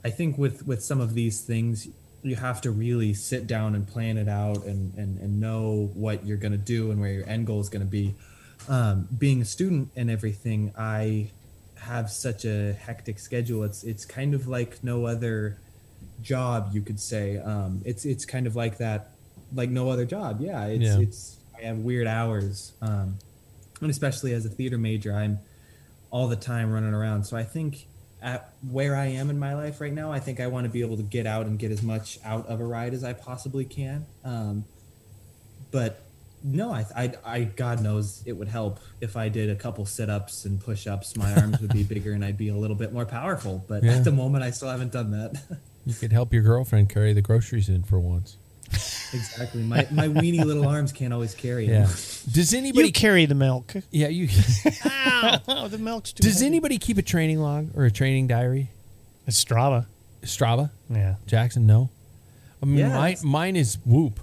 I 0.04 0.10
think 0.10 0.36
with 0.36 0.66
with 0.66 0.82
some 0.82 1.00
of 1.00 1.14
these 1.14 1.40
things 1.40 1.86
you 2.22 2.34
have 2.34 2.60
to 2.62 2.70
really 2.70 3.14
sit 3.14 3.46
down 3.46 3.76
and 3.76 3.86
plan 3.86 4.18
it 4.18 4.28
out 4.28 4.64
and 4.64 4.92
and, 4.94 5.20
and 5.20 5.40
know 5.40 5.90
what 5.94 6.26
you're 6.26 6.36
going 6.36 6.52
to 6.52 6.58
do 6.58 6.90
and 6.90 7.00
where 7.00 7.12
your 7.12 7.28
end 7.28 7.46
goal 7.46 7.60
is 7.60 7.68
going 7.68 7.84
to 7.84 7.90
be 7.90 8.16
um, 8.68 9.08
being 9.18 9.40
a 9.42 9.44
student 9.44 9.90
and 9.96 10.10
everything 10.10 10.72
i 10.76 11.30
have 11.80 12.10
such 12.10 12.44
a 12.44 12.74
hectic 12.74 13.18
schedule. 13.18 13.64
It's 13.64 13.84
it's 13.84 14.04
kind 14.04 14.34
of 14.34 14.46
like 14.46 14.84
no 14.84 15.06
other 15.06 15.56
job 16.22 16.70
you 16.72 16.82
could 16.82 17.00
say. 17.00 17.38
Um, 17.38 17.80
it's 17.84 18.04
it's 18.04 18.24
kind 18.24 18.46
of 18.46 18.54
like 18.54 18.78
that 18.78 19.12
like 19.54 19.70
no 19.70 19.88
other 19.88 20.04
job. 20.04 20.40
Yeah 20.40 20.66
it's 20.66 20.84
Yeah. 20.84 21.00
it's 21.00 21.36
i 21.58 21.62
have 21.64 21.78
weird 21.78 22.06
hours. 22.06 22.72
Um, 22.82 23.16
and 23.80 23.90
especially 23.90 24.34
as 24.34 24.44
a 24.44 24.50
theater 24.50 24.76
major 24.76 25.14
i'm 25.14 25.38
all 26.10 26.28
the 26.28 26.36
time 26.36 26.70
running 26.70 26.92
around. 26.92 27.24
So 27.24 27.36
i 27.36 27.44
think 27.44 27.86
at 28.22 28.52
where 28.70 28.94
i 28.94 29.06
am 29.06 29.30
in 29.30 29.38
my 29.38 29.54
life 29.54 29.80
right 29.80 29.94
now 29.94 30.12
i 30.12 30.20
think 30.20 30.40
i 30.40 30.46
want 30.46 30.64
to 30.64 30.68
be 30.68 30.82
able 30.82 30.98
to 30.98 31.02
get 31.02 31.26
out 31.26 31.46
and 31.46 31.58
get 31.58 31.70
as 31.70 31.82
much 31.82 32.18
out 32.22 32.46
of 32.48 32.60
a 32.60 32.64
ride 32.64 32.92
as 32.92 33.02
i 33.02 33.14
possibly 33.14 33.64
can. 33.64 34.04
Um, 34.24 34.66
but 35.70 36.02
no 36.42 36.72
I, 36.72 36.86
I 36.96 37.12
i 37.24 37.44
god 37.44 37.82
knows 37.82 38.22
it 38.24 38.32
would 38.32 38.48
help 38.48 38.80
if 39.00 39.16
i 39.16 39.28
did 39.28 39.50
a 39.50 39.54
couple 39.54 39.84
sit-ups 39.84 40.44
and 40.46 40.58
push-ups 40.60 41.16
my 41.16 41.34
arms 41.34 41.60
would 41.60 41.72
be 41.72 41.82
bigger 41.82 42.12
and 42.12 42.24
i'd 42.24 42.38
be 42.38 42.48
a 42.48 42.56
little 42.56 42.76
bit 42.76 42.92
more 42.92 43.04
powerful 43.04 43.64
but 43.68 43.82
Yeah. 43.82 43.92
at 43.96 44.04
the 44.04 44.12
moment 44.12 44.42
i 44.44 44.50
still 44.50 44.68
haven't 44.68 44.92
done 44.92 45.10
that 45.12 45.42
You 45.86 45.94
could 45.94 46.12
help 46.12 46.32
your 46.32 46.42
girlfriend 46.42 46.90
carry 46.90 47.14
the 47.14 47.22
groceries 47.22 47.68
in 47.70 47.82
for 47.84 47.98
once. 47.98 48.36
exactly 49.14 49.62
my, 49.62 49.86
my 49.90 50.08
weeny 50.08 50.44
little 50.44 50.68
arms 50.68 50.92
can't 50.92 51.12
always 51.12 51.34
carry 51.34 51.66
Yeah. 51.66 51.84
them. 51.86 51.90
Does 52.32 52.52
anybody? 52.54 52.88
You 52.88 52.92
carry 52.92 53.24
the 53.26 53.34
milk. 53.34 53.72
yeah, 53.90 54.08
you. 54.08 54.28
Oh, 55.48 55.68
the 55.70 55.78
milk's 55.78 56.12
too 56.12 56.22
Does 56.22 56.34
heavy. 56.34 56.46
anybody 56.46 56.78
keep 56.78 56.98
a 56.98 57.02
training 57.02 57.40
log 57.40 57.70
or 57.76 57.86
a 57.86 57.90
training 57.90 58.26
diary? 58.26 58.68
It's 59.26 59.42
Strava. 59.42 59.86
Strava, 60.22 60.70
Yeah. 60.90 61.14
Jackson, 61.26 61.66
no. 61.66 61.88
I 62.62 62.66
mean, 62.66 62.76
Yeah, 62.78 62.94
mine, 62.96 63.16
mine 63.24 63.56
is 63.56 63.78
Whoop. 63.86 64.20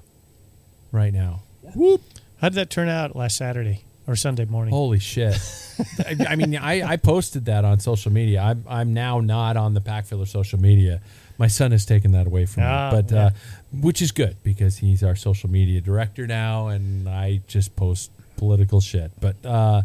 Right 0.92 1.12
now, 1.12 1.42
Whoop. 1.78 2.02
How 2.42 2.50
did 2.50 2.56
that 2.56 2.70
turn 2.70 2.90
out 2.90 3.16
last 3.16 3.38
Saturday 3.38 3.84
or 4.08 4.16
Sunday 4.16 4.46
morning? 4.46 4.74
Holy 4.74 5.00
shit! 5.00 5.36
I, 6.00 6.16
I 6.30 6.36
mean, 6.36 6.56
I, 6.56 6.82
I 6.94 6.98
posted 6.98 7.46
that 7.46 7.66
on 7.66 7.80
social 7.80 8.12
media. 8.12 8.42
I'm 8.42 8.64
I'm 8.68 8.94
now 8.94 9.20
not 9.20 9.58
on 9.58 9.74
the 9.74 9.82
Packfiller 9.82 10.28
social 10.28 10.60
media. 10.60 11.02
My 11.40 11.48
son 11.48 11.72
has 11.72 11.86
taken 11.86 12.12
that 12.14 12.26
away 12.28 12.46
from 12.48 12.64
Ah, 12.64 12.92
me, 12.92 13.02
but 13.02 13.12
yeah. 13.14 13.26
uh, 13.26 13.30
which 13.72 14.02
is 14.02 14.12
good 14.12 14.38
because 14.44 14.78
he's 14.78 15.04
our 15.04 15.16
social 15.16 15.50
media 15.52 15.82
director 15.82 16.26
now, 16.26 16.68
and 16.68 17.08
I 17.08 17.42
just 17.48 17.76
post 17.76 18.10
political 18.38 18.82
shit. 18.82 19.12
But 19.22 19.36
uh, 19.46 19.84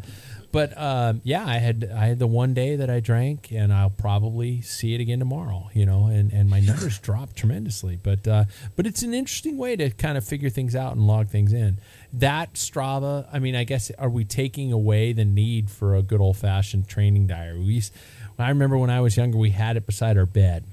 but 0.53 0.79
um, 0.79 1.23
yeah, 1.25 1.45
I 1.47 1.57
had 1.57 1.91
I 1.93 2.07
had 2.07 2.19
the 2.19 2.27
one 2.27 2.53
day 2.53 2.77
that 2.77 2.91
I 2.91 3.01
drank, 3.01 3.51
and 3.51 3.73
I'll 3.73 3.89
probably 3.89 4.61
see 4.61 4.95
it 4.95 5.01
again 5.01 5.19
tomorrow. 5.19 5.71
You 5.73 5.87
know, 5.87 6.07
and, 6.07 6.31
and 6.31 6.51
my 6.51 6.61
numbers 6.61 6.99
dropped 6.99 7.37
tremendously. 7.37 7.99
But 8.01 8.29
uh, 8.29 8.45
but 8.77 8.87
it's 8.87 9.03
an 9.03 9.15
interesting 9.15 9.57
way 9.57 9.77
to 9.77 9.91
kind 9.91 10.19
of 10.19 10.25
figure 10.25 10.51
things 10.51 10.77
out 10.77 10.93
and 10.93 11.07
log 11.07 11.29
things 11.29 11.55
in. 11.55 11.79
That 12.13 12.53
Strava, 12.55 13.27
I 13.33 13.39
mean, 13.39 13.57
I 13.57 13.65
guess 13.65 13.91
are 13.99 14.11
we 14.11 14.27
taking 14.27 14.73
away 14.73 15.15
the 15.15 15.25
need 15.25 15.71
for 15.71 15.97
a 15.97 16.03
good 16.03 16.21
old 16.21 16.37
fashioned 16.37 16.87
training 16.87 17.27
diary? 17.27 17.59
We 17.59 17.73
used, 17.73 17.95
I 18.39 18.51
remember 18.51 18.77
when 18.77 18.91
I 18.91 19.01
was 19.01 19.17
younger, 19.17 19.39
we 19.39 19.51
had 19.51 19.79
it 19.79 19.87
beside 19.87 20.19
our 20.19 20.27
bed. 20.27 20.65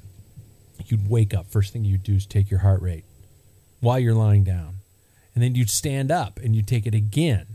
You'd 0.86 1.10
wake 1.10 1.34
up, 1.34 1.48
first 1.48 1.72
thing 1.72 1.86
you'd 1.86 2.04
do 2.04 2.16
is 2.16 2.26
take 2.26 2.52
your 2.52 2.60
heart 2.60 2.82
rate 2.82 3.06
while 3.80 4.00
you're 4.00 4.14
lying 4.14 4.44
down, 4.44 4.76
and 5.34 5.42
then 5.42 5.56
you'd 5.56 5.70
stand 5.70 6.12
up 6.12 6.40
and 6.40 6.54
you'd 6.56 6.68
take 6.68 6.86
it 6.86 6.96
again 6.96 7.49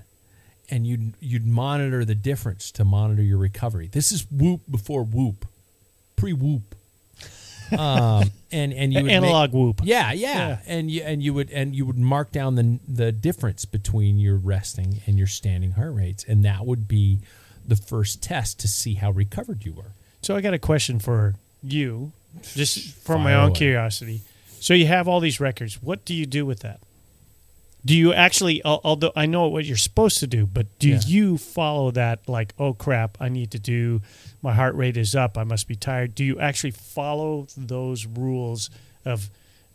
and 0.71 0.87
you'd 0.87 1.15
you'd 1.21 1.47
monitor 1.47 2.05
the 2.05 2.15
difference 2.15 2.71
to 2.73 2.85
monitor 2.85 3.23
your 3.23 3.39
recovery. 3.39 3.89
This 3.91 4.13
is 4.13 4.27
whoop 4.31 4.61
before 4.71 5.05
whoop, 5.05 5.47
pre 6.17 6.33
whoop. 6.33 6.63
Um, 7.73 8.31
and 8.53 8.75
and 8.75 8.93
you 8.93 9.03
would 9.03 9.11
Analog 9.11 9.51
make- 9.51 9.55
whoop. 9.61 9.81
Yeah, 9.85 10.13
yeah, 10.13 10.37
Yeah. 10.49 10.59
and 10.67 10.91
you 10.91 11.03
and 11.03 11.23
you 11.23 11.33
would 11.35 11.51
and 11.51 11.75
you 11.75 11.87
would 11.87 11.97
mark 11.99 12.31
down 12.31 12.55
the 12.57 12.79
the 12.87 13.11
difference 13.11 13.65
between 13.65 14.19
your 14.19 14.37
resting 14.37 15.01
and 15.07 15.17
your 15.17 15.27
standing 15.27 15.73
heart 15.73 15.95
rates, 15.95 16.25
and 16.29 16.45
that 16.45 16.67
would 16.67 16.87
be 16.87 17.21
the 17.67 17.75
first 17.75 18.23
test 18.23 18.61
to 18.61 18.69
see 18.69 18.95
how 18.95 19.11
recovered 19.11 19.65
you 19.65 19.73
were. 19.73 19.93
So 20.21 20.37
I 20.37 20.43
got 20.43 20.53
a 20.53 20.59
question 20.59 20.99
for 20.99 21.35
you, 21.63 22.13
just 22.55 22.95
from 22.99 23.23
my 23.23 23.33
own 23.35 23.49
away. 23.49 23.57
curiosity. 23.59 24.21
So 24.61 24.75
you 24.75 24.87
have 24.87 25.09
all 25.09 25.21
these 25.21 25.41
records. 25.41 25.83
What 25.83 26.05
do 26.05 26.15
you 26.15 26.27
do 26.27 26.45
with 26.45 26.61
that? 26.61 26.81
Do 27.87 27.95
you 27.95 28.15
actually, 28.15 28.65
although 28.65 29.13
I 29.15 29.27
know 29.27 29.47
what 29.49 29.67
you're 29.67 29.77
supposed 29.77 30.19
to 30.21 30.27
do, 30.27 30.47
but 30.47 30.67
do 30.79 30.89
Yeah. 30.89 31.01
you 31.07 31.37
follow 31.37 31.91
that 31.91 32.27
like, 32.29 32.55
oh 32.59 32.73
crap, 32.73 33.19
I 33.21 33.29
need 33.29 33.51
to 33.51 33.59
do, 33.59 34.01
my 34.41 34.55
heart 34.55 34.75
rate 34.75 34.97
is 34.97 35.15
up, 35.15 35.37
I 35.37 35.45
must 35.45 35.69
be 35.69 35.77
tired? 35.77 36.15
Do 36.15 36.25
you 36.25 36.41
actually 36.41 36.71
follow 36.71 37.47
those 37.57 38.07
rules 38.07 38.71
of, 39.05 39.29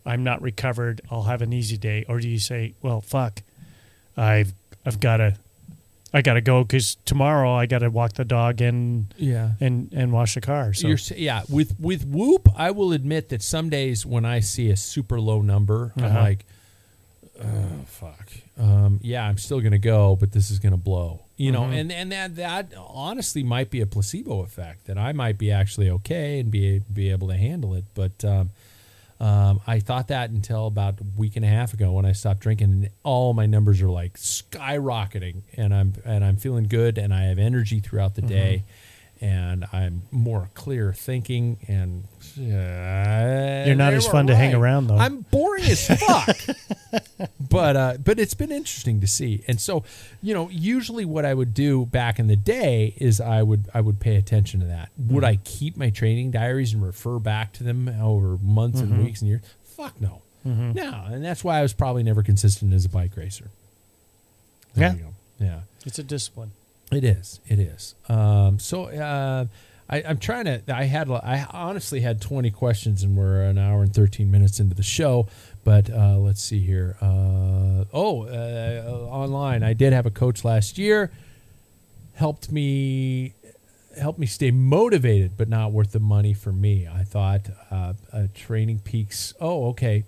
I'm 0.08 0.24
not 0.24 0.42
recovered, 0.42 1.02
I'll 1.12 1.24
have 1.24 1.44
an 1.44 1.54
easy 1.54 1.78
day? 1.78 2.04
Or 2.10 2.20
do 2.20 2.28
you 2.28 2.40
say, 2.40 2.74
well, 2.82 3.00
fuck, 3.02 3.44
I've, 4.18 4.54
I've 4.86 5.00
got 5.00 5.18
to, 5.18 5.36
I 6.12 6.24
got 6.24 6.34
to 6.34 6.42
go 6.42 6.64
because 6.64 6.96
tomorrow 7.06 7.54
I 7.54 7.68
got 7.68 7.80
to 7.80 7.90
walk 7.92 8.14
the 8.14 8.26
dog 8.26 8.60
and, 8.62 9.14
Yeah. 9.18 9.52
and, 9.60 9.94
and 9.94 10.12
wash 10.12 10.34
the 10.34 10.42
car. 10.42 10.74
So 10.74 10.88
You're, 10.88 10.98
yeah, 11.16 11.44
with 11.48 11.80
with 11.80 12.06
Whoop, 12.08 12.50
I 12.56 12.72
will 12.72 12.92
admit 12.92 13.30
that 13.30 13.44
some 13.44 13.70
days 13.70 14.04
when 14.08 14.26
I 14.26 14.40
see 14.40 14.72
a 14.72 14.76
super 14.78 15.22
low 15.22 15.44
number, 15.44 15.94
I'm 15.96 16.06
Uh-huh. 16.06 16.20
like, 16.22 16.46
oh 17.42 17.86
fuck, 17.86 18.30
um, 18.60 19.00
yeah, 19.02 19.26
I'm 19.26 19.38
still 19.38 19.62
gonna 19.62 19.78
go, 19.78 20.16
but 20.16 20.32
this 20.32 20.52
is 20.52 20.60
gonna 20.60 20.78
blow, 20.78 21.22
you 21.38 21.52
know, 21.52 21.64
and 21.66 21.92
and 21.92 22.12
that 22.12 22.36
that 22.36 22.74
honestly 22.78 23.44
might 23.44 23.70
be 23.70 23.82
a 23.82 23.86
placebo 23.86 24.42
effect 24.42 24.86
that 24.88 24.98
I 24.98 25.14
might 25.14 25.38
be 25.38 25.52
actually 25.52 25.90
okay 25.90 26.40
and 26.40 26.52
be 26.52 26.80
be 26.92 27.10
able 27.12 27.28
to 27.30 27.38
handle 27.38 27.74
it, 27.76 27.86
but. 27.94 28.24
Um, 28.24 28.52
um, 29.22 29.60
I 29.68 29.82
thought 29.82 30.08
that 30.08 30.30
until 30.30 30.68
about 30.68 31.02
a 31.02 31.04
week 31.18 31.36
and 31.36 31.44
a 31.44 31.48
half 31.50 31.74
ago 31.74 31.92
when 31.92 32.06
I 32.06 32.14
stopped 32.14 32.40
drinking, 32.40 32.72
and 32.72 32.90
all 33.04 33.34
my 33.34 33.48
numbers 33.48 33.82
are 33.82 33.90
like 33.90 34.14
skyrocketing, 34.14 35.42
and 35.58 35.76
I'm 35.76 35.94
and 36.06 36.24
I'm 36.24 36.38
feeling 36.38 36.70
good, 36.70 36.98
and 36.98 37.14
I 37.14 37.24
have 37.24 37.38
energy 37.38 37.82
throughout 37.82 38.16
the 38.16 38.22
day, 38.22 38.64
and 39.22 39.66
I'm 39.74 40.04
more 40.12 40.50
clear 40.54 40.94
thinking, 40.94 41.58
and 41.68 42.04
uh, 42.38 43.66
You're 43.68 43.76
not 43.76 43.94
as 43.94 44.06
were 44.06 44.12
fun 44.12 44.28
to 44.28 44.36
hang 44.36 44.54
around, 44.54 44.88
though. 44.88 44.98
I'm 44.98 45.22
boring 45.32 45.64
as 45.66 45.88
fuck, 45.88 46.38
but 47.50 47.76
uh, 47.76 47.98
but 48.04 48.20
it's 48.20 48.34
been 48.34 48.52
interesting 48.52 49.02
to 49.02 49.08
see, 49.08 49.44
and 49.48 49.60
so 49.60 49.84
you 50.22 50.34
know, 50.34 50.50
usually 50.50 51.06
what 51.06 51.26
I 51.26 51.34
would 51.34 51.54
do 51.54 51.86
back 51.86 52.20
in 52.20 52.28
the 52.28 52.36
day 52.36 52.94
is 52.98 53.20
I 53.20 53.44
would 53.44 53.66
I 53.74 53.82
would 53.82 54.00
pay 54.00 54.16
attention 54.16 54.60
to 54.62 54.66
that. 54.68 54.90
Would 54.98 55.24
I 55.24 55.38
keep 55.38 55.76
my 55.78 55.90
training 55.90 56.32
diaries 56.32 56.74
and 56.74 56.84
refer 56.84 57.20
back 57.20 57.54
to 57.54 57.64
them 57.64 57.88
over 58.02 58.38
months 58.42 58.80
and 58.80 59.04
weeks 59.04 59.22
and 59.22 59.30
years? 59.30 59.42
Fuck 59.64 60.00
no, 60.02 60.22
no, 60.46 61.06
and 61.08 61.24
that's 61.24 61.44
why 61.44 61.60
I 61.60 61.62
was 61.62 61.74
probably 61.74 62.04
never 62.04 62.24
consistent 62.24 62.74
as 62.74 62.86
a 62.86 62.90
bike 62.90 63.16
racer. 63.18 63.50
There 64.76 64.88
Yeah. 64.90 64.94
you 64.94 65.00
go. 65.00 65.14
yeah. 65.46 65.60
it's 65.86 66.00
a 66.00 66.04
discipline. 66.04 66.52
It 66.92 67.04
is. 67.04 67.40
It 67.48 67.60
is. 67.60 67.96
Um, 68.08 68.58
so 68.60 68.86
uh, 68.86 69.46
I, 69.90 70.04
I'm 70.04 70.18
trying 70.18 70.46
to. 70.46 70.62
I 70.74 70.84
had. 70.84 71.10
I 71.10 71.46
honestly 71.52 72.02
had 72.02 72.22
20 72.22 72.52
questions, 72.52 73.04
and 73.04 73.16
we're 73.16 73.42
an 73.44 73.58
hour 73.58 73.82
and 73.84 73.94
13 73.94 74.30
minutes 74.30 74.60
into 74.60 74.76
the 74.76 74.84
show. 74.84 75.28
But 75.64 75.90
uh, 75.90 76.18
let's 76.18 76.42
see 76.42 76.60
here. 76.60 76.98
Uh, 77.02 77.86
oh, 77.94 78.28
uh, 78.28 79.08
online. 79.10 79.64
I 79.64 79.74
did 79.74 79.94
have 79.94 80.06
a 80.06 80.12
coach 80.12 80.44
last 80.44 80.78
year. 80.78 81.12
Helped 82.16 82.52
me. 82.52 83.34
Helped 84.00 84.20
me 84.20 84.28
stay 84.28 84.52
motivated, 84.52 85.38
but 85.38 85.50
not 85.50 85.72
worth 85.72 85.92
the 85.92 86.00
money 86.00 86.34
for 86.34 86.52
me. 86.52 86.88
I 86.88 87.04
thought 87.04 87.50
uh, 87.70 87.94
uh, 88.14 88.28
Training 88.34 88.80
Peaks. 88.80 89.34
Oh, 89.42 89.70
okay. 89.70 90.06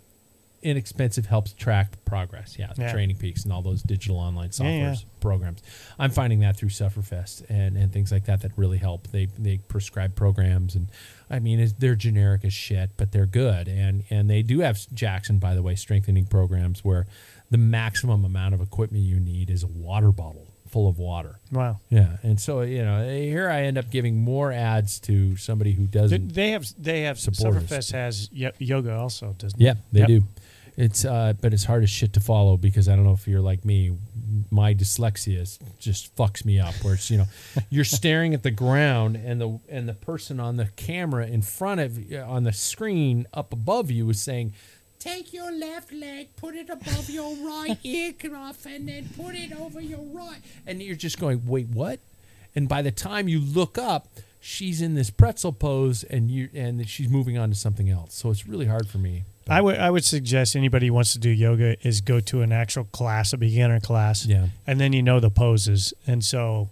Inexpensive 0.63 1.25
helps 1.25 1.53
track 1.53 2.03
progress. 2.05 2.55
Yeah, 2.59 2.71
Yeah. 2.77 2.91
Training 2.91 3.15
Peaks 3.17 3.43
and 3.43 3.51
all 3.53 3.61
those 3.61 3.81
digital 3.81 4.17
online 4.17 4.51
software 4.51 4.75
Yeah, 4.77 4.91
yeah. 4.91 4.95
programs. 5.19 5.61
I'm 5.97 6.11
finding 6.11 6.39
that 6.41 6.57
through 6.57 6.69
Sufferfest 6.69 7.43
and, 7.49 7.75
and 7.77 7.91
things 7.91 8.11
like 8.11 8.25
that 8.25 8.41
that 8.41 8.51
really 8.57 8.77
help. 8.77 9.07
They 9.07 9.25
they 9.39 9.57
prescribe 9.57 10.15
programs 10.15 10.75
and 10.75 10.87
I 11.29 11.39
mean 11.39 11.71
they're 11.79 11.95
generic 11.95 12.45
as 12.45 12.53
shit, 12.53 12.91
but 12.97 13.11
they're 13.11 13.25
good 13.25 13.67
and 13.67 14.03
and 14.09 14.29
they 14.29 14.41
do 14.43 14.59
have 14.59 14.79
Jackson 14.93 15.39
by 15.39 15.55
the 15.55 15.61
way 15.63 15.75
strengthening 15.75 16.25
programs 16.25 16.83
where 16.83 17.07
the 17.49 17.57
maximum 17.57 18.23
amount 18.23 18.53
of 18.53 18.61
equipment 18.61 19.03
you 19.03 19.19
need 19.19 19.49
is 19.49 19.63
a 19.63 19.67
water 19.67 20.11
bottle 20.11 20.47
full 20.69 20.87
of 20.87 20.97
water. 20.97 21.37
Wow. 21.51 21.81
Yeah, 21.89 22.15
and 22.23 22.39
so 22.39 22.61
you 22.61 22.81
know 22.85 22.99
eh, 23.01 23.23
here 23.23 23.49
I 23.49 23.63
end 23.63 23.77
up 23.77 23.89
giving 23.91 24.15
more 24.17 24.53
ads 24.53 24.99
to 25.01 25.35
somebody 25.35 25.73
who 25.73 25.85
doesn't. 25.85 26.33
they 26.33 26.51
have 26.51 26.65
they 26.81 27.01
have. 27.01 27.17
Sufferfest 27.17 27.91
has 27.91 28.29
yoga 28.31 28.95
also, 28.95 29.35
doesn't? 29.37 29.59
Yeah, 29.59 29.73
they 29.91 29.99
Yep. 30.01 30.07
do. 30.07 30.23
It's 30.77 31.05
uh, 31.05 31.33
but 31.41 31.53
it's 31.53 31.65
hard 31.65 31.83
as 31.83 31.89
shit 31.89 32.13
to 32.13 32.19
follow 32.19 32.57
because 32.57 32.87
I 32.87 32.95
don't 32.95 33.05
know 33.05 33.13
if 33.13 33.27
you're 33.27 33.41
like 33.41 33.65
me. 33.65 33.97
My 34.49 34.73
dyslexia 34.73 35.59
just 35.79 36.15
fucks 36.15 36.45
me 36.45 36.59
up. 36.59 36.73
Where 36.83 36.93
it's 36.93 37.11
you 37.11 37.17
know, 37.17 37.25
you're 37.69 37.83
staring 37.83 38.33
at 38.33 38.43
the 38.43 38.51
ground 38.51 39.15
and 39.15 39.41
the 39.41 39.59
and 39.69 39.87
the 39.87 39.93
person 39.93 40.39
on 40.39 40.57
the 40.57 40.67
camera 40.75 41.27
in 41.27 41.41
front 41.41 41.81
of 41.81 42.11
you 42.11 42.19
on 42.19 42.43
the 42.43 42.53
screen 42.53 43.27
up 43.33 43.51
above 43.53 43.91
you 43.91 44.09
is 44.09 44.21
saying, 44.21 44.53
"Take 44.99 45.33
your 45.33 45.51
left 45.51 45.91
leg, 45.91 46.35
put 46.37 46.55
it 46.55 46.69
above 46.69 47.09
your 47.09 47.35
right 47.35 47.77
ear 47.83 48.13
cuff, 48.13 48.65
and 48.65 48.87
then 48.87 49.09
put 49.15 49.35
it 49.35 49.53
over 49.53 49.81
your 49.81 50.03
right." 50.03 50.39
And 50.65 50.81
you're 50.81 50.95
just 50.95 51.19
going, 51.19 51.45
"Wait, 51.45 51.67
what?" 51.67 51.99
And 52.55 52.67
by 52.67 52.81
the 52.81 52.91
time 52.91 53.27
you 53.27 53.39
look 53.39 53.77
up, 53.77 54.07
she's 54.39 54.81
in 54.81 54.95
this 54.95 55.09
pretzel 55.09 55.53
pose 55.53 56.03
and 56.03 56.29
you 56.29 56.49
and 56.53 56.87
she's 56.89 57.09
moving 57.09 57.37
on 57.37 57.49
to 57.49 57.55
something 57.55 57.89
else. 57.89 58.15
So 58.15 58.29
it's 58.29 58.47
really 58.47 58.65
hard 58.65 58.87
for 58.87 58.97
me. 58.97 59.23
I 59.49 59.61
would 59.61 59.77
I 59.77 59.89
would 59.89 60.03
suggest 60.05 60.55
anybody 60.55 60.87
who 60.87 60.93
wants 60.93 61.13
to 61.13 61.19
do 61.19 61.29
yoga 61.29 61.75
is 61.85 62.01
go 62.01 62.19
to 62.21 62.41
an 62.41 62.51
actual 62.51 62.85
class, 62.85 63.33
a 63.33 63.37
beginner 63.37 63.79
class. 63.79 64.25
Yeah. 64.25 64.47
And 64.67 64.79
then 64.79 64.93
you 64.93 65.01
know 65.01 65.19
the 65.19 65.29
poses. 65.31 65.93
And 66.07 66.23
so 66.23 66.69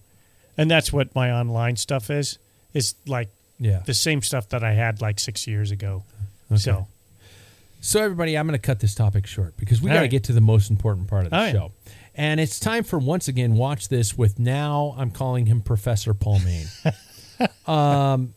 and 0.58 0.70
that's 0.70 0.94
what 0.94 1.14
my 1.16 1.32
online 1.32 1.76
stuff 1.78 2.10
is. 2.10 2.38
It's 2.74 2.94
like 3.08 3.30
Yeah. 3.60 3.82
the 3.86 3.94
same 3.94 4.22
stuff 4.22 4.50
that 4.50 4.64
I 4.64 4.74
had 4.74 5.02
like 5.02 5.20
six 5.20 5.48
years 5.48 5.72
ago. 5.72 6.04
So 6.56 6.88
So, 7.82 8.02
everybody, 8.04 8.38
I'm 8.38 8.46
going 8.46 8.60
to 8.60 8.66
cut 8.66 8.80
this 8.82 8.94
topic 8.94 9.26
short 9.26 9.56
because 9.58 9.82
we 9.82 9.90
All 9.90 9.96
got 9.96 10.00
to 10.00 10.04
right. 10.06 10.12
get 10.12 10.24
to 10.26 10.34
the 10.34 10.42
most 10.42 10.70
important 10.70 11.08
part 11.08 11.26
of 11.26 11.30
the 11.32 11.38
All 11.38 11.44
right. 11.44 11.52
show. 11.54 11.72
And 12.16 12.40
it's 12.42 12.60
time 12.60 12.84
for 12.84 13.00
once 13.00 13.28
again, 13.30 13.54
watch 13.56 13.88
this 13.88 14.18
with 14.18 14.38
now 14.38 14.94
I'm 14.98 15.12
calling 15.12 15.46
him 15.46 15.62
Professor 15.62 16.14
Paul 16.14 16.40
Main. 16.40 16.66
um, 17.68 18.34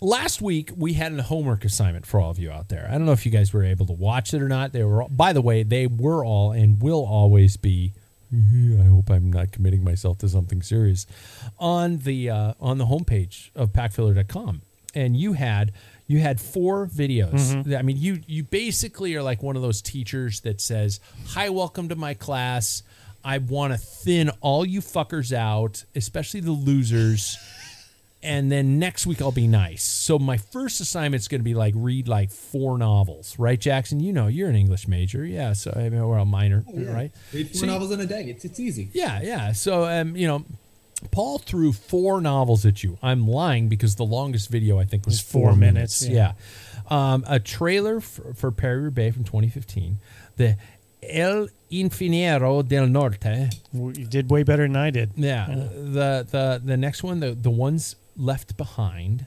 last 0.00 0.40
week 0.42 0.70
we 0.76 0.94
had 0.94 1.12
a 1.12 1.22
homework 1.22 1.64
assignment 1.64 2.06
for 2.06 2.20
all 2.20 2.30
of 2.30 2.38
you 2.38 2.50
out 2.50 2.68
there. 2.68 2.86
I 2.88 2.92
don't 2.92 3.06
know 3.06 3.12
if 3.12 3.24
you 3.26 3.32
guys 3.32 3.52
were 3.52 3.64
able 3.64 3.86
to 3.86 3.92
watch 3.92 4.34
it 4.34 4.42
or 4.42 4.48
not. 4.48 4.72
They 4.72 4.84
were, 4.84 5.06
by 5.08 5.32
the 5.32 5.42
way, 5.42 5.62
they 5.62 5.86
were 5.86 6.24
all 6.24 6.52
and 6.52 6.80
will 6.82 7.04
always 7.04 7.56
be. 7.56 7.92
I 8.32 8.82
hope 8.88 9.08
I'm 9.08 9.32
not 9.32 9.52
committing 9.52 9.84
myself 9.84 10.18
to 10.18 10.28
something 10.28 10.60
serious 10.60 11.06
on 11.58 11.98
the 11.98 12.28
uh, 12.30 12.54
on 12.60 12.76
the 12.78 12.86
homepage 12.86 13.50
of 13.54 13.72
packfiller.com. 13.72 14.62
And 14.94 15.16
you 15.16 15.34
had 15.34 15.72
you 16.06 16.18
had 16.18 16.40
four 16.40 16.86
videos. 16.88 17.76
I 17.78 17.82
mean, 17.82 17.96
you 17.98 18.20
you 18.26 18.42
basically 18.42 19.14
are 19.14 19.22
like 19.22 19.42
one 19.42 19.54
of 19.56 19.62
those 19.62 19.80
teachers 19.80 20.40
that 20.40 20.60
says, 20.60 20.98
"Hi, 21.28 21.50
welcome 21.50 21.88
to 21.90 21.96
my 21.96 22.14
class. 22.14 22.82
I 23.24 23.38
want 23.38 23.72
to 23.72 23.78
thin 23.78 24.30
all 24.40 24.64
you 24.66 24.80
fuckers 24.80 25.32
out, 25.32 25.84
especially 25.94 26.40
the 26.40 26.50
losers." 26.52 27.38
And 28.22 28.50
then 28.50 28.78
next 28.78 29.06
week 29.06 29.20
I'll 29.22 29.30
be 29.30 29.46
nice. 29.46 29.84
So 29.84 30.18
my 30.18 30.36
first 30.36 30.80
assignment 30.80 31.20
is 31.22 31.28
going 31.28 31.40
to 31.40 31.44
be 31.44 31.54
like 31.54 31.74
read 31.76 32.08
like 32.08 32.30
four 32.30 32.76
novels, 32.78 33.38
right, 33.38 33.60
Jackson? 33.60 34.00
You 34.00 34.12
know, 34.12 34.26
you're 34.26 34.48
an 34.48 34.56
English 34.56 34.88
major, 34.88 35.24
yeah. 35.24 35.52
So 35.52 35.72
I 35.76 35.88
mean, 35.90 36.04
we're 36.04 36.16
a 36.18 36.24
minor, 36.24 36.64
right? 36.74 37.12
Read 37.32 37.48
four 37.50 37.54
So 37.60 37.66
you- 37.66 37.72
novels 37.72 37.90
in 37.92 38.00
a 38.00 38.06
day. 38.06 38.24
It's 38.24 38.44
it's 38.44 38.58
easy. 38.58 38.88
yeah, 38.92 39.20
yeah. 39.22 39.52
So 39.52 39.84
um, 39.84 40.16
you 40.16 40.26
know, 40.26 40.44
Paul 41.12 41.38
threw 41.38 41.72
four 41.72 42.20
novels 42.20 42.64
at 42.66 42.82
you. 42.82 42.98
I'm 43.02 43.28
lying 43.28 43.68
because 43.68 43.94
the 43.96 44.04
longest 44.04 44.48
video 44.50 44.78
I 44.80 44.84
think 44.86 45.04
was 45.04 45.16
Was 45.16 45.20
four 45.20 45.50
four 45.50 45.56
minutes, 45.56 46.02
minutes. 46.02 46.16
yeah. 46.16 46.32
Yeah. 46.90 47.12
Um, 47.12 47.24
a 47.28 47.38
trailer 47.38 48.00
for, 48.00 48.32
for 48.34 48.50
Paris-Roubaix 48.52 49.14
from 49.14 49.24
2015. 49.24 49.98
The 50.36 50.56
El 51.02 51.48
Infierno 51.70 52.66
del 52.66 52.86
Norte. 52.86 53.50
you 53.72 53.92
did 54.06 54.30
way 54.30 54.42
better 54.42 54.62
than 54.62 54.76
I 54.76 54.90
did. 54.90 55.10
Yeah. 55.16 55.46
The 55.46 56.26
the 56.30 56.60
the 56.64 56.76
next 56.76 57.02
one, 57.02 57.20
the 57.20 57.32
the 57.34 57.50
ones 57.50 57.94
left 58.16 58.56
behind, 58.56 59.26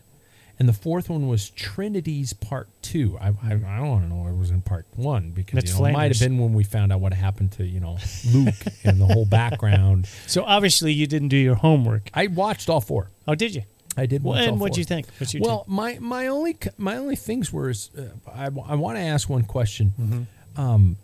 and 0.58 0.68
the 0.68 0.74
fourth 0.74 1.10
one 1.10 1.28
was 1.28 1.50
Trinity's 1.52 2.34
Part 2.34 2.70
Two. 2.82 3.18
I 3.20 3.28
I, 3.28 3.54
I 3.54 3.78
don't 3.78 4.10
know 4.10 4.24
what 4.24 4.38
was 4.38 4.52
in 4.52 4.62
Part 4.62 4.86
One 4.96 5.32
because 5.32 5.56
That's 5.56 5.74
you 5.74 5.80
know, 5.80 5.86
it 5.86 5.94
might 5.94 6.12
have 6.12 6.20
been 6.20 6.38
when 6.38 6.54
we 6.54 6.64
found 6.64 6.92
out 6.92 7.00
what 7.00 7.14
happened 7.14 7.52
to 7.54 7.66
you 7.66 7.80
know 7.80 7.98
Luke 8.32 8.56
and 8.84 9.00
the 9.00 9.06
whole 9.06 9.26
background. 9.26 10.08
So 10.28 10.44
obviously 10.44 10.94
you 10.94 11.08
didn't 11.08 11.30
do 11.30 11.38
your 11.38 11.56
homework. 11.56 12.10
I 12.14 12.28
watched 12.28 12.70
all 12.70 12.82
four. 12.82 13.10
Oh, 13.28 13.36
did 13.36 13.56
you? 13.56 13.64
I 13.98 14.06
did. 14.06 14.24
Well, 14.24 14.36
watch 14.36 14.44
all 14.44 14.50
and 14.50 14.60
what'd 14.60 14.76
four. 14.76 14.80
you 14.80 14.86
think? 14.86 15.08
What'd 15.18 15.34
you 15.34 15.42
well, 15.42 15.66
my 15.68 15.98
my 16.00 16.28
only 16.28 16.58
my 16.78 16.98
only 16.98 17.16
things 17.16 17.52
were 17.52 17.70
is 17.70 17.90
uh, 17.98 18.04
I 18.32 18.46
I 18.46 18.76
want 18.76 18.98
to 18.98 19.02
ask 19.02 19.30
one 19.30 19.44
question. 19.44 19.94
Mm-hmm. 20.00 20.62
Um, 20.62 20.98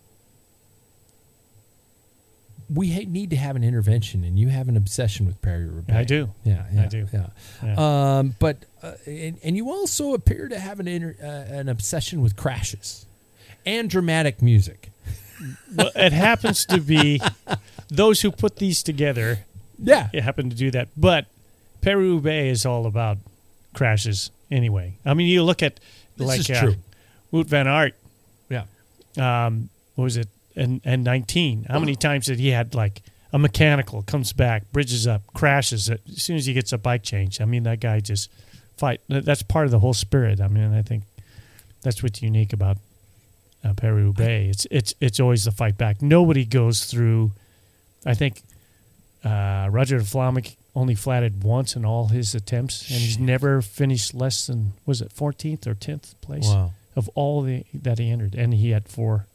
we 2.74 2.92
ha- 2.92 3.06
need 3.08 3.30
to 3.30 3.36
have 3.36 3.56
an 3.56 3.64
intervention, 3.64 4.24
and 4.24 4.40
you 4.40 4.50
have 4.50 4.68
an 4.70 4.78
obsession 4.78 5.26
with 5.26 5.42
Paris-Roubaix. 5.42 5.98
I 5.98 6.04
do. 6.04 6.30
Yeah, 6.44 6.66
yeah 6.74 6.84
I 6.84 6.86
do. 6.88 7.08
Yeah. 7.14 7.28
Yeah. 7.64 8.18
Um, 8.20 8.36
but 8.40 8.58
uh, 8.82 8.94
and, 9.06 9.38
and 9.44 9.56
you 9.56 9.70
also 9.70 10.14
appear 10.14 10.48
to 10.48 10.60
have 10.60 10.80
an 10.80 10.88
inter- 10.88 11.16
uh, 11.22 11.54
an 11.54 11.70
obsession 11.70 12.22
with 12.22 12.36
crashes 12.36 13.06
and 13.66 13.90
dramatic 13.90 14.42
music. 14.42 14.90
well, 15.76 15.92
it 15.96 16.14
happens 16.14 16.66
to 16.66 16.80
be 16.82 17.22
those 17.90 18.22
who 18.22 18.32
put 18.32 18.56
these 18.56 18.82
together 18.82 19.40
Yeah. 19.78 20.08
it 20.14 20.24
happened 20.24 20.52
to 20.52 20.58
do 20.58 20.72
that. 20.72 20.88
But 20.96 21.26
Paris-Roubaix 21.82 22.52
is 22.60 22.66
all 22.66 22.86
about 22.86 23.18
crashes 23.74 24.32
anyway. 24.50 24.94
I 25.06 25.14
mean, 25.14 25.28
you 25.28 25.44
look 25.44 25.62
at 25.62 25.80
This 26.18 26.28
like 26.28 26.40
is 26.40 26.50
uh, 26.50 26.60
true. 26.62 26.76
Wout 27.34 27.48
van 27.48 27.68
Aert. 27.68 27.94
Yeah. 28.50 28.64
Um, 29.18 29.70
what 29.96 30.06
was 30.06 30.18
it? 30.18 30.28
And 30.56 30.82
and 30.86 31.04
nineteen. 31.04 31.66
How 31.70 31.80
many 31.80 31.96
times 31.96 32.28
did 32.28 32.40
he 32.40 32.50
had 32.50 32.74
like 32.76 33.02
a 33.34 33.38
mechanical 33.40 34.02
comes 34.04 34.32
back, 34.34 34.72
bridges 34.72 35.06
up, 35.08 35.22
crashes 35.34 35.90
as 35.90 36.00
soon 36.16 36.38
as 36.38 36.46
he 36.46 36.54
gets 36.54 36.72
a 36.72 36.78
bike 36.78 37.04
change? 37.04 37.42
I 37.42 37.46
mean, 37.46 37.64
that 37.64 37.80
guy 37.82 38.00
just 38.00 38.32
fight. 38.78 39.02
That's 39.10 39.44
part 39.44 39.66
of 39.66 39.72
the 39.72 39.80
whole 39.80 39.94
spirit. 39.94 40.40
I 40.40 40.48
mean, 40.48 40.74
I 40.74 40.82
think 40.82 41.04
that's 41.82 42.02
what's 42.02 42.22
unique 42.22 42.54
about 42.54 42.78
uh, 43.64 43.74
Paris-Roubaix. 43.74 44.50
It's 44.50 44.68
it's 44.72 44.94
it's 45.02 45.20
always 45.20 45.44
the 45.44 45.52
fight 45.52 45.78
back. 45.78 46.02
Nobody 46.02 46.46
goes 46.46 46.86
through. 46.86 47.32
I 48.06 48.14
think 48.14 48.42
uh, 49.24 49.68
Roger 49.72 50.00
Vlaeminck 50.00 50.56
only 50.76 50.96
flatted 50.96 51.44
once 51.44 51.76
in 51.76 51.84
all 51.86 52.08
his 52.08 52.36
attempts, 52.36 52.82
and 52.90 53.00
he's 53.00 53.18
never 53.18 53.62
finished 53.62 54.14
less 54.14 54.48
than 54.48 54.74
was 54.86 55.02
it 55.02 55.10
14th 55.14 55.66
or 55.68 55.74
10th 55.74 56.14
place 56.22 56.46
Wow. 56.48 56.72
of 56.96 57.10
all 57.16 57.42
the 57.42 57.66
that 57.74 57.98
he 57.98 58.10
entered, 58.10 58.36
and 58.36 58.54
he 58.54 58.70
had 58.72 58.88
four 58.88 59.26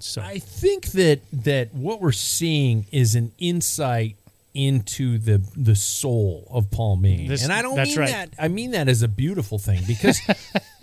So 0.00 0.22
I 0.22 0.38
think 0.38 0.86
that 0.92 1.20
that 1.44 1.74
what 1.74 2.00
we're 2.00 2.12
seeing 2.12 2.86
is 2.92 3.14
an 3.14 3.32
insight 3.38 4.16
into 4.54 5.18
the 5.18 5.42
the 5.56 5.74
soul 5.76 6.46
of 6.50 6.70
Paul 6.70 6.96
Maine, 6.96 7.28
This- 7.28 7.44
and 7.44 7.52
I 7.52 7.60
don't 7.62 7.76
that's 7.76 7.90
mean 7.90 7.98
right. 7.98 8.10
that. 8.10 8.30
I 8.38 8.48
mean 8.48 8.70
that 8.72 8.88
as 8.88 9.02
a 9.02 9.08
beautiful 9.08 9.58
thing 9.58 9.82
because 9.86 10.18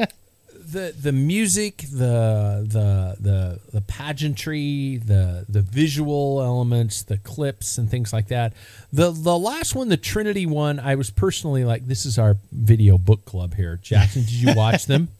the 0.65 0.93
the 0.99 1.11
music, 1.11 1.77
the 1.91 2.65
the 2.67 3.17
the 3.19 3.59
the 3.71 3.81
pageantry, 3.81 4.97
the 5.03 5.45
the 5.49 5.61
visual 5.61 6.41
elements, 6.41 7.03
the 7.03 7.17
clips 7.17 7.77
and 7.77 7.89
things 7.89 8.13
like 8.13 8.27
that. 8.27 8.53
The 8.91 9.11
the 9.11 9.37
last 9.37 9.75
one, 9.75 9.89
the 9.89 9.97
Trinity 9.97 10.45
one, 10.45 10.79
I 10.79 10.95
was 10.95 11.09
personally 11.09 11.63
like, 11.65 11.87
this 11.87 12.05
is 12.05 12.17
our 12.19 12.37
video 12.51 12.97
book 12.97 13.25
club 13.25 13.55
here. 13.55 13.79
Jackson, 13.81 14.21
did 14.21 14.31
you 14.33 14.53
watch 14.55 14.85
them? 14.85 15.09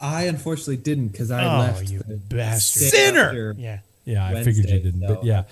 I 0.00 0.24
unfortunately 0.24 0.76
didn't 0.78 1.08
because 1.08 1.30
I 1.30 1.44
Oh, 1.44 1.58
left. 1.60 1.88
you 1.90 2.00
the 2.00 2.16
bastard. 2.16 2.82
Sinner! 2.90 3.54
yeah, 3.56 3.78
Yeah, 4.04 4.26
I 4.26 4.42
figured 4.44 4.68
you 4.68 4.78
didn't, 4.80 5.00
so 5.00 5.14
but 5.16 5.24
yeah. 5.24 5.44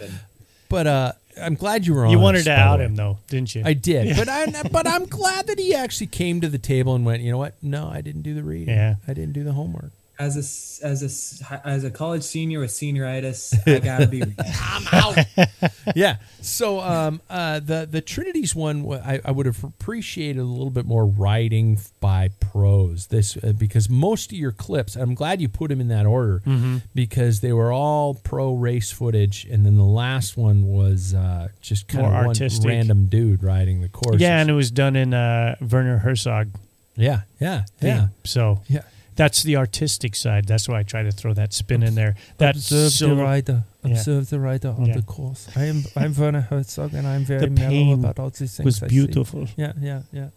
But 0.68 0.86
uh, 0.86 1.12
I'm 1.40 1.54
glad 1.54 1.86
you 1.86 1.94
were 1.94 2.04
on. 2.06 2.10
you 2.10 2.18
wanted 2.18 2.44
to 2.44 2.52
out 2.52 2.80
him 2.80 2.96
though, 2.96 3.18
didn't 3.28 3.54
you? 3.54 3.62
I 3.64 3.72
did, 3.74 4.16
but 4.16 4.28
I 4.28 4.46
but 4.72 4.86
I'm 4.86 5.06
glad 5.06 5.46
that 5.46 5.58
he 5.58 5.74
actually 5.74 6.06
came 6.08 6.40
to 6.40 6.48
the 6.48 6.58
table 6.58 6.94
and 6.94 7.04
went. 7.04 7.22
You 7.22 7.30
know 7.30 7.38
what? 7.38 7.54
No, 7.62 7.88
I 7.88 8.00
didn't 8.00 8.22
do 8.22 8.34
the 8.34 8.42
reading. 8.42 8.74
Yeah. 8.74 8.96
I 9.06 9.14
didn't 9.14 9.32
do 9.32 9.44
the 9.44 9.52
homework. 9.52 9.92
As 10.24 10.36
a 10.36 10.40
s- 10.40 10.80
as 10.82 11.02
a 11.02 11.06
s- 11.06 11.42
as 11.64 11.84
a 11.84 11.90
college 11.90 12.22
senior 12.22 12.60
with 12.60 12.70
senioritis, 12.70 13.54
I 13.66 13.78
gotta 13.80 14.06
be. 14.06 14.22
I'm 14.22 14.86
out. 14.92 15.18
yeah. 15.96 16.16
So 16.40 16.80
um, 16.80 17.20
uh, 17.30 17.60
the 17.60 17.86
the 17.90 18.00
Trinities 18.00 18.54
one, 18.54 18.90
I, 18.92 19.20
I 19.24 19.30
would 19.30 19.46
have 19.46 19.62
appreciated 19.64 20.38
a 20.40 20.44
little 20.44 20.70
bit 20.70 20.86
more 20.86 21.06
writing 21.06 21.78
by 22.00 22.30
pros. 22.40 23.06
This 23.08 23.36
uh, 23.36 23.52
because 23.52 23.88
most 23.90 24.32
of 24.32 24.38
your 24.38 24.52
clips, 24.52 24.96
I'm 24.96 25.14
glad 25.14 25.40
you 25.40 25.48
put 25.48 25.68
them 25.68 25.80
in 25.80 25.88
that 25.88 26.06
order 26.06 26.42
Mm-hmm. 26.46 26.78
because 26.94 27.40
they 27.40 27.52
were 27.52 27.72
all 27.72 28.14
pro 28.14 28.54
race 28.54 28.90
footage, 28.90 29.44
and 29.50 29.64
then 29.66 29.76
the 29.76 29.82
last 29.84 30.36
one 30.36 30.66
was 30.68 31.14
uh, 31.14 31.48
just 31.60 31.88
kind 31.88 32.02
More 32.06 32.20
of 32.20 32.26
one 32.38 32.48
random 32.64 33.06
dude 33.06 33.42
riding 33.42 33.80
the 33.80 33.88
course. 33.88 34.20
yeah, 34.20 34.40
and 34.40 34.48
it 34.50 34.54
was 34.54 34.70
done 34.70 34.96
in 34.96 35.14
uh, 35.14 35.56
Werner 35.60 35.98
Herzog 35.98 36.48
yeah, 36.96 37.22
yeah, 37.40 37.64
theme. 37.78 37.88
yeah, 37.88 38.06
So 38.24 38.60
yeah. 38.68 38.82
That's 39.14 39.42
the 39.42 39.56
artistic 39.56 40.16
side. 40.16 40.46
That's 40.46 40.68
why 40.68 40.78
I 40.80 40.82
try 40.84 41.02
to 41.02 41.10
throw 41.12 41.34
that 41.34 41.52
spin 41.52 41.82
in 41.82 41.94
there. 41.94 42.16
That 42.38 42.56
observe 42.56 42.92
so- 42.92 43.08
the 43.08 43.16
rider. 43.16 43.64
Yeah. 43.84 43.92
Observe 43.92 44.30
the 44.30 44.38
rider 44.40 44.68
on 44.70 44.86
Yeah. 44.86 44.96
the 44.96 45.02
course. 45.02 45.48
I 45.56 45.64
am 45.64 45.84
I'm 45.96 46.14
Werner 46.14 46.40
Herzog 46.42 46.94
and 46.94 47.06
I'm 47.06 47.24
very 47.24 47.40
The 47.40 47.50
mellow 47.50 47.92
about 47.94 48.18
all 48.18 48.30
these 48.30 48.56
things. 48.56 48.64
was 48.64 48.82
I 48.82 48.86
see. 48.86 48.94
beautiful. 48.94 49.48
Yeah, 49.56 49.72
yeah, 49.80 50.02
yeah. 50.12 50.28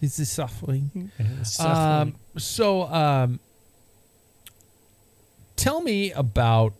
It's 0.00 0.16
the 0.16 0.24
suffering. 0.26 1.10
Um, 1.60 2.14
so, 2.36 2.84
um, 2.84 3.38
tell 5.56 5.80
me 5.80 6.10
about 6.12 6.72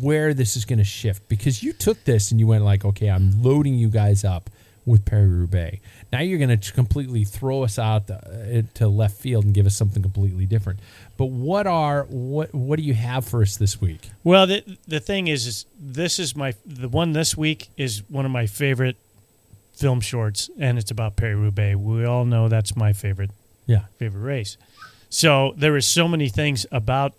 where 0.00 0.34
this 0.34 0.56
is 0.56 0.64
going 0.64 0.78
to 0.78 0.84
shift 0.84 1.28
because 1.28 1.62
you 1.62 1.72
took 1.72 2.04
this 2.04 2.30
and 2.30 2.38
you 2.38 2.46
went 2.46 2.64
like, 2.64 2.84
okay, 2.84 3.10
I'm 3.10 3.42
loading 3.42 3.74
you 3.74 3.88
guys 3.88 4.24
up 4.24 4.50
with 4.86 5.04
Paris-Roubaix. 5.04 5.78
Now 6.12 6.20
you're 6.20 6.38
going 6.38 6.56
to 6.58 6.72
completely 6.72 7.24
throw 7.24 7.62
us 7.64 7.78
out 7.78 8.10
uh, 8.10 8.62
to 8.74 8.86
left 8.88 9.16
field 9.16 9.46
and 9.46 9.54
give 9.54 9.64
us 9.64 9.74
something 9.74 10.02
completely 10.02 10.44
different. 10.44 10.80
But 11.16 11.26
what 11.26 11.66
are 11.66 12.04
what 12.10 12.54
what 12.54 12.76
do 12.78 12.82
you 12.82 12.94
have 12.94 13.24
for 13.24 13.40
us 13.42 13.56
this 13.56 13.80
week? 13.80 14.10
Well, 14.22 14.46
the 14.46 14.62
the 14.86 15.00
thing 15.00 15.28
is, 15.28 15.46
is 15.46 15.66
this 15.80 16.18
is 16.18 16.36
my 16.36 16.54
the 16.66 16.88
one 16.88 17.12
this 17.12 17.36
week 17.36 17.68
is 17.78 18.02
one 18.10 18.26
of 18.26 18.30
my 18.30 18.46
favorite 18.46 18.96
film 19.74 20.00
shorts, 20.00 20.50
and 20.58 20.78
it's 20.78 20.90
about 20.90 21.16
Paris-Roubaix. 21.16 21.76
We 21.78 22.04
all 22.04 22.24
know 22.26 22.48
that's 22.48 22.76
my 22.76 22.92
favorite 22.92 23.30
Yeah, 23.66 23.84
favorite 23.98 24.20
race. 24.22 24.58
So 25.08 25.54
there 25.56 25.76
is 25.76 25.86
so 25.86 26.08
many 26.08 26.28
things 26.28 26.66
about. 26.70 27.14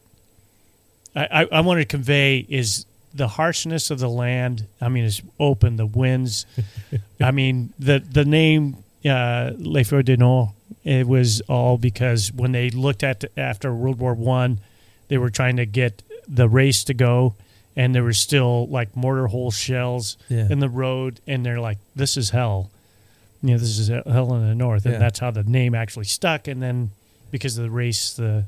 I, 1.15 1.27
I, 1.41 1.47
I 1.51 1.61
want 1.61 1.79
to 1.79 1.85
convey 1.85 2.45
is 2.49 2.85
the 3.13 3.27
harshness 3.27 3.91
of 3.91 3.99
the 3.99 4.09
land. 4.09 4.65
I 4.81 4.89
mean, 4.89 5.05
it's 5.05 5.21
open. 5.39 5.77
The 5.77 5.85
winds. 5.85 6.45
I 7.21 7.31
mean, 7.31 7.73
the 7.79 7.99
the 7.99 8.25
name 8.25 8.82
uh, 9.05 9.51
L'Enfer 9.57 10.03
du 10.03 10.17
Nord. 10.17 10.49
It 10.83 11.07
was 11.07 11.41
all 11.41 11.77
because 11.77 12.31
when 12.33 12.51
they 12.51 12.69
looked 12.69 13.03
at 13.03 13.23
after 13.37 13.73
World 13.73 13.99
War 13.99 14.13
One, 14.13 14.59
they 15.07 15.17
were 15.17 15.29
trying 15.29 15.57
to 15.57 15.65
get 15.65 16.01
the 16.27 16.49
race 16.49 16.83
to 16.85 16.93
go, 16.93 17.35
and 17.75 17.93
there 17.95 18.03
was 18.03 18.17
still 18.17 18.67
like 18.67 18.95
mortar 18.95 19.27
hole 19.27 19.51
shells 19.51 20.17
Yeah. 20.29 20.47
in 20.49 20.59
the 20.59 20.69
road, 20.69 21.19
and 21.27 21.45
they're 21.45 21.59
like, 21.61 21.77
"This 21.95 22.17
is 22.17 22.31
hell." 22.31 22.69
You 23.41 23.51
know, 23.51 23.57
this 23.57 23.77
is 23.77 23.87
hell 23.89 24.33
in 24.35 24.47
the 24.47 24.55
north, 24.55 24.85
and 24.85 24.93
Yeah. 24.93 24.99
that's 24.99 25.19
how 25.19 25.31
the 25.31 25.43
name 25.43 25.75
actually 25.75 26.05
stuck. 26.05 26.47
And 26.47 26.61
then 26.61 26.91
because 27.31 27.57
of 27.57 27.63
the 27.63 27.71
race, 27.71 28.13
the 28.13 28.45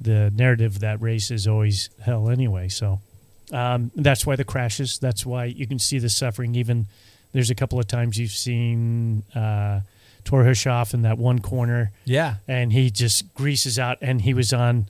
the 0.00 0.32
narrative 0.34 0.76
of 0.76 0.80
that 0.80 1.00
race 1.00 1.30
is 1.30 1.46
always 1.46 1.90
hell 2.00 2.30
anyway. 2.30 2.68
So 2.68 3.00
um, 3.52 3.90
that's 3.94 4.24
why 4.26 4.34
the 4.36 4.44
crashes. 4.44 4.98
That's 4.98 5.26
why 5.26 5.44
you 5.46 5.66
can 5.66 5.78
see 5.78 5.98
the 5.98 6.08
suffering. 6.08 6.54
Even 6.54 6.86
there's 7.32 7.50
a 7.50 7.54
couple 7.54 7.78
of 7.78 7.86
times 7.86 8.18
you've 8.18 8.30
seen 8.32 9.22
uh, 9.34 9.80
Thor 10.24 10.44
Hushovd 10.44 10.94
in 10.94 11.02
that 11.02 11.18
one 11.18 11.38
corner, 11.40 11.92
Yeah. 12.04 12.36
and 12.48 12.72
he 12.72 12.90
just 12.90 13.32
greases 13.34 13.78
out. 13.78 13.98
And 14.00 14.20
he 14.22 14.34
was 14.34 14.52
on 14.52 14.86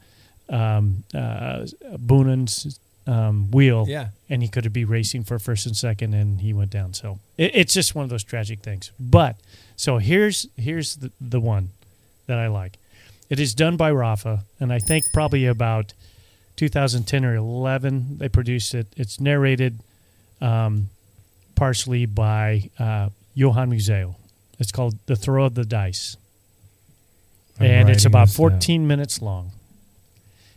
um, 0.48 1.04
uh, 1.14 1.66
Boonen's 1.98 2.78
um, 3.06 3.50
wheel, 3.50 3.86
Yeah. 3.88 4.08
and 4.28 4.42
he 4.42 4.48
could 4.48 4.72
be 4.72 4.84
racing 4.84 5.24
for 5.24 5.38
first 5.38 5.66
and 5.66 5.76
second, 5.76 6.14
and 6.14 6.40
he 6.40 6.52
went 6.52 6.70
down. 6.70 6.94
So 6.94 7.18
it, 7.36 7.52
it's 7.54 7.74
just 7.74 7.94
one 7.94 8.04
of 8.04 8.10
those 8.10 8.24
tragic 8.24 8.60
things. 8.60 8.90
But 8.98 9.36
so 9.76 9.98
here's 9.98 10.46
here's 10.56 10.96
the, 10.96 11.10
the 11.20 11.40
one 11.40 11.70
that 12.26 12.38
I 12.38 12.48
like. 12.48 12.78
It 13.28 13.38
is 13.40 13.54
done 13.54 13.76
by 13.76 13.90
Rapha, 13.92 14.40
and 14.58 14.72
I 14.72 14.78
think 14.80 15.04
probably 15.12 15.46
about 15.46 15.92
2010 16.56 17.24
or 17.24 17.34
11 17.36 18.18
they 18.18 18.28
produced 18.28 18.74
it. 18.74 18.88
It's 18.96 19.20
narrated 19.20 19.78
um, 20.40 20.90
partially 21.60 22.06
by 22.06 22.70
uh, 22.78 23.10
Johan 23.34 23.70
Museeuw. 23.70 24.14
It's 24.58 24.72
called 24.72 24.96
The 25.04 25.14
Throw 25.14 25.44
of 25.44 25.54
the 25.54 25.66
Dice, 25.66 26.16
I'm 27.58 27.66
and 27.66 27.90
it's 27.90 28.06
about 28.06 28.28
this 28.28 28.36
down. 28.38 28.50
14 28.52 28.88
minutes 28.88 29.20
long. 29.20 29.52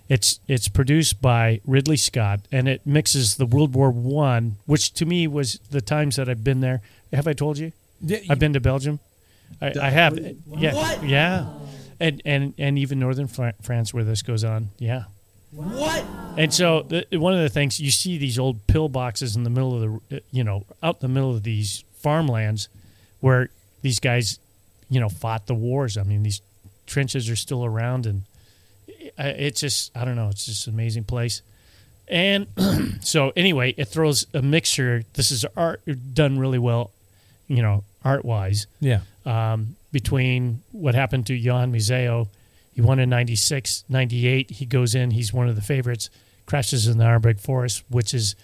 It's 0.07 0.39
it's 0.47 0.69
produced 0.69 1.21
by 1.21 1.59
Ridley 1.65 1.97
Scott, 1.97 2.39
and 2.53 2.69
it 2.69 2.88
mixes 2.88 3.35
the 3.35 3.45
World 3.45 3.73
War 3.73 3.91
One, 3.91 4.55
which 4.65 4.93
to 4.93 5.05
me 5.05 5.27
was 5.27 5.59
the 5.71 5.81
times 5.81 6.15
that 6.15 6.30
I've 6.30 6.43
been 6.43 6.61
there. 6.61 6.80
Have 7.11 7.27
I 7.27 7.34
told 7.34 7.57
you? 7.57 7.73
Yeah, 7.99 8.19
I've 8.30 8.39
been 8.39 8.53
to 8.53 8.61
Belgium. 8.61 8.99
I, 9.61 9.73
I 9.81 9.89
have. 9.89 10.17
Yeah, 10.57 11.01
yeah, 11.03 11.49
and 11.99 12.21
and 12.23 12.53
and 12.57 12.80
even 12.80 12.99
northern 12.99 13.27
France 13.27 13.93
where 13.93 14.05
this 14.05 14.21
goes 14.21 14.45
on. 14.45 14.69
Yeah. 14.80 15.03
What? 15.55 16.03
And 16.38 16.53
so 16.53 16.81
the, 16.84 17.05
one 17.17 17.34
of 17.34 17.39
the 17.41 17.49
things 17.49 17.80
you 17.80 17.91
see 17.91 18.17
these 18.17 18.39
old 18.39 18.65
pillboxes 18.67 19.35
in 19.35 19.43
the 19.43 19.49
middle 19.49 19.75
of 19.84 20.01
the, 20.09 20.21
you 20.31 20.43
know, 20.43 20.65
out 20.81 20.99
the 20.99 21.07
middle 21.07 21.31
of 21.31 21.43
these 21.43 21.84
farmlands, 21.95 22.69
where 23.19 23.49
these 23.81 23.99
guys, 23.99 24.39
you 24.89 24.99
know, 24.99 25.09
fought 25.09 25.45
the 25.47 25.53
wars. 25.55 25.97
I 25.97 26.03
mean, 26.03 26.23
these 26.23 26.41
trenches 26.88 27.30
are 27.30 27.35
still 27.35 27.63
around, 27.63 28.05
and 28.05 28.23
it's 29.17 29.61
just 29.61 29.95
I 29.95 30.05
don't 30.05 30.15
know. 30.15 30.30
It's 30.30 30.45
just 30.45 30.67
an 30.67 30.73
amazing 30.73 31.03
place. 31.03 31.41
And 32.07 32.47
so 33.01 33.31
anyway, 33.35 33.73
it 33.77 33.85
throws 33.85 34.25
a 34.34 34.41
mixture. 34.41 35.03
This 35.13 35.31
is 35.31 35.45
art 35.55 35.81
done 36.13 36.38
really 36.39 36.59
well, 36.59 36.91
you 37.47 37.61
know, 37.61 37.84
art 38.03 38.25
wise 38.25 38.67
Yeah. 38.81 39.01
um, 39.25 39.75
between 39.91 40.61
what 40.71 40.95
happened 40.95 41.27
to 41.27 41.38
Jan 41.39 41.71
Museeuw. 41.71 42.27
He 42.74 42.82
won 42.82 43.00
in 43.00 43.10
96, 43.10 43.84
98. 43.90 44.52
He 44.52 44.66
goes 44.66 44.95
in, 44.95 45.12
he's 45.12 45.32
one 45.34 45.48
of 45.48 45.56
the 45.56 45.62
favorites, 45.62 46.10
crashes 46.45 46.88
in 46.88 46.98
the 46.98 47.04
Arenberg 47.06 47.40
Forest, 47.40 47.84
which 47.90 48.14
is 48.14 48.36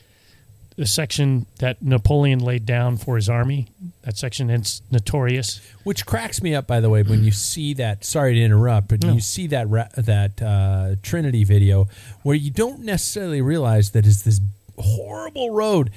the 0.76 0.86
section 0.86 1.46
that 1.58 1.82
Napoleon 1.82 2.40
laid 2.40 2.66
down 2.66 2.96
for 2.96 3.16
his 3.18 3.28
army. 3.28 3.68
That 4.04 4.18
section 4.18 4.50
is 4.50 4.82
notorious. 4.92 5.60
Which 5.84 6.06
cracks 6.06 6.42
me 6.42 6.56
up, 6.56 6.68
by 6.68 6.80
the 6.80 6.90
way, 6.90 7.04
when 7.04 7.24
you 7.24 7.32
see 7.32 7.74
that. 7.74 8.06
Sorry 8.06 8.36
to 8.36 8.42
interrupt, 8.42 8.88
but 8.88 9.04
No. 9.04 9.14
you 9.14 9.20
see 9.20 9.48
that 9.48 9.68
that 9.98 10.42
uh, 10.42 10.96
Trinity 11.04 11.44
video 11.44 11.90
where 12.24 12.36
you 12.36 12.50
don't 12.52 12.82
necessarily 12.82 13.42
realize 13.42 13.92
that 13.92 14.06
it's 14.06 14.22
this 14.22 14.40
horrible 14.78 15.52
road 15.52 15.90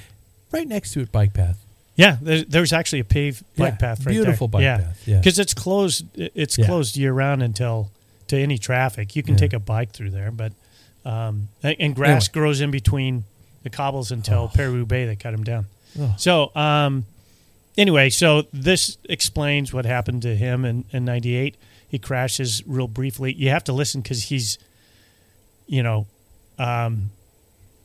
right 0.51 0.67
next 0.67 0.93
to 0.95 1.01
it, 1.01 1.13
bike 1.13 1.33
path. 1.35 1.59
Yeah, 1.95 2.17
there, 2.21 2.43
there's 2.43 2.73
actually 2.73 3.01
a 3.01 3.05
paved 3.05 3.45
bike 3.57 3.75
Yeah, 3.75 3.77
path 3.77 4.07
right 4.07 4.13
beautiful 4.13 4.49
there. 4.49 4.53
bike 4.53 4.63
yeah. 4.63 4.77
path, 4.79 5.03
yeah. 5.07 5.19
because 5.19 5.39
it's 5.39 5.55
closed. 5.55 6.07
It's 6.17 6.59
Yeah. 6.59 6.67
closed 6.67 6.97
year 6.97 7.13
round 7.13 7.43
until 7.43 7.91
to 8.33 8.39
any 8.43 8.59
traffic. 8.59 9.15
You 9.17 9.23
can 9.23 9.35
Yeah. 9.35 9.41
take 9.41 9.53
a 9.53 9.59
bike 9.59 9.93
through 9.93 10.11
there, 10.11 10.31
but 10.31 10.53
um, 11.05 11.49
and, 11.63 11.77
and 11.81 11.95
grass 11.95 12.29
Anyway. 12.29 12.33
grows 12.33 12.61
in 12.61 12.71
between 12.71 13.25
the 13.63 13.71
cobbles 13.71 14.11
until 14.13 14.49
Paris-Roubaix. 14.49 15.09
They 15.09 15.17
cut 15.17 15.35
him 15.35 15.45
down. 15.45 15.67
Oh. 15.99 16.15
So 16.17 16.51
um, 16.57 17.07
anyway, 17.77 18.09
so 18.11 18.43
this 18.53 18.97
explains 19.09 19.73
what 19.73 19.85
happened 19.85 20.23
to 20.23 20.35
him 20.37 20.65
in 20.65 20.85
in 20.93 21.05
'98. 21.05 21.57
He 21.89 21.99
crashes 21.99 22.63
real 22.67 22.89
briefly. 22.89 23.33
You 23.35 23.51
have 23.51 23.65
to 23.65 23.73
listen 23.73 24.01
because 24.01 24.25
he's, 24.25 24.59
you 25.67 25.83
know, 25.83 26.07
um, 26.59 27.11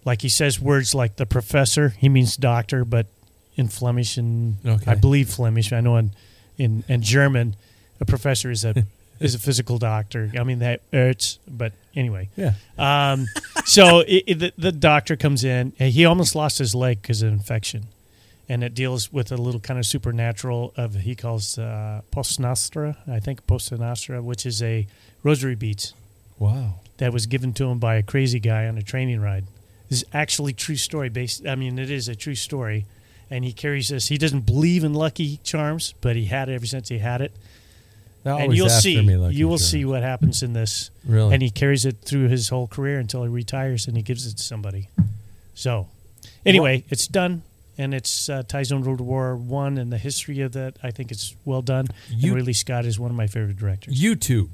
like 0.05 0.21
he 0.21 0.29
says 0.29 0.59
words 0.61 0.95
like 0.95 1.17
the 1.17 1.25
professor. 1.25 1.89
He 1.89 2.07
means 2.09 2.37
doctor, 2.37 2.85
but 2.85 3.07
in 3.55 3.67
Flemish 3.67 4.15
and 4.17 4.55
Okay. 4.65 4.91
I 4.91 4.95
believe 4.95 5.29
Flemish. 5.29 5.73
I 5.73 5.81
know 5.81 5.97
in 5.97 6.11
in, 6.57 6.83
in 6.87 7.01
German, 7.01 7.55
a 7.99 8.05
professor 8.05 8.49
is 8.51 8.63
a 8.63 8.73
is 9.19 9.35
a 9.35 9.39
physical 9.39 9.77
doctor. 9.77 10.31
I 10.39 10.43
mean 10.43 10.59
that 10.59 10.81
hurts, 10.93 11.39
but 11.47 11.73
anyway. 11.95 12.29
Yeah. 12.35 12.53
Um, 12.77 13.25
so 13.65 13.99
it, 14.07 14.23
it- 14.27 14.39
the, 14.39 14.53
the 14.57 14.71
doctor 14.71 15.15
comes 15.15 15.43
in. 15.43 15.73
And 15.79 15.91
he 15.93 16.05
almost 16.05 16.35
lost 16.35 16.57
his 16.59 16.73
leg 16.75 17.01
because 17.01 17.21
of 17.21 17.31
infection, 17.33 17.85
and 18.49 18.63
it 18.63 18.73
deals 18.73 19.11
with 19.11 19.31
a 19.31 19.37
little 19.37 19.59
kind 19.59 19.79
of 19.79 19.85
supernatural 19.85 20.73
of 20.77 20.95
he 20.95 21.15
calls 21.15 21.57
uh, 21.57 22.01
post 22.11 22.39
nostra. 22.39 22.97
I 23.07 23.19
think 23.19 23.45
post 23.47 23.71
nostra, 23.71 24.21
which 24.21 24.45
is 24.45 24.61
a 24.63 24.87
rosary 25.23 25.55
beads 25.55 25.93
Wow. 26.39 26.75
that 26.97 27.11
was 27.11 27.25
given 27.25 27.53
to 27.53 27.65
him 27.65 27.79
by 27.79 27.95
a 27.95 28.03
crazy 28.03 28.39
guy 28.39 28.67
on 28.67 28.77
a 28.77 28.81
training 28.83 29.19
ride. 29.21 29.45
This 29.89 30.01
is 30.03 30.05
actually 30.13 30.53
true 30.53 30.75
story 30.75 31.09
based. 31.09 31.47
I 31.47 31.55
mean, 31.55 31.79
it 31.79 31.89
is 31.89 32.07
a 32.07 32.15
true 32.15 32.35
story, 32.35 32.85
and 33.31 33.43
he 33.45 33.53
carries 33.53 33.87
this. 33.89 34.07
He 34.09 34.17
doesn't 34.17 34.45
believe 34.45 34.83
in 34.83 34.93
lucky 34.93 35.37
charms, 35.43 35.93
but 36.01 36.15
he 36.15 36.25
had 36.25 36.49
it 36.49 36.53
ever 36.53 36.65
since 36.65 36.89
he 36.89 36.97
had 36.99 37.21
it. 37.21 37.31
They're 38.35 38.45
and 38.45 38.55
you'll 38.55 38.69
see, 38.69 39.01
me, 39.01 39.15
Lucky 39.15 39.35
you 39.35 39.47
will 39.47 39.57
Charms. 39.57 39.69
see 39.69 39.85
what 39.85 40.01
happens 40.03 40.43
in 40.43 40.53
this. 40.53 40.89
Really? 41.05 41.33
And 41.33 41.41
he 41.41 41.49
carries 41.49 41.85
it 41.85 41.97
through 42.01 42.27
his 42.27 42.49
whole 42.49 42.67
career 42.67 42.99
until 42.99 43.23
he 43.23 43.29
retires, 43.29 43.87
and 43.87 43.95
he 43.95 44.03
gives 44.03 44.25
it 44.27 44.37
to 44.37 44.43
somebody. 44.43 44.89
So, 45.53 45.87
anyway, 46.45 46.83
it's 46.89 47.07
done, 47.07 47.41
and 47.77 47.93
it's 47.93 48.29
uh, 48.29 48.43
ties 48.47 48.71
on 48.71 48.83
World 48.83 49.01
War 49.01 49.35
One 49.35 49.77
and 49.77 49.91
the 49.91 49.97
history 49.97 50.41
of 50.41 50.51
that. 50.53 50.75
I 50.83 50.91
think 50.91 51.11
it's 51.11 51.35
well 51.45 51.61
done. 51.61 51.87
You- 52.09 52.29
and 52.31 52.35
Ridley 52.37 52.53
Scott 52.53 52.85
is 52.85 52.99
one 52.99 53.11
of 53.11 53.17
my 53.17 53.27
favorite 53.27 53.57
directors. 53.57 53.99
YouTube 54.01 54.49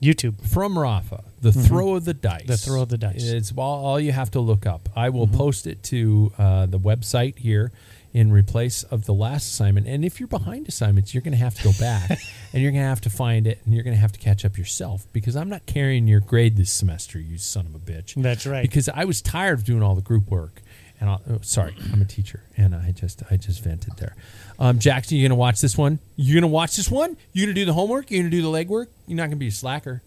YouTube. 0.00 0.40
from 0.48 0.74
Rapha, 0.74 1.22
the 1.42 1.52
throw 1.52 1.94
of 1.94 2.04
the 2.06 2.14
dice. 2.14 2.40
Mm-hmm. 2.42 2.46
The 2.52 2.56
Throw 2.56 2.82
of 2.82 2.88
the 2.88 2.96
Dice. 2.98 3.22
Mm-hmm. 3.24 3.36
It's 3.36 3.52
all, 3.56 3.84
all 3.84 4.00
you 4.00 4.12
have 4.12 4.30
to 4.32 4.40
look 4.40 4.64
up. 4.66 4.88
I 4.96 5.10
will 5.10 5.26
post 5.26 5.66
it 5.66 5.82
to 5.84 6.32
uh, 6.38 6.66
the 6.66 6.78
website 6.78 7.36
here 7.38 7.70
in 8.12 8.32
replace 8.32 8.82
of 8.84 9.06
the 9.06 9.14
last 9.14 9.52
assignment. 9.52 9.86
And 9.86 10.04
if 10.04 10.18
you're 10.18 10.26
behind 10.26 10.68
assignments, 10.68 11.14
you're 11.14 11.22
going 11.22 11.32
to 11.32 11.38
have 11.38 11.54
to 11.54 11.64
go 11.64 11.72
back 11.78 12.10
and 12.52 12.62
you're 12.62 12.72
going 12.72 12.82
to 12.82 12.88
have 12.88 13.00
to 13.02 13.10
find 13.10 13.46
it 13.46 13.60
and 13.64 13.74
you're 13.74 13.84
going 13.84 13.94
to 13.94 14.00
have 14.00 14.12
to 14.12 14.18
catch 14.18 14.44
up 14.44 14.58
yourself 14.58 15.06
because 15.12 15.36
I'm 15.36 15.48
not 15.48 15.66
carrying 15.66 16.08
your 16.08 16.20
grade 16.20 16.56
this 16.56 16.72
semester, 16.72 17.20
you 17.20 17.38
son 17.38 17.66
of 17.66 17.74
a 17.74 17.78
bitch. 17.78 18.20
That's 18.20 18.46
right. 18.46 18.62
Because 18.62 18.88
I 18.88 19.04
was 19.04 19.22
tired 19.22 19.60
of 19.60 19.64
doing 19.64 19.82
all 19.82 19.94
the 19.94 20.02
group 20.02 20.28
work. 20.30 20.60
And 21.00 21.08
I, 21.08 21.18
oh, 21.30 21.38
sorry, 21.40 21.74
I'm 21.94 22.02
a 22.02 22.04
teacher, 22.04 22.42
and 22.58 22.74
I 22.74 22.90
just 22.90 23.22
I 23.30 23.38
just 23.38 23.64
vented 23.64 23.96
there. 23.96 24.14
Um, 24.58 24.78
Jackson, 24.78 25.16
you 25.16 25.26
gonna 25.26 25.34
watch 25.34 25.62
this 25.62 25.78
one? 25.78 25.98
You 26.16 26.34
gonna 26.34 26.46
watch 26.46 26.76
this 26.76 26.90
one? 26.90 27.16
You 27.32 27.46
gonna 27.46 27.54
do 27.54 27.64
the 27.64 27.72
homework? 27.72 28.10
You 28.10 28.18
gonna 28.18 28.28
do 28.28 28.42
the 28.42 28.48
legwork? 28.48 28.88
You're 29.06 29.16
not 29.16 29.28
gonna 29.28 29.36
be 29.36 29.48
a 29.48 29.50
slacker. 29.50 30.02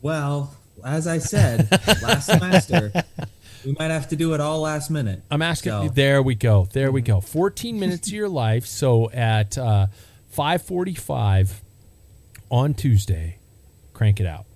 Well, 0.00 0.54
as 0.84 1.08
I 1.08 1.18
said 1.18 1.68
last 2.02 2.26
semester, 2.26 2.92
we 3.64 3.74
might 3.78 3.90
have 3.90 4.08
to 4.08 4.16
do 4.16 4.34
it 4.34 4.40
all 4.40 4.60
last 4.60 4.90
minute. 4.90 5.22
I'm 5.30 5.42
asking. 5.42 5.72
So- 5.72 5.88
There 5.88 6.22
we 6.22 6.34
go. 6.34 6.66
There 6.72 6.90
we 6.92 7.02
go. 7.02 7.20
14 7.20 7.78
minutes 7.78 8.08
of 8.08 8.14
your 8.14 8.28
life. 8.28 8.66
So 8.66 9.10
at 9.10 9.56
uh, 9.58 9.86
5:45 10.36 11.50
on 12.50 12.74
Tuesday, 12.74 13.38
crank 13.92 14.20
it 14.20 14.26
out 14.26 14.46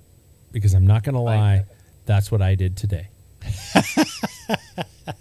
because 0.53 0.75
I'm 0.75 0.87
not 0.87 1.03
gonna 1.03 1.23
lie. 1.23 1.65
That's 2.07 2.31
what 2.33 2.43
I 2.43 2.55
did 2.57 2.77
today, 2.77 3.09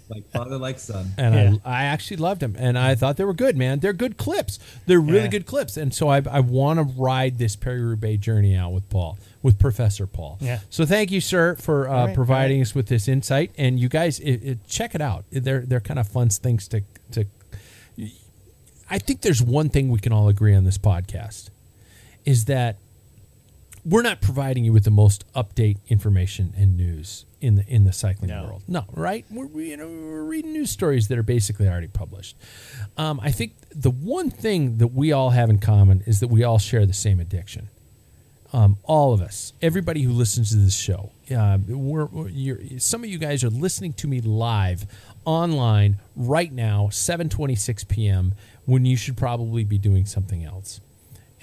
like 0.08 0.28
father, 0.32 0.58
like 0.58 0.78
son. 0.78 1.12
and 1.16 1.34
Yeah. 1.34 1.54
I 1.64 1.82
I 1.82 1.84
actually 1.84 2.18
loved 2.18 2.40
them, 2.40 2.54
and 2.58 2.78
I 2.78 2.94
thought 2.94 3.16
they 3.16 3.24
were 3.24 3.34
good, 3.34 3.56
man. 3.56 3.80
They're 3.80 3.92
good 3.92 4.16
clips. 4.16 4.58
They're 4.86 5.00
really 5.00 5.22
Yeah. 5.24 5.26
good 5.28 5.46
clips, 5.46 5.76
and 5.76 5.92
so 5.94 6.08
I 6.08 6.22
I 6.30 6.40
want 6.40 6.78
to 6.78 6.84
ride 7.00 7.38
this 7.38 7.56
Paris-Roubaix 7.56 8.20
journey 8.22 8.54
out 8.56 8.72
with 8.72 8.88
Paul, 8.88 9.18
with 9.42 9.58
Professor 9.58 10.06
Paul. 10.06 10.38
Yeah. 10.40 10.60
So 10.70 10.86
thank 10.86 11.10
you, 11.10 11.20
sir, 11.20 11.56
for 11.56 11.88
uh, 11.88 12.06
right, 12.06 12.14
providing 12.14 12.58
right. 12.58 12.66
us 12.66 12.74
with 12.74 12.86
this 12.86 13.08
insight, 13.08 13.52
and 13.58 13.78
you 13.78 13.88
guys 13.88 14.20
it, 14.20 14.44
it, 14.44 14.66
check 14.66 14.94
it 14.94 15.00
out. 15.00 15.24
They're 15.30 15.60
they're 15.62 15.80
kind 15.80 15.98
of 15.98 16.08
fun 16.08 16.28
things 16.30 16.68
to 16.68 16.82
to 17.12 17.26
I 18.90 18.98
think 18.98 19.22
there's 19.22 19.42
one 19.42 19.70
thing 19.70 19.90
we 19.90 19.98
can 20.00 20.12
all 20.12 20.28
agree 20.28 20.54
on 20.54 20.64
this 20.64 20.78
podcast 20.78 21.48
is 22.24 22.44
that 22.44 22.76
we're 23.84 24.02
not 24.02 24.20
providing 24.20 24.64
you 24.64 24.72
with 24.72 24.84
the 24.84 24.90
most 24.90 25.24
update 25.32 25.78
information 25.88 26.52
and 26.56 26.76
news 26.76 27.24
in 27.40 27.56
the 27.56 27.66
in 27.66 27.84
the 27.84 27.92
cycling 27.92 28.28
No. 28.28 28.44
world. 28.44 28.62
No, 28.68 28.84
right? 28.92 29.24
We're 29.30 29.48
you 29.60 29.76
know 29.76 29.88
we're 29.88 30.24
reading 30.24 30.52
news 30.52 30.70
stories 30.70 31.08
that 31.08 31.18
are 31.18 31.22
basically 31.24 31.68
already 31.68 31.88
published. 31.88 32.36
Um, 32.96 33.18
I 33.20 33.32
think 33.32 33.54
the 33.74 33.90
one 33.90 34.30
thing 34.30 34.78
that 34.78 34.88
we 34.88 35.10
all 35.10 35.30
have 35.30 35.50
in 35.50 35.58
common 35.58 36.02
is 36.06 36.20
that 36.20 36.28
we 36.28 36.44
all 36.44 36.58
share 36.58 36.86
the 36.86 36.92
same 36.92 37.18
addiction. 37.18 37.70
Um, 38.52 38.76
all 38.84 39.14
of 39.14 39.22
us, 39.22 39.54
everybody 39.62 40.02
who 40.02 40.12
listens 40.12 40.50
to 40.50 40.56
this 40.56 40.74
show, 40.76 41.10
uh, 41.34 41.58
we're, 41.66 42.04
we're- 42.06 42.78
some 42.78 43.02
of 43.02 43.08
you 43.08 43.18
guys 43.18 43.42
are 43.44 43.50
listening 43.50 43.94
to 43.94 44.06
me 44.08 44.20
live 44.20 44.86
online 45.24 45.98
right 46.16 46.52
now, 46.52 46.88
7:26 46.90 47.88
p.m. 47.88 48.34
When 48.66 48.84
you 48.84 48.96
should 48.96 49.16
probably 49.16 49.64
be 49.64 49.78
doing 49.78 50.04
something 50.06 50.44
else 50.44 50.80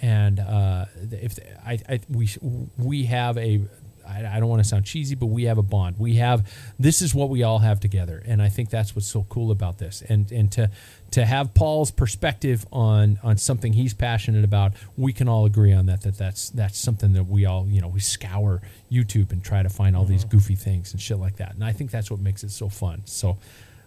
and 0.01 0.39
uh, 0.39 0.85
if 1.11 1.37
I, 1.65 1.79
I 1.89 1.99
we 2.09 2.29
we 2.77 3.03
have 3.05 3.37
a 3.37 3.61
I, 4.07 4.37
I 4.37 4.39
don't 4.39 4.49
want 4.49 4.61
to 4.63 4.67
sound 4.67 4.85
cheesy, 4.85 5.15
but 5.15 5.27
we 5.27 5.43
have 5.43 5.57
a 5.57 5.61
bond. 5.63 5.97
We 5.99 6.15
have 6.15 6.49
this 6.79 7.01
is 7.01 7.13
what 7.13 7.29
we 7.29 7.43
all 7.43 7.59
have 7.59 7.79
together, 7.79 8.23
and 8.25 8.41
I 8.41 8.49
think 8.49 8.69
that's 8.69 8.95
what's 8.95 9.07
so 9.07 9.25
cool 9.29 9.51
about 9.51 9.77
this. 9.77 10.01
And 10.07 10.31
and 10.31 10.51
to 10.53 10.71
to 11.11 11.25
have 11.25 11.53
Paul's 11.53 11.91
perspective 11.91 12.65
on 12.71 13.19
on 13.23 13.37
something 13.37 13.73
he's 13.73 13.93
passionate 13.93 14.43
about, 14.43 14.73
we 14.97 15.13
can 15.13 15.27
all 15.27 15.45
agree 15.45 15.73
on 15.73 15.85
that. 15.87 16.01
That 16.01 16.17
that's 16.17 16.49
that's 16.49 16.77
something 16.77 17.13
that 17.13 17.25
we 17.25 17.45
all 17.45 17.67
you 17.67 17.81
know 17.81 17.87
we 17.87 17.99
scour 17.99 18.61
YouTube 18.91 19.31
and 19.31 19.43
try 19.43 19.63
to 19.63 19.69
find 19.69 19.95
all 19.95 20.05
these 20.05 20.23
goofy 20.23 20.55
things 20.55 20.91
and 20.91 21.01
shit 21.01 21.17
like 21.17 21.37
that. 21.37 21.55
And 21.55 21.63
I 21.63 21.71
think 21.71 21.91
that's 21.91 22.11
what 22.11 22.19
makes 22.19 22.43
it 22.43 22.51
so 22.51 22.69
fun. 22.69 23.01
So. 23.05 23.37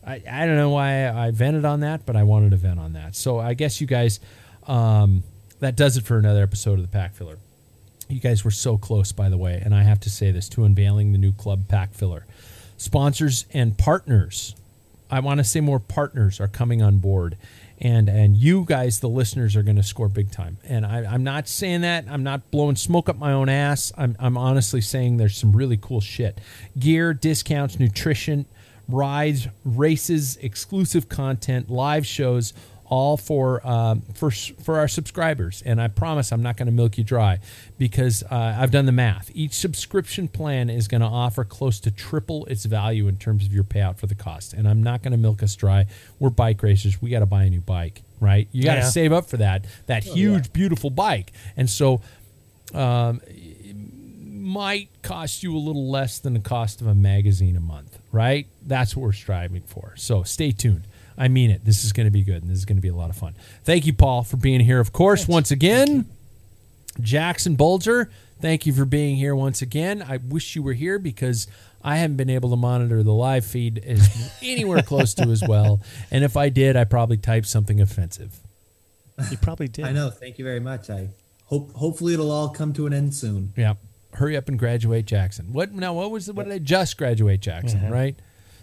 I, 0.04 0.20
I 0.28 0.46
don't 0.46 0.56
know 0.56 0.70
why 0.70 1.08
I 1.08 1.30
vented 1.30 1.64
on 1.64 1.78
that, 1.80 2.04
but 2.04 2.16
I 2.16 2.24
wanted 2.24 2.50
to 2.50 2.56
vent 2.56 2.80
on 2.80 2.94
that. 2.94 3.14
So 3.14 3.38
I 3.38 3.54
guess 3.54 3.80
you 3.80 3.86
guys, 3.86 4.18
um, 4.66 5.22
that 5.60 5.76
does 5.76 5.96
it 5.96 6.02
for 6.04 6.18
another 6.18 6.42
episode 6.42 6.80
of 6.80 6.90
the 6.90 6.98
Packfiller. 6.98 7.36
You 8.08 8.18
guys 8.18 8.44
were 8.44 8.50
so 8.50 8.76
close, 8.76 9.12
by 9.12 9.28
the 9.28 9.38
way, 9.38 9.62
and 9.64 9.72
I 9.72 9.84
have 9.84 10.00
to 10.00 10.10
say 10.10 10.32
this 10.32 10.48
to 10.50 10.64
unveiling 10.64 11.12
the 11.12 11.18
new 11.18 11.32
club 11.32 11.68
Packfiller. 11.68 12.22
Sponsors 12.76 13.46
and 13.54 13.78
partners. 13.78 14.56
I 15.12 15.20
want 15.20 15.38
to 15.38 15.44
say 15.44 15.60
more 15.60 15.78
partners 15.78 16.40
are 16.40 16.48
coming 16.48 16.80
on 16.80 16.96
board, 16.96 17.36
and 17.78 18.08
and 18.08 18.34
you 18.34 18.64
guys, 18.66 19.00
the 19.00 19.10
listeners, 19.10 19.54
are 19.54 19.62
going 19.62 19.76
to 19.76 19.82
score 19.82 20.08
big 20.08 20.30
time. 20.30 20.56
And 20.64 20.86
I, 20.86 21.04
I'm 21.04 21.22
not 21.22 21.46
saying 21.48 21.82
that. 21.82 22.06
I'm 22.08 22.22
not 22.22 22.50
blowing 22.50 22.76
smoke 22.76 23.10
up 23.10 23.18
my 23.18 23.30
own 23.30 23.50
ass. 23.50 23.92
I'm 23.98 24.16
I'm 24.18 24.38
honestly 24.38 24.80
saying 24.80 25.18
there's 25.18 25.36
some 25.36 25.52
really 25.52 25.76
cool 25.76 26.00
shit: 26.00 26.40
gear, 26.78 27.12
discounts, 27.12 27.78
nutrition, 27.78 28.46
rides, 28.88 29.48
races, 29.66 30.38
exclusive 30.38 31.10
content, 31.10 31.68
live 31.68 32.06
shows, 32.06 32.54
all 32.92 33.16
for 33.16 33.66
um, 33.66 34.02
for 34.14 34.30
for 34.30 34.78
our 34.78 34.86
subscribers. 34.88 35.62
And 35.64 35.80
I 35.80 35.88
promise 35.88 36.30
I'm 36.30 36.42
not 36.42 36.58
going 36.58 36.66
to 36.66 36.72
milk 36.72 36.98
you 36.98 37.04
dry 37.04 37.38
because 37.78 38.22
uh, 38.24 38.56
I've 38.60 38.70
done 38.70 38.84
the 38.84 38.92
math. 38.92 39.30
Each 39.34 39.54
subscription 39.54 40.28
plan 40.28 40.68
is 40.68 40.88
going 40.88 41.00
to 41.00 41.06
offer 41.06 41.42
close 41.44 41.80
to 41.80 41.90
triple 41.90 42.44
its 42.46 42.66
value 42.66 43.08
in 43.08 43.16
terms 43.16 43.46
of 43.46 43.52
your 43.54 43.64
payout 43.64 43.96
for 43.96 44.06
the 44.06 44.14
cost. 44.14 44.52
And 44.52 44.68
I'm 44.68 44.82
not 44.82 45.02
going 45.02 45.12
to 45.12 45.18
milk 45.18 45.42
us 45.42 45.56
dry. 45.56 45.86
We're 46.18 46.28
bike 46.30 46.62
racers. 46.62 47.00
We 47.00 47.08
got 47.08 47.20
to 47.20 47.26
buy 47.26 47.44
a 47.44 47.50
new 47.50 47.62
bike, 47.62 48.02
right? 48.20 48.46
You 48.52 48.62
got 48.64 48.74
to 48.74 48.80
Yeah. 48.80 48.88
save 48.90 49.12
up 49.12 49.26
for 49.30 49.38
that 49.38 49.64
that 49.86 50.04
huge, 50.04 50.52
beautiful 50.52 50.90
bike. 50.90 51.32
And 51.56 51.70
so 51.70 52.02
Um, 52.74 53.20
might 54.26 54.88
cost 55.02 55.42
you 55.42 55.56
a 55.56 55.58
little 55.58 55.90
less 55.90 56.18
than 56.18 56.34
the 56.34 56.40
cost 56.40 56.80
of 56.80 56.86
a 56.86 56.94
magazine 56.94 57.56
a 57.56 57.60
month, 57.60 57.98
right? 58.10 58.46
That's 58.66 58.96
what 58.96 59.02
we're 59.02 59.12
striving 59.12 59.62
for. 59.62 59.94
So 59.96 60.22
stay 60.24 60.52
tuned. 60.52 60.84
I 61.16 61.28
mean 61.28 61.50
it. 61.50 61.64
This 61.64 61.84
is 61.84 61.92
going 61.92 62.06
to 62.06 62.10
be 62.10 62.22
good, 62.22 62.42
and 62.42 62.50
this 62.50 62.58
is 62.58 62.64
going 62.64 62.76
to 62.76 62.82
be 62.82 62.88
a 62.88 62.94
lot 62.94 63.10
of 63.10 63.16
fun. 63.16 63.34
Thank 63.64 63.86
you, 63.86 63.92
Paul, 63.92 64.22
for 64.22 64.36
being 64.36 64.60
here. 64.60 64.80
Of 64.80 64.92
course, 64.92 65.28
once 65.28 65.50
again, 65.50 66.06
Jackson 67.00 67.56
Bulger, 67.56 68.10
thank 68.40 68.66
you 68.66 68.72
for 68.72 68.84
being 68.84 69.16
here 69.16 69.34
once 69.34 69.62
again. 69.62 70.02
I 70.02 70.18
wish 70.18 70.56
you 70.56 70.62
were 70.62 70.72
here 70.72 70.98
because 70.98 71.46
I 71.82 71.96
haven't 71.96 72.16
been 72.16 72.30
able 72.30 72.50
to 72.50 72.56
monitor 72.56 73.02
the 73.02 73.12
live 73.12 73.44
feed 73.44 73.78
as 73.84 74.32
anywhere 74.42 74.82
close 74.82 75.14
to 75.14 75.24
as 75.24 75.42
well. 75.46 75.80
And 76.10 76.24
if 76.24 76.36
I 76.36 76.48
did, 76.48 76.76
I 76.76 76.84
probably 76.84 77.16
typed 77.16 77.46
something 77.46 77.80
offensive. 77.80 78.38
You 79.30 79.36
probably 79.36 79.68
did. 79.68 79.84
I 79.84 79.92
know. 79.92 80.10
Thank 80.10 80.38
you 80.38 80.44
very 80.44 80.60
much. 80.60 80.90
I 80.90 81.08
hope 81.46 81.72
hopefully 81.74 82.14
it'll 82.14 82.30
all 82.30 82.48
come 82.48 82.72
to 82.74 82.86
an 82.86 82.92
end 82.92 83.14
soon. 83.14 83.52
Yeah. 83.56 83.74
Hurry 84.14 84.36
up 84.36 84.48
and 84.48 84.58
graduate 84.58 85.06
Jackson. 85.06 85.52
What 85.52 85.72
now? 85.72 85.94
What 85.94 86.10
was 86.10 86.26
the, 86.26 86.34
what 86.34 86.44
did 86.44 86.52
I 86.52 86.58
just 86.58 86.98
graduate 86.98 87.40
Jackson? 87.40 87.90
Right, 87.90 88.14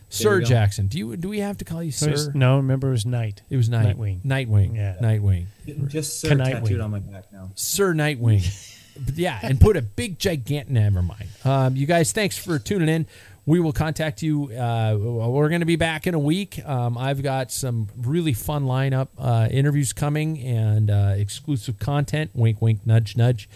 Sir. 0.10 0.42
Jackson. 0.42 0.88
Do 0.88 0.98
you 0.98 1.16
do 1.18 1.30
we 1.30 1.40
have 1.40 1.58
to 1.60 1.66
call 1.66 1.82
you 1.84 1.90
It 1.90 2.12
was- 2.12 2.26
Sir? 2.26 2.32
no, 2.34 2.58
remember 2.58 2.88
it 2.90 2.92
was 2.92 3.06
night. 3.06 3.42
It 3.50 3.58
was 3.58 3.70
Night 3.70 3.96
Nightwing. 3.98 4.22
Nightwing. 4.24 4.76
Yeah. 4.76 4.96
Nightwing. 5.02 5.46
Just 5.88 6.20
sir 6.20 6.34
Knight 6.34 6.54
tattooed 6.54 6.80
on 6.82 6.92
my 6.92 7.00
back 7.00 7.32
now. 7.32 7.52
Sir 7.56 7.94
Nightwing. 7.94 8.76
But 9.06 9.18
yeah, 9.18 9.40
and 9.42 9.62
put 9.62 9.78
a 9.78 9.82
big 9.82 10.20
gigantic. 10.20 10.70
Never 10.72 11.02
mind. 11.02 11.30
Um, 11.46 11.78
you 11.78 11.86
guys, 11.86 12.12
thanks 12.12 12.38
for 12.38 12.60
tuning 12.60 12.90
in. 12.90 13.06
We 13.46 13.62
will 13.62 13.72
contact 13.72 14.22
you. 14.22 14.52
Uh, 14.52 14.98
we're 15.00 15.48
going 15.48 15.62
to 15.62 15.66
be 15.66 15.78
back 15.78 16.06
in 16.06 16.16
a 16.16 16.20
week. 16.20 16.60
Um, 16.68 16.98
I've 16.98 17.24
got 17.24 17.50
some 17.50 17.88
really 17.96 18.34
fun 18.34 18.66
lineup 18.66 19.08
uh, 19.18 19.48
interviews 19.50 19.94
coming 19.94 20.40
and 20.40 20.92
uh, 20.92 21.14
exclusive 21.16 21.80
content. 21.80 22.32
Wink, 22.34 22.62
wink, 22.62 22.86
nudge, 22.86 23.16
nudge. 23.16 23.48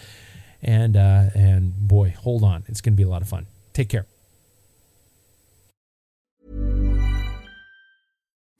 And 0.61 0.95
uh, 0.95 1.25
and 1.35 1.75
boy, 1.89 2.15
hold 2.17 2.45
on, 2.45 2.63
it's 2.69 2.79
going 2.79 2.93
to 2.93 2.97
be 2.97 3.03
a 3.03 3.09
lot 3.09 3.21
of 3.21 3.27
fun. 3.27 3.45
Take 3.73 3.89
care. 3.89 4.05